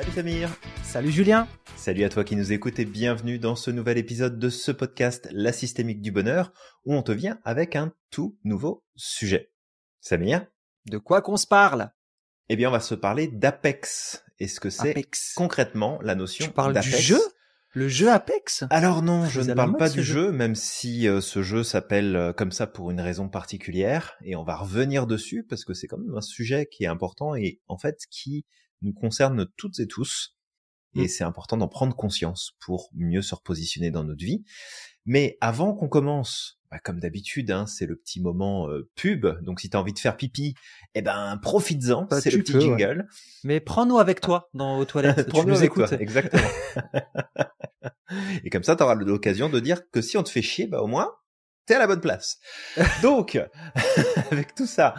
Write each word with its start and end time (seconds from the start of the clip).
Salut 0.00 0.12
Samir. 0.12 0.50
Salut 0.82 1.10
Julien. 1.10 1.48
Salut 1.76 2.04
à 2.04 2.08
toi 2.08 2.24
qui 2.24 2.34
nous 2.34 2.52
écoutes 2.54 2.78
et 2.78 2.86
bienvenue 2.86 3.38
dans 3.38 3.54
ce 3.54 3.70
nouvel 3.70 3.98
épisode 3.98 4.38
de 4.38 4.48
ce 4.48 4.72
podcast 4.72 5.28
La 5.30 5.52
systémique 5.52 6.00
du 6.00 6.10
bonheur 6.10 6.54
où 6.86 6.94
on 6.94 7.02
te 7.02 7.12
vient 7.12 7.38
avec 7.44 7.76
un 7.76 7.92
tout 8.10 8.38
nouveau 8.42 8.82
sujet. 8.96 9.52
Samir? 10.00 10.46
De 10.86 10.96
quoi 10.96 11.20
qu'on 11.20 11.36
se 11.36 11.46
parle? 11.46 11.90
Eh 12.48 12.56
bien, 12.56 12.70
on 12.70 12.72
va 12.72 12.80
se 12.80 12.94
parler 12.94 13.28
d'Apex. 13.28 14.24
Est-ce 14.38 14.58
que 14.58 14.70
c'est 14.70 14.94
concrètement 15.36 15.98
la 16.00 16.14
notion 16.14 16.46
Tu 16.46 16.50
parles 16.50 16.80
du 16.80 16.88
jeu? 16.88 17.20
Le 17.74 17.86
jeu 17.86 18.10
Apex? 18.10 18.64
Alors 18.70 19.02
non, 19.02 19.26
je 19.26 19.42
ne 19.42 19.52
parle 19.52 19.76
pas 19.76 19.90
du 19.90 20.02
jeu, 20.02 20.32
même 20.32 20.54
si 20.54 21.08
euh, 21.08 21.20
ce 21.20 21.42
jeu 21.42 21.62
s'appelle 21.62 22.16
euh, 22.16 22.32
comme 22.32 22.52
ça 22.52 22.66
pour 22.66 22.90
une 22.90 23.02
raison 23.02 23.28
particulière, 23.28 24.16
et 24.24 24.34
on 24.34 24.44
va 24.44 24.56
revenir 24.56 25.06
dessus 25.06 25.44
parce 25.46 25.66
que 25.66 25.74
c'est 25.74 25.88
quand 25.88 25.98
même 25.98 26.16
un 26.16 26.22
sujet 26.22 26.66
qui 26.66 26.84
est 26.84 26.88
important 26.88 27.34
et 27.34 27.60
en 27.68 27.76
fait 27.76 28.06
qui 28.10 28.46
nous 28.82 28.92
concerne 28.92 29.46
toutes 29.56 29.80
et 29.80 29.86
tous, 29.86 30.36
et 30.94 31.04
mm. 31.04 31.08
c'est 31.08 31.24
important 31.24 31.56
d'en 31.56 31.68
prendre 31.68 31.94
conscience 31.94 32.52
pour 32.60 32.90
mieux 32.94 33.22
se 33.22 33.34
repositionner 33.34 33.90
dans 33.90 34.04
notre 34.04 34.24
vie. 34.24 34.44
Mais 35.06 35.38
avant 35.40 35.74
qu'on 35.74 35.88
commence 35.88 36.60
bah, 36.70 36.78
comme 36.78 37.00
d'habitude, 37.00 37.50
hein, 37.50 37.66
c'est 37.66 37.86
le 37.86 37.96
petit 37.96 38.20
moment 38.20 38.68
euh, 38.68 38.88
pub. 38.94 39.26
Donc 39.42 39.60
si 39.60 39.68
tu 39.68 39.76
as 39.76 39.80
envie 39.80 39.92
de 39.92 39.98
faire 39.98 40.16
pipi, 40.16 40.54
eh 40.94 41.02
ben 41.02 41.36
profites-en, 41.42 42.04
bah, 42.04 42.20
c'est 42.20 42.30
le 42.30 42.38
petit 42.38 42.60
jingle. 42.60 43.08
Mais 43.42 43.58
prends-nous 43.58 43.98
avec 43.98 44.20
toi 44.20 44.48
dans 44.54 44.78
aux 44.78 44.84
toilettes. 44.84 45.28
tu 45.34 45.46
nous 45.46 45.64
écoutes. 45.64 45.92
exactement. 45.92 46.42
Et 48.44 48.50
comme 48.50 48.62
ça, 48.62 48.76
tu 48.76 48.82
auras 48.84 48.94
l'occasion 48.94 49.48
de 49.48 49.58
dire 49.58 49.88
que 49.90 50.00
si 50.00 50.16
on 50.16 50.22
te 50.22 50.30
fait 50.30 50.42
chier, 50.42 50.68
bah 50.68 50.80
au 50.80 50.86
moins 50.86 51.12
à 51.74 51.78
la 51.78 51.86
bonne 51.86 52.00
place. 52.00 52.38
Donc, 53.02 53.40
avec 54.30 54.54
tout 54.54 54.66
ça, 54.66 54.94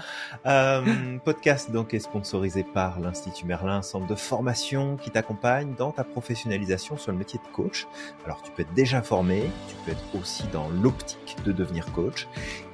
euh, 0.46 1.18
podcast 1.24 1.72
donc 1.72 1.94
est 1.94 2.00
sponsorisé 2.00 2.64
par 2.64 3.00
l'Institut 3.00 3.46
Merlin, 3.46 3.82
centre 3.82 4.08
de 4.08 4.16
formation 4.16 4.98
qui 4.98 5.12
t'accompagne 5.12 5.76
dans 5.76 5.92
ta 5.92 6.04
professionnalisation 6.04 6.98
sur 6.98 7.12
le 7.12 7.18
métier 7.18 7.40
de 7.40 7.52
coach. 7.54 7.88
Alors, 8.26 8.42
tu 8.42 8.52
peux 8.52 8.62
être 8.64 8.74
déjà 8.74 9.02
formé, 9.02 9.44
tu 9.68 9.76
peux 9.86 9.92
être 9.92 10.04
aussi 10.20 10.44
dans 10.52 10.70
l'optique 10.70 11.38
de 11.46 11.52
devenir 11.52 11.92
coach. 11.94 12.28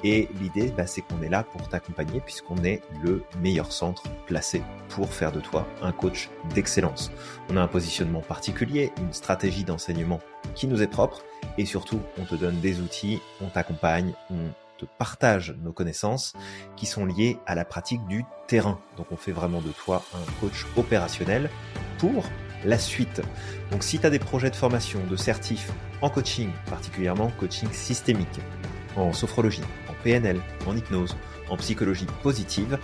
Et 0.03 0.29
l'idée, 0.39 0.71
bah, 0.75 0.87
c'est 0.87 1.01
qu'on 1.01 1.21
est 1.21 1.29
là 1.29 1.43
pour 1.43 1.67
t'accompagner 1.67 2.21
puisqu'on 2.21 2.63
est 2.63 2.81
le 3.03 3.23
meilleur 3.39 3.71
centre 3.71 4.03
placé 4.25 4.61
pour 4.89 5.09
faire 5.09 5.31
de 5.31 5.39
toi 5.39 5.67
un 5.81 5.91
coach 5.91 6.29
d'excellence. 6.53 7.11
On 7.49 7.57
a 7.57 7.61
un 7.61 7.67
positionnement 7.67 8.21
particulier, 8.21 8.91
une 8.97 9.13
stratégie 9.13 9.63
d'enseignement 9.63 10.19
qui 10.55 10.67
nous 10.67 10.81
est 10.81 10.87
propre 10.87 11.23
et 11.57 11.65
surtout 11.65 11.99
on 12.19 12.25
te 12.25 12.35
donne 12.35 12.59
des 12.59 12.79
outils, 12.79 13.21
on 13.41 13.47
t'accompagne, 13.47 14.13
on 14.29 14.51
te 14.77 14.85
partage 14.85 15.55
nos 15.63 15.71
connaissances 15.71 16.33
qui 16.75 16.85
sont 16.85 17.05
liées 17.05 17.37
à 17.45 17.55
la 17.55 17.65
pratique 17.65 18.05
du 18.07 18.23
terrain. 18.47 18.79
Donc 18.95 19.07
on 19.11 19.17
fait 19.17 19.31
vraiment 19.31 19.61
de 19.61 19.71
toi 19.71 20.03
un 20.13 20.31
coach 20.39 20.65
opérationnel 20.75 21.49
pour 21.97 22.23
la 22.63 22.77
suite. 22.77 23.21
Donc 23.71 23.83
si 23.83 23.99
tu 23.99 24.05
as 24.05 24.09
des 24.09 24.19
projets 24.19 24.49
de 24.49 24.55
formation, 24.55 24.99
de 25.09 25.15
certif 25.15 25.71
en 26.01 26.09
coaching, 26.09 26.49
particulièrement 26.69 27.31
coaching 27.39 27.71
systémique, 27.71 28.39
en 28.95 29.13
sophrologie, 29.13 29.63
en 29.89 29.93
PNL, 30.03 30.41
en 30.65 30.75
hypnose, 30.75 31.15
en 31.49 31.57
psychologie 31.57 32.07
positive, 32.23 32.77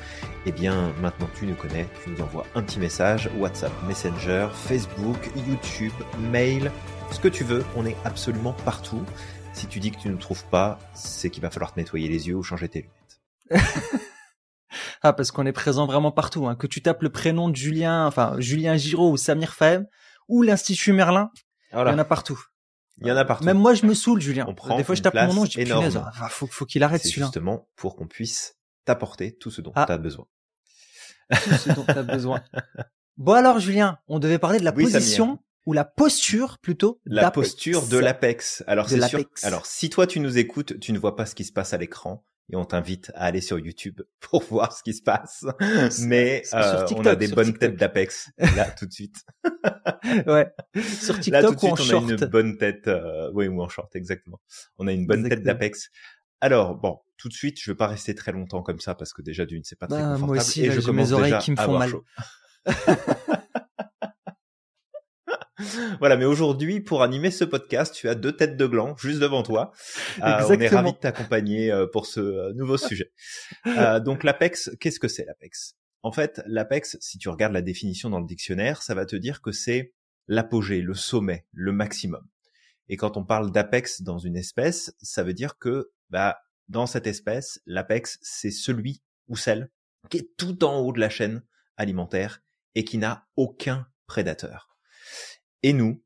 eh 0.46 0.52
bien 0.52 0.94
maintenant 1.02 1.28
tu 1.38 1.46
nous 1.46 1.56
connais, 1.56 1.88
tu 2.04 2.12
nous 2.12 2.22
envoies 2.22 2.46
un 2.56 2.62
petit 2.62 2.80
message, 2.80 3.30
WhatsApp, 3.38 3.72
Messenger, 3.88 4.48
Facebook, 4.54 5.18
YouTube, 5.36 5.94
mail, 6.32 6.72
ce 7.14 7.20
que 7.20 7.28
tu 7.28 7.44
veux, 7.44 7.64
on 7.76 7.86
est 7.86 7.96
absolument 8.06 8.54
partout. 8.66 9.02
Si 9.54 9.68
tu 9.68 9.80
dis 9.80 9.92
que 9.92 10.00
tu 10.00 10.08
ne 10.08 10.14
nous 10.14 10.20
trouves 10.20 10.46
pas, 10.46 10.80
c'est 10.96 11.30
qu'il 11.30 11.44
va 11.44 11.52
falloir 11.52 11.72
te 11.72 11.80
nettoyer 11.80 12.10
les 12.10 12.28
yeux 12.28 12.36
ou 12.36 12.42
changer 12.42 12.68
tes 12.68 12.90
lunettes. 13.52 13.62
ah, 15.04 15.14
parce 15.14 15.30
qu'on 15.30 15.46
est 15.46 15.54
présent 15.54 15.86
vraiment 15.86 16.12
partout. 16.12 16.48
Hein. 16.48 16.56
Que 16.56 16.66
tu 16.66 16.82
tapes 16.82 17.04
le 17.04 17.12
prénom 17.12 17.50
de 17.50 17.56
Julien, 17.56 18.08
enfin 18.08 18.36
Julien 18.40 18.78
Giraud 18.78 19.12
ou 19.12 19.18
Samir 19.18 19.54
Fahem 19.54 19.86
ou 20.28 20.42
l'Institut 20.42 20.92
Merlin, 20.92 21.30
il 21.72 21.78
y 21.78 21.82
en 21.82 22.00
a 22.00 22.04
partout. 22.04 22.42
Il 22.98 23.08
y 23.08 23.12
en 23.12 23.18
a 23.18 23.26
partout. 23.26 23.46
Même 23.46 23.60
moi, 23.60 23.76
je 23.76 23.86
me 23.86 23.94
saoule, 23.94 24.20
Julien. 24.20 24.48
Des 24.76 24.84
fois, 24.84 24.96
je 24.96 25.04
tape 25.04 25.14
mon 25.14 25.34
nom, 25.36 25.46
je 25.46 25.52
dis 25.52 25.66
punaise, 25.66 26.02
ah, 26.04 26.30
faut, 26.30 26.48
faut 26.48 26.66
qu'il 26.66 26.82
arrête 26.82 27.04
celui-là. 27.04 27.28
justement 27.28 27.70
pour 27.76 27.96
qu'on 27.96 28.08
puisse 28.08 28.56
t'apporter 28.86 29.36
tout 29.38 29.52
ce 29.52 29.62
dont 29.62 29.72
ah. 29.76 29.86
tu 29.86 29.92
as 29.92 30.00
besoin. 30.00 30.26
Tout 31.32 31.52
ce 31.52 31.72
dont 31.74 31.86
tu 31.86 31.92
as 31.92 32.04
besoin. 32.04 32.42
Bon 33.16 33.34
alors, 33.34 33.60
Julien, 33.60 34.00
on 34.08 34.18
devait 34.18 34.40
parler 34.40 34.58
de 34.58 34.64
la 34.64 34.72
position 34.72 35.38
ou 35.66 35.74
la 35.74 35.86
posture 35.86 36.58
plutôt 36.60 37.00
la 37.06 37.32
posture 37.32 37.88
de 37.88 37.98
l'apex. 37.98 38.64
Alors 38.68 38.90
c'est 38.90 39.02
sûr 39.08 39.24
alors 39.44 39.66
si 39.66 39.90
toi 39.90 40.08
tu 40.08 40.20
nous 40.20 40.38
écoutes 40.38 40.80
tu 40.80 40.94
ne 40.94 41.00
vois 41.00 41.16
pas 41.16 41.26
ce 41.26 41.36
qui 41.36 41.46
se 41.46 41.52
passe 41.52 41.74
à 41.74 41.78
l'écran 41.78 42.26
et 42.52 42.56
on 42.56 42.66
t'invite 42.66 43.12
à 43.16 43.26
aller 43.26 43.42
sur 43.42 43.58
YouTube 43.58 44.02
pour 44.20 44.44
voir 44.44 44.76
ce 44.76 44.84
qui 44.84 44.94
se 44.94 45.02
passe. 45.02 45.46
Mais 46.02 46.44
euh, 46.54 46.86
on 46.96 47.06
a 47.06 47.16
des 47.16 47.30
bonnes 47.30 47.58
têtes 47.58 47.76
d'apex. 47.76 48.32
Là 48.56 48.70
tout 48.72 48.86
de 48.86 48.92
suite. 48.92 49.24
Ouais. 50.28 50.52
Sur 50.76 51.20
TikTok 51.20 51.32
là 51.32 51.44
tout 51.44 51.56
de 51.56 51.60
suite 51.60 51.94
on 51.94 52.10
a 52.10 52.12
une 52.12 52.26
bonne 52.26 52.58
tête 52.58 52.88
euh, 52.88 53.32
oui 53.34 53.48
ou 53.48 53.62
en 53.62 53.70
short 53.70 53.96
exactement. 53.96 54.42
On 54.78 54.88
a 54.88 54.92
une 54.92 55.08
bonne 55.08 55.28
tête 55.28 55.44
d'apex. 55.44 55.90
Alors 56.42 56.76
bon 56.76 57.00
tout 57.18 57.30
de 57.30 57.34
suite 57.34 57.58
je 57.62 57.72
vais 57.72 57.76
pas 57.76 57.88
rester 57.88 58.14
très 58.14 58.34
longtemps 58.34 58.62
comme 58.62 58.80
ça 58.80 58.96
parce 58.96 59.14
que 59.14 59.22
déjà 59.22 59.46
d'une 59.46 59.64
c'est 59.64 59.80
pas 59.80 59.88
très 59.88 59.98
bah, 59.98 60.04
confortable 60.16 60.28
moi 60.28 60.38
aussi, 60.38 60.66
et 60.66 60.72
je 60.72 60.82
commence 60.82 61.10
mes 61.10 61.14
oreilles 61.14 61.38
qui 61.40 61.52
me 61.52 61.56
font 61.56 61.78
mal 61.78 61.94
voilà, 66.00 66.18
mais 66.18 66.26
aujourd'hui, 66.26 66.80
pour 66.80 67.04
animer 67.04 67.32
ce 67.32 67.44
podcast, 67.44 67.94
tu 67.94 68.10
as 68.10 68.16
deux 68.16 68.32
têtes 68.32 68.58
de 68.58 68.66
gland 68.66 68.96
juste 68.98 69.20
devant 69.20 69.44
toi. 69.44 69.72
Euh, 70.22 70.42
on 70.48 70.60
est 70.60 70.68
ravis 70.68 70.94
de 70.94 70.98
t'accompagner 70.98 71.72
euh, 71.72 71.88
pour 71.88 72.06
ce 72.06 72.20
euh, 72.20 72.54
nouveau 72.54 72.78
sujet. 72.78 73.12
donc 74.02 74.24
l'Apex, 74.24 74.72
qu'est-ce 74.80 75.00
que 75.00 75.08
c'est 75.08 75.26
l'Apex? 75.26 75.76
En 76.02 76.12
fait, 76.12 76.42
l'Apex, 76.46 76.98
si 77.00 77.18
tu 77.18 77.30
regardes 77.30 77.54
la 77.54 77.62
définition 77.62 78.10
dans 78.10 78.20
le 78.20 78.26
dictionnaire, 78.26 78.82
ça 78.82 78.94
va 78.94 79.06
te 79.06 79.16
dire 79.16 79.42
que 79.42 79.52
c'est 79.52 79.94
l'apogée, 80.28 80.82
le 80.82 80.94
sommet, 80.94 81.46
le 81.54 81.72
maximum. 81.72 82.28
Et 82.90 82.98
quand 82.98 83.16
on 83.16 83.24
parle 83.24 83.52
d'Apex 83.52 84.02
dans 84.02 84.20
une 84.20 84.36
espèce, 84.36 84.94
ça 85.02 85.24
veut 85.24 85.34
dire 85.34 85.58
que 85.58 85.92
bah, 86.10 86.40
dans 86.68 86.86
cette 86.86 87.08
espèce, 87.08 87.62
l'Apex, 87.66 88.20
c'est 88.22 88.52
celui 88.52 89.02
ou 89.28 89.38
celle 89.38 89.70
qui 90.10 90.18
est 90.18 90.36
tout 90.38 90.66
en 90.66 90.80
haut 90.80 90.92
de 90.92 91.00
la 91.00 91.10
chaîne 91.10 91.44
alimentaire 91.78 92.42
et 92.76 92.84
qui 92.84 92.98
n'a 92.98 93.28
aucun 93.38 93.88
prédateur. 94.06 94.73
Et 95.64 95.74
nous, 95.74 96.04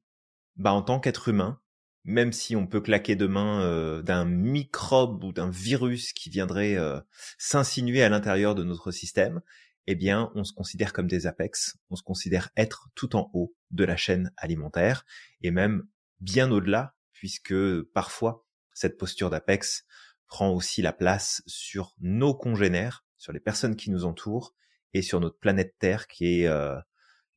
bah 0.55 0.71
en 0.71 0.81
tant 0.81 0.99
qu'être 0.99 1.27
humain, 1.27 1.59
même 2.03 2.31
si 2.31 2.55
on 2.55 2.67
peut 2.67 2.79
claquer 2.79 3.15
de 3.15 3.27
main 3.27 3.61
euh, 3.61 4.01
d'un 4.01 4.23
microbe 4.23 5.23
ou 5.23 5.33
d'un 5.33 5.49
virus 5.49 6.13
qui 6.13 6.29
viendrait 6.29 6.77
euh, 6.77 6.99
s'insinuer 7.37 8.01
à 8.01 8.09
l'intérieur 8.09 8.55
de 8.55 8.63
notre 8.63 8.91
système, 8.91 9.41
eh 9.87 9.95
bien, 9.95 10.31
on 10.35 10.43
se 10.43 10.53
considère 10.53 10.93
comme 10.93 11.07
des 11.07 11.27
apex, 11.27 11.77
on 11.89 11.95
se 11.95 12.03
considère 12.03 12.49
être 12.55 12.89
tout 12.95 13.15
en 13.15 13.29
haut 13.33 13.53
de 13.71 13.83
la 13.83 13.97
chaîne 13.97 14.31
alimentaire, 14.37 15.05
et 15.41 15.51
même 15.51 15.87
bien 16.19 16.51
au-delà, 16.51 16.95
puisque 17.11 17.55
parfois, 17.93 18.45
cette 18.73 18.97
posture 18.97 19.29
d'apex 19.29 19.85
prend 20.27 20.49
aussi 20.49 20.81
la 20.81 20.93
place 20.93 21.41
sur 21.45 21.93
nos 21.99 22.33
congénères, 22.33 23.05
sur 23.17 23.33
les 23.33 23.39
personnes 23.39 23.75
qui 23.75 23.89
nous 23.89 24.05
entourent, 24.05 24.53
et 24.93 25.01
sur 25.01 25.19
notre 25.19 25.39
planète 25.39 25.75
Terre, 25.79 26.07
qui 26.07 26.41
est 26.41 26.47
euh, 26.47 26.77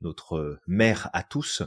notre 0.01 0.61
mère 0.67 1.09
à 1.13 1.23
tous, 1.23 1.63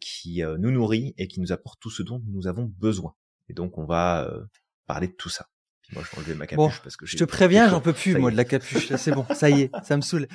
qui 0.00 0.42
euh, 0.42 0.56
nous 0.58 0.70
nourrit 0.70 1.14
et 1.18 1.28
qui 1.28 1.40
nous 1.40 1.52
apporte 1.52 1.80
tout 1.80 1.90
ce 1.90 2.02
dont 2.02 2.22
nous 2.26 2.46
avons 2.46 2.64
besoin. 2.78 3.14
Et 3.48 3.54
donc 3.54 3.78
on 3.78 3.84
va 3.84 4.24
euh, 4.24 4.44
parler 4.86 5.08
de 5.08 5.12
tout 5.12 5.28
ça. 5.28 5.46
Puis 5.82 5.94
moi 5.94 6.04
je 6.04 6.10
vais 6.10 6.22
enlever 6.22 6.34
ma 6.34 6.46
capuche 6.46 6.80
parce 6.82 6.96
que 6.96 7.06
je 7.06 7.16
te 7.16 7.24
préviens, 7.24 7.68
j'en 7.68 7.80
peux 7.80 7.92
plus 7.92 8.16
moi 8.16 8.30
de 8.30 8.36
la 8.36 8.44
capuche. 8.44 8.94
C'est 8.96 9.12
bon, 9.12 9.26
ça 9.34 9.50
y 9.50 9.62
est, 9.62 9.70
ça 9.84 9.96
me 9.96 10.02
saoule. 10.02 10.28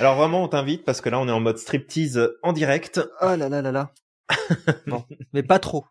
Alors 0.00 0.16
vraiment, 0.16 0.44
on 0.44 0.48
t'invite 0.48 0.84
parce 0.84 1.00
que 1.00 1.08
là, 1.08 1.20
on 1.20 1.28
est 1.28 1.32
en 1.32 1.40
mode 1.40 1.58
striptease 1.58 2.20
en 2.42 2.52
direct. 2.52 3.00
Oh 3.20 3.36
là 3.36 3.48
là 3.48 3.62
là 3.62 3.72
là. 3.72 3.92
non, 4.86 5.04
mais 5.32 5.42
pas 5.42 5.58
trop. 5.58 5.86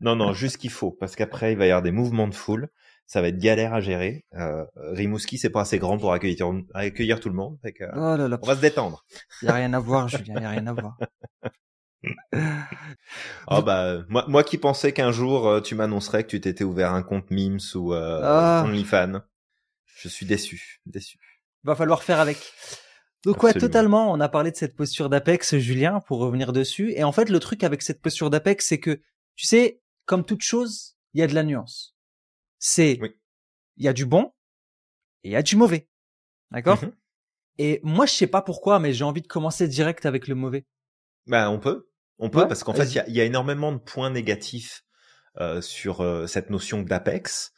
non, 0.00 0.16
non, 0.16 0.32
juste 0.32 0.56
qu'il 0.56 0.70
faut, 0.70 0.90
parce 0.90 1.14
qu'après, 1.14 1.52
il 1.52 1.58
va 1.58 1.66
y 1.66 1.70
avoir 1.70 1.82
des 1.82 1.92
mouvements 1.92 2.26
de 2.26 2.34
foule 2.34 2.68
ça 3.06 3.20
va 3.20 3.28
être 3.28 3.38
galère 3.38 3.74
à 3.74 3.80
gérer. 3.80 4.24
Euh, 4.34 4.64
Rimouski, 4.76 5.38
c'est 5.38 5.50
pas 5.50 5.62
assez 5.62 5.78
grand 5.78 5.98
pour 5.98 6.12
accueillir, 6.12 6.50
accueillir 6.74 7.20
tout 7.20 7.28
le 7.28 7.34
monde. 7.34 7.58
Fait 7.62 7.72
que, 7.72 7.84
oh 7.94 8.16
là 8.16 8.28
là, 8.28 8.38
on 8.40 8.46
va 8.46 8.56
se 8.56 8.60
détendre. 8.60 9.04
Il 9.42 9.46
y 9.46 9.48
a 9.48 9.54
rien 9.54 9.72
à 9.74 9.78
voir, 9.78 10.08
Julien. 10.08 10.34
Il 10.36 10.42
y 10.42 10.46
a 10.46 10.50
rien 10.50 10.66
à 10.66 10.72
voir. 10.72 10.96
oh 13.48 13.62
bah 13.62 13.98
moi, 14.08 14.24
moi 14.28 14.42
qui 14.42 14.58
pensais 14.58 14.92
qu'un 14.92 15.12
jour 15.12 15.46
euh, 15.46 15.60
tu 15.60 15.76
m'annoncerais 15.76 16.24
que 16.24 16.30
tu 16.30 16.40
t'étais 16.40 16.64
ouvert 16.64 16.92
un 16.92 17.02
compte 17.04 17.30
Mims 17.30 17.60
ou 17.76 17.94
euh, 17.94 18.20
ah. 18.24 18.64
OnlyFans, 18.66 19.20
je 19.84 20.08
suis 20.08 20.26
déçu, 20.26 20.80
déçu. 20.86 21.18
Va 21.62 21.76
falloir 21.76 22.02
faire 22.02 22.18
avec. 22.18 22.38
Donc 23.24 23.42
ouais, 23.44 23.54
totalement. 23.54 24.10
On 24.10 24.18
a 24.18 24.28
parlé 24.28 24.50
de 24.50 24.56
cette 24.56 24.74
posture 24.74 25.08
d'Apex, 25.08 25.58
Julien, 25.58 26.00
pour 26.00 26.18
revenir 26.18 26.52
dessus. 26.52 26.92
Et 26.96 27.04
en 27.04 27.12
fait, 27.12 27.28
le 27.28 27.38
truc 27.38 27.62
avec 27.62 27.82
cette 27.82 28.02
posture 28.02 28.30
d'Apex, 28.30 28.66
c'est 28.66 28.80
que 28.80 29.00
tu 29.36 29.46
sais, 29.46 29.80
comme 30.06 30.24
toute 30.24 30.42
chose, 30.42 30.96
il 31.14 31.20
y 31.20 31.22
a 31.22 31.28
de 31.28 31.34
la 31.34 31.44
nuance 31.44 31.91
c'est 32.62 33.00
il 33.76 33.84
y 33.84 33.88
a 33.88 33.92
du 33.92 34.06
bon 34.06 34.32
et 35.24 35.30
il 35.30 35.32
y 35.32 35.36
a 35.36 35.42
du 35.42 35.56
mauvais. 35.56 35.88
D'accord? 36.52 36.82
Mmh 36.82 36.92
Et 37.58 37.80
moi, 37.82 38.06
je 38.06 38.12
sais 38.12 38.28
pas 38.28 38.40
pourquoi, 38.40 38.78
mais 38.78 38.92
j'ai 38.92 39.04
envie 39.04 39.20
de 39.20 39.26
commencer 39.26 39.66
direct 39.66 40.06
avec 40.06 40.28
le 40.28 40.36
mauvais. 40.36 40.64
Ben, 41.26 41.48
on 41.48 41.58
peut. 41.58 41.88
On 42.18 42.30
peut, 42.30 42.46
parce 42.46 42.62
qu'en 42.62 42.72
fait, 42.72 42.84
il 42.84 42.94
y 42.94 42.98
a, 43.00 43.08
y 43.08 43.20
a, 43.20 43.24
énormément 43.24 43.72
de 43.72 43.78
points 43.78 44.10
négatifs 44.10 44.84
euh, 45.40 45.60
sur 45.60 46.02
euh, 46.02 46.28
cette 46.28 46.50
notion 46.50 46.82
d'apex, 46.82 47.52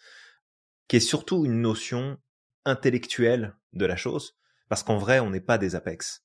qui 0.89 0.97
est 0.97 1.01
surtout 1.01 1.45
une 1.45 1.61
notion 1.61 2.17
intellectuelle 2.65 3.57
de 3.75 3.85
la 3.85 3.97
chose, 3.97 4.39
parce 4.71 4.83
qu'en 4.83 4.97
vrai, 4.97 5.21
on 5.21 5.29
n'est 5.29 5.41
pas 5.41 5.59
des 5.59 5.75
apex. 5.75 6.25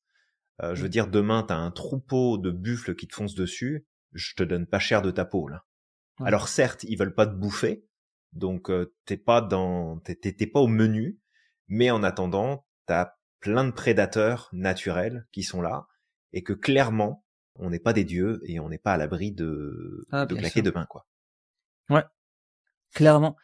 Euh, 0.63 0.73
je 0.73 0.83
veux 0.83 0.89
dire, 0.89 1.07
demain, 1.07 1.43
t'as 1.43 1.57
un 1.57 1.71
troupeau 1.71 2.37
de 2.37 2.51
buffles 2.51 2.95
qui 2.95 3.07
te 3.07 3.15
foncent 3.15 3.35
dessus, 3.35 3.85
je 4.13 4.35
te 4.35 4.43
donne 4.43 4.67
pas 4.67 4.79
cher 4.79 5.01
de 5.01 5.11
ta 5.11 5.25
peau, 5.25 5.49
là. 5.49 5.65
Alors 6.21 6.47
certes, 6.47 6.83
ils 6.83 6.97
veulent 6.97 7.15
pas 7.15 7.25
te 7.25 7.35
bouffer, 7.35 7.88
donc 8.33 8.69
euh, 8.69 8.93
t'es 9.05 9.17
pas 9.17 9.41
dans, 9.41 9.99
t'es 9.99 10.47
pas 10.47 10.59
au 10.59 10.67
menu, 10.67 11.19
mais 11.67 11.91
en 11.91 12.03
attendant, 12.03 12.65
t'as 12.85 13.13
plein 13.39 13.65
de 13.65 13.71
prédateurs 13.71 14.49
naturels 14.51 15.27
qui 15.31 15.43
sont 15.43 15.61
là, 15.61 15.87
et 16.33 16.43
que 16.43 16.53
clairement, 16.53 17.25
on 17.55 17.69
n'est 17.69 17.79
pas 17.79 17.93
des 17.93 18.03
dieux 18.03 18.41
et 18.45 18.59
on 18.59 18.69
n'est 18.69 18.77
pas 18.77 18.93
à 18.93 18.97
l'abri 18.97 19.31
de, 19.31 20.07
ah, 20.11 20.25
de 20.25 20.35
claquer 20.35 20.61
demain, 20.61 20.85
quoi. 20.85 21.07
Ouais, 21.89 22.03
clairement. 22.93 23.35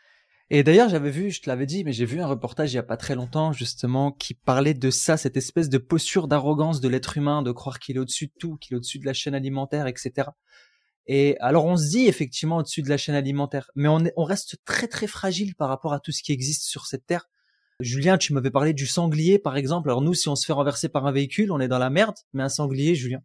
Et 0.51 0.63
d'ailleurs, 0.63 0.89
j'avais 0.89 1.09
vu, 1.09 1.31
je 1.31 1.41
te 1.41 1.49
l'avais 1.49 1.65
dit, 1.65 1.83
mais 1.83 1.91
j'ai 1.91 2.05
vu 2.05 2.21
un 2.21 2.27
reportage 2.27 2.71
il 2.71 2.75
y 2.75 2.79
a 2.79 2.83
pas 2.83 2.97
très 2.97 3.15
longtemps, 3.15 3.51
justement, 3.51 4.11
qui 4.11 4.35
parlait 4.35 4.75
de 4.75 4.91
ça, 4.91 5.17
cette 5.17 5.38
espèce 5.38 5.69
de 5.69 5.79
posture 5.79 6.27
d'arrogance 6.27 6.81
de 6.81 6.88
l'être 6.88 7.17
humain, 7.17 7.41
de 7.41 7.51
croire 7.51 7.79
qu'il 7.79 7.95
est 7.95 7.99
au-dessus 7.99 8.27
de 8.27 8.33
tout, 8.39 8.57
qu'il 8.57 8.73
est 8.73 8.77
au-dessus 8.77 8.99
de 8.99 9.05
la 9.05 9.13
chaîne 9.13 9.33
alimentaire, 9.33 9.88
etc. 9.88 10.29
Et 11.07 11.37
alors, 11.39 11.65
on 11.65 11.77
se 11.77 11.89
dit 11.89 12.07
effectivement 12.07 12.57
au-dessus 12.57 12.81
de 12.81 12.89
la 12.89 12.97
chaîne 12.97 13.15
alimentaire, 13.15 13.69
mais 13.75 13.87
on, 13.87 14.05
est, 14.05 14.13
on 14.17 14.23
reste 14.23 14.57
très 14.65 14.87
très 14.87 15.07
fragile 15.07 15.55
par 15.55 15.69
rapport 15.69 15.93
à 15.93 15.99
tout 15.99 16.11
ce 16.11 16.23
qui 16.23 16.31
existe 16.31 16.63
sur 16.63 16.87
cette 16.87 17.05
terre. 17.05 17.29
Julien, 17.79 18.17
tu 18.17 18.33
m'avais 18.33 18.51
parlé 18.51 18.73
du 18.73 18.87
sanglier, 18.87 19.37
par 19.37 19.57
exemple. 19.57 19.89
Alors 19.89 20.01
nous, 20.01 20.13
si 20.13 20.29
on 20.29 20.35
se 20.35 20.45
fait 20.45 20.53
renverser 20.53 20.89
par 20.89 21.05
un 21.05 21.11
véhicule, 21.11 21.51
on 21.51 21.59
est 21.59 21.67
dans 21.67 21.77
la 21.77 21.89
merde, 21.89 22.15
mais 22.33 22.43
un 22.43 22.49
sanglier, 22.49 22.95
Julien? 22.95 23.21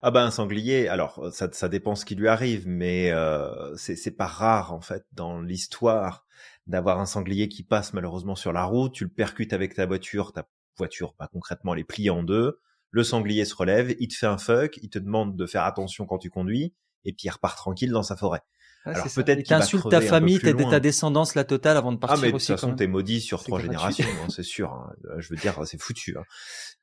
Ah 0.00 0.12
ben 0.12 0.26
un 0.26 0.30
sanglier, 0.30 0.86
alors 0.86 1.28
ça, 1.32 1.48
ça 1.50 1.68
dépend 1.68 1.96
ce 1.96 2.04
qui 2.04 2.14
lui 2.14 2.28
arrive, 2.28 2.68
mais 2.68 3.10
euh, 3.10 3.74
c'est 3.76 4.16
pas 4.16 4.28
rare 4.28 4.72
en 4.72 4.80
fait 4.80 5.04
dans 5.10 5.40
l'histoire 5.40 6.24
d'avoir 6.68 7.00
un 7.00 7.06
sanglier 7.06 7.48
qui 7.48 7.64
passe 7.64 7.92
malheureusement 7.94 8.36
sur 8.36 8.52
la 8.52 8.62
route, 8.62 8.94
tu 8.94 9.02
le 9.02 9.10
percutes 9.10 9.52
avec 9.52 9.74
ta 9.74 9.86
voiture, 9.86 10.32
ta 10.32 10.48
voiture 10.76 11.14
pas 11.14 11.26
concrètement 11.26 11.74
elle 11.74 11.80
est 11.80 12.10
en 12.10 12.22
deux, 12.22 12.60
le 12.90 13.02
sanglier 13.02 13.44
se 13.44 13.56
relève, 13.56 13.96
il 13.98 14.06
te 14.06 14.14
fait 14.14 14.26
un 14.26 14.38
fuck, 14.38 14.78
il 14.82 14.88
te 14.88 15.00
demande 15.00 15.36
de 15.36 15.46
faire 15.46 15.64
attention 15.64 16.06
quand 16.06 16.18
tu 16.18 16.30
conduis, 16.30 16.74
et 17.08 17.12
puis 17.12 17.26
il 17.26 17.30
repart 17.30 17.56
tranquille 17.56 17.90
dans 17.90 18.02
sa 18.02 18.16
forêt. 18.16 18.42
Alors 18.84 19.06
peut-être 19.12 19.42
qu'il 19.42 19.54
insulte 19.54 19.88
ta 19.90 20.00
famille, 20.00 20.38
ta 20.38 20.80
descendance 20.80 21.34
la 21.34 21.44
totale 21.44 21.76
avant 21.76 21.92
de 21.92 21.98
partir 21.98 22.18
ah, 22.18 22.22
mais 22.22 22.32
de 22.32 22.38
toute 22.38 22.46
façon 22.46 22.74
t'es 22.74 22.86
maudit 22.86 23.20
sur 23.20 23.42
trois 23.42 23.60
générations, 23.60 24.06
hein, 24.22 24.28
c'est 24.28 24.42
sûr. 24.42 24.72
Hein. 24.72 24.92
Je 25.18 25.28
veux 25.30 25.36
dire, 25.36 25.60
c'est 25.66 25.80
foutu. 25.80 26.16
Hein. 26.16 26.22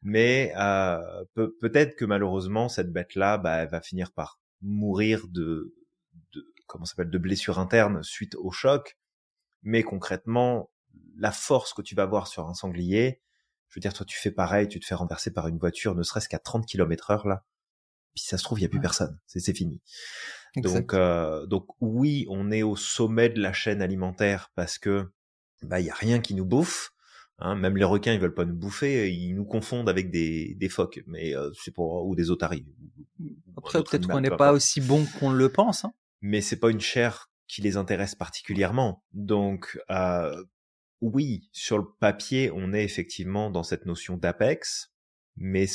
Mais 0.02 0.54
euh, 0.58 1.00
peut-être 1.62 1.96
que 1.96 2.06
malheureusement 2.06 2.70
cette 2.70 2.92
bête-là, 2.92 3.38
bah, 3.38 3.58
elle 3.58 3.70
va 3.70 3.82
finir 3.82 4.12
par 4.12 4.40
mourir 4.62 5.28
de, 5.30 5.74
de 6.34 6.46
comment 6.68 6.86
s'appelle, 6.86 7.10
de 7.10 7.18
blessures 7.18 7.60
internes 7.60 8.04
suite 8.04 8.36
au 8.36 8.52
choc. 8.52 8.98
Mais 9.64 9.82
concrètement, 9.82 10.70
la 11.18 11.32
force 11.32 11.74
que 11.74 11.82
tu 11.82 11.96
vas 11.96 12.06
voir 12.06 12.28
sur 12.28 12.48
un 12.48 12.54
sanglier, 12.54 13.22
je 13.70 13.80
veux 13.80 13.82
dire, 13.82 13.94
toi 13.94 14.06
tu 14.06 14.18
fais 14.18 14.32
pareil, 14.32 14.68
tu 14.68 14.80
te 14.80 14.86
fais 14.86 14.96
renverser 14.96 15.32
par 15.32 15.48
une 15.48 15.58
voiture, 15.58 15.96
ne 15.96 16.04
serait-ce 16.04 16.30
qu'à 16.30 16.40
30 16.40 16.66
km 16.66 17.12
heure 17.12 17.28
là, 17.28 17.46
puis 18.16 18.24
ça 18.24 18.38
se 18.38 18.44
trouve 18.44 18.60
il 18.60 18.64
y 18.64 18.66
a 18.66 18.70
plus 18.70 18.80
personne, 18.80 19.20
c'est 19.28 19.56
fini. 19.56 19.82
Donc, 20.56 20.94
euh, 20.94 21.46
donc 21.46 21.68
oui, 21.82 22.26
on 22.30 22.50
est 22.52 22.64
au 22.64 22.76
sommet 22.76 23.30
de 23.30 23.42
la 23.42 23.54
chaîne 23.54 23.82
alimentaire 23.82 24.52
parce 24.56 24.78
que 24.78 25.12
bah 25.64 25.80
il 25.80 25.86
y 25.86 25.90
a 25.90 25.96
rien 25.96 26.20
qui 26.20 26.34
nous 26.34 26.46
bouffe. 26.46 26.92
Hein, 27.40 27.56
même 27.56 27.76
les 27.76 27.84
requins, 27.84 28.14
ils 28.14 28.20
veulent 28.20 28.34
pas 28.34 28.46
nous 28.46 28.56
bouffer, 28.56 29.12
ils 29.12 29.34
nous 29.34 29.44
confondent 29.44 29.90
avec 29.90 30.10
des, 30.10 30.56
des 30.56 30.70
phoques, 30.70 31.04
mais 31.06 31.36
euh, 31.36 31.52
c'est 31.62 31.72
pour 31.72 32.06
ou 32.06 32.16
des 32.16 32.32
otaries. 32.32 32.66
Après, 33.58 33.84
peut-être 33.84 34.08
qu'on 34.08 34.22
n'est 34.22 34.30
pas 34.30 34.54
aussi 34.54 34.80
bon 34.80 35.06
qu'on 35.20 35.32
le 35.32 35.50
pense. 35.50 35.84
Hein. 35.84 35.94
Mais 36.22 36.40
c'est 36.40 36.56
pas 36.56 36.70
une 36.70 36.80
chair 36.80 37.30
qui 37.48 37.62
les 37.62 37.76
intéresse 37.76 38.16
particulièrement. 38.16 39.04
Donc, 39.12 39.78
euh, 39.92 40.44
oui, 41.02 41.50
sur 41.52 41.78
le 41.78 41.86
papier, 42.00 42.52
on 42.54 42.74
est 42.74 42.86
effectivement 42.86 43.52
dans 43.52 43.64
cette 43.64 43.86
notion 43.86 44.16
d'apex, 44.16 44.94
mais 45.36 45.66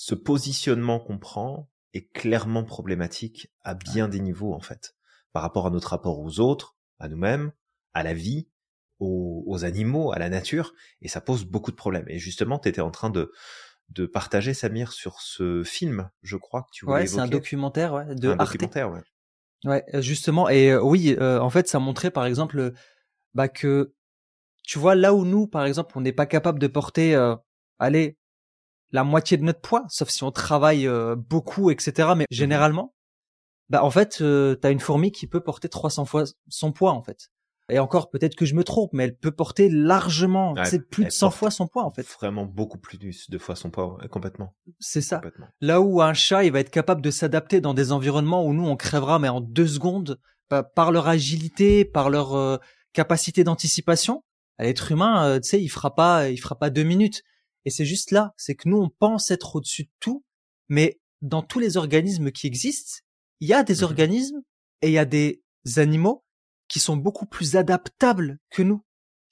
ce 0.00 0.14
positionnement 0.14 1.00
qu'on 1.00 1.18
prend, 1.18 1.68
est 1.92 2.06
clairement 2.12 2.62
problématique 2.62 3.52
à 3.62 3.74
bien 3.74 4.06
des 4.06 4.20
niveaux 4.20 4.54
en 4.54 4.60
fait, 4.60 4.94
par 5.32 5.42
rapport 5.42 5.66
à 5.66 5.70
notre 5.70 5.88
rapport 5.88 6.20
aux 6.20 6.38
autres, 6.38 6.76
à 7.00 7.08
nous-mêmes, 7.08 7.50
à 7.94 8.04
la 8.04 8.14
vie, 8.14 8.48
aux, 9.00 9.64
animaux, 9.64 10.12
à 10.12 10.20
la 10.20 10.28
nature, 10.28 10.72
et 11.02 11.08
ça 11.08 11.20
pose 11.20 11.44
beaucoup 11.44 11.72
de 11.72 11.76
problèmes. 11.76 12.08
Et 12.08 12.20
justement, 12.20 12.60
tu 12.60 12.68
étais 12.68 12.80
en 12.80 12.92
train 12.92 13.10
de 13.10 13.32
de 13.88 14.06
partager 14.06 14.54
Samir 14.54 14.92
sur 14.92 15.20
ce 15.20 15.64
film, 15.64 16.08
je 16.22 16.36
crois 16.36 16.62
que 16.62 16.68
tu 16.72 16.84
voulais 16.84 16.98
Ouais, 16.98 17.06
c'est 17.08 17.18
un 17.18 17.26
documentaire 17.26 17.94
ouais, 17.94 18.14
de 18.14 18.28
un 18.28 18.38
Arte. 18.38 18.52
documentaire, 18.52 18.92
ouais. 18.92 19.00
Ouais, 19.64 19.84
euh, 19.94 20.00
justement, 20.00 20.48
et 20.48 20.70
euh, 20.70 20.80
oui, 20.80 21.16
euh, 21.18 21.40
en 21.40 21.50
fait, 21.50 21.66
ça 21.66 21.80
montrait 21.80 22.12
par 22.12 22.24
exemple 22.24 22.72
bah, 23.34 23.48
que 23.48 23.94
tu 24.62 24.78
vois 24.78 24.94
là 24.94 25.12
où 25.12 25.24
nous, 25.24 25.48
par 25.48 25.64
exemple, 25.64 25.92
on 25.96 26.02
n'est 26.02 26.12
pas 26.12 26.26
capable 26.26 26.60
de 26.60 26.68
porter, 26.68 27.16
allez, 27.78 28.17
la 28.92 29.04
moitié 29.04 29.36
de 29.36 29.44
notre 29.44 29.60
poids, 29.60 29.84
sauf 29.88 30.08
si 30.08 30.24
on 30.24 30.30
travaille 30.30 30.86
euh, 30.86 31.16
beaucoup, 31.16 31.70
etc. 31.70 32.10
Mais 32.16 32.24
mhm. 32.24 32.26
généralement, 32.30 32.94
bah 33.68 33.84
en 33.84 33.90
fait, 33.90 34.18
euh, 34.20 34.54
t'as 34.54 34.70
une 34.70 34.80
fourmi 34.80 35.12
qui 35.12 35.26
peut 35.26 35.40
porter 35.40 35.68
300 35.68 36.04
fois 36.04 36.24
son 36.48 36.72
poids 36.72 36.92
en 36.92 37.02
fait. 37.02 37.30
Et 37.70 37.78
encore, 37.78 38.08
peut-être 38.08 38.34
que 38.34 38.46
je 38.46 38.54
me 38.54 38.64
trompe, 38.64 38.94
mais 38.94 39.04
elle 39.04 39.16
peut 39.16 39.30
porter 39.30 39.68
largement, 39.68 40.54
c'est 40.64 40.88
plus 40.88 41.04
de 41.04 41.10
100 41.10 41.30
fois 41.30 41.50
son 41.50 41.66
poids 41.66 41.84
en 41.84 41.90
fait. 41.90 42.06
Vraiment 42.06 42.46
beaucoup 42.46 42.78
plus 42.78 43.28
de 43.28 43.38
fois 43.38 43.56
son 43.56 43.68
poids, 43.68 43.98
complètement. 44.10 44.54
C'est 44.80 45.02
ça. 45.02 45.20
Là 45.60 45.82
où 45.82 46.00
un 46.00 46.14
chat, 46.14 46.44
il 46.44 46.52
va 46.52 46.60
être 46.60 46.70
capable 46.70 47.02
de 47.02 47.10
s'adapter 47.10 47.60
dans 47.60 47.74
des 47.74 47.92
environnements 47.92 48.42
où 48.46 48.54
nous 48.54 48.66
on 48.66 48.76
crèvera, 48.76 49.18
mais 49.18 49.28
en 49.28 49.42
deux 49.42 49.66
secondes, 49.66 50.18
bah, 50.48 50.62
par 50.62 50.92
leur 50.92 51.08
agilité, 51.08 51.84
par 51.84 52.08
leur 52.08 52.34
euh, 52.34 52.56
capacité 52.94 53.44
d'anticipation. 53.44 54.24
L'être 54.58 54.90
humain, 54.90 55.26
euh, 55.26 55.40
tu 55.40 55.50
sais, 55.50 55.62
il 55.62 55.68
fera 55.68 55.94
pas, 55.94 56.30
il 56.30 56.38
fera 56.38 56.58
pas 56.58 56.70
deux 56.70 56.84
minutes. 56.84 57.22
Et 57.68 57.70
c'est 57.70 57.84
juste 57.84 58.12
là, 58.12 58.32
c'est 58.38 58.54
que 58.54 58.66
nous, 58.66 58.78
on 58.78 58.88
pense 58.88 59.30
être 59.30 59.56
au-dessus 59.56 59.82
de 59.82 59.90
tout, 60.00 60.24
mais 60.70 61.02
dans 61.20 61.42
tous 61.42 61.58
les 61.58 61.76
organismes 61.76 62.30
qui 62.30 62.46
existent, 62.46 63.00
il 63.40 63.48
y 63.48 63.52
a 63.52 63.62
des 63.62 63.82
mmh 63.82 63.84
organismes 63.84 64.42
et 64.80 64.88
il 64.88 64.94
y 64.94 64.98
a 64.98 65.04
des 65.04 65.42
animaux 65.76 66.24
qui 66.66 66.78
sont 66.78 66.96
beaucoup 66.96 67.26
plus 67.26 67.56
adaptables 67.56 68.38
que 68.48 68.62
nous, 68.62 68.82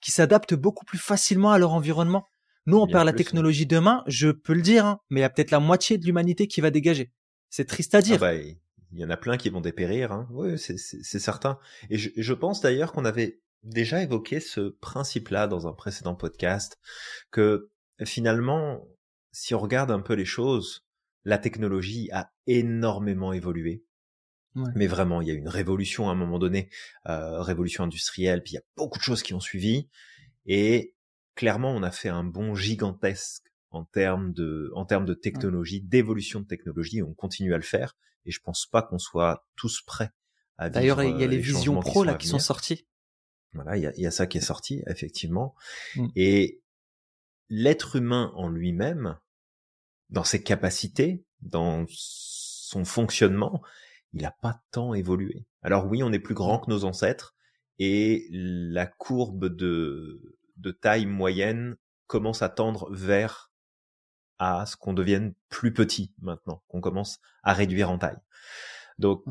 qui 0.03 0.11
s'adaptent 0.11 0.53
beaucoup 0.53 0.85
plus 0.85 0.99
facilement 0.99 1.51
à 1.51 1.57
leur 1.57 1.73
environnement. 1.73 2.27
Nous, 2.67 2.77
on 2.77 2.87
perd 2.87 3.07
la 3.07 3.15
technologie 3.15 3.65
demain, 3.65 4.05
je 4.07 4.29
peux 4.29 4.53
le 4.53 4.61
dire, 4.61 4.85
hein, 4.85 5.01
mais 5.09 5.21
il 5.21 5.23
y 5.23 5.25
a 5.25 5.31
peut-être 5.31 5.51
la 5.51 5.61
moitié 5.61 5.97
de 5.97 6.05
l'humanité 6.05 6.47
qui 6.47 6.61
va 6.61 6.71
dégager. 6.71 7.11
C'est 7.49 7.65
triste 7.65 7.95
à 7.95 8.03
dire. 8.03 8.17
Ah 8.17 8.35
bah, 8.35 8.35
il 8.35 8.59
y 8.99 9.05
en 9.05 9.09
a 9.09 9.17
plein 9.17 9.39
qui 9.39 9.49
vont 9.49 9.63
dépérir, 9.63 10.13
hein. 10.13 10.29
oui, 10.31 10.59
c'est 10.59 10.77
certain. 11.19 11.59
Et 11.89 11.97
je, 11.97 12.11
je 12.15 12.35
pense 12.35 12.61
d'ailleurs 12.61 12.93
qu'on 12.93 13.07
avait 13.07 13.41
déjà 13.63 14.03
évoqué 14.03 14.41
ce 14.41 14.61
principe-là 14.61 15.47
dans 15.47 15.67
un 15.67 15.73
précédent 15.73 16.15
podcast, 16.15 16.79
que 17.31 17.71
finalement, 18.05 18.87
si 19.33 19.55
on 19.55 19.59
regarde 19.59 19.91
un 19.91 20.01
peu 20.01 20.15
les 20.15 20.25
choses, 20.25 20.87
la 21.25 21.39
technologie 21.39 22.11
a 22.13 22.33
énormément 22.47 23.33
évolué. 23.33 23.85
Mais 24.75 24.87
vraiment, 24.87 25.21
il 25.21 25.29
y 25.29 25.31
a 25.31 25.35
eu 25.35 25.39
une 25.39 25.51
révolution 25.51 26.09
à 26.09 26.13
un 26.13 26.15
moment 26.15 26.39
donné, 26.39 26.71
euh, 27.11 27.43
révolution 27.43 27.85
industrielle, 27.85 28.43
puis 28.43 28.53
il 28.53 28.55
y 28.55 28.59
a 28.59 28.65
beaucoup 28.75 28.97
de 28.97 29.03
choses 29.03 29.23
qui 29.23 29.35
ont 29.35 29.41
suivi. 29.41 29.91
Et 30.47 30.95
clairement, 31.35 31.73
on 31.73 31.83
a 31.83 31.91
fait 31.91 32.09
un 32.09 32.25
bond 32.25 32.55
gigantesque 32.55 33.53
en 33.69 33.85
termes 33.85 34.33
de, 34.33 34.71
en 34.75 34.87
termes 34.87 35.05
de 35.05 35.13
technologie, 35.13 35.83
d'évolution 35.83 36.41
de 36.41 36.47
technologie. 36.47 36.99
Et 36.99 37.03
on 37.03 37.13
continue 37.13 37.53
à 37.53 37.59
le 37.59 37.63
faire. 37.63 37.99
Et 38.25 38.31
je 38.31 38.41
pense 38.41 38.65
pas 38.65 38.81
qu'on 38.81 38.99
soit 38.99 39.47
tous 39.57 39.83
prêts 39.83 40.11
à 40.57 40.71
D'ailleurs, 40.71 41.03
il 41.03 41.21
y 41.21 41.25
a 41.25 41.27
les, 41.27 41.37
visions 41.37 41.79
pro 41.81 42.03
là 42.03 42.15
qui 42.15 42.27
sont 42.27 42.39
sorties. 42.39 42.87
Voilà, 43.53 43.77
il 43.77 43.83
y 43.83 43.87
a, 43.87 43.93
y 43.95 44.07
a, 44.07 44.11
ça 44.11 44.27
qui 44.27 44.39
est 44.39 44.43
sorti 44.43 44.83
effectivement. 44.87 45.55
Mm. 45.97 46.07
Et 46.17 46.63
l'être 47.49 47.97
humain 47.97 48.33
en 48.35 48.49
lui-même, 48.49 49.19
dans 50.11 50.25
ses 50.25 50.43
capacités, 50.43 51.25
dans 51.41 51.85
son 51.89 52.85
fonctionnement, 52.85 53.63
il 54.13 54.23
n'a 54.23 54.31
pas 54.31 54.63
tant 54.71 54.95
évolué. 54.95 55.47
Alors 55.63 55.87
oui, 55.87 56.03
on 56.03 56.13
est 56.13 56.19
plus 56.19 56.35
grand 56.35 56.61
que 56.61 56.71
nos 56.71 56.85
ancêtres 56.85 57.35
et 57.79 58.27
la 58.31 58.87
courbe 58.87 59.47
de, 59.55 60.37
de 60.57 60.71
taille 60.71 61.07
moyenne 61.07 61.77
commence 62.07 62.43
à 62.43 62.49
tendre 62.49 62.89
vers 62.93 63.53
à 64.39 64.67
ce 64.67 64.77
qu'on 64.77 64.93
devienne 64.93 65.35
plus 65.49 65.73
petit 65.73 66.13
maintenant, 66.21 66.63
qu'on 66.69 66.81
commence 66.81 67.21
à 67.43 67.53
réduire 67.53 67.91
en 67.91 67.99
taille. 67.99 68.19
Donc, 68.99 69.25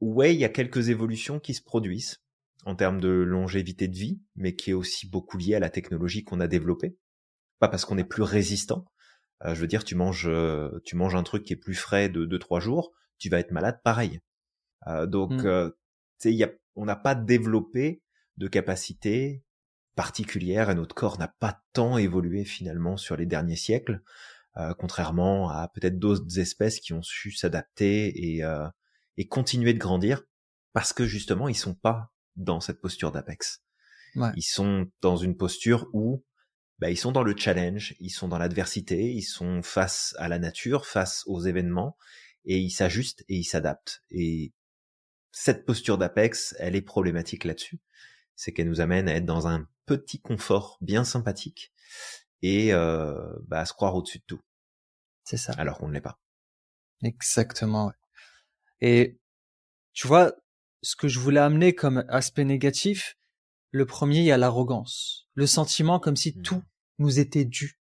ouais, 0.00 0.34
il 0.34 0.40
y 0.40 0.44
a 0.44 0.48
quelques 0.48 0.88
évolutions 0.88 1.40
qui 1.40 1.54
se 1.54 1.62
produisent 1.62 2.22
en 2.64 2.76
termes 2.76 3.00
de 3.00 3.08
longévité 3.08 3.88
de 3.88 3.96
vie, 3.96 4.20
mais 4.36 4.54
qui 4.54 4.70
est 4.70 4.74
aussi 4.74 5.08
beaucoup 5.08 5.36
lié 5.36 5.56
à 5.56 5.60
la 5.60 5.70
technologie 5.70 6.22
qu'on 6.22 6.40
a 6.40 6.46
développée 6.46 6.96
pas 7.62 7.68
parce 7.68 7.84
qu'on 7.84 7.96
est 7.96 8.04
plus 8.04 8.24
résistant. 8.24 8.84
Euh, 9.44 9.54
je 9.54 9.60
veux 9.60 9.68
dire, 9.68 9.84
tu 9.84 9.94
manges, 9.94 10.26
euh, 10.26 10.80
tu 10.84 10.96
manges 10.96 11.14
un 11.14 11.22
truc 11.22 11.44
qui 11.44 11.52
est 11.52 11.56
plus 11.56 11.76
frais 11.76 12.08
de 12.08 12.26
2-3 12.26 12.60
jours, 12.60 12.90
tu 13.18 13.28
vas 13.28 13.38
être 13.38 13.52
malade 13.52 13.80
pareil. 13.84 14.20
Euh, 14.88 15.06
donc, 15.06 15.42
tu 15.42 15.72
sais, 16.18 16.34
y 16.34 16.42
a, 16.42 16.50
on 16.74 16.84
n'a 16.84 16.96
pas 16.96 17.14
développé 17.14 18.02
de 18.36 18.48
capacité 18.48 19.44
particulière 19.94 20.70
et 20.70 20.74
notre 20.74 20.96
corps 20.96 21.20
n'a 21.20 21.28
pas 21.28 21.62
tant 21.72 21.98
évolué 21.98 22.44
finalement 22.44 22.96
sur 22.96 23.16
les 23.16 23.26
derniers 23.26 23.56
siècles, 23.56 24.02
contrairement 24.78 25.48
à 25.48 25.68
peut-être 25.68 25.98
d'autres 25.98 26.40
espèces 26.40 26.80
qui 26.80 26.94
ont 26.94 27.02
su 27.02 27.30
s'adapter 27.30 28.08
et, 28.08 28.42
et 29.18 29.28
continuer 29.28 29.74
de 29.74 29.78
grandir 29.78 30.22
parce 30.72 30.92
que 30.92 31.04
justement 31.04 31.48
ils 31.48 31.54
sont 31.54 31.74
pas 31.74 32.12
dans 32.36 32.60
cette 32.60 32.80
posture 32.80 33.12
d'apex. 33.12 33.62
Ils 34.34 34.42
sont 34.42 34.90
dans 35.02 35.16
une 35.16 35.36
posture 35.36 35.88
où 35.92 36.24
bah, 36.78 36.90
ils 36.90 36.96
sont 36.96 37.12
dans 37.12 37.22
le 37.22 37.36
challenge, 37.36 37.94
ils 38.00 38.10
sont 38.10 38.28
dans 38.28 38.38
l'adversité, 38.38 39.12
ils 39.12 39.22
sont 39.22 39.62
face 39.62 40.14
à 40.18 40.28
la 40.28 40.38
nature, 40.38 40.86
face 40.86 41.22
aux 41.26 41.40
événements, 41.40 41.96
et 42.44 42.58
ils 42.58 42.70
s'ajustent 42.70 43.24
et 43.28 43.36
ils 43.36 43.44
s'adaptent. 43.44 44.02
Et 44.10 44.52
cette 45.30 45.64
posture 45.64 45.98
d'Apex, 45.98 46.54
elle 46.58 46.76
est 46.76 46.82
problématique 46.82 47.44
là-dessus. 47.44 47.80
C'est 48.34 48.52
qu'elle 48.52 48.68
nous 48.68 48.80
amène 48.80 49.08
à 49.08 49.14
être 49.14 49.26
dans 49.26 49.46
un 49.46 49.68
petit 49.86 50.20
confort 50.20 50.78
bien 50.80 51.04
sympathique 51.04 51.72
et 52.42 52.72
euh, 52.72 53.32
bah, 53.46 53.60
à 53.60 53.66
se 53.66 53.72
croire 53.72 53.94
au-dessus 53.94 54.18
de 54.18 54.24
tout. 54.26 54.40
C'est 55.24 55.36
ça. 55.36 55.52
Alors 55.56 55.78
qu'on 55.78 55.88
ne 55.88 55.94
l'est 55.94 56.00
pas. 56.00 56.20
Exactement. 57.02 57.92
Et 58.80 59.18
tu 59.92 60.06
vois, 60.06 60.34
ce 60.82 60.96
que 60.96 61.08
je 61.08 61.18
voulais 61.18 61.40
amener 61.40 61.74
comme 61.74 62.04
aspect 62.08 62.44
négatif, 62.44 63.16
le 63.72 63.86
premier, 63.86 64.18
il 64.18 64.24
y 64.26 64.32
a 64.32 64.38
l'arrogance, 64.38 65.26
le 65.34 65.46
sentiment 65.46 65.98
comme 65.98 66.16
si 66.16 66.34
mmh. 66.36 66.42
tout 66.42 66.62
nous 66.98 67.18
était 67.18 67.44
dû. 67.44 67.80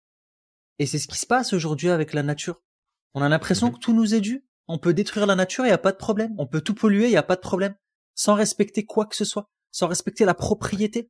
Et 0.79 0.85
c'est 0.85 0.99
ce 0.99 1.07
qui 1.07 1.17
se 1.17 1.25
passe 1.25 1.53
aujourd'hui 1.53 1.89
avec 1.89 2.13
la 2.13 2.23
nature. 2.23 2.61
On 3.13 3.21
a 3.21 3.29
l'impression 3.29 3.69
mmh 3.69 3.73
que 3.73 3.79
tout 3.79 3.93
nous 3.93 4.13
est 4.13 4.21
dû. 4.21 4.45
On 4.67 4.77
peut 4.77 4.93
détruire 4.93 5.25
la 5.25 5.35
nature, 5.35 5.63
il 5.63 5.69
n'y 5.69 5.73
a 5.73 5.79
pas 5.79 5.93
de 5.93 5.97
problème. 5.97 6.35
On 6.37 6.45
peut 6.45 6.61
tout 6.61 6.75
polluer, 6.75 7.05
il 7.05 7.11
n'y 7.11 7.17
a 7.17 7.23
pas 7.23 7.37
de 7.37 7.41
problème. 7.41 7.73
Sans 8.15 8.35
respecter 8.35 8.85
quoi 8.85 9.05
que 9.05 9.15
ce 9.15 9.25
soit. 9.25 9.49
Sans 9.71 9.87
respecter 9.87 10.25
la 10.25 10.33
propriété. 10.33 11.09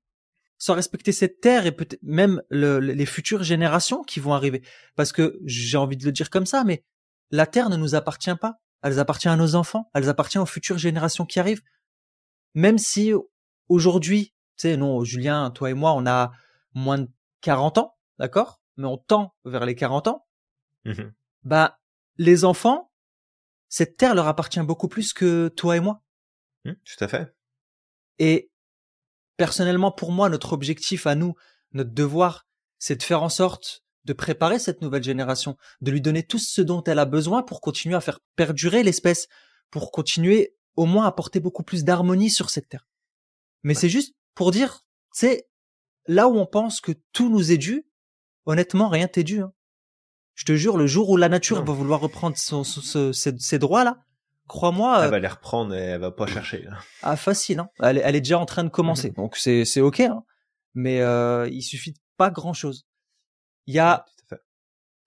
Sans 0.59 0.75
respecter 0.75 1.11
cette 1.11 1.41
terre 1.41 1.65
et 1.65 1.71
peut-être 1.71 2.01
même 2.03 2.41
les 2.51 3.05
futures 3.05 3.43
générations 3.43 4.03
qui 4.03 4.19
vont 4.19 4.33
arriver. 4.33 4.63
Parce 4.95 5.11
que 5.11 5.39
j'ai 5.43 5.77
envie 5.77 5.97
de 5.97 6.05
le 6.05 6.11
dire 6.11 6.29
comme 6.29 6.45
ça, 6.45 6.63
mais 6.63 6.85
la 7.31 7.47
terre 7.47 7.69
ne 7.69 7.77
nous 7.77 7.95
appartient 7.95 8.35
pas. 8.39 8.59
Elle 8.83 8.99
appartient 8.99 9.27
à 9.27 9.35
nos 9.35 9.55
enfants. 9.55 9.89
Elle 9.95 10.07
appartient 10.07 10.37
aux 10.37 10.45
futures 10.45 10.77
générations 10.77 11.25
qui 11.25 11.39
arrivent. 11.39 11.63
Même 12.53 12.77
si 12.77 13.11
aujourd'hui, 13.69 14.33
tu 14.57 14.69
sais, 14.69 14.77
non, 14.77 15.03
Julien, 15.03 15.51
toi 15.51 15.69
et 15.69 15.73
moi, 15.73 15.93
on 15.93 16.05
a 16.05 16.31
moins 16.73 16.97
de 16.97 17.09
40 17.41 17.77
ans, 17.77 17.95
d'accord? 18.19 18.61
Mais 18.77 18.87
on 18.87 18.97
tend 18.97 19.35
vers 19.45 19.65
les 19.65 19.75
40 19.75 20.07
ans. 20.07 20.25
Mmh 20.85 21.11
bah, 21.43 21.79
les 22.17 22.43
enfants, 22.43 22.91
cette 23.69 23.95
terre 23.95 24.15
leur 24.15 24.27
appartient 24.27 24.59
beaucoup 24.59 24.89
plus 24.89 25.13
que 25.13 25.47
toi 25.47 25.77
et 25.77 25.79
moi. 25.79 26.03
Mmh, 26.65 26.73
tout 26.73 27.03
à 27.03 27.07
fait. 27.07 27.33
Et 28.19 28.51
personnellement, 29.37 29.91
pour 29.91 30.11
moi, 30.11 30.27
notre 30.27 30.51
objectif 30.51 31.07
à 31.07 31.15
nous, 31.15 31.35
notre 31.71 31.91
devoir, 31.91 32.47
c'est 32.79 32.97
de 32.97 33.03
faire 33.03 33.23
en 33.23 33.29
sorte 33.29 33.83
de 34.03 34.13
préparer 34.13 34.57
cette 34.57 34.81
nouvelle 34.81 35.03
génération, 35.03 35.57
de 35.81 35.91
lui 35.91 36.01
donner 36.01 36.23
tout 36.23 36.39
ce 36.39 36.61
dont 36.61 36.83
elle 36.83 36.99
a 36.99 37.05
besoin 37.05 37.43
pour 37.43 37.61
continuer 37.61 37.95
à 37.95 38.01
faire 38.01 38.19
perdurer 38.35 38.83
l'espèce, 38.83 39.27
pour 39.69 39.91
continuer 39.91 40.55
au 40.75 40.85
moins 40.85 41.05
à 41.05 41.09
apporter 41.09 41.39
beaucoup 41.39 41.63
plus 41.63 41.83
d'harmonie 41.83 42.29
sur 42.29 42.49
cette 42.49 42.69
terre. 42.69 42.87
Mais 43.63 43.73
c'est 43.73 43.89
juste 43.89 44.15
pour 44.37 44.51
dire, 44.51 44.85
c'est 45.11 45.49
là 46.05 46.29
où 46.29 46.37
on 46.37 46.45
pense 46.45 46.79
que 46.79 46.91
tout 47.11 47.29
nous 47.29 47.51
est 47.51 47.57
dû, 47.57 47.87
honnêtement, 48.45 48.87
rien 48.87 49.07
t'est 49.07 49.23
dû. 49.23 49.41
Hein. 49.41 49.51
Je 50.35 50.45
te 50.45 50.55
jure, 50.55 50.77
le 50.77 50.85
jour 50.85 51.09
où 51.09 51.17
la 51.17 51.27
nature 51.27 51.65
va 51.65 51.73
vouloir 51.73 51.99
reprendre 51.99 52.37
son, 52.37 52.63
ses, 52.63 53.59
droits-là, 53.59 53.97
crois-moi... 54.47 55.05
Elle 55.05 55.09
va 55.09 55.19
les 55.19 55.27
reprendre 55.27 55.73
et 55.73 55.79
elle 55.79 55.99
va 55.99 56.11
pas 56.11 56.27
chercher. 56.27 56.67
Ah, 57.01 57.15
facile. 57.17 57.59
Hein. 57.59 57.69
Elle, 57.79 57.97
est 57.97 58.21
déjà 58.21 58.37
en 58.37 58.45
train 58.45 58.63
de 58.63 58.69
commencer, 58.69 59.09
mhm. 59.09 59.15
donc 59.15 59.35
c'est 59.37 59.65
c'est 59.65 59.81
ok. 59.81 60.01
Hein. 60.01 60.23
Mais 60.75 61.01
euh, 61.01 61.49
il 61.51 61.63
suffit 61.63 61.93
de 61.93 61.99
pas 62.15 62.29
grand-chose. 62.29 62.85
Il 63.65 63.73
y 63.73 63.79
a 63.79 64.05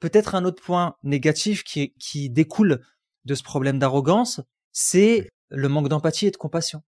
peut-être 0.01 0.35
un 0.35 0.45
autre 0.45 0.61
point 0.61 0.97
négatif 1.05 1.63
qui, 1.63 1.95
qui 2.01 2.31
découle 2.31 2.85
de 3.27 3.35
ce 3.37 3.45
problème 3.45 3.79
d'arrogance, 3.79 4.41
c'est 4.73 5.31
le 5.51 5.69
manque 5.69 5.89
d'empathie 5.89 6.27
et 6.27 6.31
de 6.33 6.37
compassion. 6.37 6.83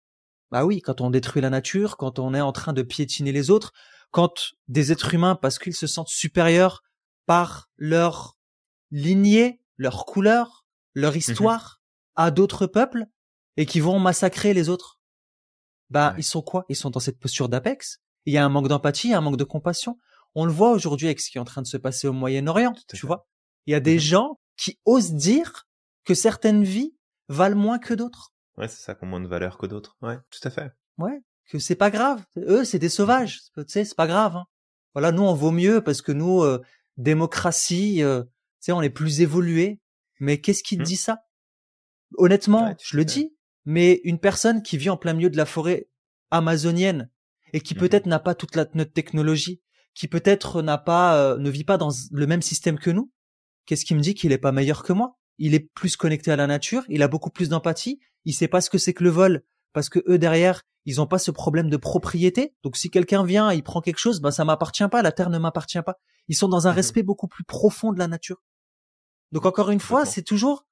Bah 0.52 0.66
oui, 0.66 0.82
quand 0.82 1.00
on 1.00 1.09
détruit 1.09 1.40
la 1.40 1.49
nature, 1.49 1.97
quand 1.97 2.18
on 2.18 2.35
est 2.35 2.40
en 2.42 2.52
train 2.52 2.75
de 2.75 2.82
piétiner 2.82 3.32
les 3.32 3.49
autres, 3.49 3.73
quand 4.11 4.52
des 4.68 4.92
êtres 4.92 5.14
humains, 5.14 5.35
parce 5.35 5.59
qu'ils 5.59 5.75
se 5.75 5.87
sentent 5.87 6.11
supérieurs 6.11 6.82
par 7.25 7.71
leur 7.78 8.37
lignée, 8.90 9.62
leur 9.78 10.04
couleur, 10.04 10.66
leur 10.92 11.14
mmh 11.14 11.16
histoire 11.16 11.80
à 12.16 12.30
d'autres 12.30 12.66
peuples, 12.66 13.06
et 13.56 13.64
qui 13.64 13.80
vont 13.80 13.99
massacrer 13.99 14.52
les 14.52 14.68
autres, 14.68 14.99
bah 15.88 16.14
ils 16.18 16.25
sont 16.25 16.42
quoi? 16.42 16.66
Ils 16.68 16.76
sont 16.76 16.90
dans 16.90 17.00
cette 17.00 17.18
posture 17.18 17.49
d'apex. 17.49 18.00
Il 18.26 18.35
y 18.35 18.37
a 18.37 18.44
un 18.44 18.50
manque 18.50 18.68
d'empathie, 18.68 19.14
un 19.14 19.23
manque 19.23 19.38
de 19.38 19.44
compassion. 19.44 19.99
On 20.35 20.44
le 20.44 20.52
voit 20.52 20.73
aujourd'hui 20.73 21.06
avec 21.06 21.21
ce 21.21 21.30
qui 21.30 21.38
est 21.38 21.40
en 21.40 21.44
train 21.44 21.62
de 21.62 21.66
se 21.66 21.78
passer 21.78 22.06
au 22.09 22.12
Moyen-Orient, 22.12 22.75
tu 22.94 23.06
vois? 23.06 23.26
Il 23.66 23.73
y 23.73 23.75
a 23.75 23.80
des 23.80 23.97
mmh 23.97 24.00
gens 24.00 24.40
qui 24.59 24.78
osent 24.85 25.14
dire 25.14 25.66
que 26.04 26.14
certaines 26.14 26.62
vies 26.62 26.94
valent 27.28 27.56
moins 27.56 27.78
que 27.78 27.94
d'autres. 27.94 28.32
Ouais, 28.59 28.68
c'est 28.68 28.82
ça, 28.82 28.94
qu'on 28.94 29.06
moins 29.06 29.21
de 29.21 29.28
valeur 29.28 29.59
que 29.59 29.66
d'autres. 29.66 29.97
Ouais, 30.02 30.18
tout 30.30 30.47
à 30.47 30.50
fait. 30.50 30.73
Ouais, 30.99 31.23
que 31.49 31.59
c'est 31.59 31.76
pas 31.76 31.90
grave. 31.90 32.25
Eux, 32.37 32.64
c'est 32.64 32.78
des 32.78 32.88
sauvages. 32.88 33.40
Tu 33.56 33.64
sais, 33.66 33.85
c'est 33.85 33.97
pas 33.97 34.06
grave. 34.06 34.37
Hein. 34.37 34.44
Voilà, 34.94 35.12
nous, 35.12 35.23
on 35.23 35.35
vaut 35.35 35.50
mieux 35.50 35.82
parce 35.82 36.02
que 36.02 36.12
nous, 36.12 36.42
euh, 36.42 36.62
démocratie, 36.97 38.02
euh, 38.02 38.23
tu 38.23 38.30
sais, 38.61 38.73
on 38.73 38.82
est 38.82 38.90
plus 38.90 39.21
évolué. 39.21 39.80
Mais 40.21 40.40
qu'est-ce 40.40 40.62
qui 40.62 40.78
mmh. 40.78 40.82
dit 40.82 40.97
ça? 40.97 41.25
Honnêtement, 42.16 42.75
je 42.82 42.97
le 42.97 43.04
dis. 43.04 43.35
Mais 43.64 44.00
une 44.04 44.18
personne 44.18 44.62
qui 44.62 44.76
vit 44.76 44.90
en 44.90 44.97
plein 44.97 45.14
milieu 45.14 45.30
de 45.30 45.37
la 45.37 45.47
forêt 45.47 45.88
amazonienne 46.30 47.11
et 47.52 47.61
qui 47.61 47.75
mmh 47.75 47.78
peut-être 47.78 48.06
n'a 48.06 48.18
pas 48.18 48.35
toute 48.35 48.56
la, 48.56 48.66
notre 48.75 48.92
technologie, 48.92 49.62
qui 49.94 50.09
peut-être 50.09 50.62
n'a 50.62 50.78
pas, 50.78 51.16
euh, 51.16 51.38
ne 51.38 51.50
vit 51.50 51.64
pas 51.64 51.78
dans 51.78 51.90
le 52.11 52.26
même 52.26 52.42
système 52.42 52.78
que 52.78 52.90
nous, 52.90 53.12
qu'est-ce 53.66 53.85
qui 53.85 53.94
me 53.94 54.00
dit 54.00 54.14
qu'il 54.14 54.32
est 54.32 54.38
pas 54.38 54.52
meilleur 54.52 54.82
que 54.82 54.92
moi? 54.92 55.18
Il 55.39 55.55
est 55.55 55.71
plus 55.75 55.97
connecté 55.97 56.31
à 56.31 56.37
la 56.37 56.47
nature, 56.47 56.85
il 56.89 57.03
a 57.03 57.09
beaucoup 57.09 57.31
plus 57.31 57.49
d'empathie, 57.49 58.01
il 58.25 58.35
sait 58.35 58.49
pas 58.49 58.61
ce 58.61 58.71
que 58.71 58.79
c'est 58.79 58.95
que 58.95 59.05
le 59.05 59.11
vol 59.11 59.43
parce 59.73 59.89
que 59.89 60.01
eux 60.07 60.19
derrière, 60.19 60.62
ils 60.85 61.01
ont 61.01 61.07
pas 61.07 61.19
ce 61.19 61.31
problème 61.31 61.71
de 61.71 61.77
propriété. 61.77 62.55
Donc 62.62 62.77
si 62.77 62.91
quelqu'un 62.91 63.25
vient, 63.25 63.53
il 63.53 63.62
prend 63.62 63.81
quelque 63.81 63.99
chose, 63.99 64.21
ben 64.21 64.31
ça 64.31 64.45
m'appartient 64.45 64.87
pas, 64.89 65.03
la 65.03 65.12
terre 65.12 65.31
ne 65.31 65.39
m'appartient 65.39 65.83
pas. 65.83 65.99
Ils 66.29 66.37
sont 66.37 66.49
dans 66.49 66.67
un 66.67 66.73
mmh 66.73 66.77
respect 66.77 67.03
beaucoup 67.03 67.29
plus 67.29 67.45
profond 67.45 67.93
de 67.93 67.99
la 67.99 68.09
nature. 68.09 68.43
Donc 69.33 69.47
encore 69.47 69.71
une 69.71 69.81
fois, 69.81 70.05
c'est 70.05 70.23
toujours 70.23 70.67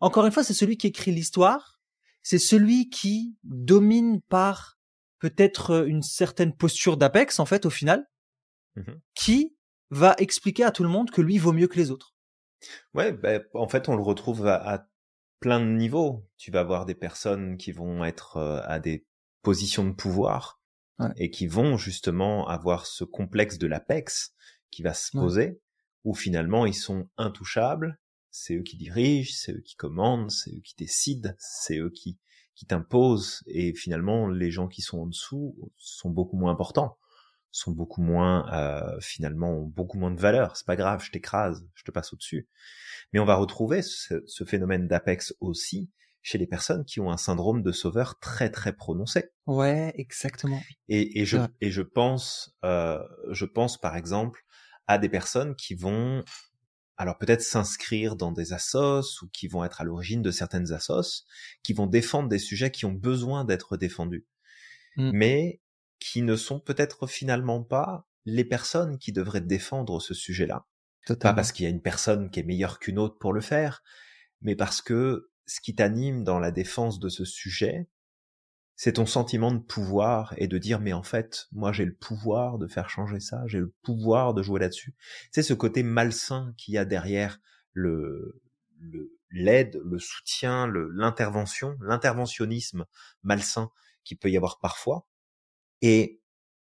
encore 0.00 0.24
une 0.24 0.32
fois, 0.32 0.42
c'est 0.42 0.54
celui 0.54 0.78
qui 0.78 0.86
écrit 0.86 1.12
l'histoire, 1.12 1.78
c'est 2.22 2.38
celui 2.38 2.88
qui 2.88 3.36
domine 3.44 4.22
par 4.22 4.78
peut-être 5.18 5.86
une 5.86 6.02
certaine 6.02 6.56
posture 6.56 6.96
d'apex 6.96 7.38
en 7.38 7.46
fait 7.46 7.66
au 7.66 7.70
final, 7.70 8.08
mmh 8.76 8.82
qui 9.14 9.54
va 9.90 10.14
expliquer 10.18 10.64
à 10.64 10.70
tout 10.70 10.84
le 10.84 10.88
monde 10.88 11.10
que 11.10 11.20
lui 11.20 11.36
vaut 11.38 11.52
mieux 11.52 11.66
que 11.66 11.76
les 11.76 11.90
autres. 11.90 12.14
Ouais, 12.94 13.12
ben, 13.12 13.42
en 13.54 13.68
fait, 13.68 13.88
on 13.88 13.96
le 13.96 14.02
retrouve 14.02 14.46
à 14.46 14.88
plein 15.40 15.60
de 15.60 15.70
niveaux. 15.70 16.26
Tu 16.36 16.50
vas 16.50 16.60
avoir 16.60 16.86
des 16.86 16.94
personnes 16.94 17.56
qui 17.56 17.72
vont 17.72 18.04
être 18.04 18.36
euh, 18.36 18.60
à 18.64 18.78
des 18.78 19.06
positions 19.42 19.84
de 19.84 19.92
pouvoir 19.92 20.60
et 21.16 21.30
qui 21.30 21.46
vont 21.46 21.78
justement 21.78 22.46
avoir 22.46 22.84
ce 22.84 23.04
complexe 23.04 23.56
de 23.56 23.66
l'apex 23.66 24.34
qui 24.70 24.82
va 24.82 24.92
se 24.92 25.10
poser, 25.12 25.60
où 26.04 26.14
finalement 26.14 26.66
ils 26.66 26.74
sont 26.74 27.08
intouchables, 27.16 27.98
c'est 28.30 28.56
eux 28.56 28.62
qui 28.62 28.76
dirigent, 28.76 29.32
c'est 29.34 29.52
eux 29.52 29.62
qui 29.62 29.76
commandent, 29.76 30.30
c'est 30.30 30.50
eux 30.50 30.60
qui 30.62 30.74
décident, 30.76 31.32
c'est 31.38 31.78
eux 31.78 31.90
qui, 31.90 32.18
qui 32.54 32.66
t'imposent, 32.66 33.42
et 33.46 33.74
finalement 33.74 34.28
les 34.28 34.50
gens 34.50 34.68
qui 34.68 34.82
sont 34.82 35.00
en 35.00 35.06
dessous 35.06 35.56
sont 35.78 36.10
beaucoup 36.10 36.36
moins 36.36 36.52
importants, 36.52 36.98
sont 37.52 37.72
beaucoup 37.72 38.02
moins, 38.02 38.52
euh, 38.52 38.98
finalement, 39.00 39.50
ont 39.50 39.66
beaucoup 39.66 39.98
moins 39.98 40.10
de 40.10 40.20
valeur. 40.20 40.56
C'est 40.56 40.66
pas 40.66 40.76
grave, 40.76 41.02
je 41.04 41.10
t'écrase, 41.10 41.66
je 41.74 41.84
te 41.84 41.90
passe 41.90 42.12
au-dessus. 42.12 42.48
Mais 43.12 43.18
on 43.18 43.24
va 43.24 43.34
retrouver 43.34 43.82
ce, 43.82 44.44
phénomène 44.44 44.86
d'apex 44.86 45.34
aussi 45.40 45.90
chez 46.22 46.38
les 46.38 46.46
personnes 46.46 46.84
qui 46.84 47.00
ont 47.00 47.10
un 47.10 47.16
syndrome 47.16 47.62
de 47.62 47.72
sauveur 47.72 48.18
très 48.20 48.50
très 48.50 48.74
prononcé. 48.74 49.30
Ouais, 49.46 49.92
exactement. 49.96 50.60
Et, 50.88 51.24
je 51.24 51.38
et 51.60 51.70
je 51.70 51.82
pense 51.82 52.54
euh, 52.64 53.02
je 53.30 53.46
pense 53.46 53.80
par 53.80 53.96
exemple 53.96 54.44
à 54.86 54.98
des 54.98 55.08
personnes 55.08 55.56
qui 55.56 55.74
vont 55.74 56.22
alors 56.98 57.16
peut-être 57.16 57.40
s'inscrire 57.40 58.14
dans 58.14 58.30
des 58.30 58.52
assos 58.52 59.22
ou 59.22 59.28
qui 59.32 59.48
vont 59.48 59.64
être 59.64 59.80
à 59.80 59.84
l'origine 59.84 60.20
de 60.20 60.30
certaines 60.30 60.72
assos, 60.72 61.24
qui 61.62 61.72
vont 61.72 61.86
défendre 61.86 62.28
des 62.28 62.38
sujets 62.38 62.70
qui 62.70 62.84
ont 62.84 62.92
besoin 62.92 63.46
d'être 63.46 63.78
défendus, 63.78 64.26
mmh. 64.96 65.10
mais 65.14 65.60
qui 66.00 66.22
ne 66.22 66.36
sont 66.36 66.58
peut-être 66.58 67.06
finalement 67.06 67.62
pas 67.62 68.08
les 68.24 68.44
personnes 68.44 68.98
qui 68.98 69.12
devraient 69.12 69.40
défendre 69.40 70.00
ce 70.00 70.14
sujet-là. 70.14 70.66
Pas 71.20 71.32
parce 71.32 71.52
qu'il 71.52 71.64
y 71.64 71.66
a 71.66 71.70
une 71.70 71.82
personne 71.82 72.30
qui 72.30 72.40
est 72.40 72.44
meilleure 72.44 72.78
qu'une 72.78 72.98
autre 72.98 73.18
pour 73.18 73.32
le 73.32 73.40
faire, 73.40 73.82
mais 74.42 74.54
parce 74.54 74.82
que 74.82 75.30
ce 75.46 75.60
qui 75.60 75.74
t'anime 75.74 76.24
dans 76.24 76.38
la 76.38 76.50
défense 76.50 77.00
de 77.00 77.08
ce 77.08 77.24
sujet, 77.24 77.88
c'est 78.76 78.94
ton 78.94 79.06
sentiment 79.06 79.52
de 79.52 79.58
pouvoir 79.58 80.34
et 80.38 80.48
de 80.48 80.56
dire 80.56 80.80
mais 80.80 80.92
en 80.94 81.02
fait 81.02 81.48
moi 81.52 81.72
j'ai 81.72 81.84
le 81.84 81.94
pouvoir 81.94 82.56
de 82.58 82.66
faire 82.66 82.88
changer 82.88 83.20
ça, 83.20 83.42
j'ai 83.46 83.58
le 83.58 83.74
pouvoir 83.82 84.32
de 84.32 84.42
jouer 84.42 84.60
là-dessus. 84.60 84.94
C'est 85.32 85.42
ce 85.42 85.52
côté 85.54 85.82
malsain 85.82 86.54
qu'il 86.56 86.74
y 86.74 86.78
a 86.78 86.84
derrière 86.84 87.40
le 87.72 88.40
l'aide, 89.30 89.80
le, 89.84 89.98
soutien, 89.98 90.66
l'intervention, 90.66 91.76
l'interventionnisme 91.80 92.86
malsain 93.22 93.70
qui 94.04 94.16
peut 94.16 94.30
y 94.30 94.36
avoir 94.36 94.58
parfois. 94.58 95.06
Et 95.82 96.20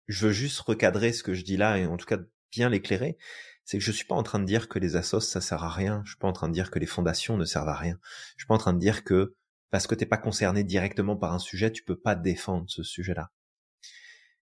je 0.09 0.27
veux 0.27 0.33
juste 0.33 0.61
recadrer 0.61 1.13
ce 1.13 1.23
que 1.23 1.35
je 1.35 1.45
dis 1.45 1.57
là 1.57 1.79
et 1.79 1.87
en 1.87 1.97
tout 1.97 2.07
cas 2.07 2.19
bien 2.51 2.69
l'éclairer 2.69 3.17
c'est 3.65 3.79
que 3.79 3.85
je 3.85 3.93
suis 3.93 4.05
pas 4.05 4.15
en 4.15 4.23
train 4.23 4.39
de 4.39 4.45
dire 4.45 4.69
que 4.69 4.79
les 4.79 4.97
assos 4.97 5.21
ça 5.21 5.41
sert 5.41 5.63
à 5.63 5.71
rien. 5.71 6.03
Je 6.05 6.11
suis 6.11 6.19
pas 6.19 6.29
en 6.29 6.33
train 6.33 6.49
de 6.49 6.55
dire 6.55 6.71
que 6.71 6.79
les 6.79 6.87
fondations 6.87 7.37
ne 7.37 7.45
servent 7.45 7.69
à 7.69 7.77
rien. 7.77 7.99
Je 8.37 8.43
suis 8.43 8.47
pas 8.47 8.55
en 8.55 8.59
train 8.59 8.73
de 8.73 8.79
dire 8.79 9.05
que 9.05 9.37
parce 9.71 9.87
que 9.87 9.95
t'es 9.95 10.07
pas 10.07 10.19
concerné 10.19 10.65
directement 10.65 11.17
par 11.17 11.33
un 11.33 11.39
sujet, 11.39 11.73
tu 11.73 11.85
peux 11.85 11.99
pas 11.99 12.15
défendre 12.15 12.69
ce 12.69 12.83
sujet-là. 12.83 13.33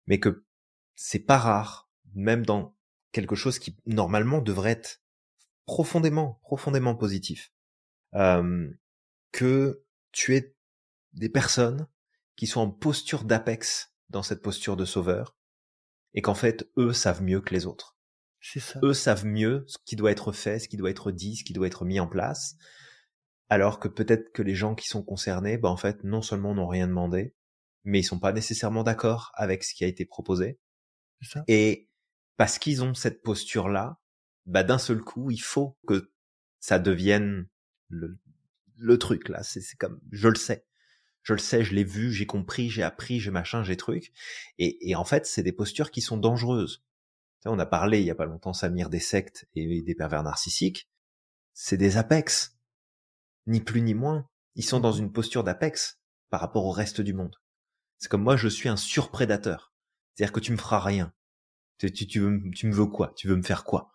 Mais 0.05 0.19
que 0.19 0.45
c'est 0.95 1.19
pas 1.19 1.37
rare, 1.37 1.89
même 2.13 2.45
dans 2.45 2.75
quelque 3.11 3.35
chose 3.35 3.57
qui 3.57 3.77
normalement 3.85 4.41
devrait 4.41 4.71
être 4.71 5.01
profondément, 5.65 6.39
profondément 6.43 6.95
positif. 6.95 7.51
Que 9.31 9.83
tu 10.11 10.35
aies 10.35 10.55
des 11.13 11.29
personnes 11.29 11.87
qui 12.35 12.47
sont 12.47 12.61
en 12.61 12.69
posture 12.69 13.23
d'apex 13.23 13.94
dans 14.09 14.23
cette 14.23 14.41
posture 14.41 14.77
de 14.77 14.85
sauveur, 14.85 15.35
et 16.13 16.21
qu'en 16.21 16.35
fait, 16.35 16.69
eux 16.77 16.93
savent 16.93 17.23
mieux 17.23 17.41
que 17.41 17.53
les 17.53 17.65
autres. 17.65 17.97
C'est 18.39 18.59
ça. 18.59 18.79
Eux 18.83 18.93
savent 18.93 19.25
mieux 19.25 19.65
ce 19.67 19.77
qui 19.85 19.95
doit 19.95 20.11
être 20.11 20.31
fait, 20.31 20.59
ce 20.59 20.67
qui 20.67 20.77
doit 20.77 20.91
être 20.91 21.11
dit, 21.11 21.35
ce 21.35 21.43
qui 21.43 21.53
doit 21.53 21.67
être 21.67 21.83
mis 21.83 21.99
en 21.99 22.07
place, 22.07 22.55
alors 23.49 23.79
que 23.79 23.87
peut-être 23.87 24.31
que 24.31 24.41
les 24.41 24.55
gens 24.55 24.75
qui 24.75 24.87
sont 24.87 25.03
concernés, 25.03 25.57
bah 25.57 25.69
en 25.69 25.77
fait, 25.77 26.03
non 26.03 26.21
seulement 26.21 26.53
n'ont 26.53 26.67
rien 26.67 26.87
demandé, 26.87 27.33
mais 27.83 27.99
ils 27.99 28.03
sont 28.03 28.19
pas 28.19 28.33
nécessairement 28.33 28.83
d'accord 28.83 29.31
avec 29.35 29.63
ce 29.63 29.73
qui 29.73 29.83
a 29.83 29.87
été 29.87 30.05
proposé. 30.05 30.59
Ça. 31.21 31.43
Et 31.47 31.89
parce 32.37 32.59
qu'ils 32.59 32.83
ont 32.83 32.93
cette 32.93 33.21
posture-là, 33.21 33.99
bah 34.45 34.63
d'un 34.63 34.77
seul 34.77 35.01
coup, 35.01 35.31
il 35.31 35.41
faut 35.41 35.77
que 35.87 36.11
ça 36.59 36.79
devienne 36.79 37.47
le, 37.89 38.19
le 38.77 38.97
truc 38.97 39.29
là. 39.29 39.43
C'est 39.43 39.63
comme, 39.77 39.99
je 40.11 40.27
le 40.27 40.35
sais, 40.35 40.65
je 41.25 41.33
le 41.33 41.39
sais, 41.39 41.63
je 41.63 41.73
l'ai 41.73 41.83
vu, 41.83 42.13
j'ai 42.13 42.27
compris, 42.27 42.69
j'ai 42.69 42.83
appris, 42.83 43.19
j'ai 43.19 43.31
machin, 43.31 43.63
j'ai 43.63 43.75
truc. 43.75 44.13
Et, 44.59 44.89
et 44.89 44.95
en 44.95 45.03
fait, 45.03 45.25
c'est 45.25 45.41
des 45.41 45.51
postures 45.51 45.89
qui 45.89 46.01
sont 46.01 46.17
dangereuses. 46.17 46.85
On 47.45 47.57
a 47.57 47.65
parlé 47.65 47.99
il 47.99 48.05
y 48.05 48.11
a 48.11 48.15
pas 48.15 48.27
longtemps, 48.27 48.53
Samir, 48.53 48.89
des 48.89 48.99
sectes 48.99 49.47
et 49.55 49.81
des 49.81 49.95
pervers 49.95 50.23
narcissiques. 50.23 50.87
C'est 51.53 51.77
des 51.77 51.97
apex, 51.97 52.57
ni 53.47 53.59
plus 53.59 53.81
ni 53.81 53.95
moins. 53.95 54.29
Ils 54.53 54.63
sont 54.63 54.79
dans 54.79 54.91
une 54.91 55.11
posture 55.11 55.43
d'apex 55.43 55.99
par 56.29 56.41
rapport 56.41 56.65
au 56.65 56.71
reste 56.71 57.01
du 57.01 57.13
monde. 57.13 57.35
C'est 57.97 58.09
comme 58.09 58.23
moi, 58.23 58.37
je 58.37 58.47
suis 58.47 58.69
un 58.69 58.77
surprédateur. 58.77 59.73
C'est-à-dire 60.13 60.31
que 60.31 60.39
tu 60.39 60.51
me 60.51 60.57
feras 60.57 60.79
rien. 60.79 61.11
Tu, 61.79 62.19
veux, 62.19 62.29
me 62.29 62.71
veux 62.71 62.85
quoi? 62.85 63.13
Tu 63.15 63.27
veux 63.27 63.35
me 63.35 63.43
faire 63.43 63.63
quoi? 63.63 63.91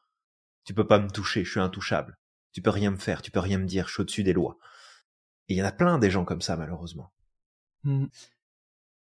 Tu 0.65 0.75
peux 0.75 0.87
pas 0.87 0.99
me 0.99 1.09
toucher, 1.09 1.45
je 1.45 1.51
suis 1.51 1.61
intouchable. 1.61 2.19
Tu 2.53 2.61
peux 2.61 2.71
rien 2.71 2.91
me 2.91 2.97
faire, 2.97 3.23
tu 3.23 3.31
peux 3.31 3.41
rien 3.41 3.59
me 3.59 3.67
dire, 3.67 3.87
je 3.87 3.93
suis 3.93 4.01
au-dessus 4.03 4.25
des 4.25 4.33
lois. 4.33 4.59
Et 5.49 5.55
il 5.55 5.57
y 5.57 5.63
en 5.63 5.67
a 5.67 5.73
plein 5.73 5.99
des 5.99 6.11
gens 6.11 6.25
comme 6.25 6.43
ça, 6.43 6.57
malheureusement. 6.57 7.13
Mmh. 7.85 8.07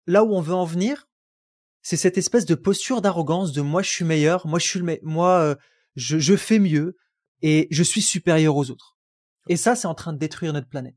Là 0.07 0.25
où 0.25 0.35
on 0.35 0.41
veut 0.41 0.55
en 0.55 0.65
venir, 0.65 1.09
c'est 1.83 1.97
cette 1.97 2.19
espèce 2.19 2.47
de 2.47 2.55
posture 2.55 3.01
d'arrogance 3.01 3.53
de 3.53 3.61
moi 3.61 3.83
je 3.83 3.91
suis 3.91 4.05
meilleur, 4.05 4.47
moi 4.47 4.59
je 4.59 4.67
suis 4.67 4.81
le 4.81 4.99
moi 5.03 5.41
euh, 5.41 5.55
je, 5.95 6.19
je 6.19 6.37
fais 6.37 6.59
mieux 6.59 6.97
et 7.43 7.69
je 7.71 7.83
suis 7.83 8.03
supérieur 8.03 8.57
aux 8.57 8.71
autres. 8.71 8.97
Et 9.49 9.57
ça, 9.57 9.77
c'est 9.77 9.87
en 9.87 9.95
train 9.95 10.13
de 10.13 10.19
détruire 10.19 10.53
notre 10.53 10.69
planète. 10.69 10.97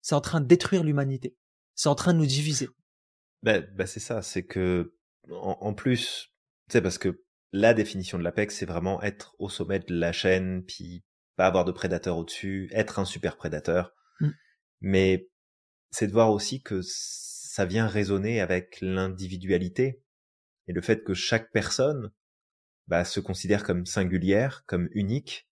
C'est 0.00 0.14
en 0.14 0.20
train 0.20 0.40
de 0.40 0.46
détruire 0.46 0.82
l'humanité. 0.82 1.36
C'est 1.74 1.88
en 1.88 1.94
train 1.94 2.14
de 2.14 2.18
nous 2.18 2.26
diviser. 2.26 2.68
Ben, 3.42 3.66
ben 3.74 3.86
c'est 3.86 4.00
ça, 4.00 4.22
c'est 4.22 4.44
que 4.44 4.94
en, 5.30 5.58
en 5.60 5.74
plus, 5.74 6.32
tu 6.68 6.72
sais, 6.72 6.82
parce 6.82 6.98
que 6.98 7.22
la 7.52 7.74
définition 7.74 8.18
de 8.18 8.22
l'APEX, 8.22 8.56
c'est 8.56 8.66
vraiment 8.66 9.02
être 9.02 9.34
au 9.38 9.48
sommet 9.48 9.78
de 9.80 9.94
la 9.94 10.12
chaîne, 10.12 10.64
puis 10.64 11.04
pas 11.36 11.46
avoir 11.46 11.64
de 11.64 11.72
prédateur 11.72 12.16
au-dessus, 12.16 12.68
être 12.72 12.98
un 12.98 13.04
super 13.04 13.36
prédateur. 13.36 13.92
Mm. 14.20 14.30
Mais 14.80 15.28
c'est 15.90 16.06
de 16.06 16.12
voir 16.12 16.30
aussi 16.30 16.62
que 16.62 16.80
ça 16.82 17.64
vient 17.64 17.86
résonner 17.86 18.40
avec 18.40 18.78
l'individualité 18.80 20.02
et 20.68 20.72
le 20.72 20.82
fait 20.82 21.04
que 21.04 21.14
chaque 21.14 21.52
personne 21.52 22.12
bah, 22.88 23.04
se 23.04 23.20
considère 23.20 23.64
comme 23.64 23.86
singulière, 23.86 24.64
comme 24.66 24.88
unique, 24.92 25.48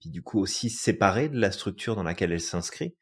puis 0.00 0.10
du 0.10 0.22
coup 0.22 0.40
aussi 0.40 0.70
séparée 0.70 1.28
de 1.28 1.38
la 1.38 1.52
structure 1.52 1.96
dans 1.96 2.02
laquelle 2.02 2.32
elle 2.32 2.40
s'inscrit. 2.40 2.96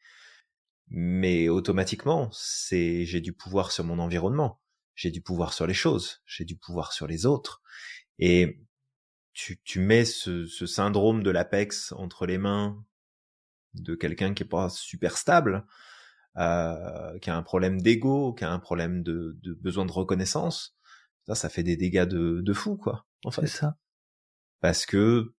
Mais 0.89 1.49
automatiquement, 1.49 2.29
c'est 2.31 3.05
j'ai 3.05 3.21
du 3.21 3.33
pouvoir 3.33 3.71
sur 3.71 3.83
mon 3.83 3.99
environnement, 3.99 4.59
j'ai 4.95 5.11
du 5.11 5.21
pouvoir 5.21 5.53
sur 5.53 5.67
les 5.67 5.73
choses, 5.73 6.21
j'ai 6.25 6.45
du 6.45 6.57
pouvoir 6.57 6.93
sur 6.93 7.07
les 7.07 7.25
autres. 7.25 7.61
Et 8.17 8.59
tu, 9.33 9.61
tu 9.63 9.79
mets 9.79 10.05
ce, 10.05 10.45
ce 10.45 10.65
syndrome 10.65 11.23
de 11.23 11.29
l'apex 11.29 11.91
entre 11.93 12.25
les 12.25 12.37
mains 12.37 12.83
de 13.75 13.95
quelqu'un 13.95 14.33
qui 14.33 14.43
est 14.43 14.47
pas 14.47 14.69
super 14.69 15.17
stable, 15.17 15.65
euh, 16.37 17.17
qui 17.19 17.29
a 17.29 17.35
un 17.35 17.43
problème 17.43 17.81
d'ego, 17.81 18.33
qui 18.33 18.43
a 18.43 18.51
un 18.51 18.59
problème 18.59 19.03
de, 19.03 19.37
de, 19.41 19.53
besoin 19.53 19.85
de 19.85 19.91
reconnaissance, 19.91 20.77
ça, 21.27 21.35
ça 21.35 21.49
fait 21.49 21.63
des 21.63 21.77
dégâts 21.77 22.05
de, 22.05 22.41
de 22.41 22.53
fou, 22.53 22.77
quoi. 22.77 23.05
En 23.25 23.31
fait. 23.31 23.41
C'est 23.41 23.57
ça. 23.57 23.77
Parce 24.61 24.85
que 24.85 25.33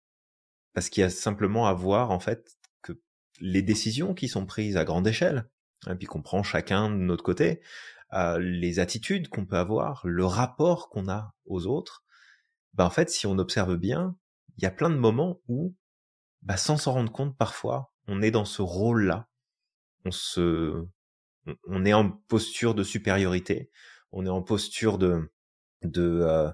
parce 0.73 0.89
qu'il 0.89 1.01
y 1.01 1.05
a 1.05 1.11
simplement 1.11 1.67
à 1.67 1.73
voir 1.73 2.11
en 2.11 2.21
fait 2.21 2.57
que 2.83 2.93
les 3.41 3.63
décisions 3.63 4.15
qui 4.15 4.29
sont 4.29 4.47
prises 4.47 4.77
à 4.77 4.85
grande 4.85 5.07
échelle, 5.07 5.49
et 5.87 5.91
hein, 5.91 5.97
puis 5.97 6.07
qu'on 6.07 6.23
prend 6.23 6.43
chacun 6.43 6.91
de 6.91 6.97
notre 6.97 7.25
côté, 7.25 7.61
euh, 8.13 8.39
les 8.39 8.79
attitudes 8.79 9.29
qu'on 9.29 9.47
peut 9.47 9.57
avoir, 9.57 10.03
le 10.05 10.25
rapport 10.25 10.89
qu'on 10.91 11.09
a 11.09 11.35
aux 11.45 11.67
autres, 11.67 12.05
bah 12.75 12.85
en 12.85 12.91
fait, 12.91 13.11
si 13.11 13.27
on 13.27 13.39
observe 13.39 13.77
bien, 13.77 14.17
il 14.57 14.65
y 14.65 14.67
a 14.67 14.71
plein 14.71 14.91
de 14.91 14.97
moments 14.97 15.41
où, 15.49 15.75
bah, 16.43 16.57
sans 16.57 16.77
s'en 16.77 16.93
rendre 16.93 17.13
compte 17.13 17.37
parfois, 17.37 17.93
on 18.07 18.23
est 18.23 18.31
dans 18.31 18.45
ce 18.45 18.63
rôle-là, 18.63 19.29
on 20.05 20.11
se, 20.11 20.85
on 21.67 21.85
est 21.85 21.93
en 21.93 22.11
posture 22.11 22.75
de 22.75 22.83
supériorité, 22.83 23.71
on 24.13 24.27
est 24.27 24.31
en 24.31 24.43
posture 24.43 24.99
de, 24.99 25.33
de, 25.83 26.03
euh, 26.03 26.51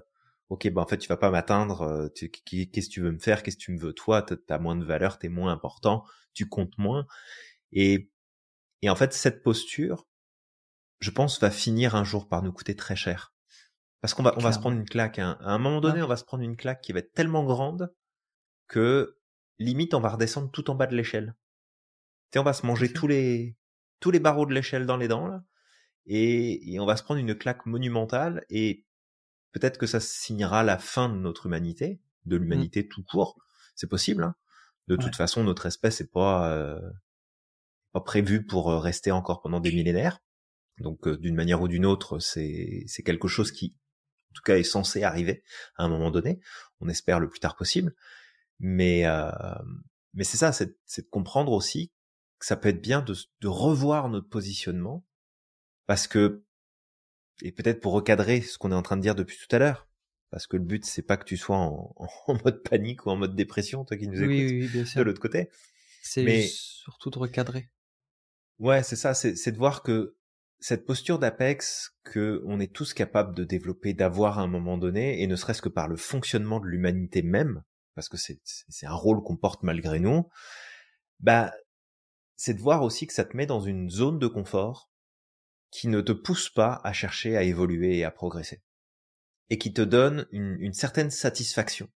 ok, 0.49 0.69
bah 0.71 0.81
en 0.81 0.87
fait 0.87 0.97
tu 0.97 1.07
vas 1.07 1.17
pas 1.17 1.31
m'atteindre, 1.31 1.81
euh, 1.81 2.09
qu'est-ce 2.09 2.89
que 2.89 2.93
tu 2.93 3.01
veux 3.01 3.11
me 3.11 3.19
faire, 3.19 3.43
qu'est-ce 3.43 3.57
que 3.57 3.63
tu 3.63 3.71
me 3.71 3.79
veux 3.79 3.93
toi, 3.93 4.21
t'as 4.21 4.59
moins 4.59 4.75
de 4.75 4.85
valeur, 4.85 5.19
t'es 5.19 5.29
moins 5.29 5.51
important, 5.51 6.03
tu 6.33 6.47
comptes 6.47 6.77
moins, 6.77 7.05
et 7.71 8.09
et 8.81 8.89
en 8.89 8.95
fait 8.95 9.13
cette 9.13 9.43
posture, 9.43 10.07
je 10.99 11.11
pense, 11.11 11.39
va 11.39 11.51
finir 11.51 11.95
un 11.95 12.03
jour 12.03 12.27
par 12.27 12.43
nous 12.43 12.51
coûter 12.51 12.75
très 12.75 12.95
cher. 12.95 13.33
Parce 14.01 14.13
qu'on 14.13 14.23
va, 14.23 14.33
on 14.37 14.41
va 14.41 14.51
se 14.51 14.59
prendre 14.59 14.77
une 14.77 14.85
claque. 14.85 15.19
Hein. 15.19 15.37
À 15.41 15.51
un 15.51 15.57
moment 15.57 15.81
donné, 15.81 16.01
on 16.03 16.07
va 16.07 16.17
se 16.17 16.23
prendre 16.23 16.43
une 16.43 16.55
claque 16.55 16.81
qui 16.81 16.93
va 16.93 16.99
être 16.99 17.13
tellement 17.13 17.43
grande 17.43 17.91
que 18.67 19.17
limite 19.59 19.93
on 19.93 19.99
va 19.99 20.09
redescendre 20.09 20.51
tout 20.51 20.69
en 20.69 20.75
bas 20.75 20.87
de 20.87 20.95
l'échelle. 20.95 21.35
Tu 22.31 22.39
on 22.39 22.43
va 22.43 22.53
se 22.53 22.65
manger 22.65 22.91
tous 22.91 23.07
les 23.07 23.55
tous 23.99 24.11
les 24.11 24.19
barreaux 24.19 24.45
de 24.45 24.53
l'échelle 24.53 24.85
dans 24.85 24.97
les 24.97 25.07
dents 25.07 25.27
là, 25.27 25.43
et, 26.05 26.73
et 26.73 26.79
on 26.79 26.85
va 26.85 26.95
se 26.95 27.03
prendre 27.03 27.19
une 27.19 27.35
claque 27.35 27.65
monumentale 27.65 28.45
et 28.49 28.85
peut-être 29.51 29.77
que 29.77 29.87
ça 29.87 29.99
signera 29.99 30.63
la 30.63 30.77
fin 30.77 31.09
de 31.09 31.15
notre 31.15 31.47
humanité, 31.47 31.99
de 32.25 32.37
mmh. 32.37 32.41
l'humanité 32.41 32.87
tout 32.87 33.03
court. 33.03 33.37
C'est 33.75 33.87
possible. 33.87 34.23
Hein. 34.23 34.35
De 34.87 34.95
toute 34.95 35.15
façon, 35.15 35.43
notre 35.43 35.65
espèce 35.65 36.01
est 36.01 36.11
pas 36.11 36.51
euh, 36.53 36.79
pas 37.91 38.01
prévue 38.01 38.45
pour 38.45 38.71
euh, 38.71 38.79
rester 38.79 39.11
encore 39.11 39.41
pendant 39.41 39.59
des 39.59 39.71
millénaires. 39.71 40.19
Donc, 40.79 41.07
euh, 41.07 41.17
d'une 41.17 41.35
manière 41.35 41.61
ou 41.61 41.67
d'une 41.67 41.85
autre, 41.85 42.19
c'est 42.19 42.83
c'est 42.87 43.03
quelque 43.03 43.27
chose 43.27 43.51
qui, 43.51 43.75
en 44.31 44.33
tout 44.33 44.43
cas, 44.43 44.57
est 44.57 44.63
censé 44.63 45.03
arriver 45.03 45.43
à 45.75 45.83
un 45.83 45.89
moment 45.89 46.09
donné. 46.09 46.39
On 46.79 46.87
espère 46.87 47.19
le 47.19 47.29
plus 47.29 47.39
tard 47.39 47.55
possible. 47.55 47.93
Mais 48.59 49.05
mais 50.13 50.23
c'est 50.23 50.37
ça, 50.37 50.51
c'est 50.51 51.01
de 51.01 51.09
comprendre 51.09 51.51
aussi 51.51 51.91
que 52.39 52.45
ça 52.45 52.55
peut 52.55 52.69
être 52.69 52.81
bien 52.81 53.01
de, 53.01 53.15
de 53.41 53.47
revoir 53.47 54.09
notre 54.09 54.29
positionnement 54.29 55.05
parce 55.85 56.07
que 56.07 56.43
et 57.41 57.51
peut-être 57.51 57.81
pour 57.81 57.93
recadrer 57.93 58.41
ce 58.41 58.57
qu'on 58.57 58.71
est 58.71 58.75
en 58.75 58.81
train 58.81 58.97
de 58.97 59.01
dire 59.01 59.15
depuis 59.15 59.37
tout 59.37 59.55
à 59.55 59.59
l'heure, 59.59 59.87
parce 60.31 60.47
que 60.47 60.57
le 60.57 60.63
but 60.63 60.85
c'est 60.85 61.01
pas 61.03 61.17
que 61.17 61.25
tu 61.25 61.37
sois 61.37 61.57
en, 61.57 61.93
en, 62.27 62.37
mode 62.43 62.63
panique 62.63 63.05
ou 63.05 63.09
en 63.09 63.15
mode 63.15 63.35
dépression, 63.35 63.85
toi 63.85 63.97
qui 63.97 64.07
nous 64.07 64.21
écoutes 64.21 64.29
oui, 64.29 64.69
oui, 64.73 64.93
de 64.95 65.01
l'autre 65.01 65.21
côté. 65.21 65.49
C'est 66.01 66.23
Mais... 66.23 66.47
surtout 66.47 67.09
de 67.09 67.19
recadrer. 67.19 67.69
Ouais, 68.59 68.81
c'est 68.81 68.95
ça, 68.95 69.13
c'est 69.13 69.51
de 69.51 69.57
voir 69.57 69.83
que 69.83 70.15
cette 70.59 70.85
posture 70.85 71.19
d'apex 71.19 71.95
que 72.03 72.41
on 72.47 72.59
est 72.59 72.73
tous 72.73 72.95
capables 72.95 73.35
de 73.35 73.43
développer, 73.43 73.93
d'avoir 73.93 74.39
à 74.39 74.41
un 74.41 74.47
moment 74.47 74.79
donné, 74.79 75.21
et 75.21 75.27
ne 75.27 75.35
serait-ce 75.35 75.61
que 75.61 75.69
par 75.69 75.87
le 75.87 75.95
fonctionnement 75.95 76.59
de 76.59 76.65
l'humanité 76.65 77.21
même, 77.21 77.61
parce 77.93 78.09
que 78.09 78.17
c'est 78.17 78.85
un 78.87 78.93
rôle 78.93 79.21
qu'on 79.21 79.37
porte 79.37 79.61
malgré 79.61 79.99
nous, 79.99 80.27
bah 81.19 81.53
c'est 82.37 82.53
de 82.53 82.61
voir 82.61 82.83
aussi 82.83 83.07
que 83.07 83.13
ça 83.13 83.25
te 83.25 83.35
met 83.35 83.47
dans 83.47 83.59
une 83.59 83.89
zone 83.89 84.19
de 84.19 84.27
confort 84.27 84.91
qui 85.71 85.87
ne 85.87 86.01
te 86.01 86.11
pousse 86.11 86.49
pas 86.49 86.79
à 86.83 86.93
chercher 86.93 87.35
à 87.35 87.43
évoluer 87.43 87.97
et 87.97 88.03
à 88.05 88.11
progresser. 88.11 88.61
Et 89.49 89.57
qui 89.57 89.73
te 89.73 89.81
donne 89.81 90.27
une, 90.31 90.73
certaine 90.73 91.09
satisfaction. 91.09 91.89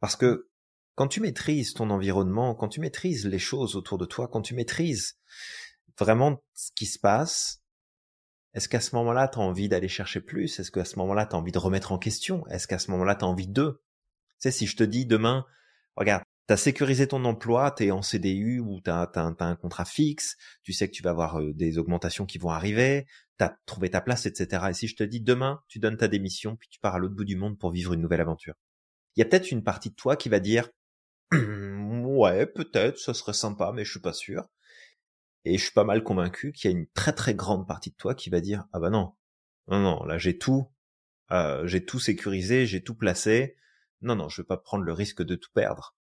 Parce 0.00 0.16
que 0.16 0.48
quand 0.94 1.08
tu 1.08 1.20
maîtrises 1.20 1.74
ton 1.74 1.90
environnement, 1.90 2.54
quand 2.54 2.68
tu 2.68 2.80
maîtrises 2.80 3.26
les 3.26 3.38
choses 3.38 3.76
autour 3.76 3.98
de 3.98 4.06
toi, 4.06 4.28
quand 4.28 4.40
tu 4.40 4.54
maîtrises 4.54 5.18
vraiment 5.98 6.42
ce 6.54 6.70
qui 6.72 6.86
se 6.86 6.98
passe, 6.98 7.62
est-ce 8.54 8.68
qu'à 8.68 8.80
ce 8.80 8.94
moment-là, 8.94 9.28
tu 9.28 9.38
as 9.38 9.42
envie 9.42 9.68
d'aller 9.68 9.88
chercher 9.88 10.20
plus? 10.20 10.58
Est-ce 10.58 10.70
qu'à 10.70 10.84
ce 10.84 10.98
moment-là, 11.00 11.26
tu 11.26 11.34
as 11.34 11.38
envie 11.38 11.52
de 11.52 11.58
remettre 11.58 11.92
en 11.92 11.98
question? 11.98 12.46
Est-ce 12.46 12.66
qu'à 12.66 12.78
ce 12.78 12.90
moment-là, 12.92 13.16
tu 13.16 13.24
as 13.24 13.28
envie 13.28 13.48
de? 13.48 13.82
Tu 13.82 14.34
sais, 14.38 14.50
si 14.50 14.66
je 14.66 14.76
te 14.76 14.84
dis 14.84 15.06
demain, 15.06 15.44
regarde, 15.96 16.22
t'as 16.46 16.56
sécurisé 16.56 17.08
ton 17.08 17.24
emploi, 17.24 17.70
t'es 17.70 17.90
en 17.90 18.02
CDU 18.02 18.60
ou 18.60 18.80
t'as 18.80 19.02
as, 19.14 19.44
un 19.44 19.56
contrat 19.56 19.84
fixe, 19.84 20.36
tu 20.62 20.72
sais 20.72 20.88
que 20.88 20.94
tu 20.94 21.02
vas 21.02 21.10
avoir 21.10 21.40
euh, 21.40 21.52
des 21.52 21.78
augmentations 21.78 22.26
qui 22.26 22.38
vont 22.38 22.50
arriver, 22.50 23.06
t'as 23.36 23.56
trouvé 23.66 23.90
ta 23.90 24.00
place, 24.00 24.26
etc. 24.26 24.66
Et 24.70 24.74
si 24.74 24.88
je 24.88 24.96
te 24.96 25.02
dis 25.02 25.20
demain, 25.20 25.62
tu 25.68 25.78
donnes 25.78 25.96
ta 25.96 26.08
démission, 26.08 26.56
puis 26.56 26.68
tu 26.68 26.80
pars 26.80 26.94
à 26.94 26.98
l'autre 26.98 27.14
bout 27.14 27.24
du 27.24 27.36
monde 27.36 27.58
pour 27.58 27.70
vivre 27.72 27.92
une 27.92 28.00
nouvelle 28.00 28.20
aventure, 28.20 28.54
il 29.16 29.20
y 29.20 29.22
a 29.22 29.26
peut-être 29.26 29.50
une 29.50 29.64
partie 29.64 29.90
de 29.90 29.94
toi 29.94 30.16
qui 30.16 30.28
va 30.28 30.40
dire 30.40 30.68
ouais, 31.32 32.46
peut-être, 32.46 32.98
ce 32.98 33.12
serait 33.12 33.32
sympa, 33.32 33.72
mais 33.74 33.84
je 33.84 33.90
suis 33.90 34.00
pas 34.00 34.12
sûr. 34.12 34.48
Et 35.44 35.58
je 35.58 35.64
suis 35.64 35.72
pas 35.72 35.84
mal 35.84 36.02
convaincu 36.02 36.52
qu'il 36.52 36.70
y 36.70 36.74
a 36.74 36.76
une 36.76 36.88
très 36.88 37.12
très 37.12 37.34
grande 37.34 37.66
partie 37.68 37.90
de 37.90 37.96
toi 37.96 38.14
qui 38.14 38.30
va 38.30 38.40
dire 38.40 38.66
ah 38.72 38.80
bah 38.80 38.90
non, 38.90 39.14
non 39.68 39.80
non, 39.80 40.04
là 40.04 40.18
j'ai 40.18 40.38
tout, 40.38 40.68
euh, 41.32 41.66
j'ai 41.66 41.84
tout 41.84 42.00
sécurisé, 42.00 42.66
j'ai 42.66 42.82
tout 42.82 42.96
placé, 42.96 43.56
non, 44.02 44.16
non, 44.16 44.28
je 44.28 44.42
veux 44.42 44.46
pas 44.46 44.56
prendre 44.56 44.84
le 44.84 44.92
risque 44.92 45.22
de 45.22 45.36
tout 45.36 45.50
perdre. 45.54 45.95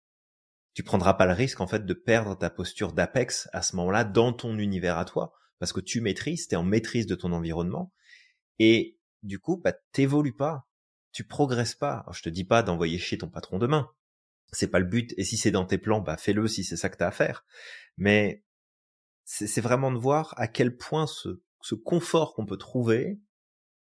Tu 0.74 0.82
prendras 0.82 1.14
pas 1.14 1.26
le 1.26 1.32
risque, 1.32 1.60
en 1.60 1.66
fait, 1.66 1.84
de 1.84 1.94
perdre 1.94 2.36
ta 2.36 2.50
posture 2.50 2.92
d'apex 2.92 3.48
à 3.52 3.62
ce 3.62 3.76
moment-là 3.76 4.04
dans 4.04 4.32
ton 4.32 4.58
univers 4.58 4.98
à 4.98 5.04
toi, 5.04 5.32
parce 5.58 5.72
que 5.72 5.80
tu 5.80 6.00
maîtrises, 6.00 6.48
tu 6.48 6.54
es 6.54 6.56
en 6.56 6.62
maîtrise 6.62 7.06
de 7.06 7.14
ton 7.14 7.32
environnement, 7.32 7.92
et 8.58 8.98
du 9.22 9.38
coup, 9.38 9.56
bah, 9.56 9.74
t'évolues 9.92 10.34
pas, 10.34 10.66
tu 11.12 11.24
progresses 11.24 11.74
pas. 11.74 12.04
Je 12.12 12.22
te 12.22 12.28
dis 12.28 12.44
pas 12.44 12.62
d'envoyer 12.62 12.98
chier 12.98 13.18
ton 13.18 13.28
patron 13.28 13.58
demain, 13.58 13.90
c'est 14.52 14.68
pas 14.68 14.78
le 14.78 14.86
but. 14.86 15.14
Et 15.16 15.24
si 15.24 15.36
c'est 15.36 15.50
dans 15.50 15.64
tes 15.64 15.78
plans, 15.78 16.00
bah 16.00 16.16
fais-le 16.16 16.46
si 16.48 16.64
c'est 16.64 16.76
ça 16.76 16.88
que 16.88 16.96
t'as 16.96 17.08
à 17.08 17.12
faire. 17.12 17.44
Mais 17.96 18.44
c'est 19.24 19.60
vraiment 19.60 19.92
de 19.92 19.98
voir 19.98 20.34
à 20.36 20.48
quel 20.48 20.76
point 20.76 21.06
ce, 21.06 21.42
ce 21.60 21.74
confort 21.74 22.34
qu'on 22.34 22.46
peut 22.46 22.58
trouver, 22.58 23.20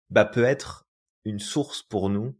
bah 0.10 0.26
peut 0.26 0.44
être 0.44 0.88
une 1.24 1.40
source 1.40 1.84
pour 1.84 2.10
nous 2.10 2.38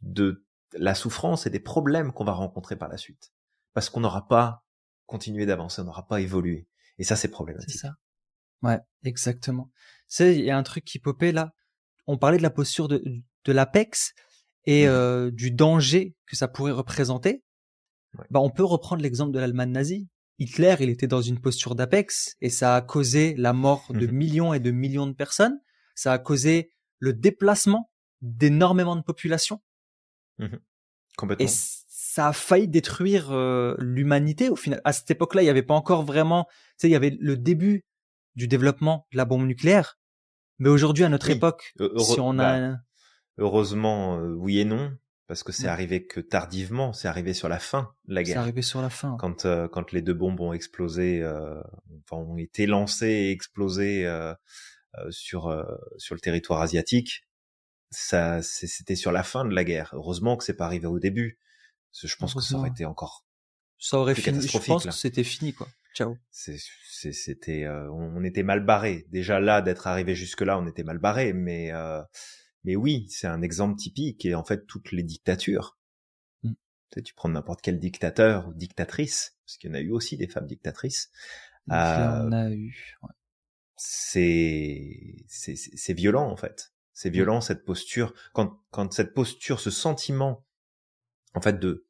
de 0.00 0.44
la 0.72 0.94
souffrance 0.94 1.46
et 1.46 1.50
des 1.50 1.60
problèmes 1.60 2.12
qu'on 2.12 2.24
va 2.24 2.32
rencontrer 2.32 2.76
par 2.76 2.88
la 2.88 2.96
suite. 2.96 3.32
Parce 3.74 3.90
qu'on 3.90 4.00
n'aura 4.00 4.28
pas 4.28 4.64
continué 5.06 5.46
d'avancer, 5.46 5.80
on 5.80 5.84
n'aura 5.84 6.06
pas 6.06 6.20
évolué. 6.20 6.68
Et 6.98 7.04
ça, 7.04 7.16
c'est 7.16 7.28
problématique. 7.28 7.70
C'est 7.70 7.78
ça. 7.78 7.94
Ouais, 8.62 8.78
exactement. 9.04 9.70
C'est, 10.06 10.36
il 10.36 10.44
y 10.44 10.50
a 10.50 10.56
un 10.56 10.62
truc 10.62 10.84
qui 10.84 10.98
popait 10.98 11.32
là. 11.32 11.52
On 12.06 12.18
parlait 12.18 12.38
de 12.38 12.42
la 12.42 12.50
posture 12.50 12.88
de, 12.88 13.02
de 13.44 13.52
l'apex 13.52 14.14
et 14.64 14.86
mmh. 14.86 14.90
euh, 14.90 15.30
du 15.30 15.50
danger 15.50 16.16
que 16.26 16.36
ça 16.36 16.48
pourrait 16.48 16.72
représenter. 16.72 17.42
Bah, 18.30 18.40
on 18.40 18.50
peut 18.50 18.64
reprendre 18.64 19.02
l'exemple 19.02 19.32
de 19.32 19.38
l'Allemagne 19.38 19.72
nazie. 19.72 20.08
Hitler, 20.38 20.76
il 20.80 20.90
était 20.90 21.06
dans 21.06 21.22
une 21.22 21.40
posture 21.40 21.74
d'apex 21.74 22.36
et 22.40 22.50
ça 22.50 22.76
a 22.76 22.82
causé 22.82 23.34
la 23.36 23.52
mort 23.52 23.86
de 23.90 24.06
mmh 24.06 24.12
millions 24.12 24.54
et 24.54 24.60
de 24.60 24.70
millions 24.70 25.06
de 25.06 25.12
personnes. 25.12 25.60
Ça 25.94 26.12
a 26.12 26.18
causé 26.18 26.72
le 26.98 27.12
déplacement 27.12 27.90
d'énormément 28.20 28.96
de 28.96 29.02
populations. 29.02 29.62
Mmh 30.38 30.56
Complètement. 31.16 31.44
Et 31.44 31.48
ça 32.14 32.28
a 32.28 32.34
failli 32.34 32.68
détruire 32.68 33.32
euh, 33.32 33.74
l'humanité 33.78 34.50
au 34.50 34.56
final. 34.56 34.82
À 34.84 34.92
cette 34.92 35.10
époque-là, 35.10 35.40
il 35.40 35.46
n'y 35.46 35.50
avait 35.50 35.62
pas 35.62 35.72
encore 35.72 36.02
vraiment, 36.02 36.44
tu 36.44 36.52
sais, 36.76 36.88
il 36.88 36.90
y 36.90 36.96
avait 36.96 37.16
le 37.18 37.38
début 37.38 37.86
du 38.34 38.48
développement 38.48 39.06
de 39.12 39.16
la 39.16 39.24
bombe 39.24 39.46
nucléaire. 39.46 39.98
Mais 40.58 40.68
aujourd'hui, 40.68 41.04
à 41.04 41.08
notre 41.08 41.30
époque, 41.30 41.72
si 41.96 42.20
on 42.20 42.38
a... 42.38 42.72
Bah, 42.72 42.76
heureusement, 43.38 44.18
euh, 44.18 44.34
oui 44.34 44.58
et 44.58 44.66
non, 44.66 44.94
parce 45.26 45.42
que 45.42 45.52
c'est 45.52 45.68
arrivé 45.68 46.06
que 46.06 46.20
tardivement, 46.20 46.92
c'est 46.92 47.08
arrivé 47.08 47.32
sur 47.32 47.48
la 47.48 47.58
fin 47.58 47.94
de 48.08 48.14
la 48.14 48.22
guerre. 48.22 48.34
C'est 48.34 48.40
arrivé 48.40 48.60
sur 48.60 48.82
la 48.82 48.90
fin. 48.90 49.16
Quand, 49.18 49.46
euh, 49.46 49.66
quand 49.68 49.90
les 49.92 50.02
deux 50.02 50.12
bombes 50.12 50.40
ont 50.40 50.52
explosé, 50.52 51.24
enfin, 51.24 52.22
ont 52.22 52.36
été 52.36 52.66
lancées 52.66 53.06
et 53.06 53.30
explosées 53.30 54.06
sur, 55.08 55.64
sur 55.96 56.14
le 56.14 56.20
territoire 56.20 56.60
asiatique, 56.60 57.22
ça, 57.88 58.42
c'était 58.42 58.96
sur 58.96 59.12
la 59.12 59.22
fin 59.22 59.46
de 59.46 59.54
la 59.54 59.64
guerre. 59.64 59.94
Heureusement 59.94 60.36
que 60.36 60.44
c'est 60.44 60.56
pas 60.56 60.66
arrivé 60.66 60.86
au 60.86 60.98
début. 60.98 61.38
Je 61.92 62.16
pense 62.16 62.34
que 62.34 62.40
ça 62.40 62.56
aurait 62.56 62.70
été 62.70 62.84
encore. 62.84 63.24
Ça 63.78 63.98
aurait 63.98 64.14
fini. 64.14 64.46
Je 64.46 64.58
pense 64.58 64.84
que 64.84 64.90
c'était 64.92 65.24
fini, 65.24 65.52
quoi. 65.52 65.68
Ciao. 65.94 66.16
C'était, 66.30 67.64
euh, 67.64 67.90
on 67.92 68.24
était 68.24 68.42
mal 68.42 68.64
barré. 68.64 69.06
Déjà 69.10 69.40
là, 69.40 69.60
d'être 69.60 69.86
arrivé 69.86 70.14
jusque 70.14 70.40
là, 70.40 70.58
on 70.58 70.66
était 70.66 70.84
mal 70.84 70.98
barré. 70.98 71.32
Mais, 71.32 71.72
euh, 71.72 72.02
mais 72.64 72.76
oui, 72.76 73.06
c'est 73.10 73.26
un 73.26 73.42
exemple 73.42 73.76
typique. 73.76 74.24
Et 74.24 74.34
en 74.34 74.44
fait, 74.44 74.66
toutes 74.66 74.92
les 74.92 75.02
dictatures. 75.02 75.78
Mm. 76.42 76.52
Tu, 77.04 77.14
prends 77.14 77.28
n'importe 77.28 77.60
quel 77.60 77.78
dictateur 77.78 78.48
ou 78.48 78.54
dictatrice, 78.54 79.36
parce 79.44 79.58
qu'il 79.58 79.70
y 79.70 79.72
en 79.72 79.76
a 79.76 79.80
eu 79.80 79.90
aussi 79.90 80.16
des 80.16 80.28
femmes 80.28 80.46
dictatrices. 80.46 81.10
Il 81.68 81.74
y 81.74 81.76
en 81.76 82.32
a 82.32 82.50
eu. 82.50 82.74
Ouais. 83.02 83.10
C'est, 83.76 85.24
c'est 85.28 85.94
violent 85.94 86.30
en 86.30 86.36
fait. 86.36 86.72
C'est 86.92 87.10
mmh. 87.10 87.14
violent 87.14 87.40
cette 87.40 87.64
posture. 87.64 88.14
Quand, 88.32 88.60
quand 88.70 88.92
cette 88.92 89.14
posture, 89.14 89.58
ce 89.58 89.70
sentiment, 89.70 90.44
en 91.34 91.40
fait, 91.40 91.58
de, 91.58 91.86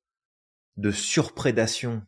de 0.76 0.90
surprédation 0.90 2.04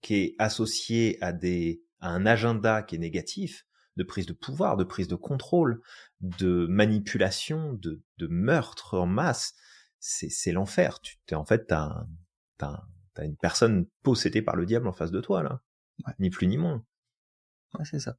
qui 0.00 0.14
est 0.16 0.36
associé 0.38 1.22
à 1.22 1.32
des, 1.32 1.82
à 2.00 2.10
un 2.10 2.26
agenda 2.26 2.82
qui 2.82 2.96
est 2.96 2.98
négatif, 2.98 3.66
de 3.96 4.04
prise 4.04 4.26
de 4.26 4.32
pouvoir, 4.32 4.76
de 4.76 4.84
prise 4.84 5.08
de 5.08 5.14
contrôle, 5.14 5.80
de 6.20 6.66
manipulation, 6.66 7.74
de, 7.74 8.02
de 8.18 8.26
meurtre 8.26 8.98
en 8.98 9.06
masse, 9.06 9.54
c'est, 10.00 10.30
c'est 10.30 10.52
l'enfer. 10.52 11.00
Tu 11.00 11.18
t'es, 11.26 11.34
en 11.34 11.44
fait, 11.44 11.66
t'as, 11.66 12.06
t'as, 12.58 12.82
t'as 13.14 13.24
une 13.24 13.36
personne 13.36 13.86
possédée 14.02 14.42
par 14.42 14.56
le 14.56 14.66
diable 14.66 14.88
en 14.88 14.92
face 14.92 15.10
de 15.10 15.20
toi, 15.20 15.42
là. 15.42 15.62
Ni 16.18 16.30
plus 16.30 16.46
ni 16.46 16.56
moins. 16.56 16.84
Ouais, 17.78 17.84
c'est 17.84 18.00
ça. 18.00 18.16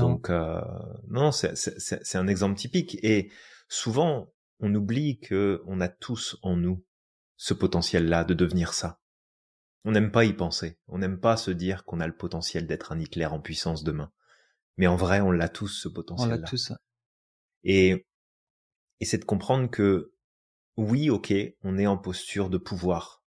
Donc, 0.00 0.30
euh, 0.30 0.60
non, 1.08 1.30
c'est 1.30 2.16
un 2.16 2.26
exemple 2.26 2.58
typique. 2.58 2.98
Et 3.04 3.30
souvent, 3.68 4.32
on 4.58 4.74
oublie 4.74 5.20
que 5.20 5.62
on 5.66 5.80
a 5.80 5.88
tous 5.88 6.36
en 6.42 6.56
nous 6.56 6.84
ce 7.40 7.54
potentiel-là 7.54 8.24
de 8.24 8.34
devenir 8.34 8.74
ça. 8.74 9.00
On 9.86 9.92
n'aime 9.92 10.12
pas 10.12 10.26
y 10.26 10.34
penser. 10.34 10.78
On 10.88 10.98
n'aime 10.98 11.18
pas 11.18 11.38
se 11.38 11.50
dire 11.50 11.86
qu'on 11.86 11.98
a 12.00 12.06
le 12.06 12.14
potentiel 12.14 12.66
d'être 12.66 12.92
un 12.92 13.00
Hitler 13.00 13.24
en 13.24 13.40
puissance 13.40 13.82
demain. 13.82 14.12
Mais 14.76 14.86
en 14.86 14.94
vrai, 14.94 15.22
on 15.22 15.30
l'a 15.30 15.48
tous, 15.48 15.68
ce 15.68 15.88
potentiel-là. 15.88 16.36
On 16.36 16.38
l'a 16.38 16.46
tous. 16.46 16.72
Et, 17.64 18.06
et 19.00 19.04
c'est 19.06 19.16
de 19.16 19.24
comprendre 19.24 19.70
que, 19.70 20.12
oui, 20.76 21.08
ok, 21.08 21.32
on 21.62 21.78
est 21.78 21.86
en 21.86 21.96
posture 21.96 22.50
de 22.50 22.58
pouvoir 22.58 23.24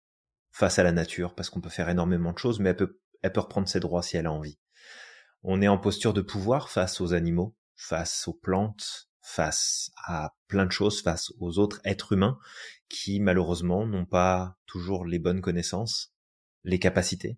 face 0.51 0.77
à 0.77 0.83
la 0.83 0.91
nature, 0.91 1.33
parce 1.33 1.49
qu'on 1.49 1.61
peut 1.61 1.69
faire 1.69 1.87
énormément 1.87 2.33
de 2.33 2.37
choses, 2.37 2.59
mais 2.59 2.71
elle 2.71 2.75
peut, 2.75 2.99
elle 3.21 3.31
peut 3.31 3.39
reprendre 3.39 3.69
ses 3.69 3.79
droits 3.79 4.03
si 4.03 4.17
elle 4.17 4.27
a 4.27 4.33
envie. 4.33 4.59
On 5.43 5.61
est 5.61 5.69
en 5.69 5.77
posture 5.77 6.11
de 6.11 6.21
pouvoir 6.21 6.69
face 6.69 6.99
aux 6.99 7.13
animaux, 7.13 7.55
face 7.75 8.27
aux 8.27 8.33
plantes, 8.33 9.09
face 9.31 9.91
à 10.03 10.35
plein 10.47 10.65
de 10.65 10.71
choses, 10.71 11.01
face 11.01 11.31
aux 11.39 11.57
autres 11.57 11.79
êtres 11.85 12.13
humains 12.13 12.37
qui 12.89 13.19
malheureusement 13.21 13.85
n'ont 13.85 14.05
pas 14.05 14.57
toujours 14.65 15.05
les 15.05 15.19
bonnes 15.19 15.41
connaissances, 15.41 16.13
les 16.63 16.79
capacités, 16.79 17.37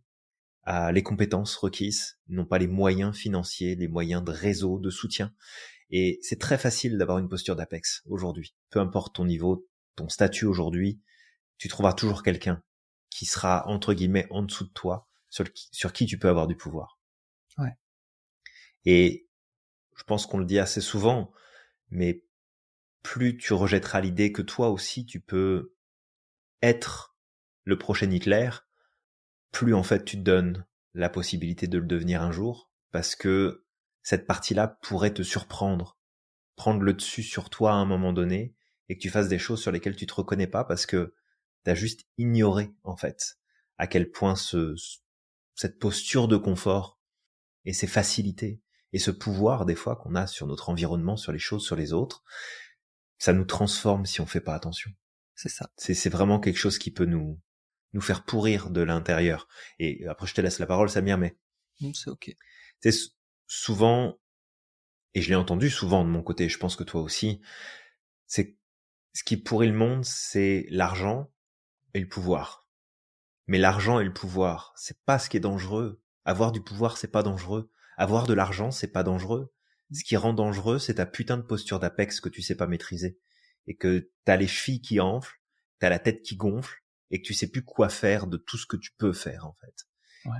les 0.92 1.04
compétences 1.04 1.56
requises, 1.56 2.18
n'ont 2.28 2.46
pas 2.46 2.58
les 2.58 2.68
moyens 2.68 3.16
financiers, 3.16 3.76
les 3.76 3.88
moyens 3.88 4.24
de 4.24 4.32
réseau, 4.32 4.80
de 4.80 4.90
soutien. 4.90 5.34
Et 5.92 6.20
c'est 6.24 6.40
très 6.40 6.58
facile 6.58 6.98
d'avoir 6.98 7.20
une 7.20 7.30
posture 7.30 7.56
d'apex 7.56 8.02
aujourd'hui. 8.08 8.56
Peu 8.72 8.80
importe 8.80 9.16
ton 9.16 9.26
niveau, 9.26 9.68
ton 9.96 10.10
statut 10.10 10.46
aujourd'hui, 10.46 11.00
tu 11.58 11.68
trouveras 11.68 11.94
toujours 11.94 12.24
quelqu'un 12.24 12.64
qui 13.12 13.26
sera 13.26 13.68
entre 13.68 13.94
guillemets 13.94 14.26
en 14.32 14.42
dessous 14.42 14.66
de 14.66 14.74
toi, 14.74 15.08
sur, 15.30 15.46
sur 15.54 15.94
qui 15.94 16.08
tu 16.08 16.18
peux 16.18 16.30
avoir 16.30 16.48
du 16.48 16.56
pouvoir. 16.56 17.00
Ouais. 17.60 17.78
Et 18.86 19.28
je 19.96 20.04
pense 20.04 20.26
qu'on 20.26 20.40
le 20.40 20.46
dit 20.46 20.58
assez 20.58 20.82
souvent, 20.82 21.32
mais 21.94 22.24
plus 23.04 23.38
tu 23.38 23.54
rejetteras 23.54 24.02
l'idée 24.02 24.32
que 24.32 24.42
toi 24.42 24.70
aussi 24.70 25.06
tu 25.06 25.20
peux 25.20 25.76
être 26.62 27.16
le 27.64 27.78
prochain 27.78 28.10
Hitler, 28.10 28.50
plus 29.52 29.74
en 29.74 29.84
fait 29.84 30.04
tu 30.04 30.18
te 30.18 30.24
donnes 30.24 30.66
la 30.94 31.10
possibilité 31.10 31.68
de 31.68 31.78
le 31.78 31.86
devenir 31.86 32.22
un 32.22 32.32
jour, 32.32 32.72
parce 32.92 33.16
que 33.16 33.66
cette 34.02 34.28
partie-là 34.28 34.68
pourrait 34.68 35.14
te 35.14 35.24
surprendre, 35.24 35.98
prendre 36.56 36.82
le 36.82 36.94
dessus 36.94 37.24
sur 37.24 37.50
toi 37.50 37.72
à 37.72 37.76
un 37.76 37.86
moment 37.86 38.14
donné, 38.14 38.56
et 38.90 38.98
que 38.98 39.02
tu 39.02 39.10
fasses 39.10 39.30
des 39.30 39.40
choses 39.40 39.62
sur 39.62 39.72
lesquelles 39.72 39.96
tu 39.96 40.06
te 40.06 40.14
reconnais 40.14 40.48
pas 40.48 40.64
parce 40.64 40.86
que 40.86 41.14
t'as 41.64 41.76
juste 41.76 42.06
ignoré 42.18 42.74
en 42.84 42.98
fait 42.98 43.38
à 43.78 43.88
quel 43.88 44.12
point 44.12 44.36
ce, 44.36 44.76
cette 45.56 45.80
posture 45.80 46.28
de 46.28 46.38
confort 46.38 47.00
et 47.66 47.74
ces 47.74 47.88
facilités 47.88 48.62
et 48.94 49.00
ce 49.00 49.12
pouvoir 49.12 49.66
des 49.66 49.76
fois 49.76 49.96
qu'on 49.96 50.16
a 50.16 50.28
sur 50.28 50.48
notre 50.48 50.70
environnement, 50.70 51.18
sur 51.18 51.32
les 51.32 51.40
choses, 51.40 51.66
sur 51.66 51.76
les 51.76 51.94
autres, 51.94 52.24
ça 53.18 53.34
nous 53.34 53.46
transforme 53.46 54.06
si 54.06 54.22
on 54.22 54.26
fait 54.26 54.42
pas 54.42 54.56
attention. 54.56 54.92
C'est 55.36 55.50
ça. 55.50 55.72
C'est 55.78 56.10
vraiment 56.10 56.40
quelque 56.40 56.58
chose 56.58 56.78
qui 56.78 56.92
peut 56.92 57.06
nous 57.06 57.40
nous 57.94 58.02
faire 58.02 58.26
pourrir 58.26 58.70
de 58.70 58.82
l'intérieur. 58.82 59.48
Et 59.80 60.06
après, 60.08 60.28
je 60.28 60.34
te 60.34 60.42
laisse 60.42 60.60
la 60.60 60.66
parole, 60.66 60.90
Samir, 60.90 61.18
mais 61.18 61.38
c'est 61.94 62.10
ok. 62.10 62.36
C'est 62.80 62.94
souvent, 63.46 64.20
et 65.14 65.22
je 65.22 65.30
l'ai 65.30 65.36
entendu 65.36 65.70
souvent 65.70 66.04
de 66.04 66.10
mon 66.10 66.24
côté, 66.24 66.50
je 66.50 66.58
pense 66.58 66.76
que 66.76 66.84
toi 66.84 67.02
aussi, 67.02 67.42
c'est 68.26 68.58
ce 69.14 69.24
qui 69.24 69.38
pourrit 69.38 69.68
le 69.68 69.78
monde, 69.78 70.04
c'est 70.04 70.66
l'argent 70.70 71.32
et 71.94 72.00
le 72.00 72.08
pouvoir. 72.08 72.68
Mais 73.46 73.60
l'argent 73.60 74.00
et 74.00 74.06
le 74.06 74.14
pouvoir, 74.14 74.74
c'est 74.76 75.00
pas 75.06 75.20
ce 75.20 75.30
qui 75.30 75.38
est 75.38 75.42
dangereux. 75.42 76.02
Avoir 76.26 76.52
du 76.52 76.64
pouvoir, 76.64 76.98
c'est 76.98 77.12
pas 77.12 77.24
dangereux. 77.24 77.70
Avoir 77.98 78.28
de 78.28 78.34
l'argent, 78.34 78.72
c'est 78.72 78.92
pas 78.92 79.04
dangereux. 79.04 79.54
Ce 79.92 80.04
qui 80.04 80.18
rend 80.18 80.34
dangereux, 80.34 80.80
c'est 80.80 80.96
ta 80.96 81.06
putain 81.06 81.38
de 81.38 81.44
posture 81.44 81.80
d'apex 81.80 82.20
que 82.20 82.30
tu 82.30 82.42
sais 82.42 82.56
pas 82.56 82.68
maîtriser. 82.68 83.20
Et 83.68 83.76
que 83.76 84.12
t'as 84.26 84.38
les 84.38 84.48
chevilles 84.48 84.82
qui 84.82 85.00
enflent, 85.00 85.40
t'as 85.80 85.90
la 85.90 86.00
tête 86.00 86.22
qui 86.24 86.36
gonfle, 86.36 86.84
et 87.12 87.22
que 87.22 87.28
tu 87.28 87.34
sais 87.34 87.48
plus 87.48 87.64
quoi 87.64 87.90
faire 87.90 88.28
de 88.28 88.38
tout 88.38 88.58
ce 88.58 88.66
que 88.66 88.78
tu 88.78 88.92
peux 88.98 89.14
faire, 89.14 89.46
en 89.46 89.56
fait. 89.62 89.88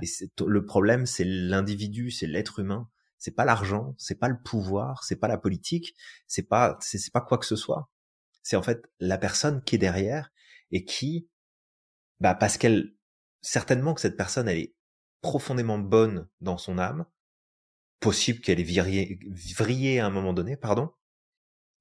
Et 0.02 0.06
le 0.46 0.64
problème, 0.64 1.06
c'est 1.06 1.24
l'individu, 1.24 2.10
c'est 2.10 2.26
l'être 2.26 2.58
humain. 2.58 2.90
C'est 3.18 3.34
pas 3.34 3.44
l'argent, 3.44 3.94
c'est 3.98 4.18
pas 4.18 4.28
le 4.28 4.40
pouvoir, 4.42 5.04
c'est 5.04 5.16
pas 5.16 5.28
la 5.28 5.38
politique, 5.38 5.94
c'est 6.26 6.42
pas, 6.42 6.76
c'est 6.80 7.12
pas 7.12 7.20
quoi 7.20 7.38
que 7.38 7.46
ce 7.46 7.56
soit. 7.56 7.90
C'est 8.42 8.56
en 8.56 8.62
fait 8.62 8.84
la 8.98 9.18
personne 9.18 9.62
qui 9.62 9.76
est 9.76 9.78
derrière 9.78 10.30
et 10.70 10.84
qui, 10.84 11.28
bah, 12.20 12.34
parce 12.34 12.58
qu'elle, 12.58 12.94
certainement 13.40 13.94
que 13.94 14.00
cette 14.00 14.16
personne, 14.16 14.48
elle 14.48 14.58
est 14.58 14.74
profondément 15.22 15.78
bonne 15.78 16.28
dans 16.40 16.58
son 16.58 16.76
âme, 16.78 17.06
possible 18.04 18.40
qu'elle 18.40 18.60
ait 18.60 19.18
vrillé 19.56 19.98
à 19.98 20.04
un 20.04 20.10
moment 20.10 20.34
donné, 20.34 20.58
pardon, 20.58 20.90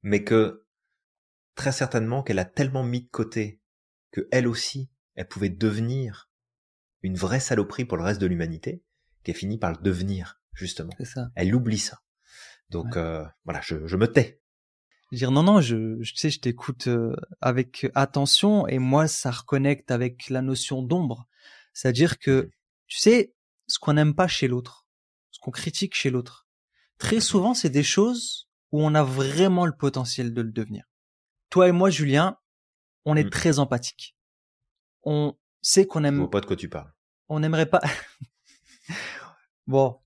mais 0.04 0.24
que 0.24 0.66
très 1.54 1.74
certainement 1.74 2.24
qu'elle 2.24 2.40
a 2.40 2.46
tellement 2.46 2.84
mis 2.84 3.02
de 3.02 3.10
côté 3.10 3.62
que 4.12 4.30
elle 4.32 4.48
aussi, 4.48 4.90
elle 5.16 5.28
pouvait 5.28 5.50
devenir 5.50 6.32
une 7.02 7.18
vraie 7.18 7.42
saloperie 7.42 7.84
pour 7.84 7.98
le 7.98 8.04
reste 8.04 8.22
de 8.22 8.26
l'humanité, 8.26 8.86
qu'elle 9.24 9.36
finit 9.36 9.58
par 9.58 9.72
le 9.72 9.78
devenir 9.82 10.42
justement. 10.54 10.94
Ça. 11.04 11.30
Elle 11.36 11.54
oublie 11.54 11.78
ça. 11.78 12.02
Donc 12.70 12.96
euh, 12.96 13.26
voilà, 13.44 13.60
je, 13.62 13.86
je 13.86 13.98
me 13.98 14.08
tais 14.08 14.40
dire 15.12 15.30
non 15.30 15.44
non 15.44 15.62
je, 15.62 16.02
je 16.02 16.16
sais 16.16 16.32
je 16.32 16.40
t'écoute 16.40 16.88
euh, 16.88 17.16
avec 17.40 17.86
attention 17.94 18.66
et 18.68 18.80
moi 18.80 19.08
ça 19.08 19.30
reconnecte 19.30 19.92
avec 19.92 20.28
la 20.30 20.42
notion 20.42 20.82
d'ombre 20.82 21.28
c'est-à-dire 21.72 22.18
que 22.18 22.50
tu 22.88 22.98
sais 22.98 23.36
ce 23.68 23.78
qu'on 23.78 23.94
n'aime 23.94 24.16
pas 24.16 24.28
chez 24.28 24.48
l'autre 24.48 24.83
ce 25.34 25.40
qu'on 25.42 25.52
critique 25.52 25.94
chez 25.94 26.10
l'autre 26.10 26.48
très 26.98 27.20
souvent 27.20 27.54
c'est 27.54 27.70
des 27.70 27.84
choses 27.84 28.48
où 28.72 28.82
on 28.82 28.96
a 28.96 29.04
vraiment 29.04 29.66
le 29.66 29.76
potentiel 29.76 30.34
de 30.34 30.42
le 30.42 30.52
devenir 30.52 30.86
toi 31.50 31.68
et 31.68 31.72
moi 31.74 31.90
Julien 31.90 32.38
on 33.04 33.18
est 33.18 33.26
mmh. 33.26 33.30
très 33.30 33.60
empathique 33.60 34.16
on 35.04 35.36
sait 35.62 35.86
qu'on 35.86 36.06
aime 36.06 36.16
je 36.16 36.20
vois 36.22 36.32
pas 36.32 36.42
de 36.42 36.46
quoi 36.46 36.56
tu 36.56 36.70
parles 36.70 36.94
on 37.28 37.42
n'aimerait 37.42 37.70
pas 37.70 37.82
bon 39.68 40.00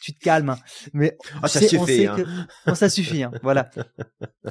tu 0.00 0.14
te 0.14 0.18
calmes. 0.18 0.50
Hein. 0.50 0.58
Mais 0.92 1.16
ah, 1.42 1.48
ça 1.48 1.60
suffit. 1.60 2.06
Hein. 2.06 2.74
ça 2.74 2.88
suffit. 2.88 3.22
Hein. 3.22 3.30
Voilà. 3.42 3.70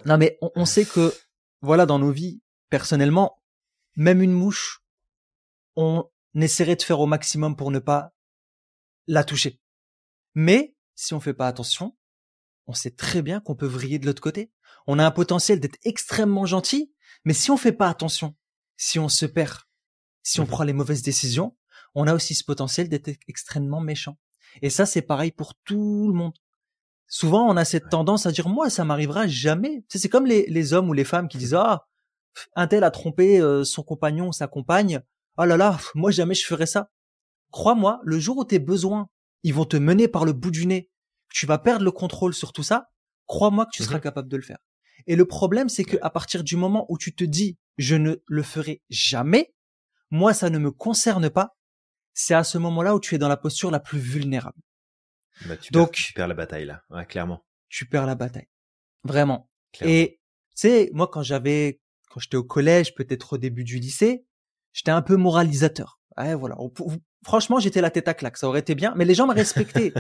Non, 0.05 0.17
mais 0.17 0.37
on, 0.41 0.65
sait 0.65 0.85
que, 0.85 1.13
voilà, 1.61 1.85
dans 1.85 1.99
nos 1.99 2.11
vies, 2.11 2.41
personnellement, 2.69 3.41
même 3.95 4.21
une 4.21 4.31
mouche, 4.31 4.83
on 5.75 6.07
essaierait 6.35 6.75
de 6.75 6.83
faire 6.83 6.99
au 6.99 7.07
maximum 7.07 7.55
pour 7.55 7.71
ne 7.71 7.79
pas 7.79 8.13
la 9.07 9.23
toucher. 9.23 9.59
Mais 10.35 10.75
si 10.95 11.13
on 11.13 11.19
fait 11.19 11.33
pas 11.33 11.47
attention, 11.47 11.95
on 12.67 12.73
sait 12.73 12.91
très 12.91 13.21
bien 13.21 13.39
qu'on 13.39 13.55
peut 13.55 13.65
vriller 13.65 13.99
de 13.99 14.05
l'autre 14.05 14.21
côté. 14.21 14.51
On 14.87 14.99
a 14.99 15.05
un 15.05 15.11
potentiel 15.11 15.59
d'être 15.59 15.79
extrêmement 15.83 16.45
gentil, 16.45 16.93
mais 17.25 17.33
si 17.33 17.51
on 17.51 17.57
fait 17.57 17.71
pas 17.71 17.89
attention, 17.89 18.35
si 18.77 18.99
on 18.99 19.09
se 19.09 19.25
perd, 19.25 19.61
si 20.23 20.39
on 20.39 20.43
mmh 20.43 20.47
prend 20.47 20.63
les 20.63 20.73
mauvaises 20.73 21.01
décisions, 21.01 21.55
on 21.95 22.07
a 22.07 22.13
aussi 22.13 22.35
ce 22.35 22.43
potentiel 22.43 22.89
d'être 22.89 23.09
extrêmement 23.27 23.81
méchant. 23.81 24.17
Et 24.61 24.69
ça, 24.69 24.85
c'est 24.85 25.01
pareil 25.01 25.31
pour 25.31 25.55
tout 25.63 26.07
le 26.07 26.13
monde. 26.13 26.33
Souvent, 27.07 27.47
on 27.49 27.57
a 27.57 27.65
cette 27.65 27.89
tendance 27.89 28.25
à 28.25 28.31
dire, 28.31 28.47
moi, 28.47 28.69
ça 28.69 28.85
m'arrivera 28.85 29.27
jamais. 29.27 29.83
c'est 29.89 30.09
comme 30.09 30.27
les, 30.27 30.45
les, 30.47 30.73
hommes 30.73 30.89
ou 30.89 30.93
les 30.93 31.03
femmes 31.03 31.27
qui 31.27 31.39
disent, 31.39 31.55
ah, 31.55 31.87
un 32.55 32.67
tel 32.67 32.83
a 32.83 32.91
trompé 32.91 33.41
euh, 33.41 33.63
son 33.63 33.83
compagnon 33.83 34.27
ou 34.27 34.33
sa 34.33 34.47
compagne. 34.47 35.01
Oh 35.37 35.45
là 35.45 35.57
là, 35.57 35.79
moi, 35.95 36.11
jamais 36.11 36.35
je 36.35 36.45
ferais 36.45 36.67
ça. 36.67 36.91
Crois-moi, 37.51 37.99
le 38.03 38.19
jour 38.19 38.37
où 38.37 38.43
tes 38.43 38.59
besoins, 38.59 39.09
ils 39.43 39.53
vont 39.53 39.65
te 39.65 39.77
mener 39.77 40.07
par 40.07 40.25
le 40.25 40.33
bout 40.33 40.51
du 40.51 40.65
nez, 40.65 40.89
tu 41.31 41.45
vas 41.45 41.57
perdre 41.57 41.85
le 41.85 41.91
contrôle 41.91 42.33
sur 42.33 42.53
tout 42.53 42.63
ça, 42.63 42.89
crois-moi 43.25 43.65
que 43.65 43.71
tu 43.73 43.83
seras 43.83 43.97
mhm. 43.97 44.01
capable 44.01 44.29
de 44.29 44.37
le 44.37 44.43
faire. 44.43 44.59
Et 45.07 45.15
le 45.15 45.25
problème, 45.25 45.69
c'est 45.69 45.83
que 45.83 45.97
à 46.01 46.09
partir 46.09 46.43
du 46.43 46.55
moment 46.55 46.85
où 46.89 46.97
tu 46.97 47.15
te 47.15 47.23
dis, 47.23 47.57
je 47.77 47.95
ne 47.95 48.17
le 48.27 48.43
ferai 48.43 48.81
jamais, 48.89 49.53
moi, 50.11 50.33
ça 50.33 50.49
ne 50.49 50.57
me 50.57 50.71
concerne 50.71 51.29
pas, 51.29 51.55
c'est 52.13 52.33
à 52.33 52.43
ce 52.43 52.57
moment-là 52.57 52.95
où 52.95 52.99
tu 52.99 53.15
es 53.15 53.17
dans 53.17 53.29
la 53.29 53.37
posture 53.37 53.71
la 53.71 53.79
plus 53.79 53.99
vulnérable. 53.99 54.59
Bah, 55.45 55.55
tu 55.55 55.71
Donc, 55.71 55.91
perds, 55.91 56.05
tu 56.05 56.13
perds 56.13 56.27
la 56.27 56.33
bataille 56.33 56.65
là, 56.65 56.83
ouais, 56.89 57.05
clairement. 57.05 57.45
Tu 57.69 57.85
perds 57.85 58.05
la 58.05 58.15
bataille, 58.15 58.49
vraiment. 59.03 59.49
Et 59.81 60.19
tu 60.49 60.55
sais, 60.55 60.89
moi 60.93 61.07
quand 61.07 61.23
j'avais, 61.23 61.79
quand 62.09 62.19
j'étais 62.19 62.35
au 62.35 62.43
collège, 62.43 62.95
peut-être 62.95 63.33
au 63.33 63.37
début 63.37 63.63
du 63.63 63.79
lycée, 63.79 64.25
j'étais 64.73 64.91
un 64.91 65.01
peu 65.01 65.15
moralisateur. 65.15 66.01
Ouais, 66.17 66.35
voilà. 66.35 66.57
Franchement, 67.23 67.59
j'étais 67.59 67.81
la 67.81 67.91
tête 67.91 68.07
à 68.07 68.13
claque, 68.13 68.37
ça 68.37 68.47
aurait 68.47 68.61
été 68.61 68.75
bien, 68.75 68.93
mais 68.95 69.05
les 69.05 69.13
gens 69.13 69.27
me 69.27 69.33
respectaient. 69.33 69.93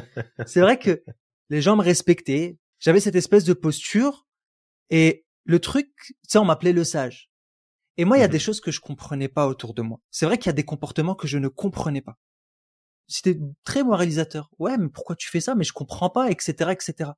c'est 0.45 0.61
vrai 0.61 0.79
que 0.79 1.03
les 1.49 1.61
gens 1.61 1.75
me 1.75 1.83
respectaient. 1.83 2.57
J'avais 2.79 2.99
cette 2.99 3.15
espèce 3.15 3.43
de 3.43 3.53
posture 3.53 4.25
et 4.89 5.25
le 5.43 5.59
truc, 5.59 5.89
tu 5.97 6.13
sais, 6.27 6.37
on 6.37 6.45
m'appelait 6.45 6.73
le 6.73 6.83
sage. 6.83 7.29
Et 7.97 8.05
moi, 8.05 8.17
il 8.17 8.21
y 8.21 8.23
a 8.23 8.27
mmh 8.27 8.31
des 8.31 8.39
choses 8.39 8.61
que 8.61 8.71
je 8.71 8.79
comprenais 8.79 9.27
pas 9.27 9.47
autour 9.47 9.73
de 9.73 9.81
moi. 9.81 9.99
C'est 10.09 10.25
vrai 10.25 10.37
qu'il 10.37 10.47
y 10.47 10.49
a 10.51 10.53
des 10.53 10.63
comportements 10.63 11.15
que 11.15 11.27
je 11.27 11.37
ne 11.37 11.49
comprenais 11.49 12.01
pas. 12.01 12.17
C'était 13.07 13.37
très 13.65 13.83
moralisateur. 13.83 14.49
Ouais, 14.57 14.77
mais 14.77 14.87
pourquoi 14.87 15.15
tu 15.17 15.29
fais 15.29 15.41
ça? 15.41 15.55
Mais 15.55 15.65
je 15.65 15.73
comprends 15.73 16.09
pas, 16.09 16.29
etc., 16.29 16.71
etc. 16.71 17.11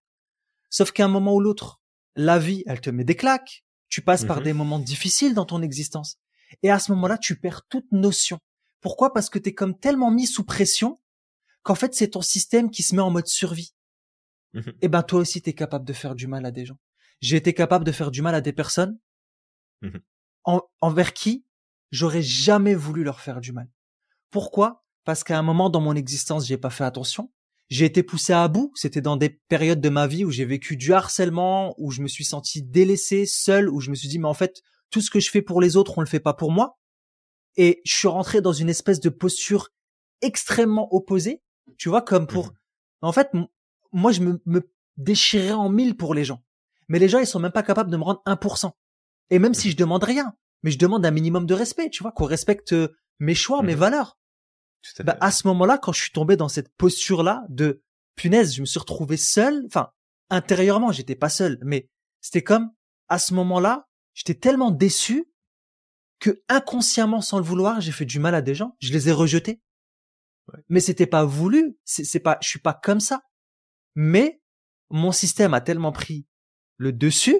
Sauf 0.71 0.91
qu'à 0.91 1.05
un 1.05 1.09
moment 1.09 1.35
ou 1.35 1.39
l'autre, 1.39 1.81
la 2.15 2.39
vie, 2.39 2.63
elle 2.65 2.81
te 2.81 2.89
met 2.89 3.03
des 3.03 3.15
claques. 3.15 3.63
Tu 3.89 4.01
passes 4.01 4.25
par 4.25 4.39
mmh 4.39 4.43
des 4.43 4.53
moments 4.53 4.79
difficiles 4.79 5.35
dans 5.35 5.45
ton 5.45 5.61
existence. 5.61 6.17
Et 6.63 6.71
à 6.71 6.79
ce 6.79 6.91
moment-là, 6.93 7.17
tu 7.17 7.37
perds 7.39 7.67
toute 7.69 7.91
notion. 7.91 8.39
Pourquoi? 8.82 9.13
Parce 9.13 9.30
que 9.30 9.39
tu 9.39 9.50
es 9.50 9.54
comme 9.54 9.78
tellement 9.78 10.12
mis 10.12 10.28
sous 10.28 10.44
pression 10.44 11.00
qu'en 11.63 11.76
fait, 11.76 11.94
c'est 11.94 12.10
ton 12.10 12.22
système 12.22 12.72
qui 12.72 12.84
se 12.84 12.96
met 12.96 13.02
en 13.02 13.12
mode 13.12 13.28
survie. 13.28 13.74
Mmh 14.54 14.60
Et 14.60 14.74
eh 14.82 14.88
ben, 14.88 15.04
toi 15.04 15.22
aussi, 15.22 15.41
tu 15.41 15.50
es 15.52 15.54
capable 15.54 15.86
de 15.86 15.94
faire 15.94 16.15
du 16.15 16.28
mal 16.28 16.46
à 16.46 16.52
des 16.52 16.65
gens. 16.65 16.78
J'ai 17.22 17.38
été 17.38 17.54
capable 17.54 17.86
de 17.86 17.91
faire 17.91 18.12
du 18.12 18.22
mal 18.22 18.36
à 18.36 18.41
des 18.41 18.54
personnes 18.54 19.00
envers 20.82 21.13
qui 21.13 21.46
j'aurais 21.91 22.22
jamais 22.22 22.74
voulu 22.74 23.04
leur 23.04 23.20
faire 23.20 23.41
du 23.41 23.52
mal. 23.52 23.70
Pourquoi? 24.32 24.86
Parce 25.04 25.24
qu'à 25.24 25.38
un 25.38 25.44
moment 25.44 25.70
dans 25.70 25.82
mon 25.82 25.96
existence, 25.96 26.48
j'ai 26.48 26.58
pas 26.58 26.70
fait 26.70 26.84
attention. 26.84 27.32
J'ai 27.70 27.86
été 27.86 28.04
poussé 28.04 28.34
à 28.34 28.48
bout. 28.48 28.72
C'était 28.76 29.02
dans 29.02 29.17
des 29.17 29.30
périodes 29.30 29.82
de 29.82 29.89
ma 29.89 30.08
vie 30.08 30.26
où 30.26 30.32
j'ai 30.32 30.46
vécu 30.46 30.78
du 30.78 30.94
harcèlement, 30.94 31.76
où 31.78 31.91
je 31.91 32.02
me 32.02 32.08
suis 32.08 32.26
senti 32.26 32.62
délaissé, 32.62 33.26
seul, 33.26 33.70
où 33.70 33.80
je 33.80 33.89
me 33.89 33.96
suis 33.96 34.08
dit 34.08 34.20
mais 34.20 34.28
en 34.28 34.34
fait 34.34 34.62
tout 34.89 35.02
ce 35.02 35.10
que 35.10 35.20
je 35.20 35.30
fais 35.30 35.41
pour 35.41 35.62
les 35.62 35.78
autres, 35.78 35.98
on 35.98 36.02
le 36.02 36.08
fait 36.08 36.20
pas 36.20 36.34
pour 36.34 36.52
moi. 36.52 36.78
Et 37.57 37.81
je 37.85 37.93
suis 37.93 38.07
rentré 38.07 38.41
dans 38.41 38.53
une 38.53 38.69
espèce 38.69 38.99
de 38.99 39.09
posture 39.09 39.69
extrêmement 40.21 40.93
opposée. 40.93 41.41
Tu 41.77 41.89
vois, 41.89 42.01
comme 42.01 42.27
pour. 42.27 42.47
Mmh 42.47 42.55
en 43.03 43.11
fait, 43.11 43.31
moi, 43.91 44.11
je 44.11 44.21
me, 44.21 44.39
me 44.45 44.71
déchirais 44.97 45.53
en 45.53 45.69
mille 45.69 45.97
pour 45.97 46.13
les 46.13 46.23
gens. 46.23 46.43
Mais 46.87 46.99
les 46.99 47.09
gens, 47.09 47.17
ils 47.17 47.25
sont 47.25 47.39
même 47.39 47.51
pas 47.51 47.63
capables 47.63 47.89
de 47.89 47.97
me 47.97 48.03
rendre 48.03 48.21
1%. 48.27 48.71
Et 49.31 49.39
même 49.39 49.55
si 49.55 49.71
je 49.71 49.75
demande 49.75 50.03
rien, 50.03 50.35
mais 50.61 50.71
je 50.71 50.77
demande 50.77 51.05
un 51.05 51.11
minimum 51.11 51.45
de 51.45 51.53
respect, 51.53 51.89
tu 51.89 52.03
vois, 52.03 52.11
qu'on 52.11 52.25
respecte 52.25 52.73
euh, 52.73 52.95
mes 53.19 53.33
choix, 53.33 53.63
mes 53.63 53.73
mhm. 53.73 53.79
valeurs. 53.79 54.19
À, 54.99 55.03
bah, 55.03 55.17
à 55.19 55.31
ce 55.31 55.47
moment-là, 55.47 55.77
quand 55.77 55.93
je 55.93 56.01
suis 56.01 56.11
tombé 56.11 56.35
dans 56.35 56.49
cette 56.49 56.69
posture-là 56.75 57.43
de 57.49 57.81
punaise, 58.15 58.53
je 58.53 58.61
me 58.61 58.65
suis 58.65 58.79
retrouvé 58.79 59.17
seul. 59.17 59.63
Enfin, 59.65 59.89
intérieurement, 60.29 60.91
j'étais 60.91 61.15
pas 61.15 61.29
seul, 61.29 61.57
mais 61.63 61.89
c'était 62.19 62.43
comme 62.43 62.71
à 63.07 63.19
ce 63.19 63.33
moment-là, 63.33 63.87
j'étais 64.13 64.35
tellement 64.35 64.71
déçu 64.71 65.31
que 66.21 66.43
inconsciemment, 66.47 67.19
sans 67.19 67.39
le 67.39 67.43
vouloir, 67.43 67.81
j'ai 67.81 67.91
fait 67.91 68.05
du 68.05 68.19
mal 68.19 68.36
à 68.36 68.41
des 68.41 68.55
gens. 68.55 68.77
Je 68.79 68.93
les 68.93 69.10
ai 69.10 69.12
rejetés. 69.12 69.62
Mais 70.69 70.79
c'était 70.79 71.07
pas 71.07 71.25
voulu. 71.25 71.77
C'est 71.84 72.19
pas, 72.19 72.38
je 72.41 72.47
suis 72.47 72.60
pas 72.60 72.73
comme 72.73 72.99
ça. 72.99 73.23
Mais 73.95 74.41
mon 74.89 75.12
système 75.12 75.53
a 75.53 75.62
tellement 75.62 75.91
pris 75.91 76.27
le 76.77 76.93
dessus 76.93 77.38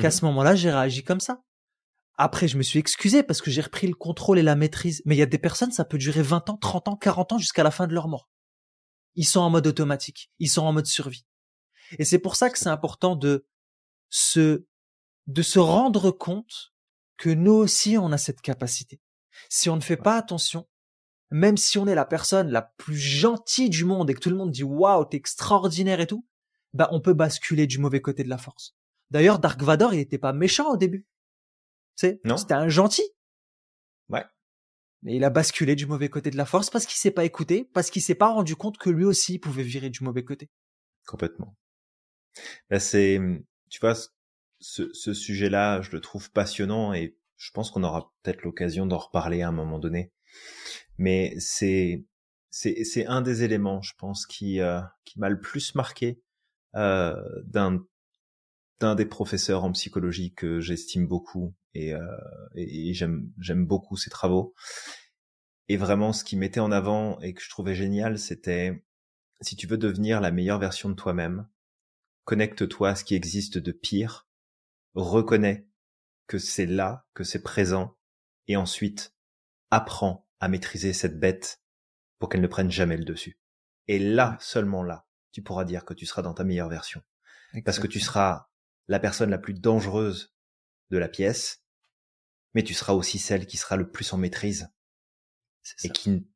qu'à 0.00 0.08
mmh 0.08 0.12
ce 0.12 0.24
moment-là, 0.24 0.54
j'ai 0.56 0.70
réagi 0.70 1.04
comme 1.04 1.20
ça. 1.20 1.42
Après, 2.16 2.48
je 2.48 2.56
me 2.56 2.62
suis 2.62 2.78
excusé 2.78 3.22
parce 3.22 3.42
que 3.42 3.50
j'ai 3.50 3.60
repris 3.60 3.86
le 3.86 3.94
contrôle 3.94 4.38
et 4.38 4.42
la 4.42 4.56
maîtrise. 4.56 5.02
Mais 5.04 5.14
il 5.14 5.18
y 5.18 5.22
a 5.22 5.26
des 5.26 5.38
personnes, 5.38 5.70
ça 5.70 5.84
peut 5.84 5.98
durer 5.98 6.22
20 6.22 6.48
ans, 6.50 6.56
30 6.56 6.88
ans, 6.88 6.96
40 6.96 7.32
ans 7.32 7.38
jusqu'à 7.38 7.62
la 7.62 7.70
fin 7.70 7.86
de 7.86 7.92
leur 7.92 8.08
mort. 8.08 8.30
Ils 9.14 9.26
sont 9.26 9.40
en 9.40 9.50
mode 9.50 9.66
automatique. 9.66 10.32
Ils 10.38 10.48
sont 10.48 10.62
en 10.62 10.72
mode 10.72 10.86
survie. 10.86 11.26
Et 11.98 12.04
c'est 12.04 12.18
pour 12.18 12.36
ça 12.36 12.48
que 12.48 12.58
c'est 12.58 12.68
important 12.68 13.14
de 13.14 13.46
se, 14.08 14.64
de 15.26 15.42
se 15.42 15.58
rendre 15.58 16.10
compte 16.10 16.73
que 17.16 17.30
nous 17.30 17.52
aussi, 17.52 17.96
on 17.98 18.12
a 18.12 18.18
cette 18.18 18.40
capacité. 18.40 19.00
Si 19.48 19.68
on 19.70 19.76
ne 19.76 19.80
fait 19.80 19.96
pas 19.96 20.16
attention, 20.16 20.68
même 21.30 21.56
si 21.56 21.78
on 21.78 21.86
est 21.86 21.94
la 21.94 22.04
personne 22.04 22.50
la 22.50 22.62
plus 22.62 22.96
gentille 22.96 23.70
du 23.70 23.84
monde 23.84 24.10
et 24.10 24.14
que 24.14 24.20
tout 24.20 24.30
le 24.30 24.36
monde 24.36 24.50
dit 24.50 24.62
waouh, 24.62 25.04
t'es 25.04 25.16
extraordinaire 25.16 26.00
et 26.00 26.06
tout, 26.06 26.26
bah, 26.72 26.88
on 26.92 27.00
peut 27.00 27.14
basculer 27.14 27.66
du 27.66 27.78
mauvais 27.78 28.00
côté 28.00 28.24
de 28.24 28.28
la 28.28 28.38
force. 28.38 28.76
D'ailleurs, 29.10 29.38
Dark 29.38 29.62
Vador, 29.62 29.94
il 29.94 30.00
était 30.00 30.18
pas 30.18 30.32
méchant 30.32 30.72
au 30.72 30.76
début. 30.76 31.06
C'est, 31.94 32.20
c'était 32.36 32.54
un 32.54 32.68
gentil. 32.68 33.04
Ouais. 34.08 34.24
Mais 35.02 35.16
il 35.16 35.24
a 35.24 35.30
basculé 35.30 35.76
du 35.76 35.86
mauvais 35.86 36.08
côté 36.08 36.30
de 36.30 36.36
la 36.36 36.46
force 36.46 36.70
parce 36.70 36.86
qu'il 36.86 36.96
s'est 36.96 37.12
pas 37.12 37.24
écouté, 37.24 37.70
parce 37.72 37.90
qu'il 37.90 38.02
s'est 38.02 38.14
pas 38.14 38.28
rendu 38.28 38.56
compte 38.56 38.78
que 38.78 38.90
lui 38.90 39.04
aussi 39.04 39.38
pouvait 39.38 39.62
virer 39.62 39.90
du 39.90 40.02
mauvais 40.02 40.24
côté. 40.24 40.50
Complètement. 41.06 41.56
Là, 42.70 42.80
c'est, 42.80 43.20
tu 43.70 43.80
vois, 43.80 43.94
ce, 44.64 44.90
ce 44.94 45.12
sujet-là, 45.12 45.82
je 45.82 45.90
le 45.90 46.00
trouve 46.00 46.30
passionnant 46.30 46.94
et 46.94 47.18
je 47.36 47.50
pense 47.50 47.70
qu'on 47.70 47.84
aura 47.84 48.14
peut-être 48.22 48.44
l'occasion 48.44 48.86
d'en 48.86 48.96
reparler 48.96 49.42
à 49.42 49.48
un 49.48 49.52
moment 49.52 49.78
donné. 49.78 50.10
Mais 50.96 51.34
c'est, 51.38 52.06
c'est, 52.50 53.04
un 53.06 53.20
des 53.20 53.42
éléments, 53.42 53.82
je 53.82 53.92
pense, 53.98 54.26
qui, 54.26 54.60
euh, 54.60 54.80
qui 55.04 55.18
m'a 55.18 55.28
le 55.28 55.38
plus 55.38 55.74
marqué 55.74 56.22
euh, 56.76 57.14
d'un 57.44 57.84
d'un 58.80 58.94
des 58.96 59.06
professeurs 59.06 59.64
en 59.64 59.70
psychologie 59.72 60.34
que 60.34 60.60
j'estime 60.60 61.06
beaucoup 61.06 61.54
et, 61.74 61.94
euh, 61.94 62.00
et 62.56 62.92
j'aime 62.92 63.30
j'aime 63.38 63.66
beaucoup 63.66 63.96
ses 63.96 64.10
travaux. 64.10 64.54
Et 65.68 65.76
vraiment, 65.76 66.12
ce 66.12 66.24
qui 66.24 66.36
mettait 66.36 66.60
en 66.60 66.72
avant 66.72 67.20
et 67.20 67.34
que 67.34 67.42
je 67.42 67.50
trouvais 67.50 67.74
génial, 67.74 68.18
c'était 68.18 68.82
si 69.42 69.56
tu 69.56 69.66
veux 69.66 69.78
devenir 69.78 70.20
la 70.20 70.30
meilleure 70.30 70.58
version 70.58 70.88
de 70.88 70.94
toi-même, 70.94 71.46
connecte-toi 72.24 72.90
à 72.90 72.96
ce 72.96 73.04
qui 73.04 73.14
existe 73.14 73.58
de 73.58 73.72
pire, 73.72 74.26
reconnais 74.94 75.66
que 76.26 76.38
c'est 76.38 76.66
là, 76.66 77.06
que 77.14 77.24
c'est 77.24 77.42
présent, 77.42 77.96
et 78.48 78.56
ensuite 78.56 79.14
apprends 79.70 80.28
à 80.40 80.48
maîtriser 80.48 80.92
cette 80.92 81.18
bête 81.18 81.62
pour 82.18 82.28
qu'elle 82.28 82.40
ne 82.40 82.46
prenne 82.46 82.70
jamais 82.70 82.96
le 82.96 83.04
dessus. 83.04 83.38
Et 83.88 83.98
là, 83.98 84.36
seulement 84.40 84.82
là, 84.82 85.06
tu 85.32 85.42
pourras 85.42 85.64
dire 85.64 85.84
que 85.84 85.94
tu 85.94 86.06
seras 86.06 86.22
dans 86.22 86.34
ta 86.34 86.44
meilleure 86.44 86.68
version. 86.68 87.02
Parce 87.64 87.78
que 87.78 87.86
tu 87.86 88.00
seras 88.00 88.48
la 88.88 88.98
personne 88.98 89.30
la 89.30 89.38
plus 89.38 89.54
dangereuse 89.54 90.34
de 90.90 90.98
la 90.98 91.08
pièce, 91.08 91.62
mais 92.54 92.62
tu 92.62 92.74
seras 92.74 92.92
aussi 92.92 93.18
celle 93.18 93.46
qui 93.46 93.56
sera 93.56 93.76
le 93.76 93.90
plus 93.90 94.12
en 94.12 94.18
maîtrise 94.18 94.68
et 95.82 95.88
qui, 95.88 96.26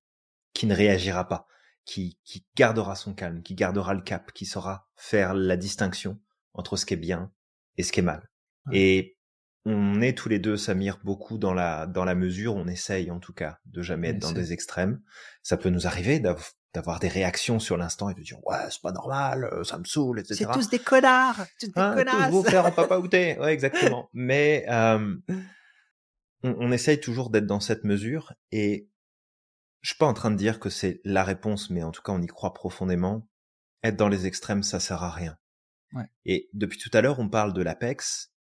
qui 0.52 0.66
ne 0.66 0.74
réagira 0.74 1.26
pas, 1.28 1.46
qui, 1.84 2.18
qui 2.24 2.46
gardera 2.56 2.96
son 2.96 3.14
calme, 3.14 3.42
qui 3.42 3.54
gardera 3.54 3.94
le 3.94 4.02
cap, 4.02 4.32
qui 4.32 4.46
saura 4.46 4.88
faire 4.96 5.34
la 5.34 5.56
distinction 5.56 6.20
entre 6.54 6.76
ce 6.76 6.86
qui 6.86 6.94
est 6.94 6.98
bien 6.98 7.32
et 7.76 7.82
ce 7.82 7.92
qui 7.92 8.00
est 8.00 8.04
mal. 8.04 8.28
Et 8.72 9.18
on 9.64 10.00
est 10.00 10.16
tous 10.16 10.28
les 10.28 10.38
deux, 10.38 10.56
Samir, 10.56 10.98
beaucoup 11.04 11.38
dans 11.38 11.52
la 11.52 11.86
dans 11.86 12.04
la 12.04 12.14
mesure, 12.14 12.54
on 12.54 12.66
essaye 12.66 13.10
en 13.10 13.18
tout 13.18 13.34
cas 13.34 13.58
de 13.66 13.82
jamais 13.82 14.08
être 14.08 14.18
dans 14.18 14.32
des 14.32 14.52
extrêmes. 14.52 15.00
Ça 15.42 15.56
peut 15.56 15.68
nous 15.68 15.86
arriver 15.86 16.20
d'avoir 16.20 17.00
des 17.00 17.08
réactions 17.08 17.58
sur 17.58 17.76
l'instant 17.76 18.08
et 18.08 18.14
de 18.14 18.22
dire 18.22 18.38
ouais 18.46 18.56
c'est 18.70 18.80
pas 18.80 18.92
normal, 18.92 19.44
euh, 19.44 19.64
ça 19.64 19.78
me 19.78 19.84
saoule, 19.84 20.20
etc. 20.20 20.36
C'est 20.36 20.52
tous 20.52 20.70
des 20.70 20.78
connards, 20.78 21.44
tous 21.60 21.66
des 21.66 21.72
hein, 21.76 21.94
connards. 21.94 22.30
vous 22.30 22.42
faire 22.42 22.64
en 22.64 22.72
papa 22.72 22.98
outé, 22.98 23.36
ouais 23.40 23.52
exactement. 23.52 24.08
Mais 24.14 24.64
euh, 24.68 25.16
on, 26.42 26.54
on, 26.58 26.72
essaye 26.72 27.00
toujours 27.00 27.30
d'être 27.30 27.46
dans 27.46 27.60
cette 27.60 27.84
mesure 27.84 28.32
et 28.52 28.88
je 29.82 29.90
suis 29.90 29.98
pas 29.98 30.06
en 30.06 30.14
train 30.14 30.30
de 30.30 30.36
dire 30.36 30.60
que 30.60 30.70
c'est 30.70 31.00
la 31.04 31.24
réponse, 31.24 31.68
mais 31.70 31.82
en 31.82 31.90
tout 31.90 32.02
cas 32.02 32.12
on 32.12 32.22
y 32.22 32.26
croit 32.26 32.54
profondément. 32.54 33.28
Être 33.84 33.96
dans 33.96 34.08
les 34.08 34.26
extrêmes, 34.26 34.64
ça 34.64 34.80
sert 34.80 35.04
à 35.04 35.10
rien. 35.10 35.36
Ouais. 35.92 36.06
Et 36.24 36.48
depuis 36.52 36.78
tout 36.78 36.90
à 36.92 37.00
l'heure, 37.00 37.20
on 37.20 37.28
parle 37.28 37.52
de 37.52 37.62
l'apex 37.62 38.32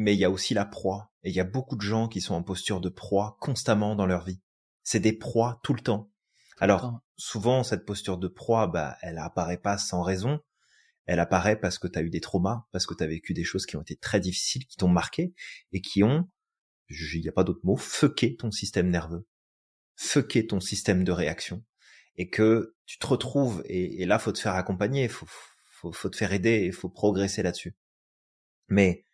mais 0.00 0.14
il 0.14 0.18
y 0.18 0.24
a 0.24 0.30
aussi 0.30 0.54
la 0.54 0.64
proie. 0.64 1.12
Et 1.22 1.28
il 1.28 1.36
y 1.36 1.40
a 1.40 1.44
beaucoup 1.44 1.76
de 1.76 1.82
gens 1.82 2.08
qui 2.08 2.22
sont 2.22 2.34
en 2.34 2.42
posture 2.42 2.80
de 2.80 2.88
proie 2.88 3.36
constamment 3.38 3.94
dans 3.94 4.06
leur 4.06 4.24
vie. 4.24 4.40
C'est 4.82 4.98
des 4.98 5.12
proies 5.12 5.60
tout 5.62 5.74
le 5.74 5.82
temps. 5.82 6.10
Alors, 6.58 7.02
souvent, 7.18 7.62
cette 7.62 7.84
posture 7.84 8.16
de 8.16 8.26
proie, 8.26 8.66
bah, 8.66 8.96
elle 9.02 9.18
apparaît 9.18 9.60
pas 9.60 9.76
sans 9.76 10.00
raison. 10.00 10.40
Elle 11.04 11.20
apparaît 11.20 11.60
parce 11.60 11.78
que 11.78 11.86
tu 11.86 11.98
as 11.98 12.02
eu 12.02 12.08
des 12.08 12.22
traumas, 12.22 12.66
parce 12.72 12.86
que 12.86 12.94
tu 12.94 13.04
as 13.04 13.06
vécu 13.06 13.34
des 13.34 13.44
choses 13.44 13.66
qui 13.66 13.76
ont 13.76 13.82
été 13.82 13.94
très 13.94 14.20
difficiles, 14.20 14.66
qui 14.66 14.78
t'ont 14.78 14.88
marqué, 14.88 15.34
et 15.72 15.82
qui 15.82 16.02
ont, 16.02 16.30
il 16.88 17.20
n'y 17.20 17.28
a 17.28 17.32
pas 17.32 17.44
d'autre 17.44 17.60
mot, 17.62 17.76
fucké 17.76 18.36
ton 18.36 18.50
système 18.50 18.88
nerveux, 18.88 19.28
fucké 19.96 20.46
ton 20.46 20.60
système 20.60 21.04
de 21.04 21.12
réaction, 21.12 21.62
et 22.16 22.30
que 22.30 22.74
tu 22.86 22.98
te 22.98 23.06
retrouves, 23.06 23.62
et, 23.66 24.00
et 24.00 24.06
là, 24.06 24.18
faut 24.18 24.32
te 24.32 24.38
faire 24.38 24.54
accompagner, 24.54 25.08
faut, 25.08 25.26
faut, 25.72 25.92
faut 25.92 26.08
te 26.08 26.16
faire 26.16 26.32
aider, 26.32 26.64
il 26.64 26.72
faut 26.72 26.88
progresser 26.88 27.42
là-dessus. 27.42 27.76
Mais 28.68 29.04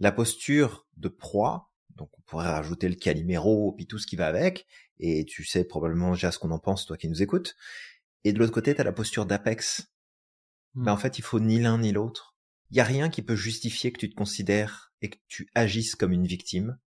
la 0.00 0.12
posture 0.12 0.88
de 0.96 1.08
proie, 1.08 1.70
donc 1.94 2.10
on 2.18 2.22
pourrait 2.22 2.50
rajouter 2.50 2.88
le 2.88 2.96
caliméro, 2.96 3.72
puis 3.72 3.86
tout 3.86 3.98
ce 3.98 4.06
qui 4.06 4.16
va 4.16 4.26
avec, 4.26 4.66
et 4.98 5.24
tu 5.24 5.44
sais 5.44 5.64
probablement 5.64 6.12
déjà 6.12 6.32
ce 6.32 6.38
qu'on 6.38 6.50
en 6.50 6.58
pense, 6.58 6.86
toi 6.86 6.96
qui 6.96 7.08
nous 7.08 7.22
écoutes. 7.22 7.54
Et 8.24 8.32
de 8.32 8.38
l'autre 8.38 8.52
côté, 8.52 8.74
tu 8.74 8.80
as 8.80 8.84
la 8.84 8.92
posture 8.92 9.26
d'apex. 9.26 9.92
Mais 10.74 10.86
ben, 10.86 10.92
en 10.92 10.96
fait, 10.96 11.18
il 11.18 11.22
faut 11.22 11.40
ni 11.40 11.60
l'un 11.60 11.78
ni 11.78 11.92
l'autre. 11.92 12.36
Il 12.70 12.76
y 12.76 12.80
a 12.80 12.84
rien 12.84 13.10
qui 13.10 13.22
peut 13.22 13.36
justifier 13.36 13.92
que 13.92 13.98
tu 13.98 14.08
te 14.08 14.14
considères 14.14 14.92
et 15.02 15.10
que 15.10 15.18
tu 15.28 15.50
agisses 15.54 15.96
comme 15.96 16.12
une 16.12 16.26
victime, 16.26 16.78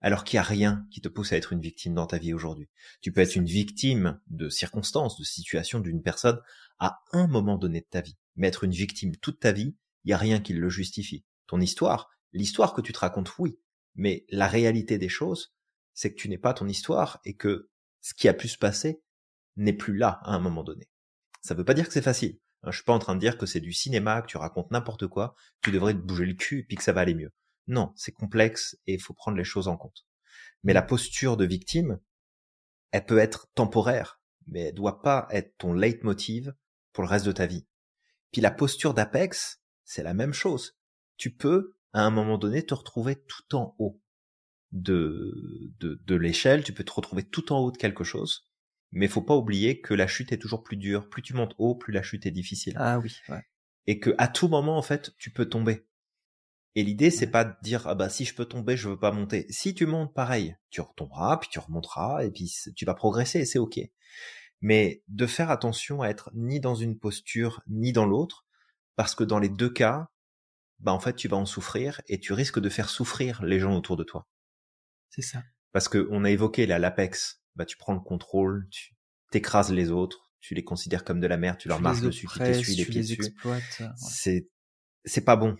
alors 0.00 0.24
qu'il 0.24 0.36
y 0.36 0.40
a 0.40 0.42
rien 0.42 0.86
qui 0.90 1.00
te 1.00 1.08
pousse 1.08 1.32
à 1.32 1.36
être 1.36 1.52
une 1.52 1.60
victime 1.60 1.94
dans 1.94 2.06
ta 2.06 2.18
vie 2.18 2.32
aujourd'hui. 2.32 2.68
Tu 3.00 3.12
peux 3.12 3.20
être 3.20 3.36
une 3.36 3.46
victime 3.46 4.20
de 4.28 4.48
circonstances, 4.48 5.18
de 5.18 5.24
situations 5.24 5.80
d'une 5.80 6.02
personne 6.02 6.40
à 6.78 7.00
un 7.12 7.26
moment 7.26 7.58
donné 7.58 7.80
de 7.80 7.86
ta 7.88 8.00
vie. 8.00 8.16
Mais 8.36 8.48
être 8.48 8.64
une 8.64 8.72
victime 8.72 9.14
toute 9.16 9.40
ta 9.40 9.52
vie, 9.52 9.76
il 10.04 10.10
y 10.10 10.14
a 10.14 10.18
rien 10.18 10.40
qui 10.40 10.54
le 10.54 10.70
justifie. 10.70 11.24
Ton 11.46 11.60
histoire, 11.60 12.10
L'histoire 12.32 12.74
que 12.74 12.80
tu 12.80 12.92
te 12.92 12.98
racontes, 12.98 13.32
oui, 13.38 13.58
mais 13.94 14.24
la 14.28 14.46
réalité 14.46 14.98
des 14.98 15.08
choses, 15.08 15.54
c'est 15.94 16.12
que 16.12 16.20
tu 16.20 16.28
n'es 16.28 16.38
pas 16.38 16.54
ton 16.54 16.68
histoire 16.68 17.20
et 17.24 17.34
que 17.34 17.70
ce 18.00 18.14
qui 18.14 18.28
a 18.28 18.34
pu 18.34 18.48
se 18.48 18.58
passer 18.58 19.02
n'est 19.56 19.72
plus 19.72 19.96
là 19.96 20.20
à 20.22 20.34
un 20.34 20.38
moment 20.38 20.64
donné. 20.64 20.88
Ça 21.42 21.54
veut 21.54 21.64
pas 21.64 21.74
dire 21.74 21.86
que 21.86 21.92
c'est 21.92 22.02
facile. 22.02 22.38
Hein, 22.62 22.70
je 22.70 22.76
suis 22.76 22.84
pas 22.84 22.92
en 22.92 22.98
train 22.98 23.14
de 23.14 23.20
dire 23.20 23.38
que 23.38 23.46
c'est 23.46 23.60
du 23.60 23.72
cinéma, 23.72 24.22
que 24.22 24.26
tu 24.26 24.36
racontes 24.36 24.70
n'importe 24.70 25.06
quoi, 25.06 25.34
tu 25.62 25.70
devrais 25.70 25.94
te 25.94 25.98
bouger 25.98 26.26
le 26.26 26.34
cul 26.34 26.60
et 26.60 26.62
puis 26.64 26.76
que 26.76 26.82
ça 26.82 26.92
va 26.92 27.00
aller 27.00 27.14
mieux. 27.14 27.32
Non, 27.66 27.92
c'est 27.96 28.12
complexe 28.12 28.76
et 28.86 28.94
il 28.94 29.00
faut 29.00 29.14
prendre 29.14 29.36
les 29.36 29.44
choses 29.44 29.68
en 29.68 29.76
compte. 29.76 30.06
Mais 30.62 30.72
la 30.72 30.82
posture 30.82 31.36
de 31.36 31.44
victime, 31.44 32.00
elle 32.90 33.06
peut 33.06 33.18
être 33.18 33.48
temporaire, 33.54 34.20
mais 34.46 34.60
elle 34.68 34.74
doit 34.74 35.02
pas 35.02 35.26
être 35.30 35.56
ton 35.58 35.72
leitmotiv 35.72 36.54
pour 36.92 37.04
le 37.04 37.08
reste 37.08 37.26
de 37.26 37.32
ta 37.32 37.46
vie. 37.46 37.66
Puis 38.32 38.40
la 38.40 38.50
posture 38.50 38.94
d'apex, 38.94 39.62
c'est 39.84 40.02
la 40.02 40.14
même 40.14 40.32
chose. 40.32 40.78
Tu 41.16 41.34
peux 41.34 41.76
à 41.92 42.02
un 42.02 42.10
moment 42.10 42.38
donné 42.38 42.64
te 42.64 42.74
retrouver 42.74 43.16
tout 43.16 43.56
en 43.56 43.74
haut 43.78 44.00
de, 44.72 45.72
de, 45.80 46.00
de 46.04 46.14
l'échelle, 46.14 46.62
tu 46.62 46.72
peux 46.72 46.84
te 46.84 46.92
retrouver 46.92 47.24
tout 47.24 47.52
en 47.52 47.58
haut 47.58 47.72
de 47.72 47.76
quelque 47.76 48.04
chose, 48.04 48.48
mais 48.92 49.08
faut 49.08 49.22
pas 49.22 49.36
oublier 49.36 49.80
que 49.80 49.94
la 49.94 50.06
chute 50.06 50.32
est 50.32 50.38
toujours 50.38 50.62
plus 50.62 50.76
dure. 50.76 51.08
Plus 51.08 51.22
tu 51.22 51.34
montes 51.34 51.54
haut, 51.58 51.74
plus 51.74 51.92
la 51.92 52.02
chute 52.02 52.26
est 52.26 52.30
difficile. 52.30 52.74
Ah 52.76 52.98
oui. 52.98 53.16
Ouais. 53.28 53.44
Et 53.86 53.98
que 53.98 54.14
à 54.18 54.28
tout 54.28 54.48
moment, 54.48 54.76
en 54.76 54.82
fait, 54.82 55.12
tu 55.18 55.30
peux 55.30 55.48
tomber. 55.48 55.86
Et 56.76 56.84
l'idée, 56.84 57.10
c'est 57.10 57.30
pas 57.30 57.44
de 57.44 57.54
dire 57.62 57.86
ah 57.88 57.96
bah 57.96 58.08
si 58.08 58.24
je 58.24 58.34
peux 58.34 58.44
tomber, 58.44 58.76
je 58.76 58.88
veux 58.88 58.98
pas 58.98 59.10
monter. 59.10 59.46
Si 59.50 59.74
tu 59.74 59.86
montes, 59.86 60.14
pareil, 60.14 60.56
tu 60.70 60.80
retomberas, 60.80 61.38
puis 61.38 61.48
tu 61.50 61.58
remonteras, 61.58 62.24
et 62.24 62.30
puis 62.30 62.52
tu 62.76 62.84
vas 62.84 62.94
progresser, 62.94 63.40
et 63.40 63.44
c'est 63.44 63.58
ok. 63.58 63.80
Mais 64.60 65.02
de 65.08 65.26
faire 65.26 65.50
attention 65.50 66.02
à 66.02 66.08
être 66.08 66.30
ni 66.34 66.60
dans 66.60 66.74
une 66.74 66.98
posture 66.98 67.62
ni 67.66 67.92
dans 67.92 68.06
l'autre, 68.06 68.46
parce 68.94 69.14
que 69.14 69.24
dans 69.24 69.38
les 69.38 69.48
deux 69.48 69.70
cas, 69.70 70.10
bah 70.80 70.92
en 70.92 71.00
fait 71.00 71.14
tu 71.14 71.28
vas 71.28 71.36
en 71.36 71.46
souffrir 71.46 72.00
et 72.06 72.18
tu 72.18 72.32
risques 72.32 72.60
de 72.60 72.68
faire 72.68 72.88
souffrir 72.88 73.42
les 73.44 73.60
gens 73.60 73.76
autour 73.76 73.96
de 73.96 74.04
toi. 74.04 74.28
C'est 75.10 75.22
ça. 75.22 75.42
Parce 75.72 75.88
que 75.88 76.08
on 76.10 76.24
a 76.24 76.30
évoqué 76.30 76.66
là 76.66 76.78
l'apex, 76.78 77.42
bah 77.54 77.64
tu 77.64 77.76
prends 77.76 77.94
le 77.94 78.00
contrôle, 78.00 78.68
tu 78.70 78.94
t'écrases 79.30 79.72
les 79.72 79.90
autres, 79.90 80.30
tu 80.40 80.54
les 80.54 80.64
considères 80.64 81.04
comme 81.04 81.20
de 81.20 81.26
la 81.26 81.36
merde, 81.36 81.58
tu, 81.58 81.68
leur 81.68 81.80
marches 81.80 82.00
dessus, 82.00 82.26
tu 82.26 82.38
t'essuies 82.38 82.76
les 82.76 82.84
pieds 82.84 83.02
dessus. 83.02 83.34
C'est 83.96 84.48
c'est 85.04 85.24
pas 85.24 85.36
bon. 85.36 85.56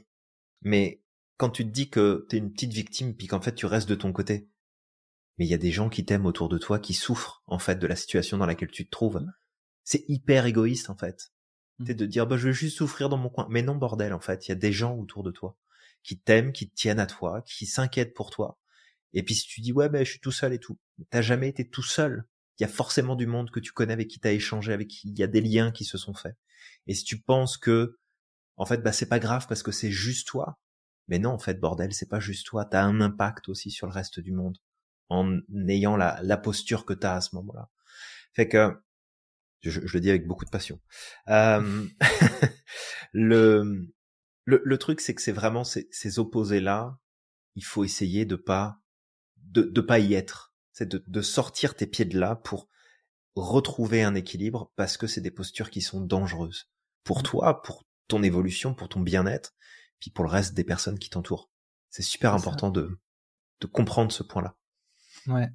Mais 0.62 1.02
quand 1.36 1.50
tu 1.50 1.64
te 1.64 1.70
dis 1.70 1.90
que 1.90 2.26
t'es 2.28 2.38
une 2.38 2.52
petite 2.52 2.72
victime 2.72 3.14
puis 3.14 3.26
qu'en 3.26 3.40
fait 3.40 3.54
tu 3.54 3.66
restes 3.66 3.88
de 3.88 3.94
ton 3.94 4.12
côté, 4.12 4.50
mais 5.38 5.46
il 5.46 5.48
y 5.50 5.54
a 5.54 5.58
des 5.58 5.72
gens 5.72 5.88
qui 5.88 6.04
t'aiment 6.04 6.26
autour 6.26 6.48
de 6.48 6.58
toi 6.58 6.78
qui 6.78 6.94
souffrent 6.94 7.42
en 7.46 7.58
fait 7.58 7.76
de 7.76 7.86
la 7.86 7.96
situation 7.96 8.38
dans 8.38 8.46
laquelle 8.46 8.70
tu 8.70 8.84
te 8.84 8.90
trouves. 8.90 9.24
C'est 9.84 10.04
hyper 10.08 10.46
égoïste 10.46 10.90
en 10.90 10.96
fait. 10.96 11.32
C'est 11.86 11.94
de 11.94 12.06
dire, 12.06 12.26
bah, 12.26 12.36
je 12.36 12.48
vais 12.48 12.54
juste 12.54 12.76
souffrir 12.76 13.08
dans 13.08 13.16
mon 13.16 13.30
coin. 13.30 13.46
Mais 13.50 13.62
non, 13.62 13.76
bordel, 13.76 14.12
en 14.12 14.20
fait, 14.20 14.46
il 14.46 14.50
y 14.50 14.52
a 14.52 14.56
des 14.56 14.72
gens 14.72 14.96
autour 14.96 15.22
de 15.22 15.30
toi 15.30 15.56
qui 16.02 16.18
t'aiment, 16.18 16.52
qui 16.52 16.70
tiennent 16.70 16.98
à 17.00 17.06
toi, 17.06 17.42
qui 17.42 17.66
s'inquiètent 17.66 18.14
pour 18.14 18.30
toi. 18.30 18.58
Et 19.12 19.22
puis 19.22 19.34
si 19.34 19.46
tu 19.46 19.60
dis, 19.60 19.72
ouais, 19.72 19.88
ben, 19.88 20.04
je 20.04 20.10
suis 20.10 20.20
tout 20.20 20.32
seul 20.32 20.52
et 20.52 20.58
tout. 20.58 20.78
T'as 21.10 21.22
jamais 21.22 21.48
été 21.48 21.68
tout 21.68 21.82
seul. 21.82 22.24
Il 22.58 22.62
y 22.62 22.66
a 22.66 22.68
forcément 22.68 23.16
du 23.16 23.26
monde 23.26 23.50
que 23.50 23.60
tu 23.60 23.72
connais 23.72 23.92
avec 23.92 24.08
qui 24.08 24.20
t'as 24.20 24.32
échangé, 24.32 24.72
avec 24.72 24.88
qui 24.88 25.08
il 25.08 25.18
y 25.18 25.22
a 25.22 25.26
des 25.26 25.40
liens 25.40 25.72
qui 25.72 25.84
se 25.84 25.98
sont 25.98 26.14
faits. 26.14 26.36
Et 26.86 26.94
si 26.94 27.04
tu 27.04 27.20
penses 27.20 27.56
que, 27.56 27.98
en 28.56 28.66
fait, 28.66 28.82
bah, 28.82 28.92
c'est 28.92 29.08
pas 29.08 29.18
grave 29.18 29.46
parce 29.48 29.62
que 29.62 29.72
c'est 29.72 29.90
juste 29.90 30.28
toi. 30.28 30.58
Mais 31.08 31.18
non, 31.18 31.30
en 31.30 31.38
fait, 31.38 31.58
bordel, 31.58 31.92
c'est 31.92 32.08
pas 32.08 32.20
juste 32.20 32.46
toi. 32.46 32.64
T'as 32.64 32.82
un 32.82 33.00
impact 33.00 33.48
aussi 33.48 33.70
sur 33.70 33.86
le 33.86 33.92
reste 33.92 34.20
du 34.20 34.32
monde 34.32 34.58
en 35.08 35.38
ayant 35.68 35.96
la, 35.96 36.20
la 36.22 36.36
posture 36.36 36.84
que 36.84 36.92
t'as 36.92 37.16
à 37.16 37.20
ce 37.20 37.34
moment-là. 37.36 37.68
Fait 38.32 38.48
que, 38.48 38.80
je, 39.62 39.80
le 39.80 40.00
dis 40.00 40.10
avec 40.10 40.26
beaucoup 40.26 40.44
de 40.44 40.50
passion. 40.50 40.80
Euh, 41.28 41.86
le, 43.12 43.88
le, 44.44 44.62
le 44.64 44.78
truc, 44.78 45.00
c'est 45.00 45.14
que 45.14 45.22
c'est 45.22 45.32
vraiment 45.32 45.64
ces, 45.64 45.88
ces 45.90 46.18
opposés-là. 46.18 46.98
Il 47.56 47.64
faut 47.64 47.84
essayer 47.84 48.24
de 48.24 48.36
pas 48.36 48.80
de, 49.36 49.62
de 49.62 49.80
pas 49.80 49.98
y 49.98 50.14
être. 50.14 50.54
C'est 50.72 50.88
de, 50.88 51.04
de 51.06 51.22
sortir 51.22 51.74
tes 51.74 51.86
pieds 51.86 52.04
de 52.04 52.18
là 52.18 52.36
pour 52.36 52.68
retrouver 53.34 54.02
un 54.02 54.14
équilibre 54.14 54.72
parce 54.76 54.96
que 54.96 55.06
c'est 55.06 55.20
des 55.20 55.30
postures 55.30 55.70
qui 55.70 55.82
sont 55.82 56.00
dangereuses 56.00 56.70
pour 57.04 57.20
mmh. 57.20 57.24
toi, 57.24 57.62
pour 57.62 57.86
ton 58.08 58.22
évolution, 58.22 58.74
pour 58.74 58.88
ton 58.88 59.00
bien-être, 59.00 59.54
puis 60.00 60.10
pour 60.10 60.24
le 60.24 60.30
reste 60.30 60.54
des 60.54 60.64
personnes 60.64 60.98
qui 60.98 61.10
t'entourent. 61.10 61.50
C'est 61.90 62.02
super 62.02 62.34
important 62.34 62.70
de, 62.70 63.00
de 63.60 63.66
comprendre 63.66 64.12
ce 64.12 64.22
point-là. 64.22 64.56
Ouais. 65.26 65.48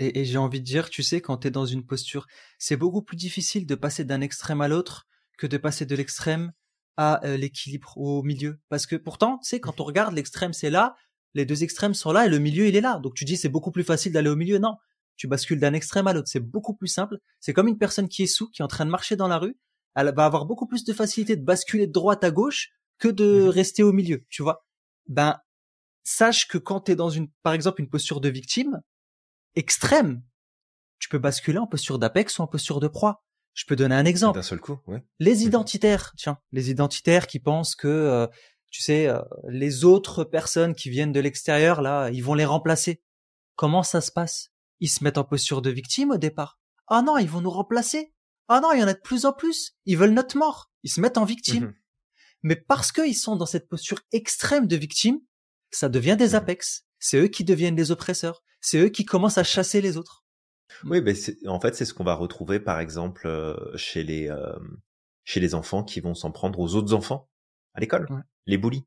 Et, 0.00 0.20
et 0.20 0.24
j'ai 0.24 0.38
envie 0.38 0.60
de 0.60 0.64
dire, 0.64 0.90
tu 0.90 1.02
sais, 1.02 1.20
quand 1.20 1.38
tu 1.38 1.48
es 1.48 1.50
dans 1.50 1.66
une 1.66 1.86
posture, 1.86 2.26
c'est 2.58 2.76
beaucoup 2.76 3.02
plus 3.02 3.16
difficile 3.16 3.66
de 3.66 3.74
passer 3.74 4.04
d'un 4.04 4.20
extrême 4.20 4.60
à 4.60 4.68
l'autre 4.68 5.06
que 5.38 5.46
de 5.46 5.56
passer 5.56 5.86
de 5.86 5.94
l'extrême 5.94 6.52
à 6.96 7.24
euh, 7.24 7.36
l'équilibre 7.36 7.96
au 7.98 8.22
milieu. 8.22 8.58
Parce 8.68 8.86
que 8.86 8.96
pourtant, 8.96 9.38
tu 9.38 9.48
sais, 9.48 9.60
quand 9.60 9.80
on 9.80 9.84
regarde, 9.84 10.14
l'extrême 10.14 10.52
c'est 10.52 10.70
là, 10.70 10.96
les 11.34 11.44
deux 11.44 11.64
extrêmes 11.64 11.94
sont 11.94 12.12
là 12.12 12.26
et 12.26 12.28
le 12.28 12.38
milieu 12.38 12.66
il 12.66 12.76
est 12.76 12.80
là. 12.80 12.98
Donc 12.98 13.14
tu 13.14 13.24
dis 13.24 13.36
c'est 13.36 13.48
beaucoup 13.48 13.72
plus 13.72 13.84
facile 13.84 14.12
d'aller 14.12 14.30
au 14.30 14.36
milieu. 14.36 14.58
Non, 14.58 14.76
tu 15.16 15.26
bascules 15.26 15.58
d'un 15.58 15.74
extrême 15.74 16.06
à 16.06 16.12
l'autre. 16.12 16.28
C'est 16.28 16.40
beaucoup 16.40 16.74
plus 16.74 16.88
simple. 16.88 17.18
C'est 17.40 17.52
comme 17.52 17.68
une 17.68 17.78
personne 17.78 18.08
qui 18.08 18.22
est 18.22 18.28
sous, 18.28 18.48
qui 18.50 18.62
est 18.62 18.64
en 18.64 18.68
train 18.68 18.86
de 18.86 18.90
marcher 18.90 19.16
dans 19.16 19.28
la 19.28 19.38
rue. 19.38 19.56
Elle 19.96 20.12
va 20.14 20.24
avoir 20.24 20.46
beaucoup 20.46 20.66
plus 20.66 20.84
de 20.84 20.92
facilité 20.92 21.36
de 21.36 21.44
basculer 21.44 21.86
de 21.86 21.92
droite 21.92 22.24
à 22.24 22.30
gauche 22.30 22.70
que 22.98 23.08
de 23.08 23.46
mmh 23.46 23.48
rester 23.48 23.82
au 23.82 23.92
milieu. 23.92 24.24
Tu 24.28 24.42
vois 24.42 24.64
Ben 25.08 25.38
sache 26.04 26.46
que 26.48 26.58
quand 26.58 26.82
tu 26.82 26.92
es 26.92 26.96
dans 26.96 27.10
une, 27.10 27.28
par 27.42 27.52
exemple, 27.52 27.80
une 27.80 27.88
posture 27.88 28.20
de 28.20 28.28
victime, 28.28 28.80
extrême, 29.56 30.22
tu 30.98 31.08
peux 31.08 31.18
basculer 31.18 31.58
en 31.58 31.66
posture 31.66 31.98
d'apex 31.98 32.38
ou 32.38 32.42
en 32.42 32.46
posture 32.46 32.80
de 32.80 32.88
proie. 32.88 33.24
Je 33.52 33.64
peux 33.66 33.76
donner 33.76 33.94
un 33.94 34.04
exemple. 34.04 34.38
D'un 34.38 34.42
seul 34.42 34.60
coup, 34.60 34.78
oui. 34.86 34.98
Les 35.20 35.36
mhm. 35.36 35.42
identitaires, 35.42 36.12
tiens, 36.16 36.38
les 36.52 36.70
identitaires 36.70 37.26
qui 37.26 37.38
pensent 37.38 37.76
que, 37.76 37.88
euh, 37.88 38.26
tu 38.70 38.82
sais, 38.82 39.06
euh, 39.06 39.20
les 39.48 39.84
autres 39.84 40.24
personnes 40.24 40.74
qui 40.74 40.90
viennent 40.90 41.12
de 41.12 41.20
l'extérieur, 41.20 41.80
là, 41.80 42.10
ils 42.10 42.24
vont 42.24 42.34
les 42.34 42.44
remplacer. 42.44 43.02
Comment 43.54 43.84
ça 43.84 44.00
se 44.00 44.10
passe? 44.10 44.50
Ils 44.80 44.88
se 44.88 45.04
mettent 45.04 45.18
en 45.18 45.24
posture 45.24 45.62
de 45.62 45.70
victime 45.70 46.10
au 46.10 46.16
départ. 46.16 46.58
Ah 46.88 47.02
non, 47.02 47.16
ils 47.18 47.30
vont 47.30 47.40
nous 47.40 47.50
remplacer. 47.50 48.12
Ah 48.48 48.60
non, 48.60 48.72
il 48.72 48.80
y 48.80 48.82
en 48.82 48.88
a 48.88 48.94
de 48.94 49.00
plus 49.00 49.24
en 49.24 49.32
plus. 49.32 49.76
Ils 49.86 49.96
veulent 49.96 50.12
notre 50.12 50.36
mort. 50.36 50.72
Ils 50.82 50.90
se 50.90 51.00
mettent 51.00 51.18
en 51.18 51.24
victime. 51.24 51.66
Mhm. 51.66 51.74
Mais 52.42 52.56
parce 52.56 52.92
qu'ils 52.92 53.16
sont 53.16 53.36
dans 53.36 53.46
cette 53.46 53.68
posture 53.68 54.00
extrême 54.12 54.66
de 54.66 54.76
victime, 54.76 55.20
ça 55.70 55.88
devient 55.88 56.16
des 56.18 56.30
mhm. 56.30 56.34
apex 56.34 56.84
c'est 57.04 57.18
eux 57.18 57.28
qui 57.28 57.44
deviennent 57.44 57.76
les 57.76 57.90
oppresseurs, 57.90 58.42
c'est 58.64 58.78
eux 58.78 58.88
qui 58.88 59.04
commencent 59.04 59.36
à 59.36 59.44
chasser 59.44 59.82
les 59.82 59.98
autres. 59.98 60.24
Oui, 60.84 61.02
mais 61.02 61.12
en 61.46 61.60
fait, 61.60 61.76
c'est 61.76 61.84
ce 61.84 61.92
qu'on 61.92 62.02
va 62.02 62.14
retrouver, 62.14 62.58
par 62.58 62.80
exemple, 62.80 63.26
euh, 63.26 63.54
chez 63.76 64.02
les 64.02 64.30
euh, 64.30 64.58
chez 65.22 65.38
les 65.38 65.54
enfants 65.54 65.84
qui 65.84 66.00
vont 66.00 66.14
s'en 66.14 66.32
prendre 66.32 66.58
aux 66.58 66.74
autres 66.74 66.94
enfants 66.94 67.28
à 67.74 67.80
l'école, 67.80 68.08
les 68.46 68.56
bullies. 68.56 68.84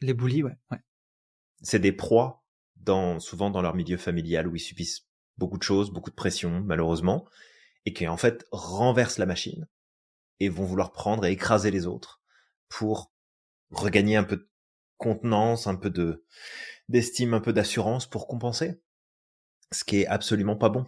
Les 0.00 0.14
bullies, 0.14 0.44
ouais. 0.44 0.56
ouais. 0.70 0.78
C'est 1.62 1.80
des 1.80 1.90
proies 1.92 2.44
dans 2.76 3.18
souvent 3.18 3.50
dans 3.50 3.60
leur 3.60 3.74
milieu 3.74 3.96
familial 3.96 4.46
où 4.46 4.54
ils 4.54 4.60
subissent 4.60 5.08
beaucoup 5.36 5.58
de 5.58 5.64
choses, 5.64 5.90
beaucoup 5.90 6.10
de 6.10 6.14
pression, 6.14 6.60
malheureusement, 6.60 7.26
et 7.86 7.92
qui 7.92 8.06
en 8.06 8.16
fait 8.16 8.46
renversent 8.52 9.18
la 9.18 9.26
machine 9.26 9.66
et 10.38 10.48
vont 10.48 10.64
vouloir 10.64 10.92
prendre 10.92 11.24
et 11.26 11.32
écraser 11.32 11.72
les 11.72 11.86
autres 11.86 12.20
pour 12.68 13.12
regagner 13.70 14.14
un 14.14 14.24
peu 14.24 14.36
de 14.36 14.48
contenance, 14.96 15.66
un 15.66 15.74
peu 15.74 15.90
de 15.90 16.24
d'estime, 16.88 17.34
un 17.34 17.40
peu 17.40 17.52
d'assurance 17.52 18.06
pour 18.06 18.28
compenser. 18.28 18.80
Ce 19.72 19.84
qui 19.84 20.00
est 20.00 20.06
absolument 20.06 20.56
pas 20.56 20.68
bon. 20.68 20.86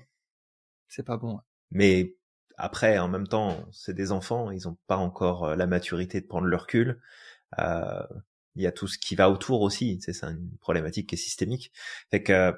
C'est 0.89 1.05
pas 1.05 1.17
bon. 1.17 1.41
Mais 1.71 2.17
après, 2.57 2.99
en 2.99 3.09
même 3.09 3.27
temps, 3.27 3.67
c'est 3.73 3.95
des 3.95 4.13
enfants, 4.13 4.51
ils 4.51 4.65
n'ont 4.65 4.77
pas 4.87 4.97
encore 4.97 5.45
euh, 5.45 5.57
la 5.57 5.67
maturité 5.67 6.21
de 6.21 6.27
prendre 6.27 6.47
le 6.47 6.57
recul. 6.57 7.01
Euh, 7.59 8.03
il 8.57 8.63
y 8.63 8.67
a 8.67 8.73
tout 8.73 8.87
ce 8.87 8.99
qui 8.99 9.15
va 9.15 9.31
autour 9.31 9.63
aussi. 9.63 9.99
C'est 10.01 10.23
une 10.25 10.57
problématique 10.61 11.09
qui 11.09 11.15
est 11.15 11.19
systémique. 11.19 11.73
Fait 12.11 12.23
que 12.23 12.55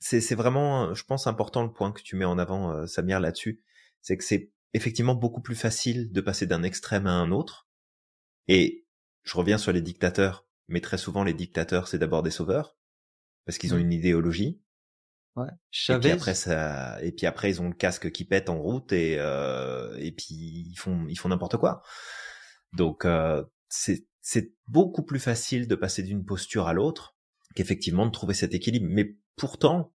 c'est 0.00 0.34
vraiment, 0.34 0.94
je 0.94 1.04
pense, 1.04 1.28
important 1.28 1.62
le 1.62 1.72
point 1.72 1.92
que 1.92 2.02
tu 2.02 2.16
mets 2.16 2.24
en 2.24 2.38
avant, 2.38 2.72
euh, 2.72 2.86
Samir, 2.86 3.20
là-dessus. 3.20 3.62
C'est 4.00 4.16
que 4.16 4.24
c'est 4.24 4.50
effectivement 4.74 5.14
beaucoup 5.14 5.40
plus 5.40 5.54
facile 5.54 6.10
de 6.10 6.20
passer 6.20 6.46
d'un 6.46 6.62
extrême 6.64 7.06
à 7.06 7.12
un 7.12 7.30
autre. 7.30 7.68
Et 8.48 8.84
je 9.22 9.36
reviens 9.36 9.58
sur 9.58 9.72
les 9.72 9.82
dictateurs, 9.82 10.46
mais 10.68 10.80
très 10.80 10.98
souvent 10.98 11.22
les 11.22 11.34
dictateurs, 11.34 11.86
c'est 11.86 11.98
d'abord 11.98 12.22
des 12.22 12.30
sauveurs 12.30 12.76
parce 13.44 13.58
qu'ils 13.58 13.74
ont 13.74 13.78
une 13.78 13.92
idéologie. 13.92 14.60
Ouais. 15.34 15.48
Et 15.88 15.98
puis 15.98 16.10
après 16.10 16.34
ça, 16.34 17.02
et 17.02 17.12
puis 17.12 17.26
après 17.26 17.50
ils 17.50 17.62
ont 17.62 17.68
le 17.68 17.74
casque 17.74 18.10
qui 18.12 18.24
pète 18.24 18.50
en 18.50 18.60
route 18.60 18.92
et 18.92 19.16
euh, 19.18 19.96
et 19.98 20.12
puis 20.12 20.34
ils 20.68 20.76
font 20.76 21.06
ils 21.08 21.16
font 21.18 21.30
n'importe 21.30 21.56
quoi. 21.56 21.82
Donc 22.74 23.04
euh, 23.06 23.42
c'est 23.68 24.06
c'est 24.20 24.52
beaucoup 24.68 25.02
plus 25.02 25.20
facile 25.20 25.66
de 25.66 25.74
passer 25.74 26.02
d'une 26.02 26.24
posture 26.24 26.68
à 26.68 26.74
l'autre 26.74 27.16
qu'effectivement 27.54 28.06
de 28.06 28.10
trouver 28.10 28.34
cet 28.34 28.54
équilibre. 28.54 28.86
Mais 28.90 29.16
pourtant, 29.36 29.94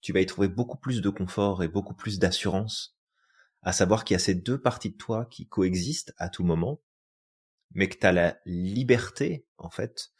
tu 0.00 0.12
vas 0.12 0.20
y 0.20 0.26
trouver 0.26 0.48
beaucoup 0.48 0.78
plus 0.78 1.00
de 1.00 1.10
confort 1.10 1.62
et 1.62 1.68
beaucoup 1.68 1.94
plus 1.94 2.18
d'assurance 2.18 2.96
à 3.62 3.72
savoir 3.72 4.04
qu'il 4.04 4.14
y 4.14 4.16
a 4.16 4.20
ces 4.20 4.36
deux 4.36 4.60
parties 4.60 4.90
de 4.90 4.96
toi 4.96 5.26
qui 5.26 5.48
coexistent 5.48 6.12
à 6.18 6.28
tout 6.28 6.44
moment, 6.44 6.80
mais 7.72 7.88
que 7.88 7.98
tu 7.98 8.06
as 8.06 8.12
la 8.12 8.38
liberté, 8.46 9.44
en 9.58 9.70
fait, 9.70 10.10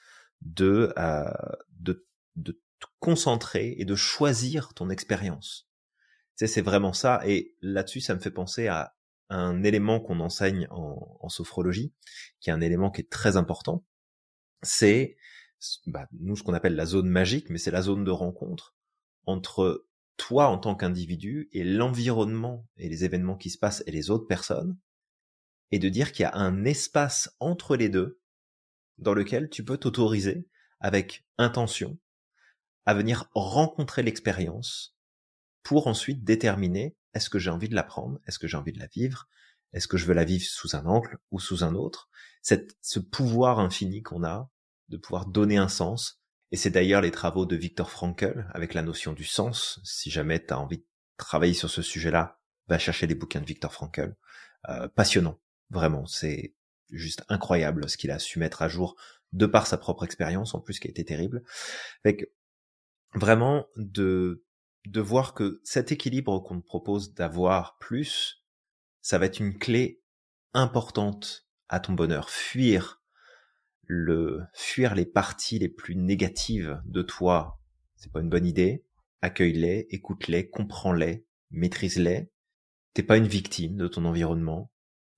de, 0.41 0.93
euh, 0.99 1.31
de, 1.79 2.05
de 2.35 2.61
concentrer 3.07 3.77
et 3.79 3.85
de 3.85 3.95
choisir 3.95 4.75
ton 4.75 4.91
expérience. 4.91 5.69
Tu 6.37 6.45
sais, 6.45 6.53
c'est 6.53 6.61
vraiment 6.61 6.93
ça. 6.93 7.21
Et 7.25 7.55
là-dessus, 7.63 8.01
ça 8.01 8.17
me 8.17 8.19
fait 8.19 8.33
penser 8.33 8.67
à 8.67 8.97
un 9.29 9.63
élément 9.63 10.01
qu'on 10.01 10.19
enseigne 10.19 10.67
en, 10.71 11.17
en, 11.21 11.29
sophrologie, 11.29 11.95
qui 12.41 12.51
est 12.51 12.53
un 12.53 12.61
élément 12.61 12.91
qui 12.91 13.03
est 13.03 13.09
très 13.09 13.37
important. 13.37 13.85
C'est, 14.63 15.19
bah, 15.87 16.09
nous, 16.19 16.35
ce 16.35 16.43
qu'on 16.43 16.53
appelle 16.53 16.75
la 16.75 16.85
zone 16.85 17.09
magique, 17.09 17.49
mais 17.49 17.59
c'est 17.59 17.71
la 17.71 17.81
zone 17.81 18.03
de 18.03 18.11
rencontre 18.11 18.75
entre 19.25 19.87
toi 20.17 20.49
en 20.49 20.59
tant 20.59 20.75
qu'individu 20.75 21.49
et 21.53 21.63
l'environnement 21.63 22.67
et 22.77 22.89
les 22.89 23.05
événements 23.05 23.37
qui 23.37 23.51
se 23.51 23.59
passent 23.59 23.85
et 23.87 23.93
les 23.93 24.11
autres 24.11 24.27
personnes, 24.27 24.77
et 25.71 25.79
de 25.79 25.89
dire 25.89 26.11
qu'il 26.11 26.25
y 26.25 26.27
a 26.27 26.35
un 26.35 26.65
espace 26.65 27.37
entre 27.39 27.77
les 27.77 27.89
deux 27.89 28.21
dans 28.99 29.15
lequel 29.15 29.49
tu 29.49 29.65
peux 29.65 29.79
t'autoriser 29.79 30.49
avec 30.81 31.25
intention 31.39 32.01
à 32.87 32.95
venir 32.95 33.29
rencontrer 33.35 34.03
l'expérience 34.03 34.97
pour 35.63 35.87
ensuite 35.89 36.25
déterminer 36.25 36.97
est-ce 37.15 37.29
que 37.29 37.39
j'ai 37.39 37.51
envie 37.51 37.69
de 37.69 37.75
l'apprendre, 37.75 38.19
est-ce 38.27 38.39
que 38.39 38.47
j'ai 38.47 38.57
envie 38.57 38.73
de 38.73 38.79
la 38.79 38.87
vivre, 38.87 39.29
est-ce 39.73 39.89
que 39.89 39.97
je 39.97 40.07
veux 40.07 40.15
la 40.15 40.25
vivre 40.25 40.45
sous 40.45 40.77
un 40.77 40.87
angle 40.87 41.19
ou 41.31 41.41
sous 41.41 41.65
un 41.65 41.75
autre. 41.75 42.09
Cette, 42.43 42.77
ce 42.81 42.99
pouvoir 42.99 43.59
infini 43.59 44.03
qu'on 44.03 44.25
a 44.25 44.51
de 44.89 44.97
pouvoir 44.97 45.27
donner 45.27 45.57
un 45.57 45.69
sens, 45.69 46.21
et 46.53 46.57
c'est 46.57 46.71
d'ailleurs 46.71 47.01
les 47.01 47.11
travaux 47.11 47.45
de 47.45 47.57
Viktor 47.57 47.91
Frankl 47.91 48.47
avec 48.53 48.75
la 48.75 48.83
notion 48.83 49.13
du 49.13 49.25
sens. 49.25 49.81
Si 49.83 50.11
jamais 50.11 50.45
tu 50.45 50.55
as 50.55 50.59
envie 50.59 50.79
de 50.79 50.87
travailler 51.17 51.55
sur 51.55 51.69
ce 51.69 51.83
sujet-là, 51.83 52.39
va 52.69 52.79
chercher 52.79 53.07
les 53.07 53.15
bouquins 53.15 53.41
de 53.41 53.47
Viktor 53.47 53.73
Frankl. 53.73 54.15
Euh, 54.69 54.89
passionnant, 54.89 55.41
vraiment. 55.71 56.07
C'est 56.07 56.55
juste 56.91 57.25
incroyable 57.29 57.89
ce 57.89 57.97
qu'il 57.97 58.11
a 58.13 58.19
su 58.19 58.39
mettre 58.39 58.63
à 58.63 58.69
jour 58.69 58.97
de 59.33 59.47
par 59.47 59.67
sa 59.67 59.77
propre 59.77 60.05
expérience, 60.05 60.55
en 60.55 60.61
plus 60.61 60.79
qui 60.79 60.87
a 60.87 60.91
été 60.91 61.05
terrible. 61.05 61.43
Avec 62.05 62.31
vraiment 63.15 63.67
de 63.77 64.45
de 64.87 65.01
voir 65.01 65.35
que 65.35 65.61
cet 65.65 65.91
équilibre 65.91 66.39
qu'on 66.41 66.61
te 66.61 66.67
propose 66.67 67.13
d'avoir 67.13 67.77
plus, 67.79 68.45
ça 69.03 69.19
va 69.19 69.27
être 69.27 69.41
une 69.41 69.59
clé 69.59 70.01
importante 70.55 71.49
à 71.69 71.81
ton 71.81 71.93
bonheur. 71.93 72.31
Fuir 72.31 73.03
le 73.83 74.43
fuir 74.55 74.95
les 74.95 75.07
parties 75.07 75.59
les 75.59 75.69
plus 75.69 75.97
négatives 75.97 76.81
de 76.85 77.03
toi, 77.03 77.61
c'est 77.97 78.13
pas 78.13 78.21
une 78.21 78.29
bonne 78.29 78.47
idée. 78.47 78.85
Accueille-les, 79.23 79.87
écoute-les, 79.91 80.49
comprends-les, 80.49 81.27
maîtrise-les. 81.51 82.31
T'es 82.95 83.03
pas 83.03 83.17
une 83.17 83.27
victime 83.27 83.77
de 83.77 83.89
ton 83.89 84.05
environnement. 84.05 84.71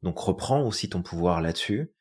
Donc 0.02 0.18
reprends 0.18 0.62
aussi 0.62 0.88
ton 0.88 1.02
pouvoir 1.02 1.40
là-dessus. 1.40 1.92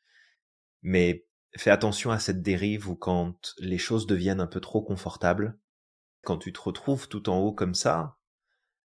Mais 0.82 1.26
fais 1.56 1.70
attention 1.70 2.10
à 2.10 2.18
cette 2.18 2.42
dérive 2.42 2.88
où 2.88 2.96
quand 2.96 3.54
les 3.58 3.78
choses 3.78 4.06
deviennent 4.06 4.40
un 4.40 4.46
peu 4.46 4.60
trop 4.60 4.82
confortables, 4.82 5.58
quand 6.28 6.36
tu 6.36 6.52
te 6.52 6.60
retrouves 6.60 7.08
tout 7.08 7.30
en 7.30 7.38
haut 7.38 7.54
comme 7.54 7.74
ça, 7.74 8.18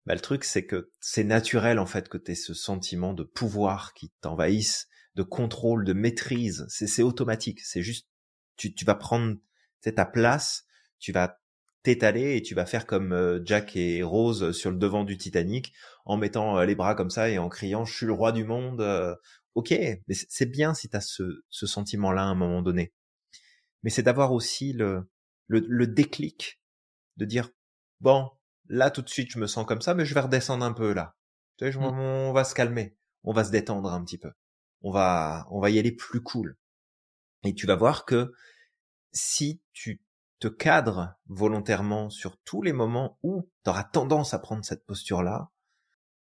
bah 0.05 0.13
le 0.13 0.19
truc 0.19 0.43
c'est 0.43 0.65
que 0.65 0.91
c'est 0.99 1.23
naturel 1.23 1.79
en 1.79 1.85
fait 1.85 2.09
que 2.09 2.17
tu 2.17 2.33
aies 2.33 2.35
ce 2.35 2.53
sentiment 2.53 3.13
de 3.13 3.23
pouvoir 3.23 3.93
qui 3.93 4.11
t'envahisse 4.19 4.89
de 5.15 5.23
contrôle, 5.23 5.85
de 5.85 5.93
maîtrise. 5.93 6.65
C'est 6.67 7.01
automatique. 7.01 7.61
C'est 7.61 7.81
juste, 7.81 8.09
tu, 8.57 8.73
vas 8.85 8.95
prendre 8.95 9.37
ta 9.81 10.05
place, 10.05 10.65
tu 10.99 11.13
vas 11.13 11.39
t'étaler 11.83 12.35
et 12.35 12.41
tu 12.41 12.55
vas 12.55 12.65
faire 12.65 12.85
comme 12.85 13.13
euh, 13.13 13.39
Jack 13.45 13.77
et 13.77 14.03
Rose 14.03 14.51
sur 14.51 14.69
le 14.69 14.77
devant 14.77 15.05
du 15.05 15.17
Titanic 15.17 15.73
en 16.03 16.17
mettant 16.17 16.57
euh, 16.57 16.65
les 16.65 16.75
bras 16.75 16.93
comme 16.93 17.09
ça 17.09 17.29
et 17.29 17.37
en 17.37 17.47
criant 17.47 17.85
je 17.85 17.95
suis 17.95 18.05
le 18.05 18.11
roi 18.11 18.33
du 18.33 18.43
monde. 18.43 18.81
Euh, 18.81 19.15
ok, 19.55 19.71
mais 19.71 20.15
c'est 20.27 20.45
bien 20.45 20.73
si 20.73 20.89
tu 20.89 20.97
as 20.97 21.01
ce, 21.01 21.23
ce 21.49 21.67
sentiment-là 21.67 22.23
à 22.23 22.25
un 22.25 22.35
moment 22.35 22.61
donné. 22.61 22.91
Mais 23.83 23.89
c'est 23.91 24.03
d'avoir 24.03 24.33
aussi 24.33 24.73
le, 24.73 25.09
le, 25.47 25.63
le 25.65 25.87
déclic 25.87 26.58
de 27.19 27.25
dire 27.25 27.51
bon 28.01 28.31
là 28.67 28.89
tout 28.89 29.03
de 29.03 29.09
suite 29.09 29.31
je 29.31 29.39
me 29.39 29.47
sens 29.47 29.65
comme 29.65 29.81
ça 29.81 29.93
mais 29.93 30.05
je 30.05 30.13
vais 30.15 30.21
redescendre 30.21 30.65
un 30.65 30.73
peu 30.73 30.93
là. 30.93 31.15
Tu 31.57 31.71
sais, 31.71 31.77
mmh. 31.77 31.83
on 31.83 32.31
va 32.33 32.43
se 32.43 32.55
calmer, 32.55 32.95
on 33.23 33.33
va 33.33 33.43
se 33.43 33.51
détendre 33.51 33.91
un 33.91 34.03
petit 34.03 34.17
peu 34.17 34.31
on 34.81 34.91
va, 34.91 35.47
on 35.51 35.59
va 35.59 35.69
y 35.69 35.79
aller 35.79 35.91
plus 35.91 36.21
cool. 36.21 36.57
Et 37.43 37.53
tu 37.53 37.65
vas 37.65 37.75
voir 37.75 38.05
que 38.05 38.33
si 39.11 39.61
tu 39.73 40.01
te 40.39 40.47
cadres 40.47 41.15
volontairement 41.27 42.09
sur 42.09 42.37
tous 42.39 42.61
les 42.61 42.73
moments 42.73 43.17
où 43.23 43.49
tu 43.63 43.69
auras 43.69 43.83
tendance 43.83 44.33
à 44.33 44.39
prendre 44.39 44.63
cette 44.63 44.85
posture-là, 44.85 45.49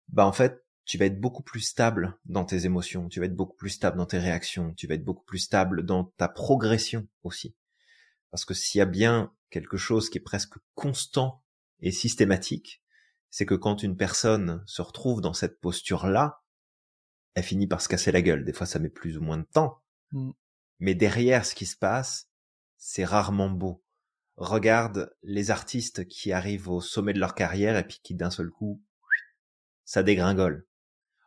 bah 0.08 0.26
en 0.26 0.32
fait, 0.32 0.66
tu 0.86 0.98
vas 0.98 1.06
être 1.06 1.20
beaucoup 1.20 1.44
plus 1.44 1.62
stable 1.62 2.18
dans 2.26 2.46
tes 2.46 2.66
émotions, 2.66 3.10
tu 3.10 3.20
vas 3.20 3.28
être 3.28 3.36
beaucoup 3.36 3.56
plus 3.56 3.70
stable 3.70 3.98
dans 3.98 4.06
tes 4.06 4.18
réactions, 4.18 4.74
tu 4.74 4.88
vas 4.88 4.96
être 4.96 5.04
beaucoup 5.04 5.26
plus 5.26 5.40
stable 5.40 5.86
dans 5.86 6.06
ta 6.06 6.28
progression 6.28 7.08
aussi. 7.24 7.56
Parce 8.32 8.46
que 8.46 8.54
s'il 8.54 8.80
y 8.80 8.82
a 8.82 8.86
bien 8.86 9.34
quelque 9.50 9.78
chose 9.78 10.10
qui 10.10 10.18
est 10.18 10.22
presque 10.22 10.56
constant 10.76 11.44
et 11.80 11.92
systématique, 11.92 12.84
c'est 13.30 13.46
que 13.46 13.56
quand 13.56 13.84
une 13.84 13.98
personne 13.98 14.64
se 14.66 14.82
retrouve 14.82 15.22
dans 15.22 15.34
cette 15.34 15.60
posture-là, 15.60 16.44
elle 17.36 17.44
finit 17.44 17.68
par 17.68 17.82
se 17.82 17.88
casser 17.88 18.12
la 18.12 18.22
gueule. 18.22 18.44
Des 18.44 18.54
fois, 18.54 18.66
ça 18.66 18.80
met 18.80 18.90
plus 18.90 19.18
ou 19.18 19.22
moins 19.22 19.38
de 19.38 19.48
temps. 19.52 19.82
Mm. 20.12 20.32
Mais 20.80 20.96
derrière 20.96 21.46
ce 21.46 21.56
qui 21.56 21.66
se 21.66 21.78
passe, 21.78 22.30
c'est 22.78 23.06
rarement 23.06 23.50
beau. 23.50 23.84
Regarde 24.36 25.14
les 25.22 25.52
artistes 25.52 26.08
qui 26.08 26.32
arrivent 26.32 26.70
au 26.70 26.82
sommet 26.82 27.14
de 27.14 27.20
leur 27.20 27.36
carrière 27.36 27.78
et 27.78 27.86
puis 27.86 28.00
qui 28.02 28.16
d'un 28.16 28.30
seul 28.30 28.50
coup, 28.50 28.82
ça 29.84 30.02
dégringole. 30.02 30.66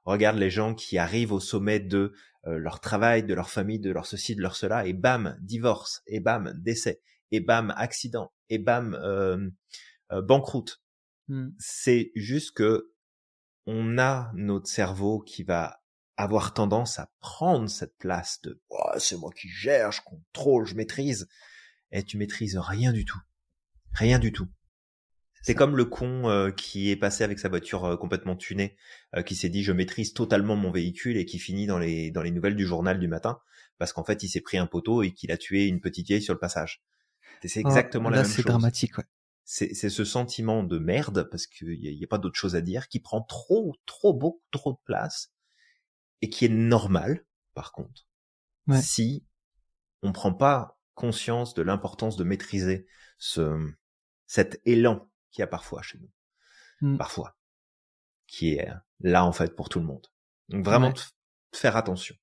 Regarde 0.04 0.38
les 0.38 0.50
gens 0.50 0.74
qui 0.74 0.98
arrivent 0.98 1.32
au 1.32 1.40
sommet 1.40 1.78
de 1.78 2.14
euh, 2.46 2.58
leur 2.58 2.80
travail, 2.80 3.22
de 3.22 3.34
leur 3.34 3.50
famille, 3.50 3.78
de 3.78 3.90
leur 3.90 4.06
ceci, 4.06 4.34
de 4.34 4.40
leur 4.40 4.56
cela, 4.56 4.86
et 4.86 4.94
bam, 4.94 5.36
divorce, 5.40 6.02
et 6.06 6.20
bam, 6.20 6.52
décès, 6.56 7.00
et 7.33 7.41
bam, 7.41 7.72
accident, 7.76 8.33
et 8.49 8.59
bam, 8.59 8.95
euh, 8.95 9.51
euh, 10.12 10.22
banqueroute. 10.22 10.83
Mm. 11.28 11.49
C'est 11.59 12.12
juste 12.14 12.53
que 12.53 12.93
on 13.66 13.99
a 13.99 14.30
notre 14.35 14.68
cerveau 14.68 15.20
qui 15.20 15.43
va 15.43 15.83
avoir 16.16 16.53
tendance 16.55 16.99
à 16.99 17.11
prendre 17.20 17.68
cette 17.68 17.97
place 17.97 18.41
de 18.43 18.61
oh, 18.68 18.91
c'est 18.99 19.16
moi 19.16 19.30
qui 19.35 19.49
gère, 19.49 19.93
je 19.93 20.03
contrôle, 20.03 20.66
je 20.66 20.74
maîtrise, 20.74 21.28
et 21.91 22.03
tu 22.03 22.16
maîtrises 22.16 22.59
rien 22.59 22.93
du 22.93 23.05
tout, 23.05 23.20
rien 23.93 24.18
du 24.18 24.33
tout. 24.33 24.49
C'est 25.43 25.57
comme 25.57 25.76
le 25.76 25.85
con 25.85 26.28
euh, 26.28 26.53
qui 26.53 26.91
est 26.91 26.97
passé 26.97 27.24
avec 27.24 27.41
sa 27.41 27.49
voiture 27.49 27.85
euh, 27.85 27.97
complètement 27.97 28.37
tunée, 28.37 28.76
euh, 29.16 29.22
qui 29.22 29.35
s'est 29.35 29.49
dit 29.49 29.64
je 29.64 29.72
maîtrise 29.72 30.14
totalement 30.14 30.55
mon 30.55 30.70
véhicule 30.70 31.16
et 31.16 31.24
qui 31.24 31.41
finit 31.41 31.66
dans 31.66 31.78
les 31.78 32.12
dans 32.12 32.22
les 32.22 32.30
nouvelles 32.30 32.55
du 32.55 32.64
journal 32.64 33.01
du 33.01 33.09
matin 33.09 33.41
parce 33.78 33.93
qu'en 33.93 34.05
fait 34.05 34.22
il 34.22 34.28
s'est 34.28 34.41
pris 34.41 34.57
un 34.57 34.66
poteau 34.66 35.03
et 35.03 35.11
qu'il 35.11 35.33
a 35.33 35.37
tué 35.37 35.66
une 35.66 35.80
petite 35.80 36.07
vieille 36.07 36.22
sur 36.22 36.35
le 36.35 36.39
passage. 36.39 36.85
C'est 37.45 37.61
exactement 37.61 38.11
la 38.11 38.18
même 38.18 38.26
chose. 38.26 38.36
c'est 38.36 38.43
dramatique, 38.43 38.99
ouais. 38.99 39.05
C'est 39.45 39.74
ce 39.74 40.05
sentiment 40.05 40.62
de 40.62 40.78
merde, 40.78 41.28
parce 41.30 41.47
qu'il 41.47 41.78
n'y 41.78 41.88
a, 41.88 42.05
a, 42.05 42.07
pas 42.07 42.18
d'autre 42.18 42.36
chose 42.36 42.55
à 42.55 42.61
dire, 42.61 42.88
qui 42.88 43.01
prend 43.01 43.22
trop, 43.22 43.74
trop, 43.86 44.14
beaucoup 44.14 44.43
trop 44.51 44.72
de 44.72 44.78
place, 44.84 45.32
et 46.22 46.30
qui 46.30 46.45
est 46.45 46.51
normal, 46.51 47.24
par 47.55 47.72
contre, 47.72 48.07
ouais. 48.68 48.80
si 48.80 49.26
on 50.03 50.12
prend 50.12 50.32
pas 50.32 50.78
conscience 50.95 51.55
de 51.55 51.62
l'importance 51.62 52.16
de 52.16 52.24
maîtriser 52.24 52.86
ce, 53.18 53.59
cet 54.26 54.61
élan 54.64 55.11
qu'il 55.30 55.43
y 55.43 55.45
a 55.45 55.49
parfois 55.49 55.82
chez 55.82 55.99
nous. 55.99 56.11
Mmh. 56.80 56.99
Parfois. 56.99 57.36
Qui 58.26 58.55
est 58.55 58.68
là, 59.01 59.24
en 59.24 59.32
fait, 59.32 59.55
pour 59.55 59.68
tout 59.68 59.78
le 59.78 59.84
monde. 59.84 60.07
Donc 60.49 60.64
vraiment, 60.64 60.93
faire 61.53 61.76
attention. 61.76 62.14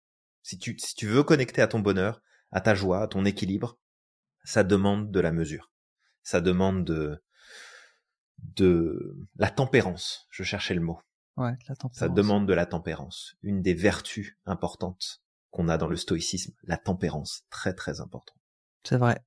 Si 0.42 0.58
tu, 0.58 0.78
si 0.80 0.96
tu 0.96 1.08
veux 1.08 1.24
connecter 1.24 1.62
à 1.62 1.68
ton 1.68 1.80
bonheur, 1.80 2.22
à 2.52 2.62
ta 2.62 2.74
joie, 2.74 3.04
à 3.04 3.08
ton 3.08 3.26
équilibre, 3.26 3.78
ça 4.50 4.64
demande 4.64 5.12
de 5.12 5.20
la 5.20 5.32
mesure. 5.32 5.72
Ça 6.24 6.42
demande 6.42 6.84
de, 6.84 7.24
de 8.56 9.16
la 9.36 9.52
tempérance. 9.52 10.26
Je 10.32 10.42
cherchais 10.42 10.74
le 10.74 10.82
mot. 10.82 11.00
Ouais, 11.38 11.56
la 11.68 11.76
tempérance. 11.76 12.00
Ça 12.00 12.10
demande 12.10 12.48
de 12.48 12.54
la 12.54 12.66
tempérance. 12.66 13.36
Une 13.44 13.62
des 13.62 13.76
vertus 13.76 14.38
importantes 14.48 15.22
qu'on 15.52 15.70
a 15.70 15.78
dans 15.78 15.88
le 15.88 15.96
stoïcisme, 15.96 16.54
la 16.64 16.78
tempérance, 16.78 17.44
très 17.52 17.74
très 17.74 18.02
important. 18.02 18.34
C'est 18.84 18.98
vrai. 18.98 19.24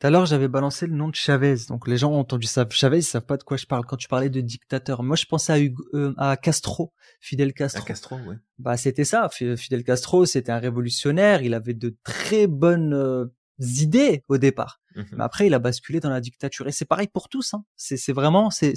Tout 0.00 0.08
à 0.08 0.10
l'heure, 0.10 0.26
j'avais 0.26 0.48
balancé 0.48 0.88
le 0.88 0.96
nom 0.96 1.08
de 1.08 1.14
Chavez. 1.14 1.66
Donc, 1.68 1.86
les 1.86 1.96
gens 1.96 2.10
ont 2.10 2.18
entendu 2.18 2.48
ça. 2.48 2.66
Chavez, 2.68 2.98
ils 2.98 3.04
savent 3.04 3.24
pas 3.24 3.36
de 3.36 3.44
quoi 3.44 3.56
je 3.56 3.66
parle. 3.66 3.86
Quand 3.86 3.96
tu 3.96 4.08
parlais 4.08 4.30
de 4.30 4.40
dictateur, 4.40 5.04
moi, 5.04 5.14
je 5.14 5.26
pensais 5.26 5.52
à, 5.52 5.60
Hugo, 5.60 5.84
euh, 5.94 6.14
à 6.16 6.36
Castro, 6.36 6.92
Fidel 7.20 7.52
Castro. 7.54 7.84
À 7.84 7.86
Castro, 7.86 8.16
oui. 8.26 8.34
Bah, 8.58 8.76
c'était 8.76 9.04
ça. 9.04 9.28
Fidel 9.28 9.84
Castro, 9.84 10.26
c'était 10.26 10.50
un 10.50 10.58
révolutionnaire. 10.58 11.42
Il 11.42 11.54
avait 11.54 11.74
de 11.74 11.96
très 12.02 12.48
bonnes 12.48 12.94
euh, 12.94 13.26
idées 13.58 14.24
au 14.28 14.38
départ. 14.38 14.80
Mmh 14.94 15.02
Mais 15.12 15.24
après, 15.24 15.46
il 15.46 15.54
a 15.54 15.58
basculé 15.58 16.00
dans 16.00 16.10
la 16.10 16.20
dictature. 16.20 16.66
Et 16.68 16.72
c'est 16.72 16.84
pareil 16.84 17.08
pour 17.08 17.28
tous. 17.28 17.54
Hein. 17.54 17.64
C'est 17.76 18.12
vraiment, 18.12 18.50
c'est 18.50 18.74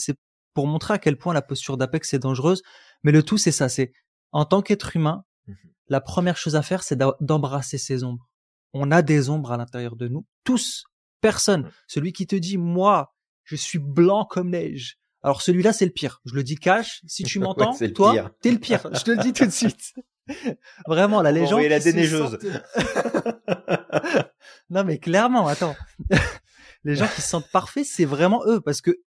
pour 0.54 0.68
montrer 0.68 0.94
à 0.94 0.98
quel 0.98 1.18
point 1.18 1.34
la 1.34 1.42
posture 1.42 1.78
d'Apex 1.78 2.14
est 2.14 2.20
dangereuse. 2.20 2.62
Mais 3.04 3.12
le 3.12 3.24
tout, 3.24 3.38
c'est 3.38 3.52
ça. 3.52 3.70
C'est 3.70 3.92
en 4.32 4.46
tant 4.46 4.62
qu'être 4.62 4.96
humain, 4.96 5.24
mmh 5.48 5.54
la 5.88 6.02
première 6.02 6.38
chose 6.38 6.56
à 6.56 6.62
faire, 6.62 6.84
c'est 6.84 6.98
d'embrasser 7.22 7.78
ses 7.78 8.04
ombres. 8.04 8.28
On 8.74 8.92
a 8.92 9.02
des 9.02 9.30
ombres 9.30 9.52
à 9.52 9.58
l'intérieur 9.58 9.96
de 9.96 10.08
nous, 10.08 10.26
tous, 10.44 10.86
personne. 11.22 11.70
Celui 11.88 12.12
qui 12.12 12.28
te 12.28 12.36
dit, 12.36 12.58
moi, 12.58 13.14
je 13.44 13.56
suis 13.56 13.80
blanc 13.80 14.26
comme 14.26 14.50
neige. 14.50 14.98
Alors 15.22 15.42
celui-là, 15.42 15.74
c'est 15.74 15.86
le 15.86 15.92
pire. 15.92 16.22
Je 16.26 16.34
le 16.36 16.44
dis 16.44 16.56
cash. 16.56 17.02
Si 17.08 17.24
tu 17.24 17.40
m'entends, 17.40 17.76
toi, 17.94 18.32
t'es 18.42 18.52
le 18.52 18.60
pire. 18.60 18.82
Je 18.94 19.04
te 19.04 19.12
le 19.12 19.18
dis 19.18 19.34
tout 19.34 19.46
de 19.46 19.52
suite. 19.52 19.94
Vraiment, 20.88 21.22
la 21.22 21.32
légende. 21.32 21.60
Oui, 21.60 21.70
la 21.70 21.80
déneigeuse. 21.80 22.38
non, 24.70 24.84
mais 24.84 24.98
clairement, 24.98 25.48
attends. 25.48 25.76
les 26.84 26.96
gens 26.96 27.08
qui 27.08 27.22
se 27.22 27.28
sentent 27.28 27.50
parfaits, 27.52 27.86
c'est 27.86 28.06
vraiment 28.06 28.44
eux 28.46 28.62
parce 28.62 28.82
que 28.82 29.02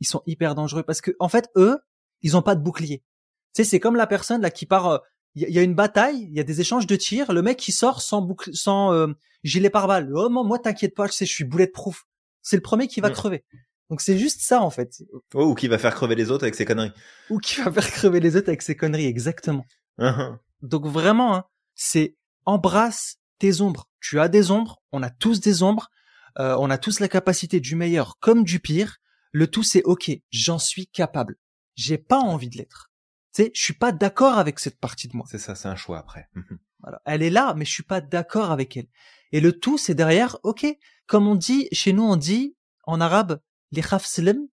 ils 0.00 0.06
sont 0.06 0.22
hyper 0.26 0.54
dangereux 0.54 0.82
parce 0.82 1.00
que 1.00 1.12
en 1.18 1.28
fait, 1.28 1.48
eux, 1.56 1.78
ils 2.22 2.36
ont 2.36 2.42
pas 2.42 2.54
de 2.54 2.62
bouclier. 2.62 3.02
Tu 3.54 3.62
sais, 3.62 3.64
c'est 3.64 3.80
comme 3.80 3.96
la 3.96 4.06
personne 4.06 4.40
là 4.40 4.50
qui 4.50 4.66
part 4.66 4.88
euh, 4.88 4.98
il 5.36 5.48
y, 5.48 5.60
a 5.60 5.62
une 5.62 5.74
bataille, 5.74 6.26
il 6.28 6.36
y 6.36 6.40
a 6.40 6.42
des 6.42 6.60
échanges 6.60 6.88
de 6.88 6.96
tirs, 6.96 7.32
le 7.32 7.40
mec 7.40 7.56
qui 7.56 7.70
sort 7.70 8.02
sans 8.02 8.20
boucle, 8.20 8.50
sans 8.52 8.92
euh, 8.92 9.06
gilet 9.44 9.70
pare-balles. 9.70 10.10
Oh 10.12 10.28
moi 10.28 10.58
t'inquiète 10.58 10.96
pas, 10.96 11.06
je 11.06 11.12
sais, 11.12 11.24
je 11.24 11.32
suis 11.32 11.44
bulletproof. 11.44 12.04
C'est 12.42 12.56
le 12.56 12.62
premier 12.62 12.88
qui 12.88 13.00
va 13.00 13.10
mm. 13.10 13.12
crever. 13.12 13.44
Donc 13.90 14.00
c'est 14.00 14.18
juste 14.18 14.40
ça 14.40 14.60
en 14.60 14.70
fait. 14.70 15.02
Oh, 15.34 15.44
ou 15.44 15.54
qui 15.54 15.68
va 15.68 15.78
faire 15.78 15.94
crever 15.94 16.16
les 16.16 16.32
autres 16.32 16.44
avec 16.44 16.56
ses 16.56 16.64
conneries. 16.64 16.92
Ou 17.28 17.38
qui 17.38 17.60
va 17.60 17.70
faire 17.70 17.90
crever 17.90 18.18
les 18.18 18.36
autres 18.36 18.48
avec 18.48 18.62
ses 18.62 18.74
conneries, 18.74 19.06
exactement. 19.06 19.64
Uh-huh. 20.00 20.36
Donc 20.62 20.86
vraiment, 20.86 21.34
hein, 21.34 21.44
c'est 21.74 22.16
embrasse 22.44 23.18
tes 23.38 23.60
ombres. 23.60 23.88
Tu 24.00 24.20
as 24.20 24.28
des 24.28 24.50
ombres, 24.50 24.80
on 24.92 25.02
a 25.02 25.10
tous 25.10 25.40
des 25.40 25.62
ombres, 25.62 25.90
euh, 26.38 26.56
on 26.58 26.70
a 26.70 26.78
tous 26.78 27.00
la 27.00 27.08
capacité 27.08 27.60
du 27.60 27.76
meilleur 27.76 28.18
comme 28.18 28.44
du 28.44 28.60
pire. 28.60 28.98
Le 29.32 29.46
tout 29.46 29.62
c'est 29.62 29.82
ok, 29.84 30.10
j'en 30.30 30.58
suis 30.58 30.86
capable. 30.86 31.36
J'ai 31.76 31.98
pas 31.98 32.18
envie 32.18 32.48
de 32.48 32.58
l'être. 32.58 32.90
Tu 33.32 33.44
sais, 33.44 33.50
je 33.54 33.62
suis 33.62 33.74
pas 33.74 33.92
d'accord 33.92 34.38
avec 34.38 34.58
cette 34.58 34.78
partie 34.78 35.08
de 35.08 35.16
moi. 35.16 35.26
C'est 35.28 35.38
ça, 35.38 35.54
c'est 35.54 35.68
un 35.68 35.76
choix 35.76 35.98
après. 35.98 36.28
Mhm. 36.34 36.58
voilà. 36.80 37.00
Elle 37.04 37.22
est 37.22 37.30
là, 37.30 37.54
mais 37.54 37.64
je 37.64 37.72
suis 37.72 37.84
pas 37.84 38.00
d'accord 38.00 38.50
avec 38.50 38.76
elle. 38.76 38.88
Et 39.32 39.40
le 39.40 39.52
tout, 39.52 39.78
c'est 39.78 39.94
derrière, 39.94 40.38
ok, 40.42 40.66
comme 41.06 41.28
on 41.28 41.36
dit, 41.36 41.68
chez 41.72 41.92
nous, 41.92 42.02
on 42.02 42.16
dit, 42.16 42.56
en 42.84 43.00
arabe, 43.00 43.40
les 43.70 43.82
khafslem, 43.82 44.48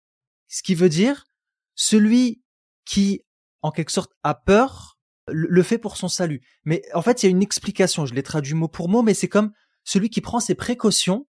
ce 0.48 0.62
qui 0.62 0.76
veut 0.76 0.90
dire, 0.90 1.26
celui 1.74 2.44
qui, 2.86 3.24
en 3.62 3.72
quelque 3.72 3.92
sorte, 3.92 4.14
a 4.24 4.36
peur, 4.36 4.97
le 5.28 5.64
fait 5.64 5.78
pour 5.78 5.98
son 5.98 6.08
salut. 6.08 6.42
Mais 6.64 6.84
en 6.94 7.02
fait, 7.02 7.22
il 7.22 7.26
y 7.26 7.30
a 7.30 7.32
une 7.32 7.42
explication, 7.42 8.06
je 8.06 8.14
l'ai 8.14 8.24
traduit 8.24 8.54
mot 8.54 8.68
pour 8.68 8.90
mot, 8.90 9.02
mais 9.02 9.14
c'est 9.14 9.28
comme 9.28 9.54
celui 9.84 10.10
qui 10.10 10.22
prend 10.22 10.40
ses 10.40 10.56
précautions, 10.56 11.28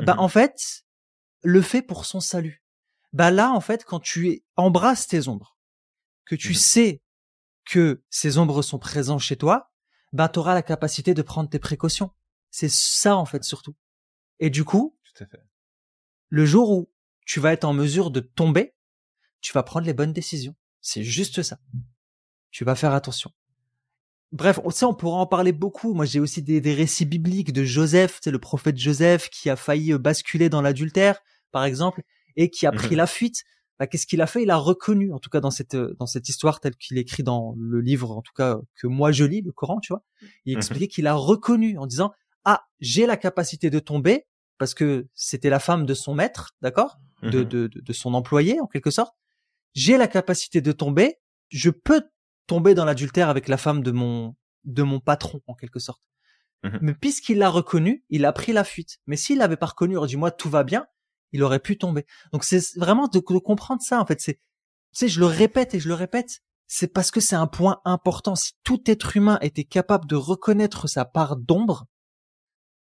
bah, 0.00 0.16
en 0.18 0.28
fait, 0.28 0.84
le 1.42 1.62
fait 1.62 1.82
pour 1.82 2.04
son 2.04 2.20
salut. 2.20 2.62
Bah 3.12 3.30
là, 3.30 3.52
en 3.52 3.60
fait, 3.60 3.84
quand 3.84 4.00
tu 4.00 4.42
embrasses 4.56 5.06
tes 5.06 5.28
ombres, 5.28 5.56
que 6.26 6.34
tu 6.34 6.50
mmh 6.50 6.54
sais 6.54 7.02
que 7.64 8.02
ces 8.10 8.38
ombres 8.38 8.62
sont 8.62 8.78
présentes 8.78 9.20
chez 9.20 9.36
toi, 9.36 9.72
tu 10.12 10.38
auras 10.38 10.54
la 10.54 10.62
capacité 10.62 11.14
de 11.14 11.22
prendre 11.22 11.48
tes 11.48 11.58
précautions. 11.58 12.10
C'est 12.50 12.70
ça 12.70 13.16
en 13.16 13.24
fait 13.24 13.44
surtout. 13.44 13.74
Et 14.40 14.50
du 14.50 14.64
coup, 14.64 14.98
le 16.28 16.46
jour 16.46 16.70
où 16.70 16.90
tu 17.26 17.40
vas 17.40 17.52
être 17.52 17.64
en 17.64 17.72
mesure 17.72 18.10
de 18.10 18.20
tomber, 18.20 18.74
tu 19.40 19.52
vas 19.52 19.62
prendre 19.62 19.86
les 19.86 19.94
bonnes 19.94 20.12
décisions. 20.12 20.54
C'est 20.80 21.02
juste 21.02 21.42
ça. 21.42 21.58
Tu 22.50 22.64
vas 22.64 22.74
faire 22.74 22.92
attention. 22.92 23.30
Bref, 24.32 24.60
on 24.64 24.70
sait, 24.70 24.84
on 24.84 24.94
pourra 24.94 25.18
en 25.18 25.26
parler 25.26 25.52
beaucoup. 25.52 25.94
Moi, 25.94 26.04
j'ai 26.04 26.20
aussi 26.20 26.42
des, 26.42 26.74
récits 26.74 27.06
bibliques 27.06 27.52
de 27.52 27.64
Joseph, 27.64 28.18
c'est 28.22 28.30
le 28.30 28.38
prophète 28.38 28.76
Joseph 28.76 29.30
qui 29.30 29.48
a 29.48 29.56
failli 29.56 29.92
euh, 29.92 29.98
basculer 29.98 30.50
dans 30.50 30.60
l'adultère, 30.60 31.20
par 31.50 31.64
exemple, 31.64 32.02
et 32.36 32.50
qui 32.50 32.66
a 32.66 32.72
pris 32.72 32.94
mmh 32.94 32.98
la 32.98 33.06
fuite 33.06 33.44
bah, 33.78 33.86
qu'est-ce 33.86 34.06
qu'il 34.06 34.20
a 34.20 34.26
fait? 34.26 34.42
Il 34.42 34.50
a 34.50 34.56
reconnu, 34.56 35.12
en 35.12 35.18
tout 35.18 35.30
cas 35.30 35.40
dans 35.40 35.52
cette 35.52 35.76
dans 35.76 36.06
cette 36.06 36.28
histoire 36.28 36.58
telle 36.60 36.74
qu'il 36.74 36.98
écrit 36.98 37.22
dans 37.22 37.54
le 37.56 37.80
livre, 37.80 38.10
en 38.10 38.22
tout 38.22 38.32
cas 38.34 38.58
que 38.74 38.88
moi 38.88 39.12
je 39.12 39.24
lis, 39.24 39.40
le 39.40 39.52
Coran, 39.52 39.78
tu 39.78 39.92
vois. 39.92 40.02
Il 40.44 40.54
mmh 40.54 40.58
expliquait 40.58 40.88
qu'il 40.88 41.06
a 41.06 41.14
reconnu 41.14 41.78
en 41.78 41.86
disant 41.86 42.12
ah 42.44 42.64
j'ai 42.80 43.06
la 43.06 43.16
capacité 43.16 43.70
de 43.70 43.78
tomber 43.78 44.26
parce 44.58 44.74
que 44.74 45.06
c'était 45.14 45.50
la 45.50 45.60
femme 45.60 45.86
de 45.86 45.94
son 45.94 46.14
maître, 46.14 46.56
d'accord, 46.60 46.98
mmh 47.22 47.30
de, 47.30 47.42
de, 47.44 47.70
de 47.72 47.92
son 47.92 48.14
employé 48.14 48.60
en 48.60 48.66
quelque 48.66 48.90
sorte. 48.90 49.14
J'ai 49.74 49.96
la 49.96 50.08
capacité 50.08 50.60
de 50.60 50.72
tomber, 50.72 51.20
je 51.50 51.70
peux 51.70 52.02
tomber 52.48 52.74
dans 52.74 52.84
l'adultère 52.84 53.28
avec 53.28 53.46
la 53.46 53.56
femme 53.56 53.84
de 53.84 53.92
mon 53.92 54.34
de 54.64 54.82
mon 54.82 54.98
patron 54.98 55.40
en 55.46 55.54
quelque 55.54 55.78
sorte. 55.78 56.02
Mmh 56.64 56.78
Mais 56.82 56.94
puisqu'il 56.94 57.38
l'a 57.38 57.50
reconnu, 57.50 58.04
il 58.08 58.24
a 58.24 58.32
pris 58.32 58.52
la 58.52 58.64
fuite. 58.64 58.98
Mais 59.06 59.16
s'il 59.16 59.38
l'avait 59.38 59.56
pas 59.56 59.66
reconnu, 59.66 59.96
aurait 59.96 60.08
dit 60.08 60.16
moi 60.16 60.32
tout 60.32 60.50
va 60.50 60.64
bien, 60.64 60.86
il 61.32 61.44
aurait 61.44 61.60
pu 61.60 61.78
tomber. 61.78 62.04
Donc 62.32 62.42
c'est 62.42 62.76
vraiment 62.76 63.06
de, 63.06 63.18
comprendre 63.20 63.82
ça 63.82 64.00
en 64.00 64.06
fait. 64.06 64.20
C'est, 64.20 64.34
tu 64.34 64.40
sais, 64.92 65.08
je 65.08 65.20
le 65.20 65.26
répète 65.26 65.74
et 65.74 65.80
je 65.80 65.88
le 65.88 65.94
répète. 65.94 66.40
C'est 66.66 66.92
parce 66.92 67.10
que 67.10 67.20
c'est 67.20 67.36
un 67.36 67.46
point 67.46 67.80
important. 67.84 68.34
Si 68.34 68.52
tout 68.64 68.82
être 68.90 69.16
humain 69.16 69.38
était 69.40 69.64
capable 69.64 70.06
de 70.06 70.16
reconnaître 70.16 70.86
sa 70.86 71.04
part 71.04 71.36
d'ombre, 71.36 71.86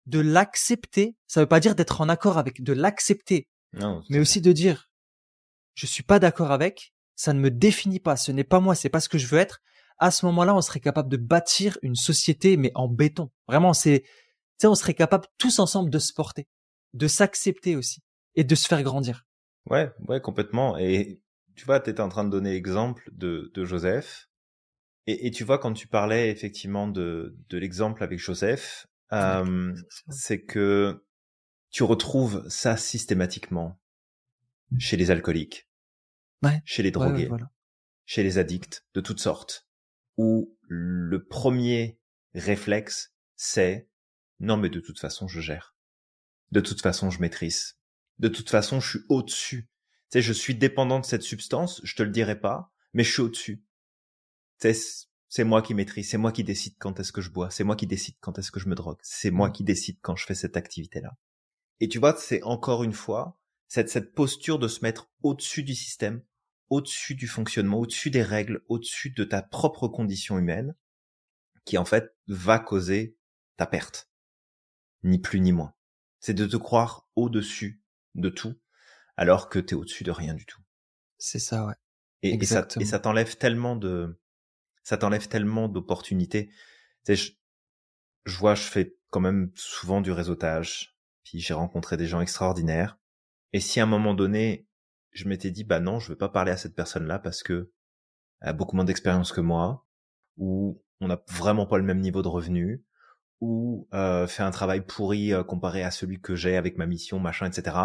de 0.06 0.20
l'accepter, 0.20 1.16
ça 1.26 1.40
veut 1.40 1.46
pas 1.46 1.60
dire 1.60 1.74
d'être 1.74 2.00
en 2.00 2.08
accord 2.08 2.38
avec, 2.38 2.62
de 2.62 2.72
l'accepter, 2.72 3.48
mais 4.08 4.18
aussi 4.18 4.40
de 4.40 4.52
dire, 4.52 4.90
je 5.74 5.86
suis 5.86 6.02
pas 6.02 6.18
d'accord 6.18 6.50
avec, 6.50 6.94
ça 7.16 7.32
ne 7.32 7.40
me 7.40 7.50
définit 7.50 7.98
pas, 7.98 8.16
ce 8.16 8.30
n'est 8.30 8.44
pas 8.44 8.60
moi, 8.60 8.74
c'est 8.74 8.88
pas 8.88 9.00
ce 9.00 9.08
que 9.08 9.18
je 9.18 9.26
veux 9.26 9.38
être. 9.38 9.60
À 9.98 10.10
ce 10.10 10.26
moment-là, 10.26 10.54
on 10.54 10.60
serait 10.60 10.80
capable 10.80 11.08
de 11.08 11.16
bâtir 11.16 11.78
une 11.82 11.94
société, 11.94 12.56
mais 12.56 12.70
en 12.74 12.86
béton. 12.86 13.30
Vraiment, 13.48 13.72
c'est, 13.72 14.02
tu 14.02 14.08
sais, 14.58 14.66
on 14.66 14.74
serait 14.74 14.94
capable 14.94 15.26
tous 15.38 15.58
ensemble 15.58 15.90
de 15.90 15.98
se 15.98 16.12
porter, 16.12 16.46
de 16.92 17.08
s'accepter 17.08 17.76
aussi 17.76 18.02
et 18.34 18.44
de 18.44 18.54
se 18.54 18.68
faire 18.68 18.82
grandir. 18.82 19.26
Ouais, 19.70 19.90
ouais, 20.06 20.20
complètement. 20.20 20.76
Et 20.76 21.20
tu 21.56 21.64
vois, 21.64 21.80
tu 21.80 21.90
étais 21.90 22.02
en 22.02 22.10
train 22.10 22.24
de 22.24 22.30
donner 22.30 22.54
exemple 22.54 23.08
de, 23.12 23.50
de 23.54 23.64
Joseph. 23.64 24.28
Et, 25.06 25.26
et, 25.26 25.30
tu 25.30 25.44
vois, 25.44 25.58
quand 25.58 25.72
tu 25.72 25.88
parlais 25.88 26.30
effectivement 26.30 26.86
de, 26.88 27.36
de 27.48 27.58
l'exemple 27.58 28.02
avec 28.02 28.18
Joseph, 28.18 28.86
euh, 29.12 29.74
c'est 30.08 30.42
que 30.42 31.04
tu 31.70 31.84
retrouves 31.84 32.44
ça 32.48 32.76
systématiquement 32.76 33.78
chez 34.78 34.96
les 34.96 35.10
alcooliques, 35.10 35.65
ouais, 36.47 36.62
chez 36.64 36.82
les 36.82 36.90
drogués, 36.90 37.30
chez 38.05 38.22
les 38.22 38.38
addicts 38.38 38.84
de 38.94 39.01
toutes 39.01 39.20
sortes, 39.20 39.66
où 40.16 40.57
le 40.62 41.24
premier 41.24 41.99
réflexe, 42.34 43.14
c'est 43.34 43.88
non 44.40 44.57
mais 44.57 44.70
de 44.70 44.80
toute 44.80 44.99
façon 44.99 45.28
je 45.28 45.40
gère, 45.40 45.74
de 46.53 46.61
toute 46.61 46.82
façon 46.82 47.11
je 47.11 47.20
maîtrise, 47.20 47.76
de 48.18 48.28
toute 48.28 48.51
façon, 48.51 48.80
je 48.80 48.90
suis 48.90 49.07
au-dessus. 49.09 49.68
Tu 50.11 50.18
sais, 50.18 50.22
je 50.22 50.32
suis 50.32 50.55
dépendant 50.55 51.01
de 51.01 51.05
cette 51.05 51.22
substance, 51.22 51.80
je 51.84 51.94
te 51.94 52.03
le 52.03 52.11
dirai 52.11 52.38
pas, 52.38 52.72
mais 52.92 53.05
je 53.05 53.12
suis 53.12 53.22
au-dessus. 53.22 53.64
Tu 54.61 54.72
sais, 54.72 55.07
c'est 55.28 55.44
moi 55.44 55.61
qui 55.61 55.74
maîtrise, 55.74 56.09
c'est 56.09 56.18
moi 56.18 56.32
qui 56.32 56.44
décide 56.44 56.76
quand 56.78 56.99
est-ce 56.99 57.12
que 57.12 57.20
je 57.20 57.30
bois, 57.30 57.51
c'est 57.51 57.64
moi 57.64 57.76
qui 57.76 57.86
décide 57.86 58.14
quand 58.20 58.38
est-ce 58.38 58.51
que 58.51 58.61
je 58.61 58.68
me 58.68 58.74
drogue, 58.74 58.99
c'est 59.03 59.30
moi 59.30 59.51
qui 59.51 59.64
décide 59.64 59.99
quand 60.01 60.16
je 60.16 60.24
fais 60.24 60.34
cette 60.34 60.57
activité-là. 60.57 61.16
Et 61.80 61.88
tu 61.88 61.99
vois, 61.99 62.16
c'est 62.16 62.42
encore 62.42 62.84
une 62.84 62.94
fois 62.94 63.38
cette, 63.68 63.90
cette 63.90 64.14
posture 64.14 64.59
de 64.59 64.68
se 64.68 64.80
mettre 64.80 65.11
au-dessus 65.22 65.62
du 65.62 65.74
système, 65.74 66.22
au-dessus 66.70 67.14
du 67.14 67.28
fonctionnement, 67.28 67.78
au-dessus 67.78 68.10
des 68.10 68.22
règles, 68.22 68.62
au-dessus 68.68 69.10
de 69.10 69.24
ta 69.24 69.42
propre 69.42 69.88
condition 69.88 70.38
humaine, 70.38 70.74
qui 71.64 71.78
en 71.78 71.84
fait 71.84 72.14
va 72.28 72.58
causer 72.58 73.16
ta 73.56 73.66
perte. 73.66 74.08
Ni 75.02 75.18
plus 75.18 75.40
ni 75.40 75.52
moins. 75.52 75.74
C'est 76.20 76.34
de 76.34 76.46
te 76.46 76.56
croire 76.56 77.08
au-dessus 77.16 77.82
de 78.14 78.28
tout, 78.28 78.54
alors 79.16 79.48
que 79.48 79.58
t'es 79.58 79.74
au-dessus 79.74 80.04
de 80.04 80.10
rien 80.10 80.34
du 80.34 80.46
tout. 80.46 80.60
C'est 81.18 81.38
ça, 81.38 81.66
ouais. 81.66 81.74
Et, 82.22 82.34
et 82.34 82.44
ça, 82.44 82.66
et 82.80 82.84
ça 82.84 82.98
t'enlève 82.98 83.36
tellement 83.36 83.76
de, 83.76 84.18
ça 84.82 84.96
t'enlève 84.96 85.28
tellement 85.28 85.68
d'opportunités. 85.68 86.48
Tu 86.48 86.54
sais, 87.04 87.16
je, 87.16 87.32
je 88.24 88.36
vois, 88.38 88.54
je 88.54 88.62
fais 88.62 88.96
quand 89.10 89.20
même 89.20 89.52
souvent 89.54 90.00
du 90.00 90.10
réseautage, 90.10 90.96
puis 91.24 91.40
j'ai 91.40 91.54
rencontré 91.54 91.96
des 91.96 92.06
gens 92.06 92.20
extraordinaires. 92.20 92.98
Et 93.52 93.60
si 93.60 93.80
à 93.80 93.84
un 93.84 93.86
moment 93.86 94.14
donné, 94.14 94.66
je 95.16 95.28
m'étais 95.28 95.50
dit, 95.50 95.64
bah 95.64 95.80
non, 95.80 95.98
je 95.98 96.10
veux 96.10 96.18
pas 96.18 96.28
parler 96.28 96.52
à 96.52 96.56
cette 96.56 96.74
personne-là 96.74 97.18
parce 97.18 97.42
que 97.42 97.72
elle 98.40 98.50
a 98.50 98.52
beaucoup 98.52 98.76
moins 98.76 98.84
d'expérience 98.84 99.32
que 99.32 99.40
moi, 99.40 99.86
ou 100.36 100.82
on 101.00 101.08
n'a 101.08 101.22
vraiment 101.28 101.66
pas 101.66 101.78
le 101.78 101.84
même 101.84 102.00
niveau 102.00 102.22
de 102.22 102.28
revenu, 102.28 102.84
ou 103.40 103.88
euh, 103.94 104.26
fait 104.26 104.42
un 104.42 104.50
travail 104.50 104.84
pourri 104.84 105.32
euh, 105.32 105.42
comparé 105.42 105.82
à 105.82 105.90
celui 105.90 106.20
que 106.20 106.36
j'ai 106.36 106.56
avec 106.56 106.76
ma 106.76 106.86
mission, 106.86 107.18
machin, 107.18 107.46
etc. 107.46 107.76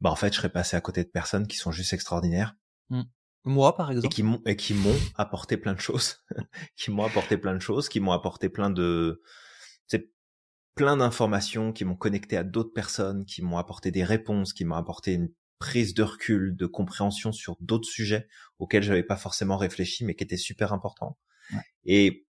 Bah 0.00 0.10
en 0.10 0.16
fait, 0.16 0.32
je 0.32 0.38
serais 0.38 0.50
passé 0.50 0.76
à 0.76 0.80
côté 0.80 1.02
de 1.02 1.08
personnes 1.08 1.46
qui 1.48 1.56
sont 1.56 1.72
juste 1.72 1.92
extraordinaires. 1.92 2.54
Mmh. 2.90 3.02
Moi, 3.44 3.76
par 3.76 3.90
exemple. 3.90 4.06
Et 4.06 4.10
qui 4.10 4.22
m'ont 4.22 4.42
et 4.46 4.56
qui 4.56 4.74
m'ont 4.74 4.96
apporté 5.16 5.56
plein 5.56 5.74
de 5.74 5.80
choses, 5.80 6.24
qui 6.76 6.90
m'ont 6.90 7.04
apporté 7.04 7.36
plein 7.36 7.54
de 7.54 7.60
choses, 7.60 7.88
qui 7.88 7.98
m'ont 7.98 8.12
apporté 8.12 8.48
plein 8.48 8.70
de, 8.70 9.22
c'est 9.88 10.12
plein 10.76 10.96
d'informations, 10.96 11.72
qui 11.72 11.84
m'ont 11.84 11.96
connecté 11.96 12.36
à 12.36 12.44
d'autres 12.44 12.72
personnes, 12.72 13.24
qui 13.24 13.42
m'ont 13.42 13.58
apporté 13.58 13.90
des 13.90 14.04
réponses, 14.04 14.52
qui 14.52 14.64
m'ont 14.64 14.76
apporté 14.76 15.14
une 15.14 15.30
prise 15.58 15.94
de 15.94 16.02
recul, 16.02 16.56
de 16.56 16.66
compréhension 16.66 17.32
sur 17.32 17.56
d'autres 17.60 17.88
sujets 17.88 18.28
auxquels 18.58 18.82
j'avais 18.82 19.02
pas 19.02 19.16
forcément 19.16 19.56
réfléchi, 19.56 20.04
mais 20.04 20.14
qui 20.14 20.24
étaient 20.24 20.36
super 20.36 20.72
importants. 20.72 21.18
Ouais. 21.52 21.60
Et 21.84 22.26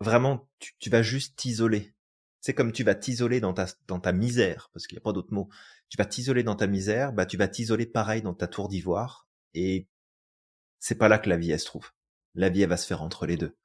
vraiment, 0.00 0.48
tu, 0.58 0.72
tu 0.78 0.90
vas 0.90 1.02
juste 1.02 1.36
t'isoler. 1.36 1.94
C'est 2.40 2.54
comme 2.54 2.72
tu 2.72 2.84
vas 2.84 2.94
t'isoler 2.94 3.40
dans 3.40 3.52
ta, 3.52 3.66
dans 3.86 4.00
ta 4.00 4.12
misère, 4.12 4.70
parce 4.72 4.86
qu'il 4.86 4.96
n'y 4.96 5.00
a 5.00 5.04
pas 5.04 5.12
d'autre 5.12 5.32
mot. 5.32 5.48
Tu 5.88 5.96
vas 5.96 6.06
t'isoler 6.06 6.42
dans 6.42 6.56
ta 6.56 6.66
misère, 6.66 7.12
bah, 7.12 7.26
tu 7.26 7.36
vas 7.36 7.48
t'isoler 7.48 7.86
pareil 7.86 8.22
dans 8.22 8.34
ta 8.34 8.46
tour 8.46 8.68
d'ivoire, 8.68 9.28
et 9.54 9.88
c'est 10.78 10.94
pas 10.94 11.08
là 11.08 11.18
que 11.18 11.28
la 11.28 11.36
vie, 11.36 11.50
elle 11.50 11.60
se 11.60 11.66
trouve. 11.66 11.90
La 12.34 12.48
vie, 12.48 12.62
elle 12.62 12.68
va 12.68 12.76
se 12.76 12.86
faire 12.86 13.02
entre 13.02 13.26
les 13.26 13.36
deux. 13.36 13.56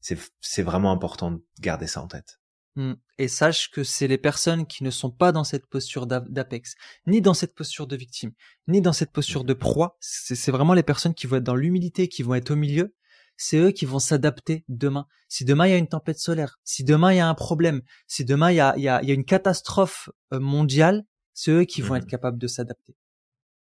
C'est, 0.00 0.18
c'est 0.40 0.62
vraiment 0.62 0.92
important 0.92 1.32
de 1.32 1.42
garder 1.60 1.86
ça 1.86 2.00
en 2.00 2.08
tête. 2.08 2.40
Mmh. 2.78 2.94
Et 3.18 3.26
sache 3.26 3.72
que 3.72 3.82
c'est 3.82 4.06
les 4.06 4.18
personnes 4.18 4.64
qui 4.64 4.84
ne 4.84 4.90
sont 4.90 5.10
pas 5.10 5.32
dans 5.32 5.42
cette 5.42 5.66
posture 5.66 6.06
d'apex, 6.06 6.76
ni 7.08 7.20
dans 7.20 7.34
cette 7.34 7.56
posture 7.56 7.88
de 7.88 7.96
victime, 7.96 8.30
ni 8.68 8.80
dans 8.80 8.92
cette 8.92 9.10
posture 9.10 9.42
de 9.42 9.52
proie. 9.52 9.96
C'est 10.00 10.52
vraiment 10.52 10.74
les 10.74 10.84
personnes 10.84 11.14
qui 11.14 11.26
vont 11.26 11.38
être 11.38 11.42
dans 11.42 11.56
l'humilité, 11.56 12.06
qui 12.06 12.22
vont 12.22 12.36
être 12.36 12.52
au 12.52 12.54
milieu, 12.54 12.94
c'est 13.36 13.56
eux 13.56 13.72
qui 13.72 13.84
vont 13.84 13.98
s'adapter 13.98 14.64
demain. 14.68 15.08
Si 15.26 15.44
demain 15.44 15.66
il 15.66 15.70
y 15.70 15.74
a 15.74 15.76
une 15.76 15.88
tempête 15.88 16.20
solaire, 16.20 16.60
si 16.62 16.84
demain 16.84 17.12
il 17.12 17.16
y 17.16 17.20
a 17.20 17.28
un 17.28 17.34
problème, 17.34 17.82
si 18.06 18.24
demain 18.24 18.52
il 18.52 18.56
y 18.56 18.60
a, 18.60 18.74
il 18.76 18.84
y 18.84 18.88
a, 18.88 19.02
une 19.02 19.24
catastrophe 19.24 20.08
euh, 20.32 20.38
mondiale, 20.38 21.04
c'est 21.34 21.50
eux 21.50 21.64
qui 21.64 21.82
vont 21.82 21.96
être 21.96 22.04
mmh. 22.04 22.10
capables 22.10 22.38
de 22.38 22.46
s'adapter. 22.46 22.94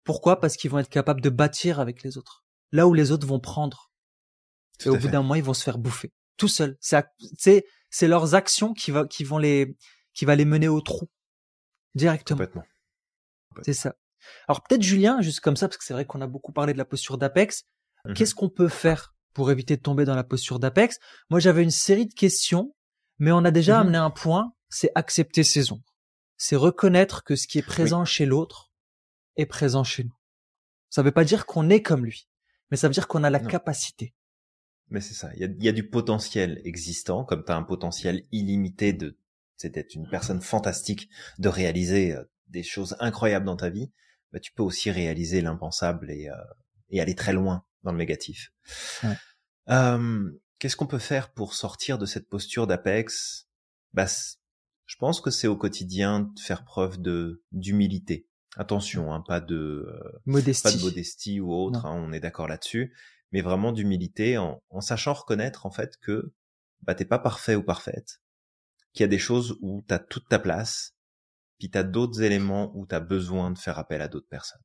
Pourquoi? 0.05 0.39
Parce 0.39 0.55
qu'ils 0.55 0.71
vont 0.71 0.79
être 0.79 0.89
capables 0.89 1.19
de 1.19 1.29
bâtir 1.29 1.81
avec 1.81 2.01
les 2.03 2.17
autres. 2.17 2.45
Là 2.71 2.87
où 2.87 2.93
les 2.93 3.11
autres 3.11 3.27
vont 3.27 3.41
prendre. 3.41 3.91
et 4.85 4.87
au 4.87 4.95
bout 4.95 5.09
d'un 5.09 5.21
moment, 5.21 5.35
ils 5.35 5.43
vont 5.43 5.53
se 5.53 5.63
faire 5.63 5.79
bouffer. 5.79 6.13
Tout 6.37 6.47
seuls. 6.47 6.77
C'est, 6.79 7.65
c'est 7.91 8.07
leurs 8.07 8.33
actions 8.33 8.73
qui, 8.73 8.89
va, 8.89 9.05
qui 9.05 9.23
vont 9.23 9.37
les, 9.37 9.75
qui 10.13 10.25
va 10.25 10.35
les 10.35 10.45
mener 10.45 10.67
au 10.67 10.81
trou. 10.81 11.09
Directement. 11.93 12.37
Complètement. 12.37 12.63
C'est 13.61 13.73
ça. 13.73 13.95
Alors 14.47 14.63
peut-être 14.63 14.81
Julien, 14.81 15.21
juste 15.21 15.41
comme 15.41 15.57
ça, 15.57 15.67
parce 15.67 15.77
que 15.77 15.83
c'est 15.83 15.93
vrai 15.93 16.05
qu'on 16.05 16.21
a 16.21 16.27
beaucoup 16.27 16.53
parlé 16.53 16.73
de 16.73 16.77
la 16.77 16.85
posture 16.85 17.17
d'Apex. 17.17 17.65
Mmh 18.05 18.13
Qu'est-ce 18.13 18.33
qu'on 18.33 18.49
peut 18.49 18.69
faire 18.69 19.13
pour 19.33 19.51
éviter 19.51 19.77
de 19.77 19.81
tomber 19.81 20.05
dans 20.05 20.15
la 20.15 20.23
posture 20.23 20.59
d'Apex? 20.59 20.99
Moi, 21.29 21.39
j'avais 21.39 21.63
une 21.63 21.71
série 21.71 22.07
de 22.07 22.13
questions, 22.13 22.73
mais 23.19 23.31
on 23.31 23.43
a 23.43 23.51
déjà 23.51 23.75
mhm. 23.75 23.81
amené 23.81 23.97
un 23.97 24.09
point, 24.09 24.53
c'est 24.69 24.91
accepter 24.95 25.43
ses 25.43 25.71
ombres. 25.71 25.93
C'est 26.37 26.55
reconnaître 26.55 27.23
que 27.23 27.35
ce 27.35 27.45
qui 27.45 27.59
est 27.59 27.65
présent 27.65 28.05
chez 28.05 28.25
l'autre 28.25 28.71
est 29.35 29.45
présent 29.45 29.83
chez 29.83 30.03
nous. 30.03 30.15
Ça 30.89 31.01
ne 31.01 31.05
veut 31.05 31.11
pas 31.11 31.23
dire 31.23 31.45
qu'on 31.45 31.69
est 31.69 31.81
comme 31.81 32.05
lui, 32.05 32.27
mais 32.69 32.77
ça 32.77 32.87
veut 32.87 32.93
dire 32.93 33.07
qu'on 33.07 33.23
a 33.23 33.29
la 33.29 33.39
capacité. 33.39 34.13
Mais 34.91 34.99
c'est 34.99 35.13
ça. 35.13 35.31
Il 35.35 35.63
y 35.63 35.69
a, 35.69 35.71
du 35.71 35.87
potentiel 35.87 36.61
existant, 36.65 37.23
comme 37.23 37.45
tu 37.45 37.51
as 37.51 37.55
un 37.55 37.63
potentiel 37.63 38.25
illimité 38.33 38.91
de, 38.91 39.17
c'est 39.55 39.69
d'être 39.69 39.95
une 39.95 40.07
personne 40.07 40.41
fantastique, 40.41 41.09
de 41.39 41.47
réaliser 41.47 42.13
euh, 42.13 42.23
des 42.49 42.61
choses 42.61 42.97
incroyables 42.99 43.45
dans 43.45 43.55
ta 43.55 43.69
vie. 43.69 43.89
Bah, 44.33 44.39
tu 44.39 44.51
peux 44.51 44.63
aussi 44.63 44.91
réaliser 44.91 45.41
l'impensable 45.41 46.11
et, 46.11 46.29
euh, 46.29 46.35
et 46.89 46.99
aller 46.99 47.15
très 47.15 47.31
loin 47.31 47.63
dans 47.83 47.93
le 47.93 47.97
négatif. 47.97 48.51
Euh, 49.69 50.31
Qu'est-ce 50.59 50.75
qu'on 50.75 50.87
peut 50.87 50.99
faire 50.99 51.31
pour 51.31 51.53
sortir 51.53 51.97
de 51.97 52.05
cette 52.05 52.27
posture 52.29 52.67
d'apex? 52.67 53.47
Bah, 53.93 54.05
Je 54.85 54.95
pense 54.97 55.21
que 55.21 55.31
c'est 55.31 55.47
au 55.47 55.55
quotidien 55.55 56.19
de 56.19 56.39
faire 56.39 56.65
preuve 56.65 57.01
de 57.01 57.43
d'humilité. 57.51 58.27
Attention, 58.57 59.13
hein, 59.13 59.23
pas 59.25 59.39
de 59.39 59.87
modestie, 60.25 60.63
pas 60.63 60.71
de 60.73 60.81
modestie 60.81 61.39
ou 61.39 61.53
autre. 61.53 61.85
Hein, 61.85 61.95
on 61.95 62.11
est 62.11 62.19
d'accord 62.19 62.47
là-dessus, 62.47 62.93
mais 63.31 63.41
vraiment 63.41 63.71
d'humilité 63.71 64.37
en, 64.37 64.61
en, 64.69 64.81
sachant 64.81 65.13
reconnaître 65.13 65.65
en 65.65 65.71
fait 65.71 65.97
que 66.01 66.33
bah 66.81 66.95
t'es 66.95 67.05
pas 67.05 67.19
parfait 67.19 67.55
ou 67.55 67.63
parfaite, 67.63 68.21
qu'il 68.93 69.01
y 69.01 69.05
a 69.05 69.07
des 69.07 69.19
choses 69.19 69.57
où 69.61 69.83
t'as 69.87 69.99
toute 69.99 70.27
ta 70.27 70.39
place, 70.39 70.95
puis 71.59 71.69
t'as 71.69 71.83
d'autres 71.83 72.21
éléments 72.21 72.71
où 72.75 72.85
t'as 72.85 72.99
besoin 72.99 73.51
de 73.51 73.57
faire 73.57 73.79
appel 73.79 74.01
à 74.01 74.07
d'autres 74.07 74.27
personnes, 74.27 74.61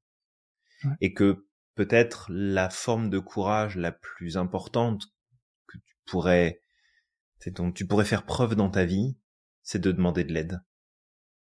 ouais. 0.85 0.97
et 1.01 1.12
que 1.12 1.47
peut-être 1.75 2.27
la 2.31 2.71
forme 2.71 3.11
de 3.11 3.19
courage 3.19 3.77
la 3.77 3.93
plus 3.93 4.37
importante 4.37 5.05
que 5.69 5.79
tu 5.79 5.97
pourrais, 6.07 6.62
dont 7.49 7.71
tu 7.71 7.87
pourrais 7.87 8.05
faire 8.05 8.25
preuve 8.25 8.55
dans 8.55 8.71
ta 8.71 8.85
vie, 8.85 9.17
c'est 9.62 9.79
de 9.79 9.93
demander 9.93 10.25
de 10.25 10.33
l'aide 10.33 10.61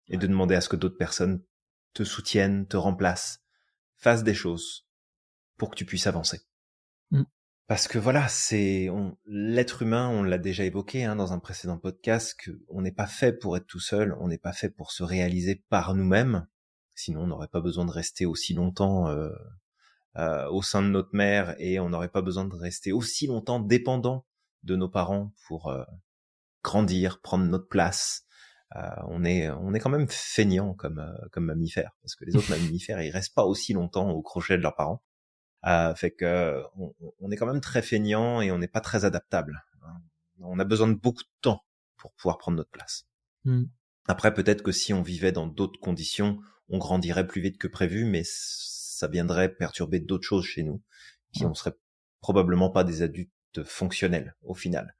et 0.08 0.16
de 0.16 0.26
demander 0.26 0.54
à 0.54 0.60
ce 0.60 0.68
que 0.68 0.76
d'autres 0.76 0.98
personnes 0.98 1.42
te 1.94 2.04
soutiennent, 2.04 2.66
te 2.66 2.76
remplacent, 2.76 3.40
fassent 3.96 4.24
des 4.24 4.34
choses 4.34 4.86
pour 5.56 5.70
que 5.70 5.76
tu 5.76 5.86
puisses 5.86 6.06
avancer. 6.06 6.45
Parce 7.66 7.88
que 7.88 7.98
voilà, 7.98 8.28
c'est 8.28 8.88
l'être 9.26 9.82
humain, 9.82 10.08
on 10.08 10.22
l'a 10.22 10.38
déjà 10.38 10.64
évoqué 10.64 11.04
hein, 11.04 11.16
dans 11.16 11.32
un 11.32 11.40
précédent 11.40 11.78
podcast, 11.78 12.36
que 12.38 12.52
on 12.68 12.80
n'est 12.80 12.92
pas 12.92 13.08
fait 13.08 13.32
pour 13.32 13.56
être 13.56 13.66
tout 13.66 13.80
seul, 13.80 14.16
on 14.20 14.28
n'est 14.28 14.38
pas 14.38 14.52
fait 14.52 14.70
pour 14.70 14.92
se 14.92 15.02
réaliser 15.02 15.64
par 15.68 15.94
nous-mêmes. 15.94 16.46
Sinon, 16.94 17.22
on 17.22 17.26
n'aurait 17.26 17.48
pas 17.48 17.60
besoin 17.60 17.84
de 17.84 17.90
rester 17.90 18.24
aussi 18.24 18.54
longtemps 18.54 19.08
euh, 19.08 19.30
euh, 20.16 20.48
au 20.50 20.62
sein 20.62 20.80
de 20.80 20.88
notre 20.88 21.10
mère 21.12 21.56
et 21.58 21.80
on 21.80 21.90
n'aurait 21.90 22.08
pas 22.08 22.22
besoin 22.22 22.44
de 22.44 22.54
rester 22.54 22.92
aussi 22.92 23.26
longtemps 23.26 23.60
dépendant 23.60 24.24
de 24.62 24.76
nos 24.76 24.88
parents 24.88 25.32
pour 25.46 25.68
euh, 25.68 25.84
grandir, 26.62 27.20
prendre 27.20 27.44
notre 27.44 27.68
place. 27.68 28.24
Euh, 28.74 28.80
on 29.08 29.24
est 29.24 29.48
on 29.50 29.74
est 29.74 29.78
quand 29.78 29.90
même 29.90 30.08
feignant 30.08 30.74
comme 30.74 30.98
euh, 30.98 31.28
comme 31.30 31.44
mammifères 31.44 31.96
parce 32.02 32.16
que 32.16 32.24
les 32.24 32.34
autres 32.34 32.50
mammifères 32.56 33.00
ils 33.00 33.10
restent 33.10 33.34
pas 33.34 33.44
aussi 33.44 33.72
longtemps 33.72 34.10
au 34.10 34.22
crochet 34.22 34.56
de 34.56 34.62
leurs 34.62 34.74
parents. 34.74 35.02
Fait 35.96 36.12
que 36.12 36.62
on, 36.76 36.94
on, 37.20 37.30
est 37.30 37.36
quand 37.36 37.46
même 37.46 37.60
très 37.60 37.82
feignant 37.82 38.40
et 38.40 38.50
on 38.50 38.58
n'est 38.58 38.68
pas 38.68 38.80
très 38.80 39.04
adaptable. 39.04 39.64
On 40.40 40.58
a 40.58 40.64
besoin 40.64 40.88
de 40.88 40.94
beaucoup 40.94 41.22
de 41.22 41.40
temps 41.40 41.64
pour 41.96 42.12
pouvoir 42.12 42.38
prendre 42.38 42.56
notre 42.56 42.70
place. 42.70 43.06
Mmh. 43.44 43.64
Après 44.08 44.34
peut-être 44.34 44.62
que 44.62 44.72
si 44.72 44.92
on 44.92 45.02
vivait 45.02 45.32
dans 45.32 45.46
d'autres 45.46 45.80
conditions, 45.80 46.38
on 46.68 46.78
grandirait 46.78 47.26
plus 47.26 47.40
vite 47.40 47.58
que 47.58 47.68
prévu, 47.68 48.04
mais 48.04 48.22
ça 48.24 49.08
viendrait 49.08 49.54
perturber 49.54 50.00
d'autres 50.00 50.26
choses 50.26 50.44
chez 50.44 50.62
nous, 50.62 50.82
qui 51.32 51.44
on 51.44 51.54
serait 51.54 51.76
probablement 52.20 52.70
pas 52.70 52.84
des 52.84 53.02
adultes 53.02 53.30
fonctionnels 53.64 54.34
au 54.42 54.54
final, 54.54 54.96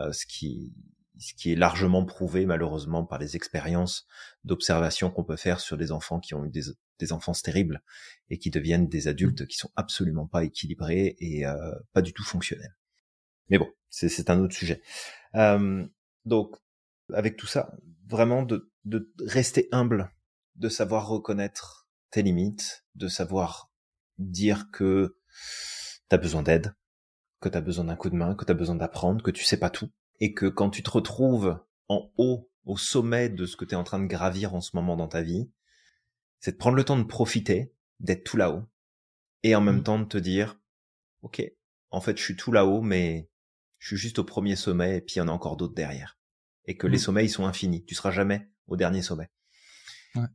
euh, 0.00 0.12
ce 0.12 0.26
qui 0.26 0.72
ce 1.20 1.34
qui 1.34 1.52
est 1.52 1.56
largement 1.56 2.04
prouvé 2.04 2.46
malheureusement 2.46 3.04
par 3.04 3.18
les 3.18 3.36
expériences 3.36 4.06
d'observation 4.44 5.10
qu'on 5.10 5.24
peut 5.24 5.36
faire 5.36 5.60
sur 5.60 5.76
des 5.76 5.92
enfants 5.92 6.20
qui 6.20 6.34
ont 6.34 6.44
eu 6.44 6.50
des, 6.50 6.62
des 6.98 7.12
enfants 7.12 7.32
terribles 7.32 7.82
et 8.28 8.38
qui 8.38 8.50
deviennent 8.50 8.88
des 8.88 9.08
adultes 9.08 9.46
qui 9.46 9.56
sont 9.56 9.70
absolument 9.76 10.26
pas 10.26 10.44
équilibrés 10.44 11.16
et 11.18 11.46
euh, 11.46 11.72
pas 11.92 12.02
du 12.02 12.12
tout 12.12 12.24
fonctionnels. 12.24 12.76
Mais 13.48 13.58
bon, 13.58 13.68
c'est 13.88 14.30
un 14.30 14.40
autre 14.40 14.54
sujet. 14.54 14.82
Euh, 15.34 15.86
donc, 16.24 16.56
avec 17.12 17.36
tout 17.36 17.46
ça, 17.46 17.72
vraiment 18.06 18.42
de, 18.44 18.70
de 18.84 19.10
rester 19.20 19.68
humble, 19.72 20.12
de 20.56 20.68
savoir 20.68 21.08
reconnaître 21.08 21.88
tes 22.10 22.22
limites, 22.22 22.84
de 22.94 23.08
savoir 23.08 23.70
dire 24.18 24.70
que 24.70 25.16
tu 26.08 26.14
as 26.14 26.18
besoin 26.18 26.42
d'aide, 26.42 26.74
que 27.40 27.48
tu 27.48 27.56
as 27.56 27.60
besoin 27.60 27.84
d'un 27.84 27.96
coup 27.96 28.10
de 28.10 28.16
main, 28.16 28.34
que 28.34 28.44
tu 28.44 28.52
as 28.52 28.54
besoin 28.54 28.76
d'apprendre, 28.76 29.22
que 29.22 29.30
tu 29.30 29.44
sais 29.44 29.56
pas 29.56 29.70
tout, 29.70 29.90
et 30.20 30.34
que 30.34 30.46
quand 30.46 30.70
tu 30.70 30.82
te 30.82 30.90
retrouves 30.90 31.58
en 31.88 32.12
haut, 32.16 32.50
au 32.66 32.76
sommet 32.76 33.28
de 33.28 33.46
ce 33.46 33.56
que 33.56 33.64
tu 33.64 33.72
es 33.72 33.76
en 33.76 33.84
train 33.84 33.98
de 33.98 34.06
gravir 34.06 34.54
en 34.54 34.60
ce 34.60 34.76
moment 34.76 34.96
dans 34.96 35.08
ta 35.08 35.22
vie, 35.22 35.50
c'est 36.38 36.52
de 36.52 36.56
prendre 36.56 36.76
le 36.76 36.84
temps 36.84 36.98
de 36.98 37.04
profiter, 37.04 37.74
d'être 38.00 38.24
tout 38.24 38.36
là-haut, 38.36 38.62
et 39.42 39.54
en 39.54 39.60
même 39.60 39.78
mmh. 39.78 39.84
temps 39.84 39.98
de 39.98 40.04
te 40.04 40.18
dire, 40.18 40.60
ok, 41.22 41.42
en 41.90 42.00
fait 42.00 42.18
je 42.18 42.22
suis 42.22 42.36
tout 42.36 42.52
là-haut, 42.52 42.82
mais 42.82 43.30
je 43.78 43.88
suis 43.88 43.96
juste 43.96 44.18
au 44.18 44.24
premier 44.24 44.56
sommet, 44.56 44.98
et 44.98 45.00
puis 45.00 45.16
il 45.16 45.18
y 45.18 45.22
en 45.22 45.28
a 45.28 45.32
encore 45.32 45.56
d'autres 45.56 45.74
derrière. 45.74 46.18
Et 46.66 46.76
que 46.76 46.86
les 46.86 46.98
mmh. 46.98 47.00
sommets, 47.00 47.24
ils 47.24 47.30
sont 47.30 47.46
infinis, 47.46 47.84
tu 47.84 47.94
seras 47.94 48.10
jamais 48.10 48.48
au 48.66 48.76
dernier 48.76 49.02
sommet. 49.02 49.30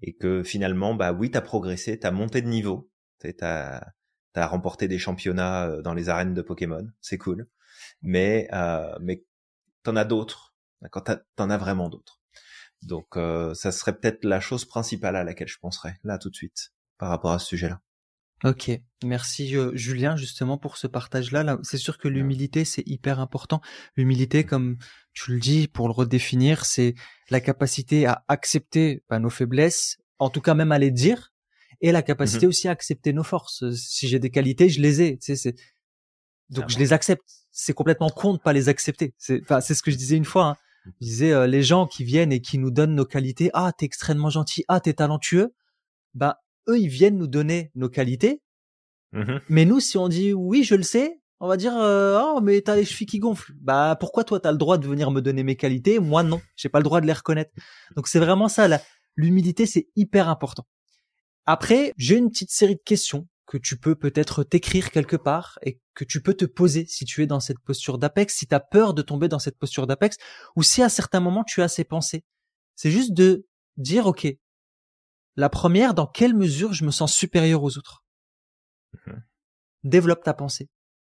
Et 0.01 0.15
que 0.15 0.41
finalement, 0.41 0.95
bah 0.95 1.11
oui, 1.11 1.31
t'as 1.31 1.41
progressé, 1.41 1.99
t'as 1.99 2.11
monté 2.11 2.41
de 2.41 2.47
niveau, 2.47 2.89
t'as 3.19 3.81
as 4.33 4.47
remporté 4.47 4.87
des 4.87 4.99
championnats 4.99 5.67
euh, 5.67 5.81
dans 5.81 5.93
les 5.93 6.09
arènes 6.09 6.33
de 6.33 6.41
Pokémon, 6.41 6.87
c'est 7.01 7.17
cool. 7.17 7.47
Mais 8.01 8.47
euh, 8.53 8.95
mais 9.01 9.25
t'en 9.85 9.95
as 9.95 10.05
d'autres, 10.05 10.53
d'accord 10.81 11.03
T'en 11.35 11.49
as 11.49 11.57
vraiment 11.57 11.89
d'autres. 11.89 12.19
Donc 12.81 13.15
euh, 13.15 13.53
ça 13.53 13.71
serait 13.71 13.97
peut-être 13.97 14.25
la 14.25 14.39
chose 14.39 14.65
principale 14.65 15.15
à 15.15 15.23
laquelle 15.23 15.47
je 15.47 15.59
penserais 15.59 15.97
là 16.03 16.17
tout 16.17 16.29
de 16.29 16.35
suite 16.35 16.73
par 16.97 17.09
rapport 17.09 17.31
à 17.31 17.39
ce 17.39 17.47
sujet-là. 17.47 17.81
Ok, 18.43 18.69
merci 19.03 19.55
euh, 19.55 19.71
Julien 19.75 20.17
justement 20.17 20.57
pour 20.57 20.77
ce 20.77 20.87
partage-là. 20.87 21.43
Là, 21.43 21.57
c'est 21.63 21.77
sûr 21.77 21.97
que 21.97 22.07
l'humilité 22.07 22.65
c'est 22.65 22.83
hyper 22.85 23.19
important. 23.19 23.61
L'humilité, 23.95 24.43
mmh. 24.43 24.47
comme 24.47 24.77
tu 25.13 25.31
le 25.31 25.39
dis, 25.39 25.67
pour 25.67 25.87
le 25.87 25.93
redéfinir, 25.93 26.65
c'est 26.65 26.95
la 27.29 27.39
capacité 27.39 28.05
à 28.05 28.25
accepter 28.27 29.03
bah, 29.09 29.19
nos 29.19 29.29
faiblesses, 29.29 29.97
en 30.19 30.29
tout 30.29 30.41
cas 30.41 30.53
même 30.53 30.73
à 30.73 30.79
les 30.79 30.91
dire, 30.91 31.33
et 31.81 31.91
la 31.91 32.01
capacité 32.01 32.45
mmh 32.45 32.49
aussi 32.49 32.67
à 32.67 32.71
accepter 32.71 33.13
nos 33.13 33.23
forces. 33.23 33.69
Si 33.71 34.07
j'ai 34.07 34.19
des 34.19 34.29
qualités, 34.31 34.69
je 34.69 34.81
les 34.81 35.01
ai. 35.01 35.17
Tu 35.17 35.35
sais, 35.35 35.55
donc 36.49 36.69
je 36.69 36.77
les 36.77 36.93
accepte. 36.93 37.23
C'est 37.51 37.73
complètement 37.73 38.09
con 38.09 38.33
de 38.33 38.39
pas 38.39 38.53
les 38.53 38.69
accepter. 38.69 39.13
C'est, 39.17 39.41
enfin, 39.41 39.61
c'est 39.61 39.75
ce 39.75 39.81
que 39.81 39.91
je 39.91 39.95
disais 39.95 40.17
une 40.17 40.25
fois. 40.25 40.45
Hein. 40.45 40.57
Mmh. 40.85 40.89
Je 41.01 41.05
disais 41.07 41.31
euh, 41.31 41.47
les 41.47 41.63
gens 41.63 41.87
qui 41.87 42.03
viennent 42.03 42.31
et 42.31 42.41
qui 42.41 42.57
nous 42.57 42.71
donnent 42.71 42.95
nos 42.95 43.05
qualités. 43.05 43.49
Ah, 43.53 43.71
t'es 43.77 43.85
extrêmement 43.85 44.29
gentil. 44.29 44.65
Ah, 44.67 44.79
t'es 44.79 44.93
talentueux. 44.93 45.53
Bah 46.13 46.41
eux, 46.67 46.79
ils 46.79 46.89
viennent 46.89 47.17
nous 47.17 47.27
donner 47.27 47.71
nos 47.75 47.89
qualités. 47.89 48.41
Mmh 49.13 49.39
mais 49.49 49.65
nous, 49.65 49.79
si 49.79 49.97
on 49.97 50.07
dit 50.09 50.33
oui, 50.33 50.63
je 50.63 50.75
le 50.75 50.83
sais, 50.83 51.21
on 51.39 51.47
va 51.47 51.57
dire 51.57 51.73
euh, 51.77 52.19
oh 52.21 52.41
mais 52.41 52.61
t'as 52.61 52.75
les 52.75 52.85
chevilles 52.85 53.07
qui 53.07 53.19
gonflent. 53.19 53.53
Bah 53.61 53.95
pourquoi 53.99 54.23
toi 54.23 54.39
t'as 54.39 54.51
le 54.51 54.57
droit 54.57 54.77
de 54.77 54.87
venir 54.87 55.11
me 55.11 55.21
donner 55.21 55.43
mes 55.43 55.55
qualités, 55.55 55.99
moi 55.99 56.23
non, 56.23 56.41
j'ai 56.55 56.69
pas 56.69 56.79
le 56.79 56.83
droit 56.83 56.99
de 57.01 57.05
les 57.05 57.13
reconnaître. 57.13 57.51
Donc 57.95 58.07
c'est 58.07 58.19
vraiment 58.19 58.49
ça. 58.49 58.67
L'humilité, 59.15 59.65
c'est 59.65 59.87
hyper 59.95 60.27
important. 60.27 60.67
Après, 61.45 61.93
j'ai 61.97 62.17
une 62.17 62.29
petite 62.29 62.51
série 62.51 62.75
de 62.75 62.81
questions 62.83 63.27
que 63.45 63.57
tu 63.57 63.77
peux 63.77 63.95
peut-être 63.95 64.43
t'écrire 64.43 64.91
quelque 64.91 65.15
part 65.15 65.59
et 65.61 65.79
que 65.93 66.03
tu 66.03 66.21
peux 66.21 66.33
te 66.33 66.45
poser 66.45 66.85
si 66.87 67.05
tu 67.05 67.21
es 67.21 67.27
dans 67.27 67.39
cette 67.39 67.59
posture 67.59 67.97
d'apex, 67.97 68.35
si 68.35 68.47
tu 68.47 68.55
as 68.55 68.59
peur 68.59 68.93
de 68.93 69.01
tomber 69.01 69.27
dans 69.27 69.39
cette 69.39 69.57
posture 69.57 69.87
d'apex, 69.87 70.17
ou 70.55 70.63
si 70.63 70.81
à 70.81 70.89
certains 70.89 71.19
moments 71.19 71.43
tu 71.43 71.61
as 71.61 71.67
ces 71.67 71.83
pensées. 71.83 72.23
C'est 72.75 72.91
juste 72.91 73.13
de 73.13 73.47
dire, 73.77 74.07
OK, 74.07 74.27
la 75.35 75.49
première, 75.49 75.93
dans 75.93 76.07
quelle 76.07 76.33
mesure 76.33 76.73
je 76.73 76.85
me 76.85 76.91
sens 76.91 77.13
supérieur 77.13 77.63
aux 77.63 77.77
autres? 77.77 78.03
Mhm. 79.05 79.23
Développe 79.83 80.23
ta 80.23 80.33
pensée. 80.33 80.69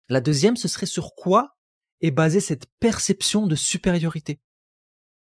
La 0.10 0.22
deuxième, 0.22 0.58
ce 0.58 0.68
serait 0.68 0.86
sur 0.86 1.16
quoi 1.16 1.58
est 2.02 2.12
basée 2.12 2.40
cette 2.40 2.68
perception 2.80 3.48
de 3.48 3.56
supériorité 3.56 4.40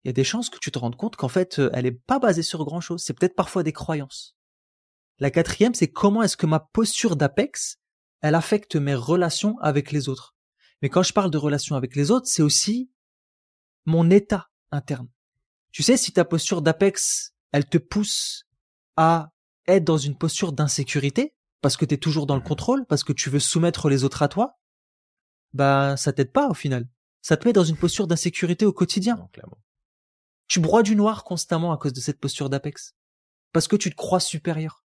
Il 0.04 0.08
y 0.08 0.10
a 0.10 0.12
des 0.12 0.24
chances 0.24 0.50
que 0.50 0.58
tu 0.58 0.70
te 0.70 0.78
rendes 0.78 0.96
compte 0.96 1.16
qu'en 1.16 1.28
fait, 1.28 1.58
euh, 1.58 1.70
elle 1.72 1.84
n'est 1.84 1.92
pas 1.92 2.18
basée 2.18 2.42
sur 2.42 2.64
grand-chose. 2.64 3.02
C'est 3.02 3.14
peut-être 3.14 3.36
parfois 3.36 3.62
des 3.62 3.72
croyances. 3.72 4.37
La 5.20 5.30
quatrième, 5.30 5.74
c'est 5.74 5.88
comment 5.88 6.22
est-ce 6.22 6.36
que 6.36 6.46
ma 6.46 6.60
posture 6.60 7.16
d'apex, 7.16 7.78
elle 8.20 8.34
affecte 8.34 8.76
mes 8.76 8.94
relations 8.94 9.58
avec 9.60 9.90
les 9.92 10.08
autres. 10.08 10.34
Mais 10.80 10.88
quand 10.88 11.02
je 11.02 11.12
parle 11.12 11.30
de 11.30 11.38
relations 11.38 11.76
avec 11.76 11.96
les 11.96 12.10
autres, 12.10 12.26
c'est 12.26 12.42
aussi 12.42 12.90
mon 13.84 14.10
état 14.10 14.48
interne. 14.70 15.08
Tu 15.72 15.82
sais, 15.82 15.96
si 15.96 16.12
ta 16.12 16.24
posture 16.24 16.62
d'apex, 16.62 17.34
elle 17.52 17.66
te 17.66 17.78
pousse 17.78 18.44
à 18.96 19.32
être 19.66 19.84
dans 19.84 19.98
une 19.98 20.16
posture 20.16 20.52
d'insécurité, 20.52 21.34
parce 21.60 21.76
que 21.76 21.84
tu 21.84 21.94
es 21.94 21.98
toujours 21.98 22.26
dans 22.26 22.36
le 22.36 22.42
contrôle, 22.42 22.86
parce 22.86 23.04
que 23.04 23.12
tu 23.12 23.30
veux 23.30 23.40
soumettre 23.40 23.88
les 23.88 24.04
autres 24.04 24.22
à 24.22 24.28
toi, 24.28 24.58
bah 25.52 25.96
ça 25.96 26.12
t'aide 26.12 26.32
pas 26.32 26.48
au 26.48 26.54
final. 26.54 26.88
Ça 27.22 27.36
te 27.36 27.46
met 27.46 27.52
dans 27.52 27.64
une 27.64 27.76
posture 27.76 28.06
d'insécurité 28.06 28.64
au 28.64 28.72
quotidien. 28.72 29.28
Tu 30.46 30.60
broies 30.60 30.82
du 30.82 30.94
noir 30.94 31.24
constamment 31.24 31.72
à 31.72 31.76
cause 31.76 31.92
de 31.92 32.00
cette 32.00 32.20
posture 32.20 32.48
d'apex. 32.48 32.94
Parce 33.52 33.66
que 33.66 33.76
tu 33.76 33.90
te 33.90 33.96
crois 33.96 34.20
supérieur. 34.20 34.84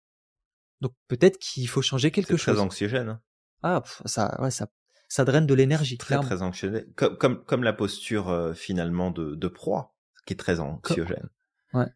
Donc 0.81 0.93
peut-être 1.07 1.37
qu'il 1.37 1.67
faut 1.67 1.81
changer 1.81 2.11
quelque 2.11 2.37
chose. 2.37 2.55
Très 2.55 2.63
anxiogène. 2.63 3.09
Hein. 3.09 3.21
Ah, 3.61 3.83
ça, 4.05 4.39
ouais, 4.41 4.51
ça, 4.51 4.67
ça 5.07 5.25
draine 5.25 5.45
de 5.45 5.53
l'énergie. 5.53 5.97
Très, 5.97 6.19
très 6.19 6.41
anxiogène. 6.41 6.85
Comme, 6.95 7.17
comme, 7.17 7.43
comme 7.43 7.63
la 7.63 7.73
posture 7.73 8.29
euh, 8.29 8.53
finalement 8.53 9.11
de, 9.11 9.35
de 9.35 9.47
proie, 9.47 9.95
qui 10.25 10.33
est 10.33 10.37
très 10.37 10.59
anxiogène. 10.59 11.29
Ouais. 11.73 11.87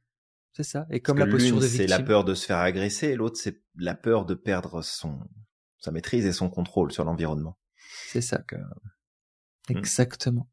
C'est 0.53 0.63
ça. 0.63 0.85
Et 0.91 0.99
comme 0.99 1.17
la 1.17 1.27
posture 1.27 1.59
de 1.59 1.67
c'est 1.67 1.87
la 1.87 2.01
peur 2.01 2.23
de 2.23 2.35
se 2.35 2.45
faire 2.45 2.57
agresser, 2.57 3.09
et 3.09 3.15
l'autre, 3.15 3.37
c'est 3.39 3.61
la 3.75 3.95
peur 3.95 4.25
de 4.25 4.35
perdre 4.35 4.83
son, 4.83 5.19
sa 5.79 5.91
maîtrise 5.91 6.25
et 6.25 6.33
son 6.33 6.49
contrôle 6.49 6.91
sur 6.91 7.05
l'environnement. 7.05 7.57
C'est 8.07 8.21
ça. 8.21 8.39
Que... 8.39 8.55
Hmm. 8.55 9.77
Exactement. 9.77 10.49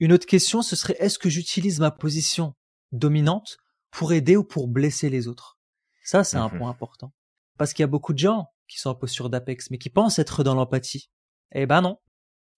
Une 0.00 0.12
autre 0.12 0.26
question, 0.26 0.62
ce 0.62 0.76
serait 0.76 0.96
est-ce 0.98 1.18
que 1.18 1.28
j'utilise 1.28 1.80
ma 1.80 1.90
position 1.90 2.54
dominante 2.92 3.58
pour 3.90 4.12
aider 4.12 4.36
ou 4.36 4.44
pour 4.44 4.68
blesser 4.68 5.10
les 5.10 5.26
autres? 5.26 5.58
Ça, 6.04 6.22
c'est 6.22 6.36
un 6.36 6.48
mhm. 6.48 6.58
point 6.58 6.70
important. 6.70 7.12
Parce 7.58 7.74
qu'il 7.74 7.82
y 7.82 7.84
a 7.84 7.88
beaucoup 7.88 8.12
de 8.12 8.18
gens 8.18 8.52
qui 8.68 8.78
sont 8.78 8.90
en 8.90 8.94
posture 8.94 9.28
d'apex, 9.28 9.70
mais 9.70 9.78
qui 9.78 9.90
pensent 9.90 10.18
être 10.18 10.44
dans 10.44 10.54
l'empathie. 10.54 11.10
Eh 11.52 11.66
ben 11.66 11.82
non. 11.82 11.98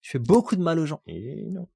Je 0.02 0.10
fais 0.10 0.18
beaucoup 0.18 0.56
de 0.56 0.62
mal 0.62 0.78
aux 0.78 0.86
gens. 0.86 1.02
Et 1.06 1.50
non. 1.50 1.68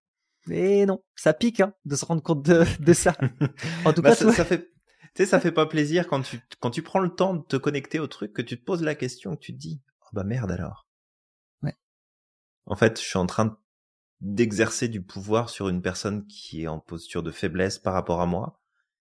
Et 0.51 0.85
non, 0.87 1.03
ça 1.17 1.33
pique 1.33 1.61
hein, 1.61 1.75
de 1.85 1.97
se 1.97 2.05
rendre 2.05 2.23
compte 2.23 2.43
de, 2.43 2.65
de 2.81 2.93
ça. 2.93 3.17
En 3.85 3.93
tout 3.93 4.03
bah, 4.03 4.11
cas, 4.11 4.17
ça, 4.17 4.33
ça 4.33 4.45
fait, 4.45 4.71
tu 5.15 5.23
sais, 5.23 5.27
ça 5.27 5.41
fait 5.41 5.53
pas 5.53 5.67
plaisir 5.67 6.07
quand 6.07 6.21
tu 6.23 6.41
quand 6.61 6.71
tu 6.71 6.83
prends 6.83 6.99
le 6.99 7.15
temps 7.15 7.35
de 7.35 7.43
te 7.43 7.57
connecter 7.57 7.99
au 7.99 8.07
truc, 8.07 8.33
que 8.33 8.43
tu 8.43 8.59
te 8.59 8.65
poses 8.65 8.83
la 8.83 8.95
question, 8.95 9.37
que 9.37 9.41
tu 9.41 9.55
te 9.55 9.59
dis, 9.59 9.81
oh 10.03 10.09
bah 10.13 10.25
merde 10.25 10.51
alors. 10.51 10.87
Ouais. 11.63 11.77
En 12.67 12.77
fait, 12.77 13.01
je 13.01 13.07
suis 13.07 13.19
en 13.19 13.27
train 13.27 13.59
d'exercer 14.21 14.89
du 14.89 15.03
pouvoir 15.03 15.51
sur 15.51 15.69
une 15.69 15.83
personne 15.83 16.27
qui 16.27 16.65
est 16.65 16.69
en 16.69 16.81
posture 16.81 17.23
de 17.23 17.31
faiblesse 17.31 17.79
par 17.79 17.95
rapport 17.95 18.21
à 18.21 18.27
moi. 18.27 18.61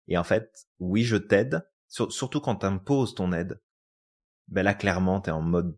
Et 0.09 0.19
en 0.19 0.25
fait, 0.25 0.67
oui, 0.79 1.05
je 1.05 1.17
t'aide, 1.17 1.67
surtout 1.89 2.41
quand 2.41 2.57
t'imposes 2.57 3.15
ton 3.15 3.33
aide. 3.33 3.61
Ben 4.49 4.63
là, 4.63 4.75
clairement, 4.75 5.21
t'es 5.21 5.31
en 5.31 5.43
mode, 5.43 5.77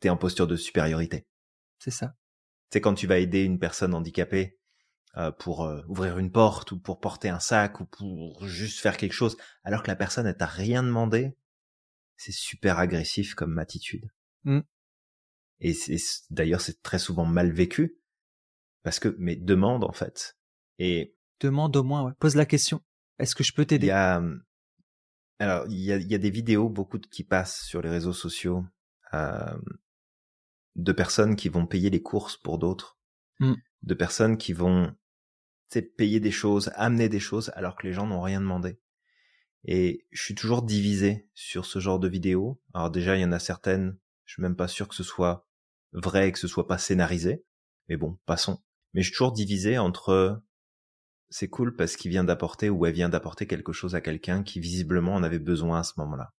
t'es 0.00 0.08
en 0.08 0.16
posture 0.16 0.46
de 0.46 0.56
supériorité. 0.56 1.26
C'est 1.78 1.90
ça. 1.90 2.14
C'est 2.70 2.80
quand 2.80 2.94
tu 2.94 3.06
vas 3.06 3.18
aider 3.18 3.44
une 3.44 3.58
personne 3.58 3.94
handicapée 3.94 4.58
euh, 5.16 5.32
pour 5.32 5.64
euh, 5.64 5.82
ouvrir 5.88 6.18
une 6.18 6.30
porte 6.30 6.72
ou 6.72 6.78
pour 6.78 7.00
porter 7.00 7.28
un 7.28 7.40
sac 7.40 7.80
ou 7.80 7.86
pour 7.86 8.46
juste 8.46 8.80
faire 8.80 8.96
quelque 8.96 9.12
chose, 9.12 9.36
alors 9.64 9.82
que 9.82 9.88
la 9.88 9.96
personne 9.96 10.26
elle 10.26 10.36
t'a 10.36 10.46
rien 10.46 10.82
demandé, 10.82 11.36
c'est 12.16 12.32
super 12.32 12.78
agressif 12.78 13.34
comme 13.34 13.58
attitude. 13.58 14.10
Mm. 14.44 14.60
Et 15.60 15.72
c'est 15.72 15.96
d'ailleurs 16.30 16.60
c'est 16.60 16.82
très 16.82 16.98
souvent 16.98 17.24
mal 17.24 17.50
vécu 17.50 17.98
parce 18.82 19.00
que 19.00 19.14
mais 19.18 19.36
demande 19.36 19.84
en 19.84 19.92
fait. 19.92 20.36
Et 20.78 21.16
demande 21.40 21.74
au 21.76 21.82
moins, 21.82 22.04
ouais. 22.04 22.12
pose 22.18 22.36
la 22.36 22.46
question. 22.46 22.82
Est-ce 23.18 23.34
que 23.34 23.44
je 23.44 23.52
peux 23.52 23.64
t'aider 23.64 23.86
Il 23.86 23.90
y 23.90 23.92
a 23.92 24.22
alors 25.38 25.66
il 25.68 25.78
y 25.78 25.92
a, 25.92 25.96
y 25.96 26.14
a, 26.14 26.18
des 26.18 26.30
vidéos 26.30 26.68
beaucoup 26.68 26.98
qui 26.98 27.24
passent 27.24 27.62
sur 27.64 27.80
les 27.80 27.90
réseaux 27.90 28.12
sociaux 28.12 28.64
euh, 29.14 29.56
de 30.76 30.92
personnes 30.92 31.36
qui 31.36 31.48
vont 31.48 31.66
payer 31.66 31.90
les 31.90 32.02
courses 32.02 32.36
pour 32.36 32.58
d'autres, 32.58 32.98
mm. 33.40 33.54
de 33.82 33.94
personnes 33.94 34.36
qui 34.36 34.52
vont 34.52 34.94
payer 35.96 36.20
des 36.20 36.30
choses, 36.30 36.70
amener 36.74 37.08
des 37.08 37.20
choses 37.20 37.52
alors 37.54 37.76
que 37.76 37.86
les 37.86 37.92
gens 37.92 38.06
n'ont 38.06 38.22
rien 38.22 38.40
demandé. 38.40 38.80
Et 39.64 40.06
je 40.10 40.22
suis 40.22 40.34
toujours 40.34 40.62
divisé 40.62 41.28
sur 41.34 41.66
ce 41.66 41.78
genre 41.78 41.98
de 41.98 42.08
vidéos. 42.08 42.60
Alors 42.74 42.90
déjà, 42.90 43.16
il 43.16 43.20
y 43.20 43.24
en 43.24 43.32
a 43.32 43.38
certaines, 43.38 43.98
je 44.24 44.34
suis 44.34 44.42
même 44.42 44.56
pas 44.56 44.68
sûr 44.68 44.88
que 44.88 44.94
ce 44.94 45.02
soit 45.02 45.46
vrai 45.92 46.28
et 46.28 46.32
que 46.32 46.38
ce 46.38 46.48
soit 46.48 46.66
pas 46.66 46.78
scénarisé. 46.78 47.44
Mais 47.88 47.96
bon, 47.96 48.18
passons. 48.24 48.62
Mais 48.94 49.02
je 49.02 49.08
suis 49.08 49.14
toujours 49.14 49.32
divisé 49.32 49.78
entre 49.78 50.42
c'est 51.30 51.48
cool 51.48 51.76
parce 51.76 51.96
qu'il 51.96 52.10
vient 52.10 52.24
d'apporter 52.24 52.70
ou 52.70 52.86
elle 52.86 52.94
vient 52.94 53.08
d'apporter 53.08 53.46
quelque 53.46 53.72
chose 53.72 53.94
à 53.94 54.00
quelqu'un 54.00 54.42
qui 54.42 54.60
visiblement 54.60 55.14
en 55.14 55.22
avait 55.22 55.38
besoin 55.38 55.80
à 55.80 55.82
ce 55.84 55.92
moment-là. 55.98 56.34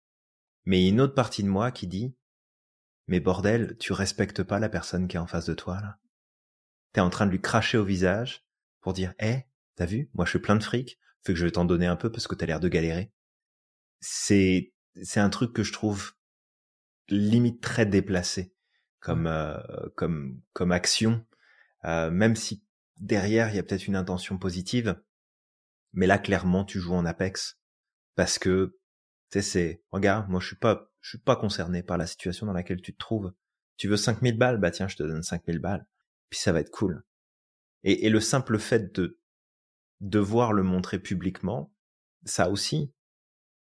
Mais 0.64 0.80
il 0.80 0.84
y 0.84 0.86
a 0.86 0.91
une 0.91 1.01
autre 1.01 1.14
partie 1.14 1.43
de 1.43 1.49
moi 1.49 1.70
qui 1.70 1.86
dit 1.86 2.14
mais 3.09 3.20
bordel, 3.20 3.76
tu 3.78 3.93
respectes 3.93 4.43
pas 4.43 4.59
la 4.59 4.68
personne 4.68 5.09
qui 5.09 5.16
est 5.16 5.20
en 5.20 5.26
face 5.26 5.47
de 5.47 5.55
toi, 5.55 5.80
là. 5.80 5.99
T'es 6.93 7.01
en 7.01 7.11
train 7.11 7.26
de 7.26 7.30
lui 7.30 7.41
cracher 7.41 7.78
au 7.78 7.84
visage 7.84 8.47
pour 8.80 8.93
dire, 8.93 9.14
hé, 9.18 9.47
t'as 9.76 9.86
vu, 9.86 10.11
moi 10.14 10.24
je 10.24 10.30
suis 10.30 10.39
plein 10.39 10.57
de 10.57 10.62
fric, 10.62 10.99
fait 11.22 11.32
que 11.32 11.39
je 11.39 11.45
vais 11.45 11.51
t'en 11.51 11.64
donner 11.64 11.86
un 11.86 11.97
peu 11.97 12.12
parce 12.12 12.26
que 12.26 12.34
t'as 12.34 12.47
l'air 12.47 12.61
de 12.61 12.68
galérer. 12.68 13.12
C'est, 14.01 14.72
c'est 15.03 15.20
un 15.20 15.30
truc 15.30 15.53
que 15.53 15.62
je 15.62 15.72
trouve 15.72 16.12
limite 17.09 17.62
très 17.62 17.86
déplacé 17.86 18.55
comme, 19.01 19.26
euh, 19.26 19.59
comme, 19.97 20.41
comme 20.53 20.72
action, 20.72 21.26
euh, 21.84 22.11
même 22.11 22.36
si 22.36 22.62
derrière 22.99 23.51
il 23.51 23.57
y 23.57 23.59
a 23.59 23.62
peut-être 23.62 23.86
une 23.86 23.96
intention 23.96 24.38
positive, 24.38 25.01
mais 25.92 26.07
là 26.07 26.18
clairement 26.18 26.64
tu 26.64 26.80
joues 26.80 26.94
en 26.94 27.05
apex 27.05 27.59
parce 28.14 28.38
que, 28.38 28.78
tu 29.30 29.38
sais, 29.38 29.42
c'est, 29.42 29.82
regarde, 29.90 30.28
moi 30.28 30.40
je 30.40 30.46
suis 30.49 30.57
pas 30.57 30.88
je 31.01 31.11
suis 31.11 31.18
pas 31.18 31.36
concerné 31.36 31.82
par 31.82 31.96
la 31.99 32.07
situation 32.07 32.46
dans 32.46 32.53
laquelle 32.53 32.82
tu 32.82 32.92
te 32.92 32.99
trouves. 32.99 33.32
Tu 33.76 33.88
veux 33.88 33.96
5000 33.96 34.36
balles, 34.36 34.59
bah 34.59 34.70
tiens, 34.70 34.88
je 34.88 34.96
te 34.96 35.03
donne 35.03 35.22
5000 35.22 35.59
balles. 35.59 35.86
Puis 36.28 36.40
ça 36.40 36.53
va 36.53 36.61
être 36.61 36.70
cool. 36.70 37.05
Et, 37.84 38.07
et 38.07 38.11
le 38.11 38.20
simple 38.20 38.59
fait 38.59 38.94
de 38.94 39.18
devoir 40.01 40.53
le 40.53 40.62
montrer 40.62 40.99
publiquement, 40.99 41.72
ça 42.24 42.51
aussi. 42.51 42.92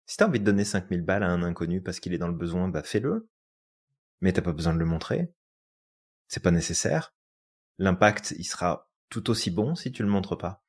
Si 0.06 0.16
t'as 0.16 0.28
envie 0.28 0.40
de 0.40 0.44
donner 0.44 0.64
5000 0.64 1.02
balles 1.02 1.24
à 1.24 1.28
un 1.28 1.42
inconnu 1.42 1.82
parce 1.82 1.98
qu'il 1.98 2.14
est 2.14 2.18
dans 2.18 2.28
le 2.28 2.34
besoin, 2.34 2.68
bah 2.68 2.82
fais-le. 2.82 3.28
Mais 4.20 4.32
t'as 4.32 4.42
pas 4.42 4.52
besoin 4.52 4.72
de 4.72 4.78
le 4.78 4.86
montrer. 4.86 5.32
C'est 6.28 6.42
pas 6.42 6.52
nécessaire. 6.52 7.14
L'impact, 7.78 8.34
il 8.38 8.44
sera 8.44 8.88
tout 9.08 9.30
aussi 9.30 9.50
bon 9.50 9.74
si 9.74 9.92
tu 9.92 10.02
le 10.02 10.08
montres 10.08 10.36
pas. 10.36 10.64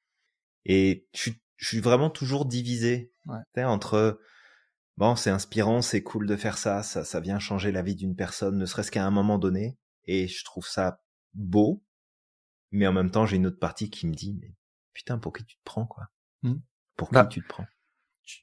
Et 0.65 1.07
je 1.13 1.19
suis, 1.19 1.41
je 1.55 1.67
suis 1.67 1.79
vraiment 1.79 2.09
toujours 2.09 2.45
divisé 2.45 3.13
ouais. 3.25 3.63
entre 3.63 4.19
bon, 4.97 5.15
c'est 5.15 5.29
inspirant, 5.29 5.81
c'est 5.81 6.03
cool 6.03 6.27
de 6.27 6.35
faire 6.35 6.57
ça, 6.57 6.83
ça, 6.83 7.03
ça 7.03 7.19
vient 7.19 7.39
changer 7.39 7.71
la 7.71 7.81
vie 7.81 7.95
d'une 7.95 8.15
personne, 8.15 8.57
ne 8.57 8.65
serait-ce 8.65 8.91
qu'à 8.91 9.05
un 9.05 9.11
moment 9.11 9.37
donné, 9.37 9.77
et 10.05 10.27
je 10.27 10.43
trouve 10.43 10.67
ça 10.67 11.01
beau, 11.33 11.83
mais 12.71 12.87
en 12.87 12.93
même 12.93 13.11
temps, 13.11 13.25
j'ai 13.25 13.37
une 13.37 13.47
autre 13.47 13.59
partie 13.59 13.89
qui 13.89 14.07
me 14.07 14.13
dit, 14.13 14.33
mais 14.33 14.53
putain, 14.93 15.17
pour 15.17 15.33
qui 15.33 15.45
tu 15.45 15.55
te 15.55 15.61
prends, 15.63 15.85
quoi? 15.85 16.07
Mmh. 16.41 16.55
Pour 16.95 17.09
qui 17.09 17.13
bah, 17.13 17.25
tu 17.25 17.41
te 17.41 17.47
prends? 17.47 17.65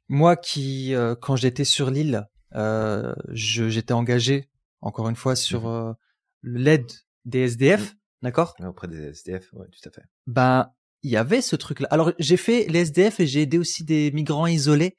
Moi 0.09 0.36
qui, 0.36 0.95
euh, 0.95 1.14
quand 1.14 1.36
j'étais 1.36 1.64
sur 1.64 1.90
l'île, 1.90 2.26
euh, 2.55 3.14
j'étais 3.32 3.92
engagé, 3.92 4.49
encore 4.80 5.09
une 5.09 5.16
fois, 5.16 5.36
sur 5.36 5.64
mmh 5.64 5.66
euh, 5.66 5.92
l'aide 6.42 6.90
des 7.24 7.40
SDF, 7.40 7.92
mmh. 7.92 7.97
D'accord? 8.24 8.56
Auprès 8.66 8.88
des 8.88 9.10
SDF, 9.10 9.52
ouais, 9.52 9.66
tout 9.68 9.88
à 9.88 9.92
fait. 9.92 10.02
Ben, 10.26 10.72
il 11.02 11.10
y 11.10 11.16
avait 11.16 11.42
ce 11.42 11.54
truc-là. 11.54 11.86
Alors, 11.90 12.12
j'ai 12.18 12.36
fait 12.36 12.66
les 12.68 12.80
SDF 12.80 13.20
et 13.20 13.26
j'ai 13.26 13.42
aidé 13.42 13.58
aussi 13.58 13.84
des 13.84 14.10
migrants 14.10 14.46
isolés. 14.46 14.96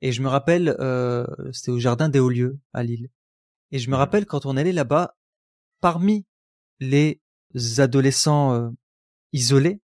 Et 0.00 0.12
je 0.12 0.22
me 0.22 0.28
rappelle, 0.28 0.74
euh, 0.80 1.26
c'était 1.52 1.72
au 1.72 1.78
jardin 1.78 2.08
des 2.08 2.20
Hauts-Lieux 2.20 2.58
à 2.72 2.82
Lille. 2.82 3.08
Et 3.72 3.78
je 3.78 3.90
me 3.90 3.96
rappelle 3.96 4.26
quand 4.26 4.46
on 4.46 4.56
allait 4.56 4.72
là-bas, 4.72 5.16
parmi 5.80 6.24
les 6.78 7.20
adolescents 7.78 8.54
euh, 8.54 8.70
isolés, 9.32 9.80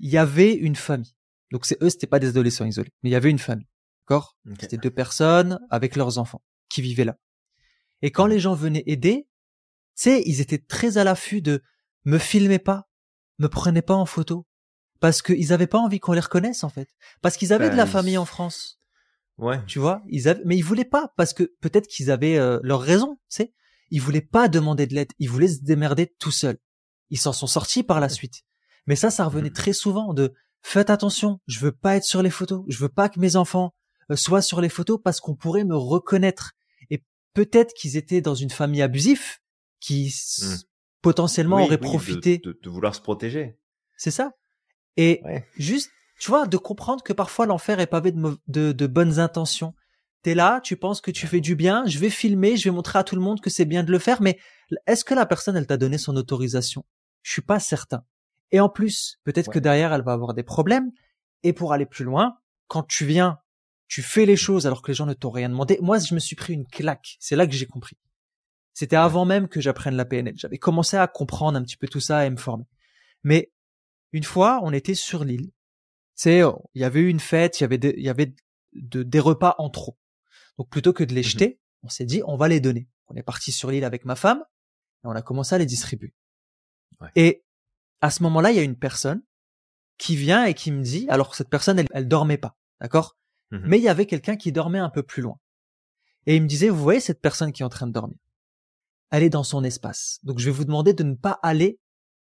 il 0.00 0.10
y 0.10 0.18
avait 0.18 0.54
une 0.54 0.76
famille. 0.76 1.14
Donc 1.52 1.66
c'est 1.66 1.82
eux, 1.82 1.90
c'était 1.90 2.06
pas 2.06 2.18
des 2.18 2.28
adolescents 2.28 2.64
isolés, 2.64 2.92
mais 3.02 3.10
il 3.10 3.12
y 3.12 3.16
avait 3.16 3.30
une 3.30 3.38
famille. 3.38 3.68
D'accord? 4.08 4.36
C'était 4.60 4.76
deux 4.76 4.90
personnes 4.90 5.60
avec 5.70 5.94
leurs 5.94 6.18
enfants 6.18 6.42
qui 6.68 6.82
vivaient 6.82 7.04
là. 7.04 7.16
Et 8.02 8.10
quand 8.10 8.26
les 8.26 8.40
gens 8.40 8.54
venaient 8.54 8.84
aider, 8.86 9.27
sais, 10.02 10.22
ils 10.26 10.40
étaient 10.40 10.58
très 10.58 10.98
à 10.98 11.04
l'affût 11.04 11.42
de 11.42 11.62
me 12.04 12.18
filmez 12.18 12.58
pas, 12.58 12.88
me 13.38 13.48
prenez 13.48 13.82
pas 13.82 13.94
en 13.94 14.06
photo, 14.06 14.46
parce 15.00 15.22
qu'ils 15.22 15.52
avaient 15.52 15.66
pas 15.66 15.78
envie 15.78 16.00
qu'on 16.00 16.12
les 16.12 16.20
reconnaisse 16.20 16.64
en 16.64 16.68
fait, 16.68 16.88
parce 17.22 17.36
qu'ils 17.36 17.52
avaient 17.52 17.70
de 17.70 17.76
la 17.76 17.84
bah, 17.84 17.90
famille 17.90 18.18
en 18.18 18.24
France. 18.24 18.80
Ouais. 19.36 19.60
Tu 19.66 19.78
vois, 19.78 20.02
ils 20.08 20.28
avaient, 20.28 20.42
mais 20.44 20.56
ils 20.56 20.62
voulaient 20.62 20.84
pas 20.84 21.12
parce 21.16 21.32
que 21.32 21.44
peut-être 21.60 21.86
qu'ils 21.86 22.10
avaient 22.10 22.38
euh, 22.38 22.58
leur 22.62 22.80
raison, 22.80 23.18
tu 23.28 23.36
sais. 23.36 23.54
Ils 23.90 24.02
voulaient 24.02 24.20
pas 24.20 24.48
demander 24.48 24.86
de 24.86 24.94
l'aide, 24.94 25.12
ils 25.18 25.30
voulaient 25.30 25.48
se 25.48 25.62
démerder 25.62 26.14
tout 26.18 26.32
seuls. 26.32 26.58
Ils 27.10 27.18
s'en 27.18 27.32
sont 27.32 27.46
sortis 27.46 27.82
par 27.82 28.00
la 28.00 28.08
suite. 28.08 28.42
Mais 28.86 28.96
ça, 28.96 29.10
ça 29.10 29.24
revenait 29.24 29.50
mmh. 29.50 29.54
très 29.54 29.72
souvent 29.72 30.12
de 30.12 30.34
faites 30.62 30.90
attention, 30.90 31.40
je 31.46 31.60
veux 31.60 31.72
pas 31.72 31.96
être 31.96 32.04
sur 32.04 32.22
les 32.22 32.30
photos, 32.30 32.64
je 32.68 32.78
veux 32.78 32.88
pas 32.88 33.08
que 33.08 33.20
mes 33.20 33.36
enfants 33.36 33.74
euh, 34.10 34.16
soient 34.16 34.42
sur 34.42 34.60
les 34.60 34.68
photos 34.68 34.98
parce 35.02 35.20
qu'on 35.20 35.36
pourrait 35.36 35.64
me 35.64 35.76
reconnaître. 35.76 36.52
Et 36.90 37.04
peut-être 37.32 37.72
qu'ils 37.74 37.96
étaient 37.96 38.20
dans 38.20 38.34
une 38.34 38.50
famille 38.50 38.82
abusive 38.82 39.38
qui 39.80 40.14
mmh. 40.42 40.54
potentiellement 41.02 41.62
aurait 41.62 41.78
profité 41.78 42.38
de, 42.38 42.58
de, 42.60 42.70
vouloir 42.70 42.94
se 42.94 43.00
protéger. 43.00 43.58
C'est 43.96 44.10
ça. 44.10 44.32
Et 44.96 45.22
juste, 45.56 45.90
tu 46.18 46.30
vois, 46.30 46.46
de 46.46 46.56
comprendre 46.56 47.02
que 47.02 47.12
parfois 47.12 47.46
l'enfer 47.46 47.78
est 47.80 47.86
pavé 47.86 48.12
de, 48.12 48.38
de, 48.48 48.72
de 48.72 48.86
bonnes 48.86 49.20
intentions. 49.20 49.74
T'es 50.22 50.34
là, 50.34 50.60
tu 50.60 50.76
penses 50.76 51.00
que 51.00 51.12
tu 51.12 51.28
fais 51.28 51.40
du 51.40 51.54
bien, 51.54 51.86
je 51.86 51.98
vais 52.00 52.10
filmer, 52.10 52.56
je 52.56 52.64
vais 52.64 52.74
montrer 52.74 52.98
à 52.98 53.04
tout 53.04 53.14
le 53.14 53.22
monde 53.22 53.40
que 53.40 53.50
c'est 53.50 53.64
bien 53.64 53.84
de 53.84 53.92
le 53.92 54.00
faire, 54.00 54.20
mais 54.20 54.38
est-ce 54.86 55.04
que 55.04 55.14
la 55.14 55.26
personne, 55.26 55.56
elle 55.56 55.66
t'a 55.66 55.76
donné 55.76 55.96
son 55.96 56.16
autorisation? 56.16 56.84
Je 57.22 57.32
suis 57.32 57.42
pas 57.42 57.60
certain. 57.60 58.02
Et 58.50 58.60
en 58.60 58.68
plus, 58.68 59.20
peut-être 59.24 59.50
que 59.50 59.58
derrière, 59.58 59.92
elle 59.92 60.02
va 60.02 60.12
avoir 60.12 60.34
des 60.34 60.42
problèmes. 60.42 60.90
Et 61.44 61.52
pour 61.52 61.72
aller 61.72 61.86
plus 61.86 62.04
loin, 62.04 62.36
quand 62.66 62.82
tu 62.82 63.04
viens, 63.04 63.38
tu 63.86 64.02
fais 64.02 64.26
les 64.26 64.36
choses 64.36 64.66
alors 64.66 64.82
que 64.82 64.90
les 64.90 64.94
gens 64.94 65.06
ne 65.06 65.14
t'ont 65.14 65.30
rien 65.30 65.48
demandé. 65.48 65.78
Moi, 65.80 65.98
je 65.98 66.14
me 66.14 66.18
suis 66.18 66.36
pris 66.36 66.52
une 66.52 66.66
claque. 66.66 67.16
C'est 67.20 67.36
là 67.36 67.46
que 67.46 67.52
j'ai 67.52 67.66
compris. 67.66 67.96
C'était 68.78 68.94
avant 68.94 69.24
même 69.24 69.48
que 69.48 69.60
j'apprenne 69.60 69.96
la 69.96 70.04
PNL. 70.04 70.34
J'avais 70.36 70.56
commencé 70.56 70.96
à 70.96 71.08
comprendre 71.08 71.58
un 71.58 71.62
petit 71.64 71.76
peu 71.76 71.88
tout 71.88 71.98
ça 71.98 72.24
et 72.24 72.30
me 72.30 72.36
former. 72.36 72.64
Mais 73.24 73.50
une 74.12 74.22
fois, 74.22 74.60
on 74.62 74.72
était 74.72 74.94
sur 74.94 75.24
l'île. 75.24 75.50
C'est, 76.14 76.42
il 76.74 76.80
y 76.80 76.84
avait 76.84 77.00
eu 77.00 77.08
une 77.08 77.18
fête, 77.18 77.58
il 77.58 77.64
y 77.64 77.66
avait, 77.66 77.80
il 77.96 78.04
y 78.04 78.08
avait 78.08 78.36
des 78.74 79.18
repas 79.18 79.56
en 79.58 79.68
trop. 79.68 79.98
Donc 80.58 80.68
plutôt 80.70 80.92
que 80.92 81.02
de 81.02 81.12
les 81.12 81.22
mmh 81.22 81.24
jeter, 81.24 81.60
on 81.82 81.88
s'est 81.88 82.04
dit 82.04 82.22
on 82.24 82.36
va 82.36 82.46
les 82.46 82.60
donner. 82.60 82.88
On 83.08 83.16
est 83.16 83.24
parti 83.24 83.50
sur 83.50 83.72
l'île 83.72 83.82
avec 83.82 84.04
ma 84.04 84.14
femme 84.14 84.44
et 85.02 85.08
on 85.08 85.10
a 85.10 85.22
commencé 85.22 85.56
à 85.56 85.58
les 85.58 85.66
distribuer. 85.66 86.14
Et 87.16 87.42
à 88.00 88.12
ce 88.12 88.22
moment-là, 88.22 88.52
il 88.52 88.58
y 88.58 88.60
a 88.60 88.62
une 88.62 88.78
personne 88.78 89.24
qui 89.96 90.14
vient 90.14 90.44
et 90.44 90.54
qui 90.54 90.70
me 90.70 90.84
dit, 90.84 91.08
alors 91.08 91.34
cette 91.34 91.50
personne, 91.50 91.80
elle, 91.80 91.88
elle 91.90 92.06
dormait 92.06 92.38
pas, 92.38 92.56
d'accord? 92.80 93.16
Mmh 93.50 93.58
Mais 93.64 93.78
il 93.78 93.82
y 93.82 93.88
avait 93.88 94.06
quelqu'un 94.06 94.36
qui 94.36 94.52
dormait 94.52 94.78
un 94.78 94.88
peu 94.88 95.02
plus 95.02 95.22
loin. 95.22 95.40
Et 96.26 96.36
il 96.36 96.42
me 96.42 96.46
disait, 96.46 96.68
vous 96.68 96.80
voyez 96.80 97.00
cette 97.00 97.20
personne 97.20 97.50
qui 97.50 97.62
est 97.62 97.66
en 97.66 97.70
train 97.70 97.88
de 97.88 97.92
dormir? 97.92 98.18
Elle 99.10 99.22
est 99.22 99.30
dans 99.30 99.44
son 99.44 99.64
espace. 99.64 100.20
Donc 100.22 100.38
je 100.38 100.46
vais 100.46 100.56
vous 100.56 100.64
demander 100.64 100.92
de 100.92 101.02
ne 101.02 101.14
pas 101.14 101.38
aller 101.42 101.80